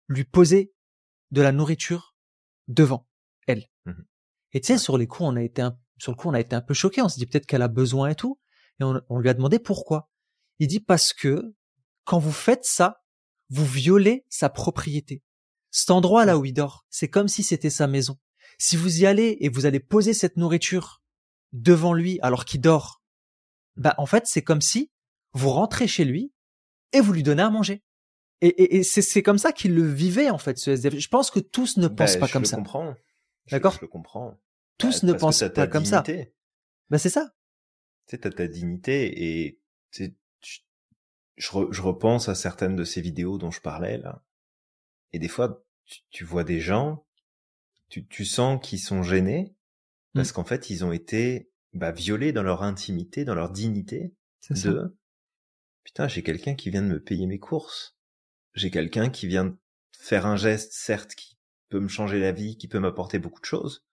lui 0.08 0.24
poser 0.24 0.74
de 1.32 1.42
la 1.42 1.52
nourriture 1.52 2.16
devant 2.68 3.08
elle. 3.48 3.68
Mmh 3.86 3.94
et 4.54 4.62
tu 4.62 4.68
sais, 4.68 4.78
sur 4.78 4.98
les 4.98 5.06
coups, 5.06 5.28
on 5.28 5.36
a 5.36 5.44
été 5.44 5.62
un 5.62 5.78
sur 5.98 6.12
le 6.12 6.18
coup, 6.18 6.30
on 6.30 6.34
a 6.34 6.40
été 6.40 6.56
un 6.56 6.62
peu 6.62 6.74
choqué. 6.74 7.02
On 7.02 7.10
s'est 7.10 7.20
dit 7.20 7.26
peut-être 7.26 7.46
qu'elle 7.46 7.62
a 7.62 7.68
besoin 7.68 8.10
et 8.10 8.16
tout. 8.16 8.40
Et 8.80 8.84
on, 8.84 9.20
lui 9.20 9.30
a 9.30 9.34
demandé 9.34 9.60
pourquoi. 9.60 10.10
Il 10.60 10.68
dit 10.68 10.80
parce 10.80 11.14
que 11.14 11.54
quand 12.04 12.20
vous 12.20 12.32
faites 12.32 12.66
ça, 12.66 13.04
vous 13.50 13.66
violez 13.66 14.26
sa 14.30 14.50
propriété. 14.50 15.24
Cet 15.72 15.92
endroit 15.92 16.26
là 16.26 16.38
où 16.38 16.46
il 16.46 16.54
dort, 16.54 16.86
c'est 16.90 17.10
comme 17.10 17.28
si 17.28 17.44
c'était 17.44 17.70
sa 17.70 17.88
maison. 17.88 18.18
Si 18.58 18.78
vous 18.78 19.02
y 19.02 19.06
allez 19.06 19.38
et 19.42 19.50
vous 19.50 19.66
allez 19.66 19.80
poser 19.80 20.14
cette 20.14 20.38
nourriture 20.38 21.02
devant 21.52 21.94
lui 21.94 22.20
alors 22.22 22.46
qu'il 22.46 22.62
dort, 22.62 23.02
bah 23.76 23.96
en 23.98 24.06
fait 24.06 24.26
c'est 24.28 24.42
comme 24.42 24.62
si 24.62 24.92
vous 25.34 25.50
rentrez 25.50 25.88
chez 25.88 26.06
lui 26.06 26.32
et 26.96 27.02
vous 27.02 27.14
lui 27.14 27.24
donnez 27.24 27.44
à 27.44 27.50
manger. 27.50 27.84
Et, 28.42 28.78
et, 28.78 28.84
c'est 28.84 29.24
comme 29.24 29.38
ça 29.38 29.54
qu'il 29.54 29.74
le 29.74 29.88
vivait 29.88 30.30
en 30.30 30.38
fait 30.38 30.58
ce 30.58 30.72
SDF. 30.72 31.00
Je 31.00 31.08
pense 31.08 31.32
que 31.32 31.40
tous 31.40 31.78
ne 31.78 31.88
pensent 31.88 32.18
pas 32.18 32.28
comme 32.28 32.46
ça. 32.46 32.58
Comprends. 32.58 32.94
D'accord? 33.50 33.74
Je 33.74 33.82
le 33.82 33.88
comprends 33.88 34.38
tous 34.78 35.04
ne 35.04 35.14
pensent 35.14 35.44
pas 35.54 35.68
comme 35.68 35.86
ça. 35.86 36.04
Ben 36.90 36.98
c'est 36.98 37.10
ça. 37.10 37.34
Tu 38.08 38.18
sais, 38.18 38.30
ta 38.30 38.48
dignité 38.48 39.44
et 39.44 39.60
je, 39.92 40.10
je, 41.38 41.82
repense 41.82 42.30
à 42.30 42.36
certaines 42.36 42.76
de 42.76 42.84
ces 42.84 43.02
vidéos 43.02 43.38
dont 43.38 43.52
je 43.52 43.62
parlais 43.62 43.98
là. 43.98 44.24
Et 45.12 45.20
des 45.20 45.28
fois, 45.28 45.66
tu, 46.12 46.24
vois 46.24 46.44
des 46.44 46.60
gens, 46.60 47.06
tu, 47.90 48.06
tu 48.06 48.26
sens 48.26 48.60
qu'ils 48.62 48.80
sont 48.80 49.02
gênés 49.02 49.56
parce 50.14 50.30
mmh. 50.30 50.34
qu'en 50.34 50.44
fait, 50.44 50.70
ils 50.70 50.86
ont 50.86 50.92
été 50.92 51.50
bah, 51.74 51.92
violés 51.92 52.32
dans 52.32 52.44
leur 52.44 52.62
intimité, 52.64 53.26
dans 53.26 53.36
leur 53.36 53.50
dignité. 53.50 54.14
De 54.52 54.96
putain, 55.86 56.10
j'ai 56.10 56.24
quelqu'un 56.24 56.56
qui 56.56 56.70
vient 56.70 56.82
de 56.82 56.88
me 56.88 57.02
payer 57.02 57.28
mes 57.28 57.40
courses. 57.40 57.98
J'ai 58.54 58.72
quelqu'un 58.72 59.10
qui 59.10 59.28
vient 59.28 59.46
de 59.46 59.58
faire 59.98 60.26
un 60.26 60.36
geste, 60.36 60.74
certes, 60.74 61.16
qui 61.16 61.38
peut 61.70 61.80
me 61.80 61.88
changer 61.88 62.20
la 62.20 62.34
vie, 62.34 62.58
qui 62.58 62.68
peut 62.68 62.80
m'apporter 62.80 63.20
beaucoup 63.20 63.40
de 63.40 63.46
choses 63.46 63.86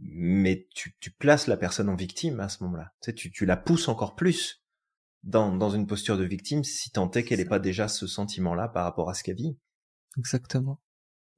mais 0.00 0.68
tu, 0.74 0.96
tu 1.00 1.10
places 1.10 1.46
la 1.46 1.56
personne 1.56 1.88
en 1.88 1.96
victime 1.96 2.40
à 2.40 2.48
ce 2.48 2.62
moment-là. 2.64 2.92
Tu, 3.00 3.10
sais, 3.10 3.14
tu, 3.14 3.30
tu 3.30 3.46
la 3.46 3.56
pousses 3.56 3.88
encore 3.88 4.14
plus 4.14 4.62
dans, 5.22 5.54
dans 5.54 5.70
une 5.70 5.86
posture 5.86 6.16
de 6.16 6.24
victime 6.24 6.64
si 6.64 6.90
tant 6.90 7.10
est 7.10 7.24
qu'elle 7.24 7.40
n'ait 7.40 7.44
pas 7.44 7.58
déjà 7.58 7.88
ce 7.88 8.06
sentiment-là 8.06 8.68
par 8.68 8.84
rapport 8.84 9.10
à 9.10 9.14
ce 9.14 9.22
qu'elle 9.22 9.36
vit. 9.36 9.58
Exactement. 10.16 10.80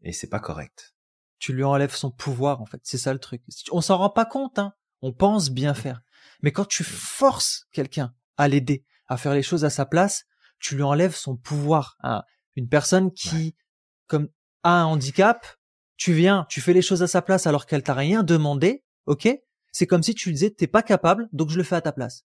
Et 0.03 0.12
c'est 0.12 0.29
pas 0.29 0.41
correct. 0.41 0.95
Tu 1.39 1.53
lui 1.53 1.64
enlèves 1.64 1.95
son 1.95 2.11
pouvoir, 2.11 2.61
en 2.61 2.66
fait. 2.66 2.81
C'est 2.85 2.99
ça 2.99 3.12
le 3.12 3.18
truc. 3.18 3.43
On 3.73 3.81
s'en 3.81 3.97
rend 3.97 4.11
pas 4.11 4.27
compte, 4.27 4.59
hein. 4.59 4.75
On 5.03 5.12
pense 5.14 5.51
bien 5.51 5.73
faire. 5.73 6.03
Mais 6.43 6.53
quand 6.53 6.66
tu 6.66 6.85
forces 6.85 7.66
quelqu'un 7.73 8.14
à 8.37 8.49
l'aider, 8.49 8.85
à 9.11 9.17
faire 9.17 9.35
les 9.35 9.43
choses 9.43 9.65
à 9.65 9.71
sa 9.71 9.85
place, 9.85 10.25
tu 10.61 10.77
lui 10.77 10.85
enlèves 10.85 11.17
son 11.17 11.37
pouvoir. 11.37 11.97
Hein. 12.03 12.23
Une 12.55 12.69
personne 12.69 13.13
qui, 13.13 13.57
comme, 14.07 14.29
a 14.63 14.83
un 14.83 14.85
handicap, 14.85 15.45
tu 15.97 16.13
viens, 16.13 16.47
tu 16.49 16.61
fais 16.61 16.73
les 16.73 16.81
choses 16.81 17.03
à 17.03 17.09
sa 17.09 17.21
place 17.21 17.47
alors 17.47 17.67
qu'elle 17.67 17.83
t'a 17.83 17.93
rien 17.93 18.23
demandé, 18.23 18.85
ok? 19.07 19.29
C'est 19.73 19.87
comme 19.87 20.03
si 20.03 20.15
tu 20.15 20.33
disais 20.33 20.51
t'es 20.51 20.69
pas 20.69 20.83
capable, 20.83 21.29
donc 21.33 21.51
je 21.51 21.57
le 21.57 21.65
fais 21.65 21.77
à 21.77 21.81
ta 21.81 21.93
place. 21.93 22.25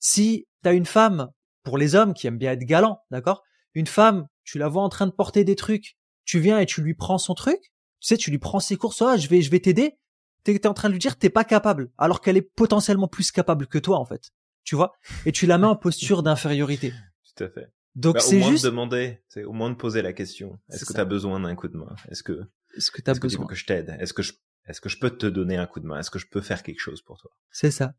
Si 0.00 0.46
t'as 0.62 0.74
une 0.74 0.86
femme, 0.86 1.30
pour 1.62 1.78
les 1.78 1.94
hommes 1.94 2.14
qui 2.14 2.26
aiment 2.26 2.38
bien 2.38 2.52
être 2.52 2.64
galants, 2.64 3.00
d'accord? 3.10 3.42
Une 3.72 3.86
femme, 3.86 4.26
tu 4.42 4.58
la 4.58 4.68
vois 4.68 4.82
en 4.82 4.88
train 4.88 5.06
de 5.06 5.12
porter 5.12 5.44
des 5.44 5.56
trucs, 5.56 5.96
tu 6.24 6.40
viens 6.40 6.58
et 6.58 6.66
tu 6.66 6.82
lui 6.82 6.94
prends 6.94 7.18
son 7.18 7.34
truc, 7.34 7.60
tu 8.00 8.08
sais, 8.08 8.16
tu 8.16 8.32
lui 8.32 8.38
prends 8.38 8.60
ses 8.60 8.76
courses, 8.76 9.02
ah, 9.02 9.16
je 9.16 9.28
vais, 9.28 9.40
je 9.40 9.50
vais 9.50 9.60
t'aider. 9.60 9.98
T'es 10.42 10.54
es 10.54 10.66
en 10.66 10.74
train 10.74 10.88
de 10.88 10.94
lui 10.94 11.00
dire 11.00 11.16
t'es 11.16 11.30
pas 11.30 11.44
capable, 11.44 11.92
alors 11.96 12.20
qu'elle 12.20 12.36
est 12.36 12.42
potentiellement 12.42 13.08
plus 13.08 13.30
capable 13.30 13.68
que 13.68 13.78
toi 13.78 13.98
en 13.98 14.04
fait, 14.04 14.30
tu 14.64 14.74
vois 14.74 14.92
Et 15.26 15.32
tu 15.32 15.46
la 15.46 15.58
mets 15.58 15.66
en 15.66 15.76
posture 15.76 16.22
d'infériorité. 16.22 16.92
Tout 17.36 17.44
à 17.44 17.48
fait. 17.48 17.70
Donc 17.94 18.14
bah, 18.14 18.20
c'est 18.20 18.42
juste 18.42 18.64
de 18.64 18.70
demander, 18.70 19.22
c'est 19.28 19.44
au 19.44 19.52
moins 19.52 19.70
de 19.70 19.76
poser 19.76 20.02
la 20.02 20.12
question. 20.12 20.58
Est-ce 20.72 20.84
que 20.84 20.92
tu 20.92 21.00
as 21.00 21.04
besoin 21.04 21.38
d'un 21.40 21.54
coup 21.54 21.68
de 21.68 21.76
main? 21.76 21.94
Est-ce 22.10 22.22
que 22.24 22.42
est-ce 22.76 22.90
que 22.90 23.00
tu 23.00 23.08
as 23.08 23.14
besoin? 23.14 23.46
que, 23.46 23.54
je 23.54 23.66
t'aide? 23.66 23.96
Est-ce 24.00 24.12
que 24.12 24.22
je 24.22 24.32
est-ce 24.66 24.80
que 24.80 24.88
je 24.88 24.98
peux 24.98 25.10
te 25.10 25.26
donner 25.26 25.56
un 25.56 25.66
coup 25.66 25.78
de 25.78 25.86
main? 25.86 26.00
Est-ce 26.00 26.10
que 26.10 26.18
je 26.18 26.26
peux 26.26 26.40
faire 26.40 26.62
quelque 26.62 26.80
chose 26.80 27.02
pour 27.02 27.18
toi? 27.18 27.30
C'est 27.50 27.70
ça. 27.70 27.94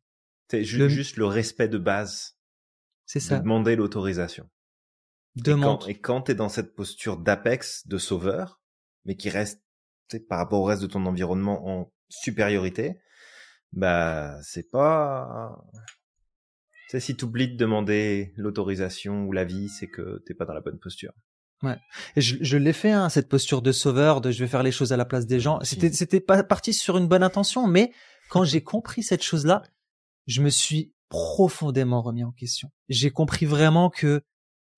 C'est 0.49 0.63
juste 0.63 1.17
le 1.17 1.25
respect 1.25 1.69
de 1.69 1.77
base. 1.77 2.37
C'est 3.05 3.19
ça. 3.19 3.39
demander 3.39 3.75
l'autorisation. 3.75 4.49
Demande. 5.35 5.83
Et 5.87 5.99
quand, 5.99 6.23
tu 6.23 6.31
es 6.31 6.35
dans 6.35 6.49
cette 6.49 6.75
posture 6.75 7.17
d'apex, 7.17 7.87
de 7.87 7.97
sauveur, 7.97 8.61
mais 9.05 9.15
qui 9.15 9.29
reste 9.29 9.61
par 10.27 10.39
rapport 10.39 10.61
au 10.61 10.63
reste 10.63 10.81
de 10.81 10.87
ton 10.87 11.05
environnement 11.05 11.67
en 11.67 11.93
supériorité, 12.09 12.99
bah 13.73 14.39
c'est 14.41 14.69
pas 14.71 15.63
c'est 16.87 16.99
si 16.99 17.15
tu 17.15 17.25
oublies 17.25 17.47
de 17.47 17.57
demander 17.57 18.33
l'autorisation 18.37 19.25
ou 19.25 19.31
l'avis, 19.31 19.69
c'est 19.69 19.87
que 19.87 20.21
t'es 20.25 20.33
pas 20.33 20.45
dans 20.45 20.53
la 20.53 20.61
bonne 20.61 20.79
posture. 20.79 21.13
Ouais. 21.63 21.77
Et 22.15 22.21
je, 22.21 22.37
je 22.41 22.57
l'ai 22.57 22.73
fait, 22.73 22.91
hein, 22.91 23.09
cette 23.09 23.29
posture 23.29 23.61
de 23.61 23.71
sauveur, 23.71 24.21
de 24.21 24.31
je 24.31 24.39
vais 24.39 24.47
faire 24.47 24.63
les 24.63 24.71
choses 24.71 24.93
à 24.93 24.97
la 24.97 25.05
place 25.05 25.25
des 25.25 25.39
gens. 25.39 25.59
C'était, 25.63 25.91
c'était 25.91 26.19
pas 26.19 26.43
parti 26.43 26.73
sur 26.73 26.97
une 26.97 27.07
bonne 27.07 27.23
intention, 27.23 27.65
mais 27.67 27.91
quand 28.29 28.43
j'ai 28.43 28.61
compris 28.61 29.03
cette 29.03 29.23
chose-là, 29.23 29.63
je 30.27 30.41
me 30.41 30.49
suis 30.49 30.93
profondément 31.09 32.01
remis 32.01 32.23
en 32.23 32.31
question. 32.31 32.69
J'ai 32.89 33.11
compris 33.11 33.45
vraiment 33.45 33.89
que, 33.89 34.21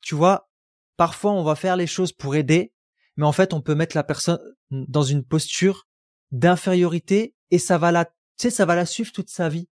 tu 0.02 0.16
vois, 0.16 0.50
parfois 0.98 1.32
on 1.32 1.44
va 1.44 1.56
faire 1.56 1.78
les 1.78 1.88
choses 1.88 2.12
pour 2.12 2.36
aider, 2.36 2.74
mais 3.16 3.26
en 3.26 3.32
fait 3.32 3.54
on 3.54 3.62
peut 3.62 3.76
mettre 3.76 3.96
la 3.96 4.04
personne 4.04 4.40
dans 4.70 5.04
une 5.04 5.24
posture 5.24 5.88
d'infériorité 6.32 7.34
et 7.52 7.60
ça 7.60 7.78
va 7.78 7.92
la, 7.92 8.06
tu 8.06 8.12
sais, 8.38 8.50
ça 8.50 8.66
va 8.66 8.76
la 8.76 8.86
suivre 8.86 9.12
toute 9.12 9.30
sa 9.30 9.50
vie. 9.50 9.68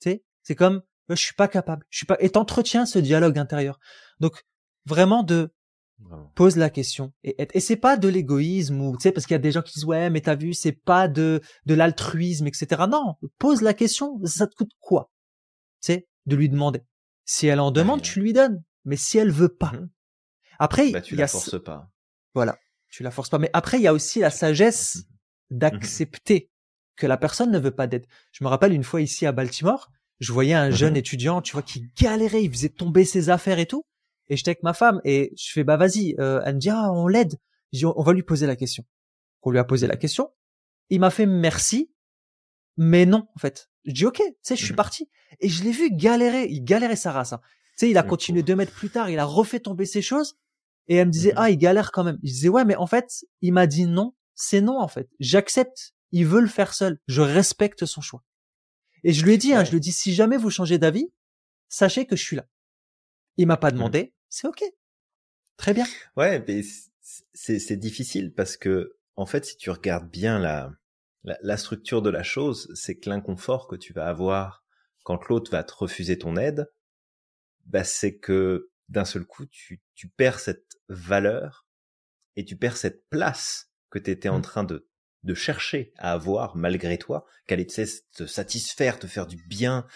Tu 0.00 0.10
sais, 0.10 0.24
c'est 0.42 0.54
comme, 0.54 0.82
je 1.10 1.22
suis 1.22 1.34
pas 1.34 1.48
capable, 1.48 1.84
je 1.90 1.98
suis 1.98 2.06
pas, 2.06 2.16
et 2.20 2.30
t'entretiens 2.30 2.86
ce 2.86 2.98
dialogue 2.98 3.38
intérieur. 3.38 3.78
Donc, 4.18 4.44
vraiment 4.86 5.22
de, 5.22 5.52
pose 6.34 6.56
la 6.56 6.70
question 6.70 7.12
et, 7.24 7.36
et 7.54 7.60
c'est 7.60 7.76
pas 7.76 7.96
de 7.96 8.08
l'égoïsme 8.08 8.80
ou 8.80 8.96
tu 8.96 9.02
sais 9.02 9.12
parce 9.12 9.24
qu'il 9.26 9.34
y 9.34 9.36
a 9.36 9.40
des 9.40 9.52
gens 9.52 9.62
qui 9.62 9.72
disent 9.74 9.86
ouais 9.86 10.10
mais 10.10 10.20
t'as 10.20 10.34
vu 10.34 10.52
c'est 10.52 10.72
pas 10.72 11.08
de 11.08 11.40
de 11.64 11.74
l'altruisme 11.74 12.46
etc 12.46 12.82
non 12.88 13.14
pose 13.38 13.62
la 13.62 13.72
question 13.72 14.20
ça 14.24 14.46
te 14.46 14.54
coûte 14.54 14.72
quoi? 14.78 15.10
Tu 15.80 15.92
sais 15.92 16.08
de 16.26 16.36
lui 16.36 16.48
demander. 16.48 16.82
Si 17.24 17.46
elle 17.46 17.60
en 17.60 17.70
demande 17.70 18.02
tu 18.02 18.20
lui 18.20 18.32
donnes. 18.32 18.62
Mais 18.84 18.96
si 18.96 19.18
elle 19.18 19.30
veut 19.30 19.48
pas. 19.48 19.72
Mmh. 19.72 19.90
Après 20.58 20.90
bah, 20.90 21.00
tu 21.00 21.14
il 21.14 21.18
y 21.18 21.20
la 21.20 21.28
forces 21.28 21.62
pas. 21.62 21.90
voilà. 22.34 22.58
Tu 22.88 23.02
la 23.02 23.10
forces 23.10 23.30
pas. 23.30 23.38
Mais 23.38 23.50
après 23.52 23.78
il 23.78 23.82
y 23.82 23.88
a 23.88 23.94
aussi 23.94 24.20
la 24.20 24.30
sagesse 24.30 24.96
mmh. 24.96 25.58
D'accepter 25.58 26.50
que 26.96 27.06
la 27.06 27.16
personne 27.16 27.52
ne 27.52 27.58
veut 27.58 27.74
pas 27.74 27.86
d'aide 27.86 28.06
je 28.32 28.42
me 28.42 28.48
rappelle 28.48 28.72
une 28.72 28.82
fois 28.82 29.00
ici 29.00 29.26
à 29.26 29.32
Baltimore 29.32 29.90
je 30.18 30.32
voyais 30.32 30.54
un 30.54 30.70
jeune 30.70 30.96
étudiant 30.96 31.42
tu 31.42 31.52
vois 31.52 31.62
qui 31.62 31.88
galérait 32.00 32.42
il 32.42 32.50
faisait 32.50 32.68
tomber 32.68 33.04
ses 33.04 33.30
affaires 33.30 33.58
et 33.58 33.66
tout. 33.66 33.84
Et 34.28 34.36
j'étais 34.36 34.50
avec 34.50 34.62
ma 34.62 34.72
femme 34.72 35.00
et 35.04 35.32
je 35.36 35.52
fais 35.52 35.64
bah 35.64 35.76
vas-y 35.76 36.14
euh, 36.18 36.40
elle 36.44 36.56
me 36.56 36.60
dit 36.60 36.70
ah 36.70 36.90
on 36.92 37.06
l'aide. 37.06 37.38
On 37.82 38.02
va 38.02 38.12
lui 38.12 38.22
poser 38.22 38.46
la 38.46 38.56
question. 38.56 38.84
On 39.42 39.50
lui 39.50 39.58
a 39.58 39.64
posé 39.64 39.86
la 39.86 39.96
question. 39.96 40.30
Il 40.90 41.00
m'a 41.00 41.10
fait 41.10 41.26
merci 41.26 41.90
mais 42.76 43.06
non 43.06 43.28
en 43.34 43.38
fait. 43.38 43.70
Je 43.84 43.92
dis 43.92 44.06
ok 44.06 44.16
tu 44.16 44.34
sais 44.42 44.56
je 44.56 44.64
suis 44.64 44.72
mmh 44.72 44.76
parti. 44.76 45.08
Et 45.40 45.48
je 45.48 45.62
l'ai 45.64 45.72
vu 45.72 45.90
galérer. 45.90 46.46
Il 46.48 46.64
galérait 46.64 46.96
sa 46.96 47.12
race 47.12 47.32
hein. 47.32 47.40
tu 47.78 47.86
sais 47.86 47.90
il 47.90 47.98
a 47.98 48.02
continué 48.02 48.42
deux 48.42 48.56
mètres 48.56 48.72
plus 48.72 48.90
tard 48.90 49.10
il 49.10 49.18
a 49.18 49.24
refait 49.24 49.60
tomber 49.60 49.86
ses 49.86 50.02
choses. 50.02 50.36
Et 50.88 50.96
elle 50.96 51.08
me 51.08 51.12
disait 51.12 51.32
mmh 51.32 51.38
ah 51.38 51.50
il 51.50 51.58
galère 51.58 51.92
quand 51.92 52.04
même. 52.04 52.18
Je 52.22 52.30
disais 52.30 52.48
ouais 52.48 52.64
mais 52.64 52.76
en 52.76 52.86
fait 52.86 53.26
il 53.42 53.52
m'a 53.52 53.66
dit 53.66 53.86
non. 53.86 54.14
C'est 54.34 54.60
non 54.60 54.80
en 54.80 54.88
fait. 54.88 55.08
J'accepte. 55.20 55.92
Il 56.12 56.26
veut 56.26 56.40
le 56.40 56.46
faire 56.46 56.72
seul. 56.72 56.98
Je 57.08 57.20
respecte 57.20 57.84
son 57.84 58.00
choix 58.00 58.22
et 59.06 59.12
je 59.12 59.24
lui 59.24 59.34
ai 59.34 59.38
dit 59.38 59.54
hein, 59.54 59.64
je 59.64 59.70
lui 59.70 59.78
ai 59.78 59.80
dit 59.80 59.92
si 59.92 60.12
jamais 60.12 60.36
vous 60.36 60.50
changez 60.50 60.78
d'avis 60.78 61.10
sachez 61.68 62.06
que 62.06 62.16
je 62.16 62.22
suis 62.22 62.36
là 62.36 62.46
il 63.36 63.46
m'a 63.46 63.56
pas 63.56 63.70
mmh 63.70 63.74
demandé 63.74 64.12
c'est 64.28 64.48
ok. 64.48 64.64
Très 65.56 65.72
bien. 65.72 65.86
Ouais, 66.16 66.44
mais 66.46 66.62
c'est 67.32 67.76
difficile 67.76 68.34
parce 68.34 68.56
que 68.56 68.96
en 69.16 69.26
fait, 69.26 69.46
si 69.46 69.56
tu 69.56 69.70
regardes 69.70 70.10
bien 70.10 70.38
la, 70.38 70.72
la, 71.24 71.56
structure 71.56 72.02
de 72.02 72.10
la 72.10 72.22
chose, 72.22 72.70
c'est 72.74 72.98
que 72.98 73.08
l'inconfort 73.08 73.66
que 73.66 73.76
tu 73.76 73.94
vas 73.94 74.08
avoir 74.08 74.64
quand 75.04 75.28
l'autre 75.28 75.50
va 75.50 75.64
te 75.64 75.72
refuser 75.72 76.18
ton 76.18 76.36
aide, 76.36 76.70
bah, 77.64 77.84
c'est 77.84 78.18
que 78.18 78.70
d'un 78.88 79.06
seul 79.06 79.24
coup, 79.24 79.46
tu, 79.46 79.80
tu 79.94 80.08
perds 80.08 80.38
cette 80.38 80.78
valeur 80.88 81.66
et 82.36 82.44
tu 82.44 82.56
perds 82.56 82.76
cette 82.76 83.08
place 83.08 83.70
que 83.88 83.98
tu 83.98 84.10
étais 84.10 84.28
en 84.28 84.40
mmh. 84.40 84.42
train 84.42 84.64
de, 84.64 84.86
de 85.26 85.34
chercher 85.34 85.92
à 85.98 86.12
avoir 86.12 86.56
malgré 86.56 86.96
toi, 86.96 87.26
qu'elle 87.46 87.60
allait 87.60 87.86
te 88.12 88.26
satisfaire, 88.26 88.98
te 88.98 89.06
faire 89.06 89.26
du 89.26 89.36
bien, 89.36 89.86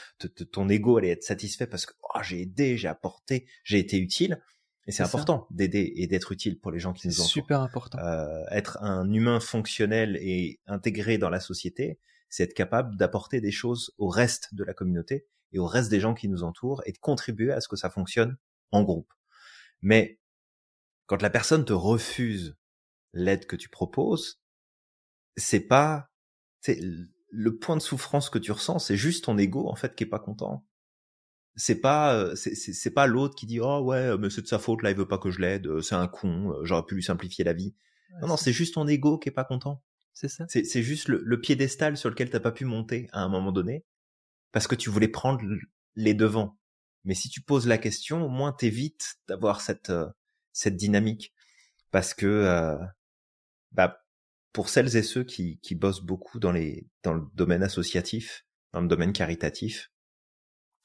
ton 0.53 0.69
ego 0.69 0.99
allait 0.99 1.11
être 1.11 1.23
satisfait 1.23 1.67
parce 1.67 1.87
que 1.87 1.95
oh, 2.03 2.19
j'ai 2.23 2.43
aidé, 2.43 2.77
j'ai 2.77 2.89
apporté, 2.89 3.47
j'ai 3.65 3.79
été 3.79 3.99
utile. 3.99 4.43
Et 4.87 4.93
c'est 4.93 5.05
important 5.05 5.47
d'aider 5.51 5.93
et 5.97 6.07
d'être 6.09 6.33
utile 6.33 6.59
pour 6.59 6.73
les 6.73 6.81
gens 6.81 6.93
qui 6.93 7.07
nous 7.07 7.21
entourent. 7.21 7.31
Super 7.31 7.61
important. 7.61 7.99
Euh, 7.99 8.45
être 8.51 8.79
un 8.83 9.11
humain 9.13 9.39
fonctionnel 9.39 10.19
et 10.21 10.59
intégré 10.67 11.17
dans 11.17 11.31
la 11.31 11.39
société, 11.39 12.01
c'est 12.29 12.43
être 12.45 12.55
capable 12.55 12.97
d'apporter 12.97 13.41
des 13.41 13.53
choses 13.53 13.93
au 13.99 14.09
reste 14.09 14.53
de 14.55 14.65
la 14.65 14.75
communauté 14.75 15.27
et 15.53 15.59
au 15.59 15.67
reste 15.67 15.91
des 15.91 16.01
gens 16.01 16.15
qui 16.15 16.29
nous 16.29 16.43
entourent 16.43 16.83
et 16.87 16.93
de 16.93 16.99
contribuer 16.99 17.53
à 17.53 17.61
ce 17.61 17.69
que 17.69 17.77
ça 17.77 17.91
fonctionne 17.91 18.37
en 18.73 18.83
groupe. 18.83 19.13
Mais 19.81 20.19
quand 21.07 21.23
la 21.23 21.31
personne 21.31 21.65
te 21.65 21.73
refuse 21.73 22.57
l'aide 23.13 23.47
que 23.47 23.57
tu 23.57 23.69
proposes, 23.69 24.40
c'est 25.37 25.61
pas, 25.61 26.11
c'est 26.61 26.81
le 27.31 27.57
point 27.57 27.77
de 27.77 27.83
souffrance 27.83 28.29
que 28.31 28.39
tu 28.39 28.53
ressens, 28.53 28.81
c'est 28.81 28.97
juste 28.97 29.25
ton 29.25 29.39
ego 29.39 29.69
en 29.69 29.77
fait 29.77 29.95
qui 29.95 30.05
est 30.05 30.09
pas 30.09 30.19
content. 30.19 30.67
C'est 31.57 31.81
pas, 31.81 32.15
euh, 32.15 32.35
c'est 32.37 32.91
pas 32.91 33.07
l'autre 33.07 33.35
qui 33.35 33.47
dit 33.47 33.61
oh 33.61 33.81
ouais 33.81 34.17
mais 34.19 34.31
c'est 34.31 34.43
de 34.43 34.47
sa 34.47 34.59
faute 34.59 34.83
là 34.83 34.91
il 34.91 34.97
veut 34.97 35.09
pas 35.09 35.19
que 35.19 35.31
je 35.31 35.41
l'aide, 35.41 35.67
euh, 35.67 35.81
c'est 35.81 35.95
un 35.95 36.09
con, 36.09 36.53
euh, 36.53 36.65
j'aurais 36.65 36.85
pu 36.85 36.95
lui 36.95 37.03
simplifier 37.03 37.45
la 37.45 37.53
vie. 37.53 37.75
non 38.21 38.29
non 38.29 38.37
c'est 38.37 38.53
juste 38.53 38.75
ton 38.75 38.87
ego 38.87 39.19
qui 39.19 39.29
est 39.29 39.33
pas 39.33 39.45
content. 39.45 39.83
C'est 40.13 40.29
ça. 40.29 40.45
C'est 40.49 40.83
juste 40.83 41.09
le, 41.09 41.23
le, 41.25 41.41
piédestal 41.41 41.97
sur 41.97 42.11
lequel 42.11 42.31
t'as 42.31 42.41
pas 42.41 42.51
pu 42.51 42.65
monter 42.65 43.09
à 43.13 43.23
un 43.23 43.29
moment 43.29 43.53
donné 43.53 43.87
parce 44.53 44.67
que 44.67 44.75
tu 44.75 44.91
voulais 44.91 45.09
prendre 45.09 45.41
les 45.95 46.15
devants. 46.15 46.59
Mais 47.05 47.15
si 47.15 47.31
tu 47.31 47.41
poses 47.41 47.67
la 47.67 47.79
question, 47.79 48.25
au 48.25 48.29
moins 48.29 48.53
t'évites 48.53 49.19
d'avoir 49.29 49.61
cette 49.61 49.93
cette 50.53 50.77
dynamique 50.77 51.33
parce 51.91 52.13
que 52.13 52.77
bah 53.73 54.00
pour 54.53 54.69
celles 54.69 54.97
et 54.97 55.03
ceux 55.03 55.25
qui, 55.25 55.59
qui 55.61 55.75
bossent 55.75 56.03
beaucoup 56.03 56.39
dans 56.39 56.53
les 56.53 56.89
dans 57.03 57.15
le 57.15 57.23
domaine 57.35 57.63
associatif, 57.63 58.45
dans 58.73 58.81
le 58.81 58.89
domaine 58.89 59.13
caritatif, 59.13 59.91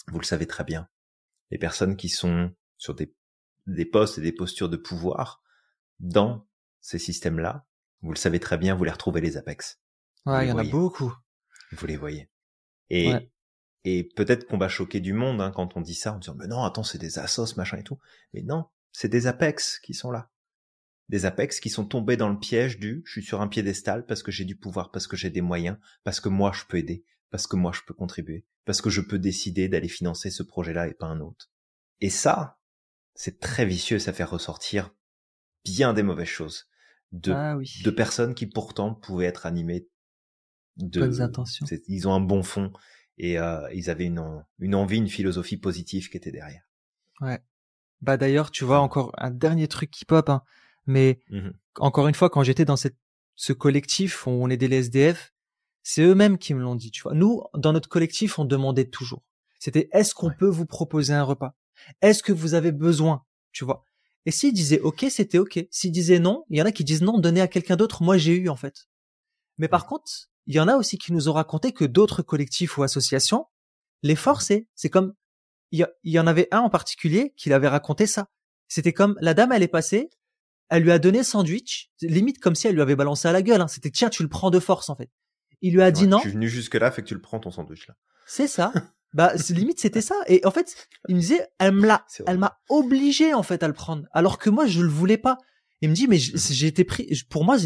vous 0.08 0.20
le 0.20 0.26
savez 0.26 0.46
très 0.46 0.64
bien. 0.64 0.88
Les 1.52 1.58
personnes 1.58 1.96
qui 1.96 2.10
sont 2.10 2.54
sur 2.78 2.96
des, 2.96 3.14
des 3.68 3.86
postes 3.86 4.18
et 4.18 4.22
des 4.22 4.32
postures 4.32 4.70
de 4.70 4.78
pouvoir 4.78 5.42
dans 6.00 6.48
ces 6.82 7.00
systèmes-là, 7.00 7.66
vous 8.02 8.12
le 8.12 8.18
savez 8.18 8.40
très 8.40 8.58
bien, 8.58 8.76
vous 8.76 8.84
les 8.84 8.92
retrouvez 8.92 9.22
les 9.22 9.38
apex. 9.38 9.80
Ouais, 10.26 10.46
il 10.46 10.50
y 10.50 10.52
en 10.52 10.58
a 10.58 10.64
beaucoup. 10.64 11.14
Vous 11.72 11.88
les 11.88 11.98
voyez. 11.98 12.30
Et 12.90 13.14
et 13.88 14.04
peut-être 14.04 14.48
qu'on 14.48 14.58
va 14.58 14.68
choquer 14.68 15.00
du 15.00 15.14
monde 15.14 15.42
hein, 15.42 15.52
quand 15.52 15.78
on 15.78 15.82
dit 15.82 15.94
ça, 15.94 16.14
en 16.14 16.18
disant 16.18 16.36
mais 16.36 16.48
non, 16.48 16.64
attends, 16.64 16.84
c'est 16.84 16.98
des 16.98 17.20
assos, 17.20 17.56
machin 17.56 17.78
et 17.78 17.84
tout. 17.84 18.00
Mais 18.34 18.42
non, 18.42 18.66
c'est 18.92 19.10
des 19.10 19.28
apex 19.28 19.80
qui 19.80 19.94
sont 19.94 20.10
là 20.10 20.32
des 21.10 21.26
apex 21.26 21.60
qui 21.60 21.70
sont 21.70 21.86
tombés 21.86 22.18
dans 22.18 22.30
le 22.30 22.40
piège 22.40 22.80
du 22.80 23.04
je 23.06 23.12
suis 23.12 23.24
sur 23.24 23.42
un 23.42 23.48
piédestal 23.48 24.06
parce 24.06 24.24
que 24.24 24.32
j'ai 24.32 24.46
du 24.46 24.56
pouvoir, 24.56 24.92
parce 24.92 25.08
que 25.08 25.16
j'ai 25.16 25.30
des 25.30 25.42
moyens, 25.42 25.78
parce 26.04 26.20
que 26.20 26.30
moi 26.30 26.52
je 26.54 26.64
peux 26.68 26.78
aider, 26.78 27.06
parce 27.30 27.48
que 27.48 27.56
moi 27.56 27.72
je 27.74 27.82
peux 27.86 27.94
contribuer, 27.94 28.46
parce 28.66 28.82
que 28.82 28.90
je 28.90 29.02
peux 29.02 29.20
décider 29.20 29.68
d'aller 29.70 29.88
financer 29.88 30.32
ce 30.32 30.44
projet-là 30.44 30.88
et 30.88 30.94
pas 30.94 31.08
un 31.08 31.20
autre. 31.20 31.52
Et 32.02 32.10
ça, 32.10 32.60
c'est 33.14 33.40
très 33.40 33.66
vicieux, 33.66 34.00
ça 34.00 34.14
fait 34.14 34.24
ressortir 34.24 34.94
bien 35.64 35.94
des 35.94 36.04
mauvaises 36.04 36.28
choses 36.28 36.68
de, 37.12 37.32
ah 37.32 37.58
de 37.84 37.92
personnes 37.92 38.36
qui 38.36 38.48
pourtant 38.48 38.94
pouvaient 38.94 39.26
être 39.26 39.46
animées 39.46 39.88
de 40.78 41.00
bonnes 41.00 41.22
intentions. 41.22 41.66
Ils 41.88 42.08
ont 42.08 42.14
un 42.14 42.20
bon 42.20 42.44
fond 42.44 42.74
et 43.18 43.40
euh, 43.40 43.72
ils 43.74 43.90
avaient 43.90 44.06
une, 44.06 44.44
une 44.60 44.76
envie, 44.76 44.98
une 44.98 45.08
philosophie 45.08 45.58
positive 45.58 46.10
qui 46.10 46.18
était 46.18 46.32
derrière. 46.32 46.64
Ouais. 47.22 47.42
Bah 48.02 48.18
d'ailleurs, 48.18 48.52
tu 48.52 48.66
vois 48.66 48.80
encore 48.80 49.14
un 49.18 49.32
dernier 49.32 49.68
truc 49.68 49.90
qui 49.90 50.04
pop. 50.06 50.30
Hein. 50.30 50.44
Mais 50.86 51.22
mmh 51.30 51.50
encore 51.80 52.08
une 52.08 52.16
fois, 52.16 52.30
quand 52.30 52.44
j'étais 52.44 52.66
dans 52.66 52.78
cette, 52.78 52.98
ce 53.36 53.54
collectif 53.54 54.28
où 54.28 54.30
on 54.30 54.50
est 54.50 54.58
des 54.58 54.74
SDF, 54.74 55.34
c'est 55.84 56.02
eux-mêmes 56.02 56.38
qui 56.38 56.54
me 56.54 56.62
l'ont 56.62 56.76
dit. 56.76 56.92
Tu 56.92 57.02
vois, 57.02 57.14
nous, 57.14 57.44
dans 57.54 57.74
notre 57.74 57.90
collectif, 57.90 58.40
on 58.40 58.46
demandait 58.46 58.86
toujours. 58.86 59.24
C'était 59.60 59.90
est-ce 59.92 60.14
qu'on 60.14 60.32
peut 60.32 60.48
vous 60.48 60.66
proposer 60.66 61.14
un 61.14 61.24
repas? 61.24 61.56
Est-ce 62.02 62.24
que 62.24 62.34
vous 62.34 62.54
avez 62.54 62.72
besoin? 62.72 63.24
Tu 63.52 63.66
vois 63.66 63.84
Et 64.26 64.32
s'ils 64.32 64.54
disaient 64.54 64.80
OK, 64.80 65.06
c'était 65.10 65.38
OK. 65.38 65.60
S'ils 65.70 65.92
disaient 65.92 66.20
non, 66.20 66.46
il 66.50 66.58
y 66.58 66.62
en 66.62 66.66
a 66.66 66.72
qui 66.72 66.84
disent 66.84 67.02
non, 67.02 67.20
donnez 67.20 67.42
à 67.42 67.48
quelqu'un 67.48 67.76
d'autre. 67.76 68.04
Moi, 68.04 68.18
j'ai 68.18 68.36
eu 68.36 68.50
en 68.50 68.56
fait. 68.56 68.88
Mais 69.58 69.68
par 69.68 69.86
contre, 69.86 70.30
il 70.48 70.56
y 70.56 70.60
en 70.60 70.68
a 70.68 70.76
aussi 70.76 70.98
qui 70.98 71.14
nous 71.14 71.30
ont 71.30 71.34
raconté 71.34 71.72
que 71.72 71.86
d'autres 71.86 72.22
collectifs 72.22 72.78
ou 72.78 72.84
associations 72.84 73.46
les 74.02 74.16
forçaient. 74.16 74.68
C'est 74.76 74.90
comme 74.90 75.14
il 75.72 75.86
y, 76.04 76.12
y 76.12 76.20
en 76.20 76.28
avait 76.28 76.48
un 76.52 76.60
en 76.60 76.70
particulier 76.70 77.34
qui 77.36 77.50
l'avait 77.50 77.68
raconté 77.68 78.08
ça. 78.08 78.30
C'était 78.68 78.94
comme 78.94 79.18
la 79.22 79.34
dame, 79.34 79.52
elle 79.52 79.64
est 79.64 79.68
passée, 79.68 80.10
elle 80.70 80.84
lui 80.84 80.92
a 80.92 81.00
donné 81.00 81.24
sandwich, 81.24 81.92
limite 82.02 82.40
comme 82.40 82.56
si 82.56 82.68
elle 82.68 82.76
lui 82.76 82.82
avait 82.82 82.96
balancé 82.96 83.28
à 83.28 83.32
la 83.32 83.42
gueule. 83.42 83.62
Hein. 83.62 83.68
C'était 83.68 83.92
tiens, 83.92 84.10
tu 84.10 84.24
le 84.24 84.30
prends 84.30 84.50
de 84.50 84.60
force 84.60 84.90
en 84.90 84.96
fait. 84.96 85.10
Il 85.62 85.74
lui 85.74 85.82
a 85.82 85.92
dit 85.92 86.08
non. 86.08 86.18
Je 86.18 86.24
suis 86.24 86.32
venu 86.32 86.50
jusque 86.50 86.76
là, 86.76 86.92
fait 86.92 87.02
que 87.02 87.08
tu 87.08 87.14
le 87.14 87.22
prends 87.22 87.40
ton 87.40 87.52
sandwich 87.52 87.88
là. 87.88 87.96
C'est 88.26 88.48
ça. 88.48 88.74
bah 89.14 89.34
limite 89.50 89.80
c'était 89.80 90.02
ça. 90.02 90.16
Et 90.28 90.46
en 90.46 90.52
fait, 90.52 90.88
il 91.08 91.16
me 91.16 91.22
disait, 91.22 91.48
elle 91.60 91.74
me 91.74 91.86
l'a, 91.86 92.06
elle 92.28 92.38
m'a 92.38 92.60
obligé 92.70 93.34
en 93.34 93.44
fait 93.44 93.64
à 93.64 93.68
le 93.68 93.74
prendre, 93.74 94.06
alors 94.12 94.38
que 94.38 94.50
moi 94.50 94.66
je 94.66 94.82
le 94.82 94.90
voulais 94.90 95.18
pas. 95.18 95.38
Il 95.82 95.90
me 95.90 95.96
dit 95.96 96.08
mais 96.08 96.18
mmh. 96.18 96.38
j'ai 96.52 96.68
été 96.68 96.84
pris. 96.84 97.08
Pour 97.30 97.44
moi 97.44 97.58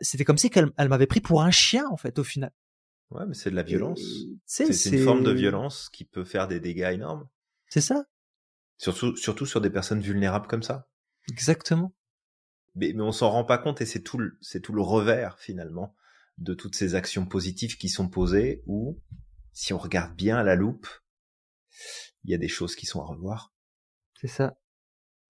c'était 0.00 0.24
comme 0.24 0.38
si 0.38 0.50
qu'elle 0.50 0.70
elle 0.78 0.88
m'avait 0.88 1.06
pris 1.06 1.20
pour 1.20 1.42
un 1.42 1.50
chien 1.50 1.86
en 1.90 1.96
fait 1.96 2.18
au 2.18 2.24
final. 2.24 2.52
Ouais, 3.10 3.24
mais 3.26 3.34
c'est 3.34 3.50
de 3.50 3.56
la 3.56 3.62
violence. 3.62 4.00
C'est 4.46 4.66
une 4.86 5.04
forme 5.04 5.22
de 5.22 5.30
violence 5.30 5.88
qui 5.92 6.04
peut 6.04 6.24
faire 6.24 6.48
des 6.48 6.58
dégâts 6.58 6.90
énormes. 6.92 7.28
C'est 7.68 7.80
ça. 7.80 8.04
Surtout, 8.78 9.16
surtout 9.16 9.46
sur 9.46 9.60
des 9.60 9.70
personnes 9.70 10.00
vulnérables 10.00 10.48
comme 10.48 10.62
ça. 10.62 10.88
Exactement 11.30 11.94
mais, 12.76 12.92
mais 12.94 13.02
on 13.02 13.12
s'en 13.12 13.30
rend 13.30 13.44
pas 13.44 13.58
compte 13.58 13.80
et 13.80 13.86
c'est 13.86 14.02
tout 14.02 14.18
le, 14.18 14.38
c'est 14.40 14.60
tout 14.60 14.72
le 14.72 14.82
revers 14.82 15.38
finalement 15.38 15.96
de 16.38 16.54
toutes 16.54 16.76
ces 16.76 16.94
actions 16.94 17.26
positives 17.26 17.78
qui 17.78 17.88
sont 17.88 18.08
posées 18.08 18.62
où 18.66 19.00
si 19.52 19.72
on 19.72 19.78
regarde 19.78 20.14
bien 20.14 20.36
à 20.36 20.42
la 20.42 20.54
loupe 20.54 20.86
il 22.24 22.30
y 22.30 22.34
a 22.34 22.38
des 22.38 22.48
choses 22.48 22.76
qui 22.76 22.86
sont 22.86 23.00
à 23.00 23.04
revoir. 23.04 23.54
C'est 24.20 24.28
ça. 24.28 24.58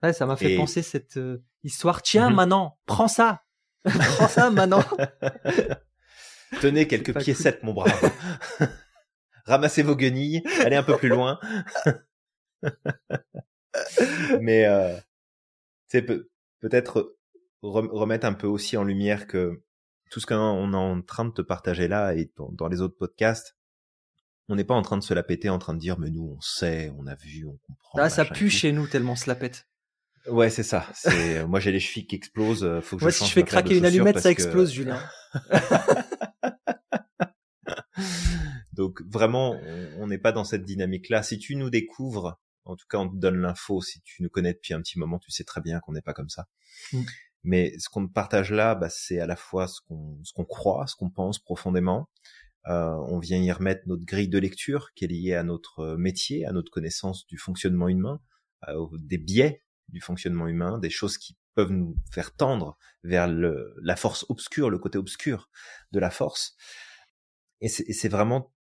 Ouais 0.03 0.13
ça 0.13 0.27
m'a 0.27 0.37
fait 0.37 0.57
penser 0.57 0.83
cette 0.83 1.17
euh, 1.17 1.45
histoire. 1.63 2.03
Tiens 2.03 2.29
mhm. 2.29 2.37
maintenant 2.37 2.79
prends 2.87 3.09
ça. 3.09 3.43
Prends 3.85 4.29
ça 4.29 4.51
maintenant 4.51 4.83
tenez 6.61 6.89
quelques 6.89 7.17
piécettes 7.17 7.63
mon 7.63 7.73
brave. 7.73 8.13
Ramassez 9.45 9.85
vos 9.85 9.95
guenilles 9.95 10.43
allez 10.65 10.75
un 10.75 10.83
peu 10.83 10.97
plus 10.97 11.09
loin. 11.09 11.39
Mais 14.41 14.67
euh, 14.67 14.99
c'est 15.87 16.03
peut, 16.03 16.29
peut-être 16.61 17.16
remettre 17.63 18.27
un 18.27 18.35
peu 18.35 18.47
aussi 18.47 18.77
en 18.77 18.85
lumière 18.85 19.27
que 19.27 19.63
tout 20.11 20.21
ce 20.21 20.27
qu'on 20.27 20.73
est 20.73 20.77
en 20.77 21.03
train 21.03 21.25
de 21.25 21.33
te 21.33 21.43
partager 21.43 21.89
là 21.89 22.15
et 22.15 22.31
dans, 22.37 22.69
les 22.69 22.81
autres 22.81 22.97
podcasts, 22.97 23.57
on 24.49 24.55
n'est 24.55 24.65
pas 24.65 24.75
en 24.75 24.83
train 24.83 24.97
de 24.97 25.03
se 25.03 25.15
la 25.15 25.23
péter, 25.23 25.49
en 25.49 25.59
train 25.59 25.75
de 25.75 25.81
dire 25.81 25.99
mais 25.99 26.11
nous 26.11 26.37
on 26.37 26.41
sait, 26.41 26.93
on 26.97 27.07
a 27.07 27.15
vu, 27.17 27.47
on 27.47 27.59
comprend. 27.67 27.99
Ah, 27.99 28.09
ça 28.11 28.25
pue 28.25 28.51
chez 28.51 28.73
nous 28.73 28.87
tellement 28.87 29.13
on 29.13 29.17
se 29.17 29.29
la 29.29 29.35
pète. 29.35 29.69
Ouais, 30.29 30.51
c'est 30.51 30.63
ça. 30.63 30.87
C'est 30.93 31.45
moi 31.47 31.61
j'ai 31.61 31.73
les 31.73 31.81
chevilles 31.81 32.07
qui 32.07 32.17
explosent. 32.17 32.65
Euh, 32.65 32.81
faut 32.81 32.97
que 32.97 33.03
moi, 33.03 33.11
je 33.11 33.19
si 33.19 33.27
je 33.27 33.33
fais 33.33 33.43
craquer 33.43 33.79
une 33.79 33.85
allumette, 33.85 34.19
ça 34.19 34.31
explose, 34.31 34.73
Julien. 34.73 35.01
Donc 38.73 39.03
vraiment, 39.09 39.59
on 39.99 40.07
n'est 40.07 40.19
pas 40.19 40.33
dans 40.33 40.45
cette 40.45 40.65
dynamique-là. 40.65 41.23
Si 41.23 41.39
tu 41.39 41.57
nous 41.57 41.71
découvres, 41.71 42.39
en 42.67 42.77
tout 42.77 42.87
cas, 42.89 42.99
on 42.99 43.09
te 43.09 43.17
donne 43.17 43.39
l'info. 43.39 43.81
Si 43.81 44.03
tu 44.03 44.23
nous 44.23 44.29
connais 44.29 44.53
depuis 44.53 44.75
un 44.75 44.83
petit 44.83 44.99
moment, 44.99 45.19
tu 45.19 45.31
sais 45.31 45.45
très 45.45 45.63
bien 45.63 45.81
qu'on 45.81 45.93
n'est 45.93 46.03
pas 46.03 46.13
comme 46.13 46.29
ça. 46.29 46.47
Mm. 46.93 47.03
Mais 47.47 47.79
ce 47.79 47.89
qu'on 47.89 48.09
partage 48.09 48.51
là, 48.51 48.75
bah, 48.75 48.91
c'est 48.91 49.21
à 49.21 49.27
la 49.27 49.37
fois 49.37 49.69
ce 49.69 49.81
qu'on 49.81 50.19
ce 50.25 50.33
qu'on 50.33 50.45
croit, 50.45 50.87
ce 50.89 50.97
qu'on 50.97 51.11
pense 51.11 51.39
profondément. 51.39 52.11
Euh, 52.67 52.97
on 53.09 53.21
vient 53.21 53.41
y 53.41 53.53
remettre 53.53 53.83
notre 53.87 54.05
grille 54.05 54.29
de 54.29 54.39
lecture 54.39 54.93
qui 54.95 55.05
est 55.05 55.09
liée 55.09 55.35
à 55.35 55.45
notre 55.45 55.95
métier, 55.95 56.45
à 56.45 56.51
notre 56.51 56.73
connaissance 56.73 57.25
du 57.29 57.39
fonctionnement 57.39 57.89
humain, 57.89 58.21
euh, 58.69 58.89
des 58.99 59.19
biais 59.19 59.63
du 59.89 60.01
fonctionnement 60.01 60.49
humain, 60.49 60.79
des 60.79 60.91
choses 60.91 61.19
qui 61.19 61.37
peuvent 61.55 61.71
nous 61.71 61.97
faire 62.11 62.35
tendre 62.35 62.77
vers 63.05 63.29
le, 63.29 63.77
la 63.81 63.95
force 63.95 64.27
obscure, 64.29 64.69
le 64.69 64.79
côté 64.79 64.99
obscur 64.99 65.49
de 65.93 66.01
la 66.01 66.11
force. 66.11 66.57
Et 67.61 67.69
c'est 67.69 68.09
vraiment 68.09 68.53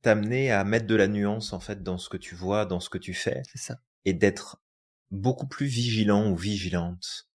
t'amener 0.00 0.50
à 0.50 0.64
mettre 0.64 0.86
de 0.86 0.94
la 0.94 1.08
nuance 1.08 1.52
en 1.52 1.60
fait 1.60 1.82
dans 1.82 1.98
ce 1.98 2.08
que 2.08 2.16
tu 2.16 2.34
vois, 2.34 2.64
dans 2.64 2.80
ce 2.80 2.88
que 2.88 2.96
tu 2.98 3.12
fais, 3.12 3.42
ça. 3.54 3.76
et 4.06 4.14
d'être 4.14 4.62
beaucoup 5.10 5.46
plus 5.46 5.66
vigilant 5.66 6.30
ou 6.30 6.36
vigilante 6.36 7.29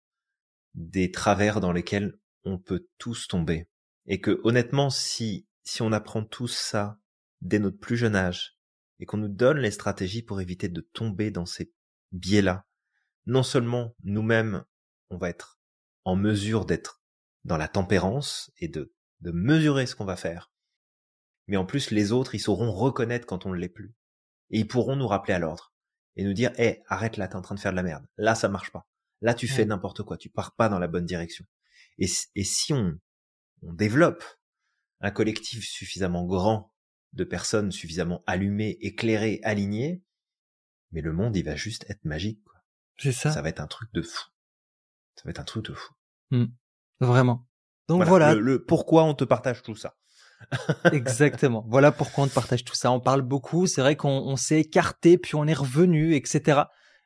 des 0.73 1.11
travers 1.11 1.59
dans 1.59 1.71
lesquels 1.71 2.17
on 2.43 2.57
peut 2.57 2.87
tous 2.97 3.27
tomber. 3.27 3.67
Et 4.05 4.19
que 4.19 4.39
honnêtement, 4.43 4.89
si, 4.89 5.47
si 5.63 5.81
on 5.81 5.91
apprend 5.91 6.23
tous 6.23 6.47
ça 6.47 6.97
dès 7.41 7.59
notre 7.59 7.77
plus 7.77 7.97
jeune 7.97 8.15
âge, 8.15 8.57
et 8.99 9.05
qu'on 9.05 9.17
nous 9.17 9.27
donne 9.27 9.57
les 9.57 9.71
stratégies 9.71 10.21
pour 10.21 10.41
éviter 10.41 10.69
de 10.69 10.81
tomber 10.93 11.31
dans 11.31 11.45
ces 11.45 11.71
biais-là, 12.11 12.65
non 13.25 13.43
seulement 13.43 13.95
nous-mêmes, 14.03 14.63
on 15.09 15.17
va 15.17 15.29
être 15.29 15.59
en 16.05 16.15
mesure 16.15 16.65
d'être 16.65 17.01
dans 17.43 17.57
la 17.57 17.67
tempérance 17.67 18.51
et 18.57 18.67
de, 18.67 18.93
de 19.21 19.31
mesurer 19.31 19.87
ce 19.87 19.95
qu'on 19.95 20.05
va 20.05 20.15
faire, 20.15 20.51
mais 21.47 21.57
en 21.57 21.65
plus 21.65 21.91
les 21.91 22.11
autres, 22.11 22.35
ils 22.35 22.39
sauront 22.39 22.71
reconnaître 22.71 23.25
quand 23.25 23.45
on 23.45 23.49
ne 23.49 23.57
l'est 23.57 23.69
plus. 23.69 23.93
Et 24.51 24.59
ils 24.59 24.67
pourront 24.67 24.95
nous 24.95 25.07
rappeler 25.07 25.33
à 25.33 25.39
l'ordre 25.39 25.73
et 26.15 26.23
nous 26.23 26.33
dire, 26.33 26.51
hé, 26.57 26.81
arrête 26.87 27.17
là, 27.17 27.27
t'es 27.27 27.35
en 27.35 27.41
train 27.41 27.55
de 27.55 27.59
faire 27.59 27.71
de 27.71 27.77
la 27.77 27.83
merde. 27.83 28.05
Là, 28.17 28.35
ça 28.35 28.47
marche 28.49 28.71
pas. 28.71 28.87
Là, 29.21 29.33
tu 29.33 29.47
fais 29.47 29.65
n'importe 29.65 30.03
quoi. 30.03 30.17
Tu 30.17 30.29
pars 30.29 30.55
pas 30.55 30.67
dans 30.67 30.79
la 30.79 30.87
bonne 30.87 31.05
direction. 31.05 31.45
Et, 31.99 32.07
et 32.35 32.43
si 32.43 32.73
on, 32.73 32.97
on 33.61 33.73
développe 33.73 34.23
un 34.99 35.11
collectif 35.11 35.67
suffisamment 35.67 36.25
grand 36.25 36.73
de 37.13 37.23
personnes 37.23 37.71
suffisamment 37.71 38.23
allumées, 38.25 38.77
éclairées, 38.81 39.39
alignées, 39.43 40.03
mais 40.91 41.01
le 41.01 41.13
monde, 41.13 41.35
il 41.35 41.43
va 41.43 41.55
juste 41.55 41.85
être 41.89 42.03
magique. 42.05 42.41
C'est 42.97 43.11
ça. 43.11 43.31
Ça 43.31 43.41
va 43.41 43.49
être 43.49 43.61
un 43.61 43.67
truc 43.67 43.91
de 43.93 44.01
fou. 44.01 44.29
Ça 45.15 45.23
va 45.25 45.31
être 45.31 45.39
un 45.39 45.43
truc 45.43 45.65
de 45.65 45.73
fou. 45.73 45.93
Mmh. 46.31 46.45
Vraiment. 46.99 47.47
Donc 47.87 48.03
voilà. 48.03 48.35
Le, 48.35 48.63
pourquoi 48.63 49.03
on 49.03 49.13
te 49.13 49.23
partage 49.23 49.63
tout 49.63 49.75
ça. 49.75 49.97
Exactement. 50.91 51.65
Voilà 51.67 51.91
pourquoi 51.91 52.25
on 52.25 52.27
te 52.27 52.33
partage 52.33 52.63
tout 52.63 52.75
ça. 52.75 52.91
On 52.91 52.99
parle 52.99 53.21
beaucoup. 53.21 53.67
C'est 53.67 53.81
vrai 53.81 53.95
qu'on 53.95 54.35
s'est 54.35 54.61
écarté, 54.61 55.17
puis 55.17 55.35
on 55.35 55.45
est 55.47 55.53
revenu, 55.53 56.15
etc. 56.15 56.61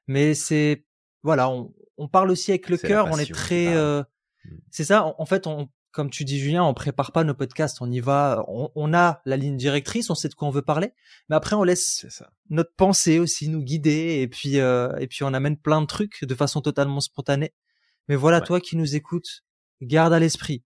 Mais 0.08 0.34
c'est 0.34 0.86
voilà, 1.24 1.50
on, 1.50 1.74
on 1.98 2.08
parle 2.08 2.32
aussi 2.32 2.52
avec 2.52 2.70
le 2.70 2.78
cœur. 2.78 3.08
On 3.12 3.18
est 3.18 3.32
très. 3.32 3.76
Euh, 3.76 4.02
mmh. 4.02 4.50
C'est 4.70 4.84
ça. 4.84 5.14
En, 5.18 5.26
fait, 5.26 5.48
on, 5.48 5.70
comme 5.92 6.10
tu 6.10 6.26
dis 6.26 6.40
Julien, 6.40 6.64
on 6.64 6.74
prépare 6.74 7.12
pas 7.12 7.24
nos 7.24 7.34
podcasts. 7.34 7.82
On 7.82 7.92
y 7.92 8.00
va. 8.00 8.44
On, 8.48 8.72
on, 8.76 8.94
a 8.94 9.22
la 9.26 9.38
ligne 9.38 9.58
directrice. 9.58 10.10
On 10.10 10.16
sait 10.16 10.30
de 10.30 10.34
quoi 10.34 10.48
on 10.48 10.52
veut 10.52 10.62
parler. 10.62 10.92
Mais 11.30 11.36
après, 11.36 11.56
on 11.56 11.64
laisse 11.64 12.06
notre 12.50 12.74
pensée 12.76 13.20
aussi 13.20 13.50
nous 13.50 13.62
guider. 13.62 14.22
Et 14.22 14.28
puis, 14.28 14.60
euh, 14.60 14.96
et 14.98 15.08
puis, 15.08 15.24
on 15.24 15.34
amène 15.34 15.58
plein 15.58 15.82
de 15.82 15.88
trucs 15.88 16.24
de 16.24 16.36
façon 16.36 16.62
totalement 16.62 17.00
spontanée. 17.00 17.54
Mais 18.08 18.16
voilà, 18.16 18.42
toi 18.42 18.60
qui 18.60 18.78
nous 18.78 18.96
écoutes, 18.96 19.44
garde 19.82 20.14
à 20.14 20.20
l'esprit 20.20 20.64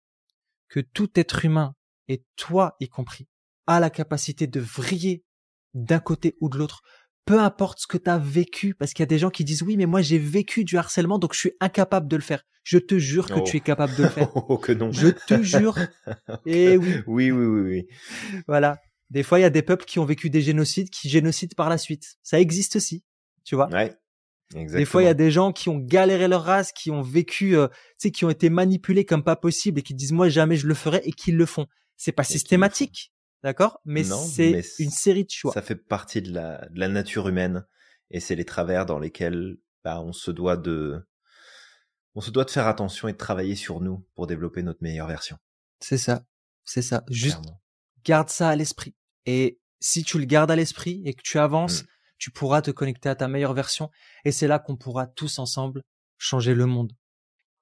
que 0.68 0.80
tout 0.80 1.10
être 1.16 1.44
humain, 1.44 1.74
et 2.08 2.24
toi 2.36 2.76
y 2.80 2.88
compris, 2.88 3.28
a 3.66 3.80
la 3.80 3.90
capacité 3.90 4.46
de 4.46 4.60
vriller 4.60 5.24
d'un 5.72 5.98
côté 5.98 6.36
ou 6.40 6.48
de 6.48 6.58
l'autre 6.58 6.82
peu 7.24 7.40
importe 7.40 7.80
ce 7.80 7.86
que 7.86 7.98
tu 7.98 8.10
as 8.10 8.18
vécu, 8.18 8.74
parce 8.74 8.92
qu'il 8.92 9.02
y 9.02 9.04
a 9.04 9.06
des 9.06 9.18
gens 9.18 9.30
qui 9.30 9.44
disent 9.44 9.62
oui, 9.62 9.76
mais 9.76 9.86
moi 9.86 10.02
j'ai 10.02 10.18
vécu 10.18 10.64
du 10.64 10.76
harcèlement, 10.76 11.18
donc 11.18 11.34
je 11.34 11.38
suis 11.38 11.52
incapable 11.60 12.08
de 12.08 12.16
le 12.16 12.22
faire. 12.22 12.44
Je 12.64 12.78
te 12.78 12.98
jure 12.98 13.26
que 13.28 13.40
tu 13.40 13.58
es 13.58 13.60
oh. 13.60 13.64
capable 13.64 13.94
de 13.96 14.04
le 14.04 14.08
faire. 14.08 14.30
oh 14.48 14.56
que 14.56 14.72
non. 14.72 14.90
Je 14.90 15.08
te 15.08 15.42
jure. 15.42 15.78
Et 16.46 16.64
eh 16.72 16.76
oui. 16.78 16.94
Oui, 17.06 17.30
oui, 17.30 17.44
oui, 17.46 17.60
oui. 17.60 17.86
Voilà. 18.48 18.78
Des 19.10 19.22
fois, 19.22 19.38
il 19.38 19.42
y 19.42 19.44
a 19.44 19.50
des 19.50 19.62
peuples 19.62 19.84
qui 19.84 19.98
ont 19.98 20.06
vécu 20.06 20.30
des 20.30 20.40
génocides, 20.40 20.88
qui 20.88 21.10
génocident 21.10 21.54
par 21.56 21.68
la 21.68 21.76
suite. 21.76 22.16
Ça 22.22 22.40
existe 22.40 22.76
aussi, 22.76 23.04
tu 23.44 23.54
vois. 23.54 23.68
Ouais. 23.68 23.94
Exactement. 24.54 24.78
Des 24.78 24.84
fois, 24.84 25.02
il 25.02 25.06
y 25.06 25.08
a 25.08 25.14
des 25.14 25.30
gens 25.30 25.52
qui 25.52 25.68
ont 25.68 25.78
galéré 25.78 26.26
leur 26.26 26.42
race, 26.42 26.72
qui 26.72 26.90
ont 26.90 27.02
vécu, 27.02 27.56
euh, 27.56 27.68
tu 27.68 27.74
sais, 27.98 28.10
qui 28.10 28.24
ont 28.24 28.30
été 28.30 28.48
manipulés 28.50 29.04
comme 29.04 29.22
pas 29.22 29.36
possible 29.36 29.80
et 29.80 29.82
qui 29.82 29.94
disent 29.94 30.12
moi 30.12 30.28
jamais 30.28 30.56
je 30.56 30.66
le 30.66 30.74
ferai 30.74 31.02
et 31.04 31.12
qui 31.12 31.32
le 31.32 31.46
font. 31.46 31.66
C'est 31.96 32.12
pas 32.12 32.24
systématique, 32.24 33.12
D'accord? 33.44 33.78
Mais 33.84 34.04
c'est 34.04 34.64
une 34.78 34.90
série 34.90 35.24
de 35.24 35.30
choix. 35.30 35.52
Ça 35.52 35.60
fait 35.60 35.76
partie 35.76 36.22
de 36.22 36.32
la, 36.32 36.66
de 36.70 36.80
la 36.80 36.88
nature 36.88 37.28
humaine 37.28 37.66
et 38.10 38.18
c'est 38.18 38.36
les 38.36 38.46
travers 38.46 38.86
dans 38.86 38.98
lesquels 38.98 39.58
bah, 39.84 40.00
on 40.00 40.14
se 40.14 40.30
doit 40.30 40.56
de 40.56 41.06
on 42.14 42.22
se 42.22 42.30
doit 42.30 42.46
de 42.46 42.50
faire 42.50 42.66
attention 42.66 43.06
et 43.06 43.12
de 43.12 43.18
travailler 43.18 43.54
sur 43.54 43.80
nous 43.80 44.08
pour 44.14 44.26
développer 44.26 44.62
notre 44.62 44.82
meilleure 44.82 45.08
version. 45.08 45.36
C'est 45.80 45.98
ça. 45.98 46.24
C'est 46.64 46.80
ça. 46.80 47.04
Juste 47.10 47.42
garde 48.02 48.30
ça 48.30 48.48
à 48.48 48.56
l'esprit. 48.56 48.94
Et 49.26 49.60
si 49.78 50.04
tu 50.04 50.18
le 50.18 50.24
gardes 50.24 50.50
à 50.50 50.56
l'esprit 50.56 51.02
et 51.04 51.12
que 51.12 51.22
tu 51.22 51.38
avances, 51.38 51.82
mmh. 51.82 51.86
tu 52.16 52.30
pourras 52.30 52.62
te 52.62 52.70
connecter 52.70 53.10
à 53.10 53.14
ta 53.14 53.28
meilleure 53.28 53.52
version 53.52 53.90
et 54.24 54.32
c'est 54.32 54.46
là 54.46 54.58
qu'on 54.58 54.76
pourra 54.76 55.06
tous 55.06 55.38
ensemble 55.38 55.82
changer 56.16 56.54
le 56.54 56.64
monde. 56.64 56.92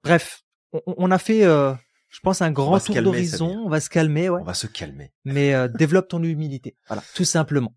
Bref, 0.01 0.43
on, 0.71 1.11
a 1.11 1.19
fait 1.19 1.43
euh, 1.43 1.73
je 2.13 2.19
pense 2.19 2.43
un 2.43 2.51
grand 2.51 2.79
tour 2.79 3.01
d'horizon. 3.01 3.63
On 3.65 3.69
va 3.69 3.79
se 3.79 3.89
calmer, 3.89 4.29
ouais. 4.29 4.39
On 4.39 4.45
va 4.45 4.53
se 4.53 4.67
calmer. 4.67 5.11
Mais 5.25 5.55
euh, 5.55 5.67
développe 5.79 6.07
ton 6.07 6.21
humilité. 6.21 6.77
Voilà, 6.87 7.01
tout 7.15 7.25
simplement. 7.25 7.75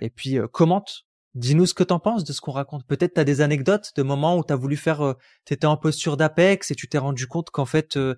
Et 0.00 0.08
puis 0.08 0.38
euh, 0.38 0.46
commente. 0.46 1.04
Dis-nous 1.34 1.66
ce 1.66 1.74
que 1.74 1.82
t'en 1.82 1.98
penses 1.98 2.22
de 2.22 2.32
ce 2.32 2.40
qu'on 2.40 2.52
raconte. 2.52 2.86
Peut-être 2.86 3.14
t'as 3.14 3.24
des 3.24 3.40
anecdotes 3.40 3.90
de 3.96 4.04
moments 4.04 4.38
où 4.38 4.44
t'as 4.44 4.54
voulu 4.54 4.76
faire, 4.76 5.00
euh, 5.04 5.14
t'étais 5.44 5.66
en 5.66 5.76
posture 5.76 6.16
d'apex 6.16 6.70
et 6.70 6.76
tu 6.76 6.86
t'es 6.86 6.98
rendu 6.98 7.26
compte 7.26 7.50
qu'en 7.50 7.64
fait 7.64 7.96
euh, 7.96 8.14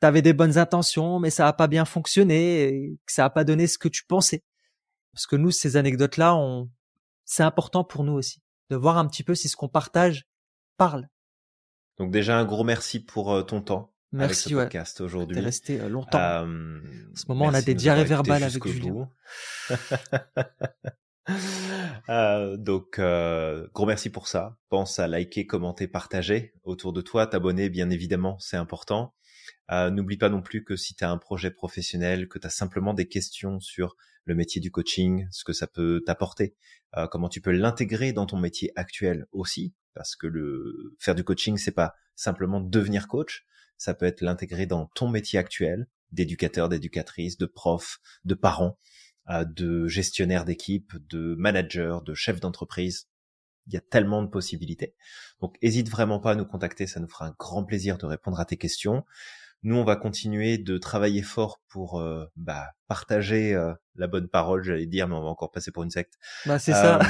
t'avais 0.00 0.22
des 0.22 0.32
bonnes 0.32 0.58
intentions, 0.58 1.20
mais 1.20 1.30
ça 1.30 1.46
a 1.46 1.52
pas 1.52 1.68
bien 1.68 1.84
fonctionné, 1.84 2.64
et 2.64 2.98
que 3.06 3.12
ça 3.12 3.24
a 3.24 3.30
pas 3.30 3.44
donné 3.44 3.68
ce 3.68 3.78
que 3.78 3.86
tu 3.86 4.04
pensais. 4.04 4.42
Parce 5.12 5.28
que 5.28 5.36
nous, 5.36 5.52
ces 5.52 5.76
anecdotes-là, 5.76 6.34
on... 6.34 6.68
c'est 7.24 7.44
important 7.44 7.84
pour 7.84 8.02
nous 8.02 8.14
aussi 8.14 8.42
de 8.70 8.76
voir 8.76 8.98
un 8.98 9.06
petit 9.06 9.22
peu 9.22 9.36
si 9.36 9.48
ce 9.48 9.54
qu'on 9.54 9.68
partage 9.68 10.26
parle. 10.76 11.06
Donc 11.96 12.10
déjà 12.10 12.38
un 12.38 12.44
gros 12.44 12.64
merci 12.64 12.98
pour 12.98 13.46
ton 13.46 13.60
temps 13.60 13.92
Merci, 14.12 14.54
avec 14.54 14.60
ce 14.60 14.64
podcast 14.64 15.00
aujourd'hui. 15.00 15.36
T'es 15.36 15.42
resté 15.42 15.80
euh, 15.80 15.88
longtemps. 15.88 16.18
Euh, 16.18 16.80
en 17.12 17.16
ce 17.16 17.24
moment, 17.28 17.46
on 17.46 17.54
a 17.54 17.62
des 17.62 17.74
diarrhées 17.74 18.04
verbales 18.04 18.42
avec 18.42 18.66
Julien. 18.66 19.10
euh, 22.08 22.56
donc, 22.56 22.98
euh, 22.98 23.68
gros 23.74 23.84
merci 23.84 24.08
pour 24.08 24.28
ça. 24.28 24.56
Pense 24.70 24.98
à 24.98 25.08
liker, 25.08 25.46
commenter, 25.46 25.88
partager 25.88 26.54
autour 26.64 26.94
de 26.94 27.02
toi, 27.02 27.26
t'abonner, 27.26 27.68
bien 27.68 27.90
évidemment, 27.90 28.38
c'est 28.38 28.56
important. 28.56 29.14
Euh, 29.70 29.90
N'oublie 29.90 30.16
pas 30.16 30.30
non 30.30 30.40
plus 30.40 30.64
que 30.64 30.76
si 30.76 30.94
tu 30.94 31.04
as 31.04 31.10
un 31.10 31.18
projet 31.18 31.50
professionnel, 31.50 32.28
que 32.28 32.38
tu 32.38 32.46
as 32.46 32.50
simplement 32.50 32.94
des 32.94 33.08
questions 33.08 33.60
sur 33.60 33.96
le 34.24 34.34
métier 34.34 34.60
du 34.60 34.70
coaching, 34.70 35.26
ce 35.30 35.44
que 35.44 35.52
ça 35.52 35.66
peut 35.66 36.02
t'apporter, 36.06 36.54
euh, 36.96 37.06
comment 37.06 37.28
tu 37.28 37.40
peux 37.40 37.50
l'intégrer 37.50 38.12
dans 38.12 38.26
ton 38.26 38.38
métier 38.38 38.72
actuel 38.76 39.26
aussi, 39.32 39.74
parce 39.94 40.16
que 40.16 40.26
le 40.26 40.96
faire 40.98 41.14
du 41.14 41.24
coaching, 41.24 41.58
c'est 41.58 41.72
pas 41.72 41.94
simplement 42.14 42.60
devenir 42.60 43.08
coach, 43.08 43.46
ça 43.78 43.94
peut 43.94 44.06
être 44.06 44.20
l'intégrer 44.20 44.66
dans 44.66 44.86
ton 44.94 45.08
métier 45.08 45.38
actuel, 45.38 45.86
d'éducateur, 46.12 46.68
d'éducatrice, 46.68 47.38
de 47.38 47.46
prof, 47.46 48.00
de 48.24 48.34
parent, 48.34 48.78
euh, 49.30 49.44
de 49.44 49.86
gestionnaire 49.86 50.44
d'équipe, 50.44 50.92
de 51.08 51.34
manager, 51.36 52.02
de 52.02 52.14
chef 52.14 52.40
d'entreprise. 52.40 53.08
Il 53.66 53.74
y 53.74 53.76
a 53.76 53.80
tellement 53.80 54.22
de 54.22 54.28
possibilités. 54.28 54.94
Donc, 55.40 55.56
hésite 55.60 55.90
vraiment 55.90 56.18
pas 56.18 56.32
à 56.32 56.34
nous 56.34 56.46
contacter. 56.46 56.86
Ça 56.86 57.00
nous 57.00 57.08
fera 57.08 57.26
un 57.26 57.34
grand 57.38 57.64
plaisir 57.64 57.98
de 57.98 58.06
répondre 58.06 58.40
à 58.40 58.46
tes 58.46 58.56
questions. 58.56 59.04
Nous, 59.62 59.76
on 59.76 59.84
va 59.84 59.96
continuer 59.96 60.56
de 60.56 60.78
travailler 60.78 61.22
fort 61.22 61.60
pour 61.68 62.00
euh, 62.00 62.24
bah, 62.36 62.70
partager 62.86 63.54
euh, 63.54 63.74
la 63.96 64.06
bonne 64.06 64.28
parole, 64.28 64.62
j'allais 64.64 64.86
dire, 64.86 65.08
mais 65.08 65.14
on 65.14 65.22
va 65.22 65.28
encore 65.28 65.50
passer 65.50 65.70
pour 65.70 65.82
une 65.82 65.90
secte. 65.90 66.14
Bah, 66.46 66.58
c'est 66.58 66.72
ça. 66.72 67.00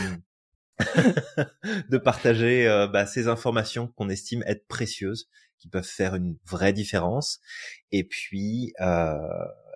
de 1.90 1.98
partager 1.98 2.66
bah, 2.92 3.04
ces 3.04 3.26
informations 3.26 3.88
qu'on 3.88 4.08
estime 4.08 4.44
être 4.46 4.66
précieuses 4.68 5.28
qui 5.59 5.68
peuvent 5.68 5.85
faire 5.85 6.14
une 6.14 6.36
vraie 6.44 6.72
différence. 6.72 7.40
Et 7.93 8.05
puis, 8.05 8.72
euh, 8.80 9.16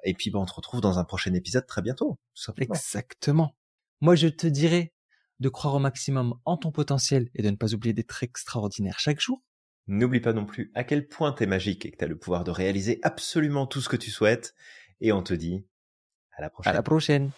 et 0.05 0.15
puis, 0.15 0.31
ben, 0.31 0.41
on 0.41 0.47
te 0.47 0.53
retrouve 0.53 0.81
dans 0.81 0.99
un 0.99 1.05
prochain 1.05 1.33
épisode 1.35 1.67
très 1.67 1.83
bientôt. 1.83 2.19
Exactement. 2.59 3.55
Moi, 4.01 4.17
je 4.17 4.29
te 4.29 4.47
dirais 4.47 4.93
de 5.41 5.49
croire 5.49 5.75
au 5.75 5.79
maximum 5.79 6.35
en 6.45 6.57
ton 6.57 6.73
potentiel 6.73 7.31
et 7.35 7.43
de 7.43 7.51
ne 7.51 7.57
pas 7.57 7.75
oublier 7.75 7.93
d'être 7.93 8.23
extraordinaire 8.23 8.99
chaque 8.99 9.21
jour. 9.21 9.43
N'oublie 9.89 10.21
pas 10.21 10.33
non 10.33 10.47
plus 10.47 10.71
à 10.75 10.85
quel 10.85 11.09
point 11.09 11.33
t'es 11.33 11.47
magique 11.47 11.85
et 11.85 11.91
que 11.91 11.97
t'as 11.97 12.07
le 12.07 12.17
pouvoir 12.17 12.45
de 12.45 12.51
réaliser 12.51 13.01
absolument 13.03 13.67
tout 13.67 13.81
ce 13.81 13.89
que 13.89 13.97
tu 13.97 14.11
souhaites. 14.11 14.55
Et 15.01 15.13
on 15.13 15.23
te 15.23 15.35
dit 15.35 15.67
à 16.37 16.43
la 16.43 16.51
prochaine. 16.51 16.71
À 16.71 16.75
la 16.75 16.83
prochaine. 16.83 17.31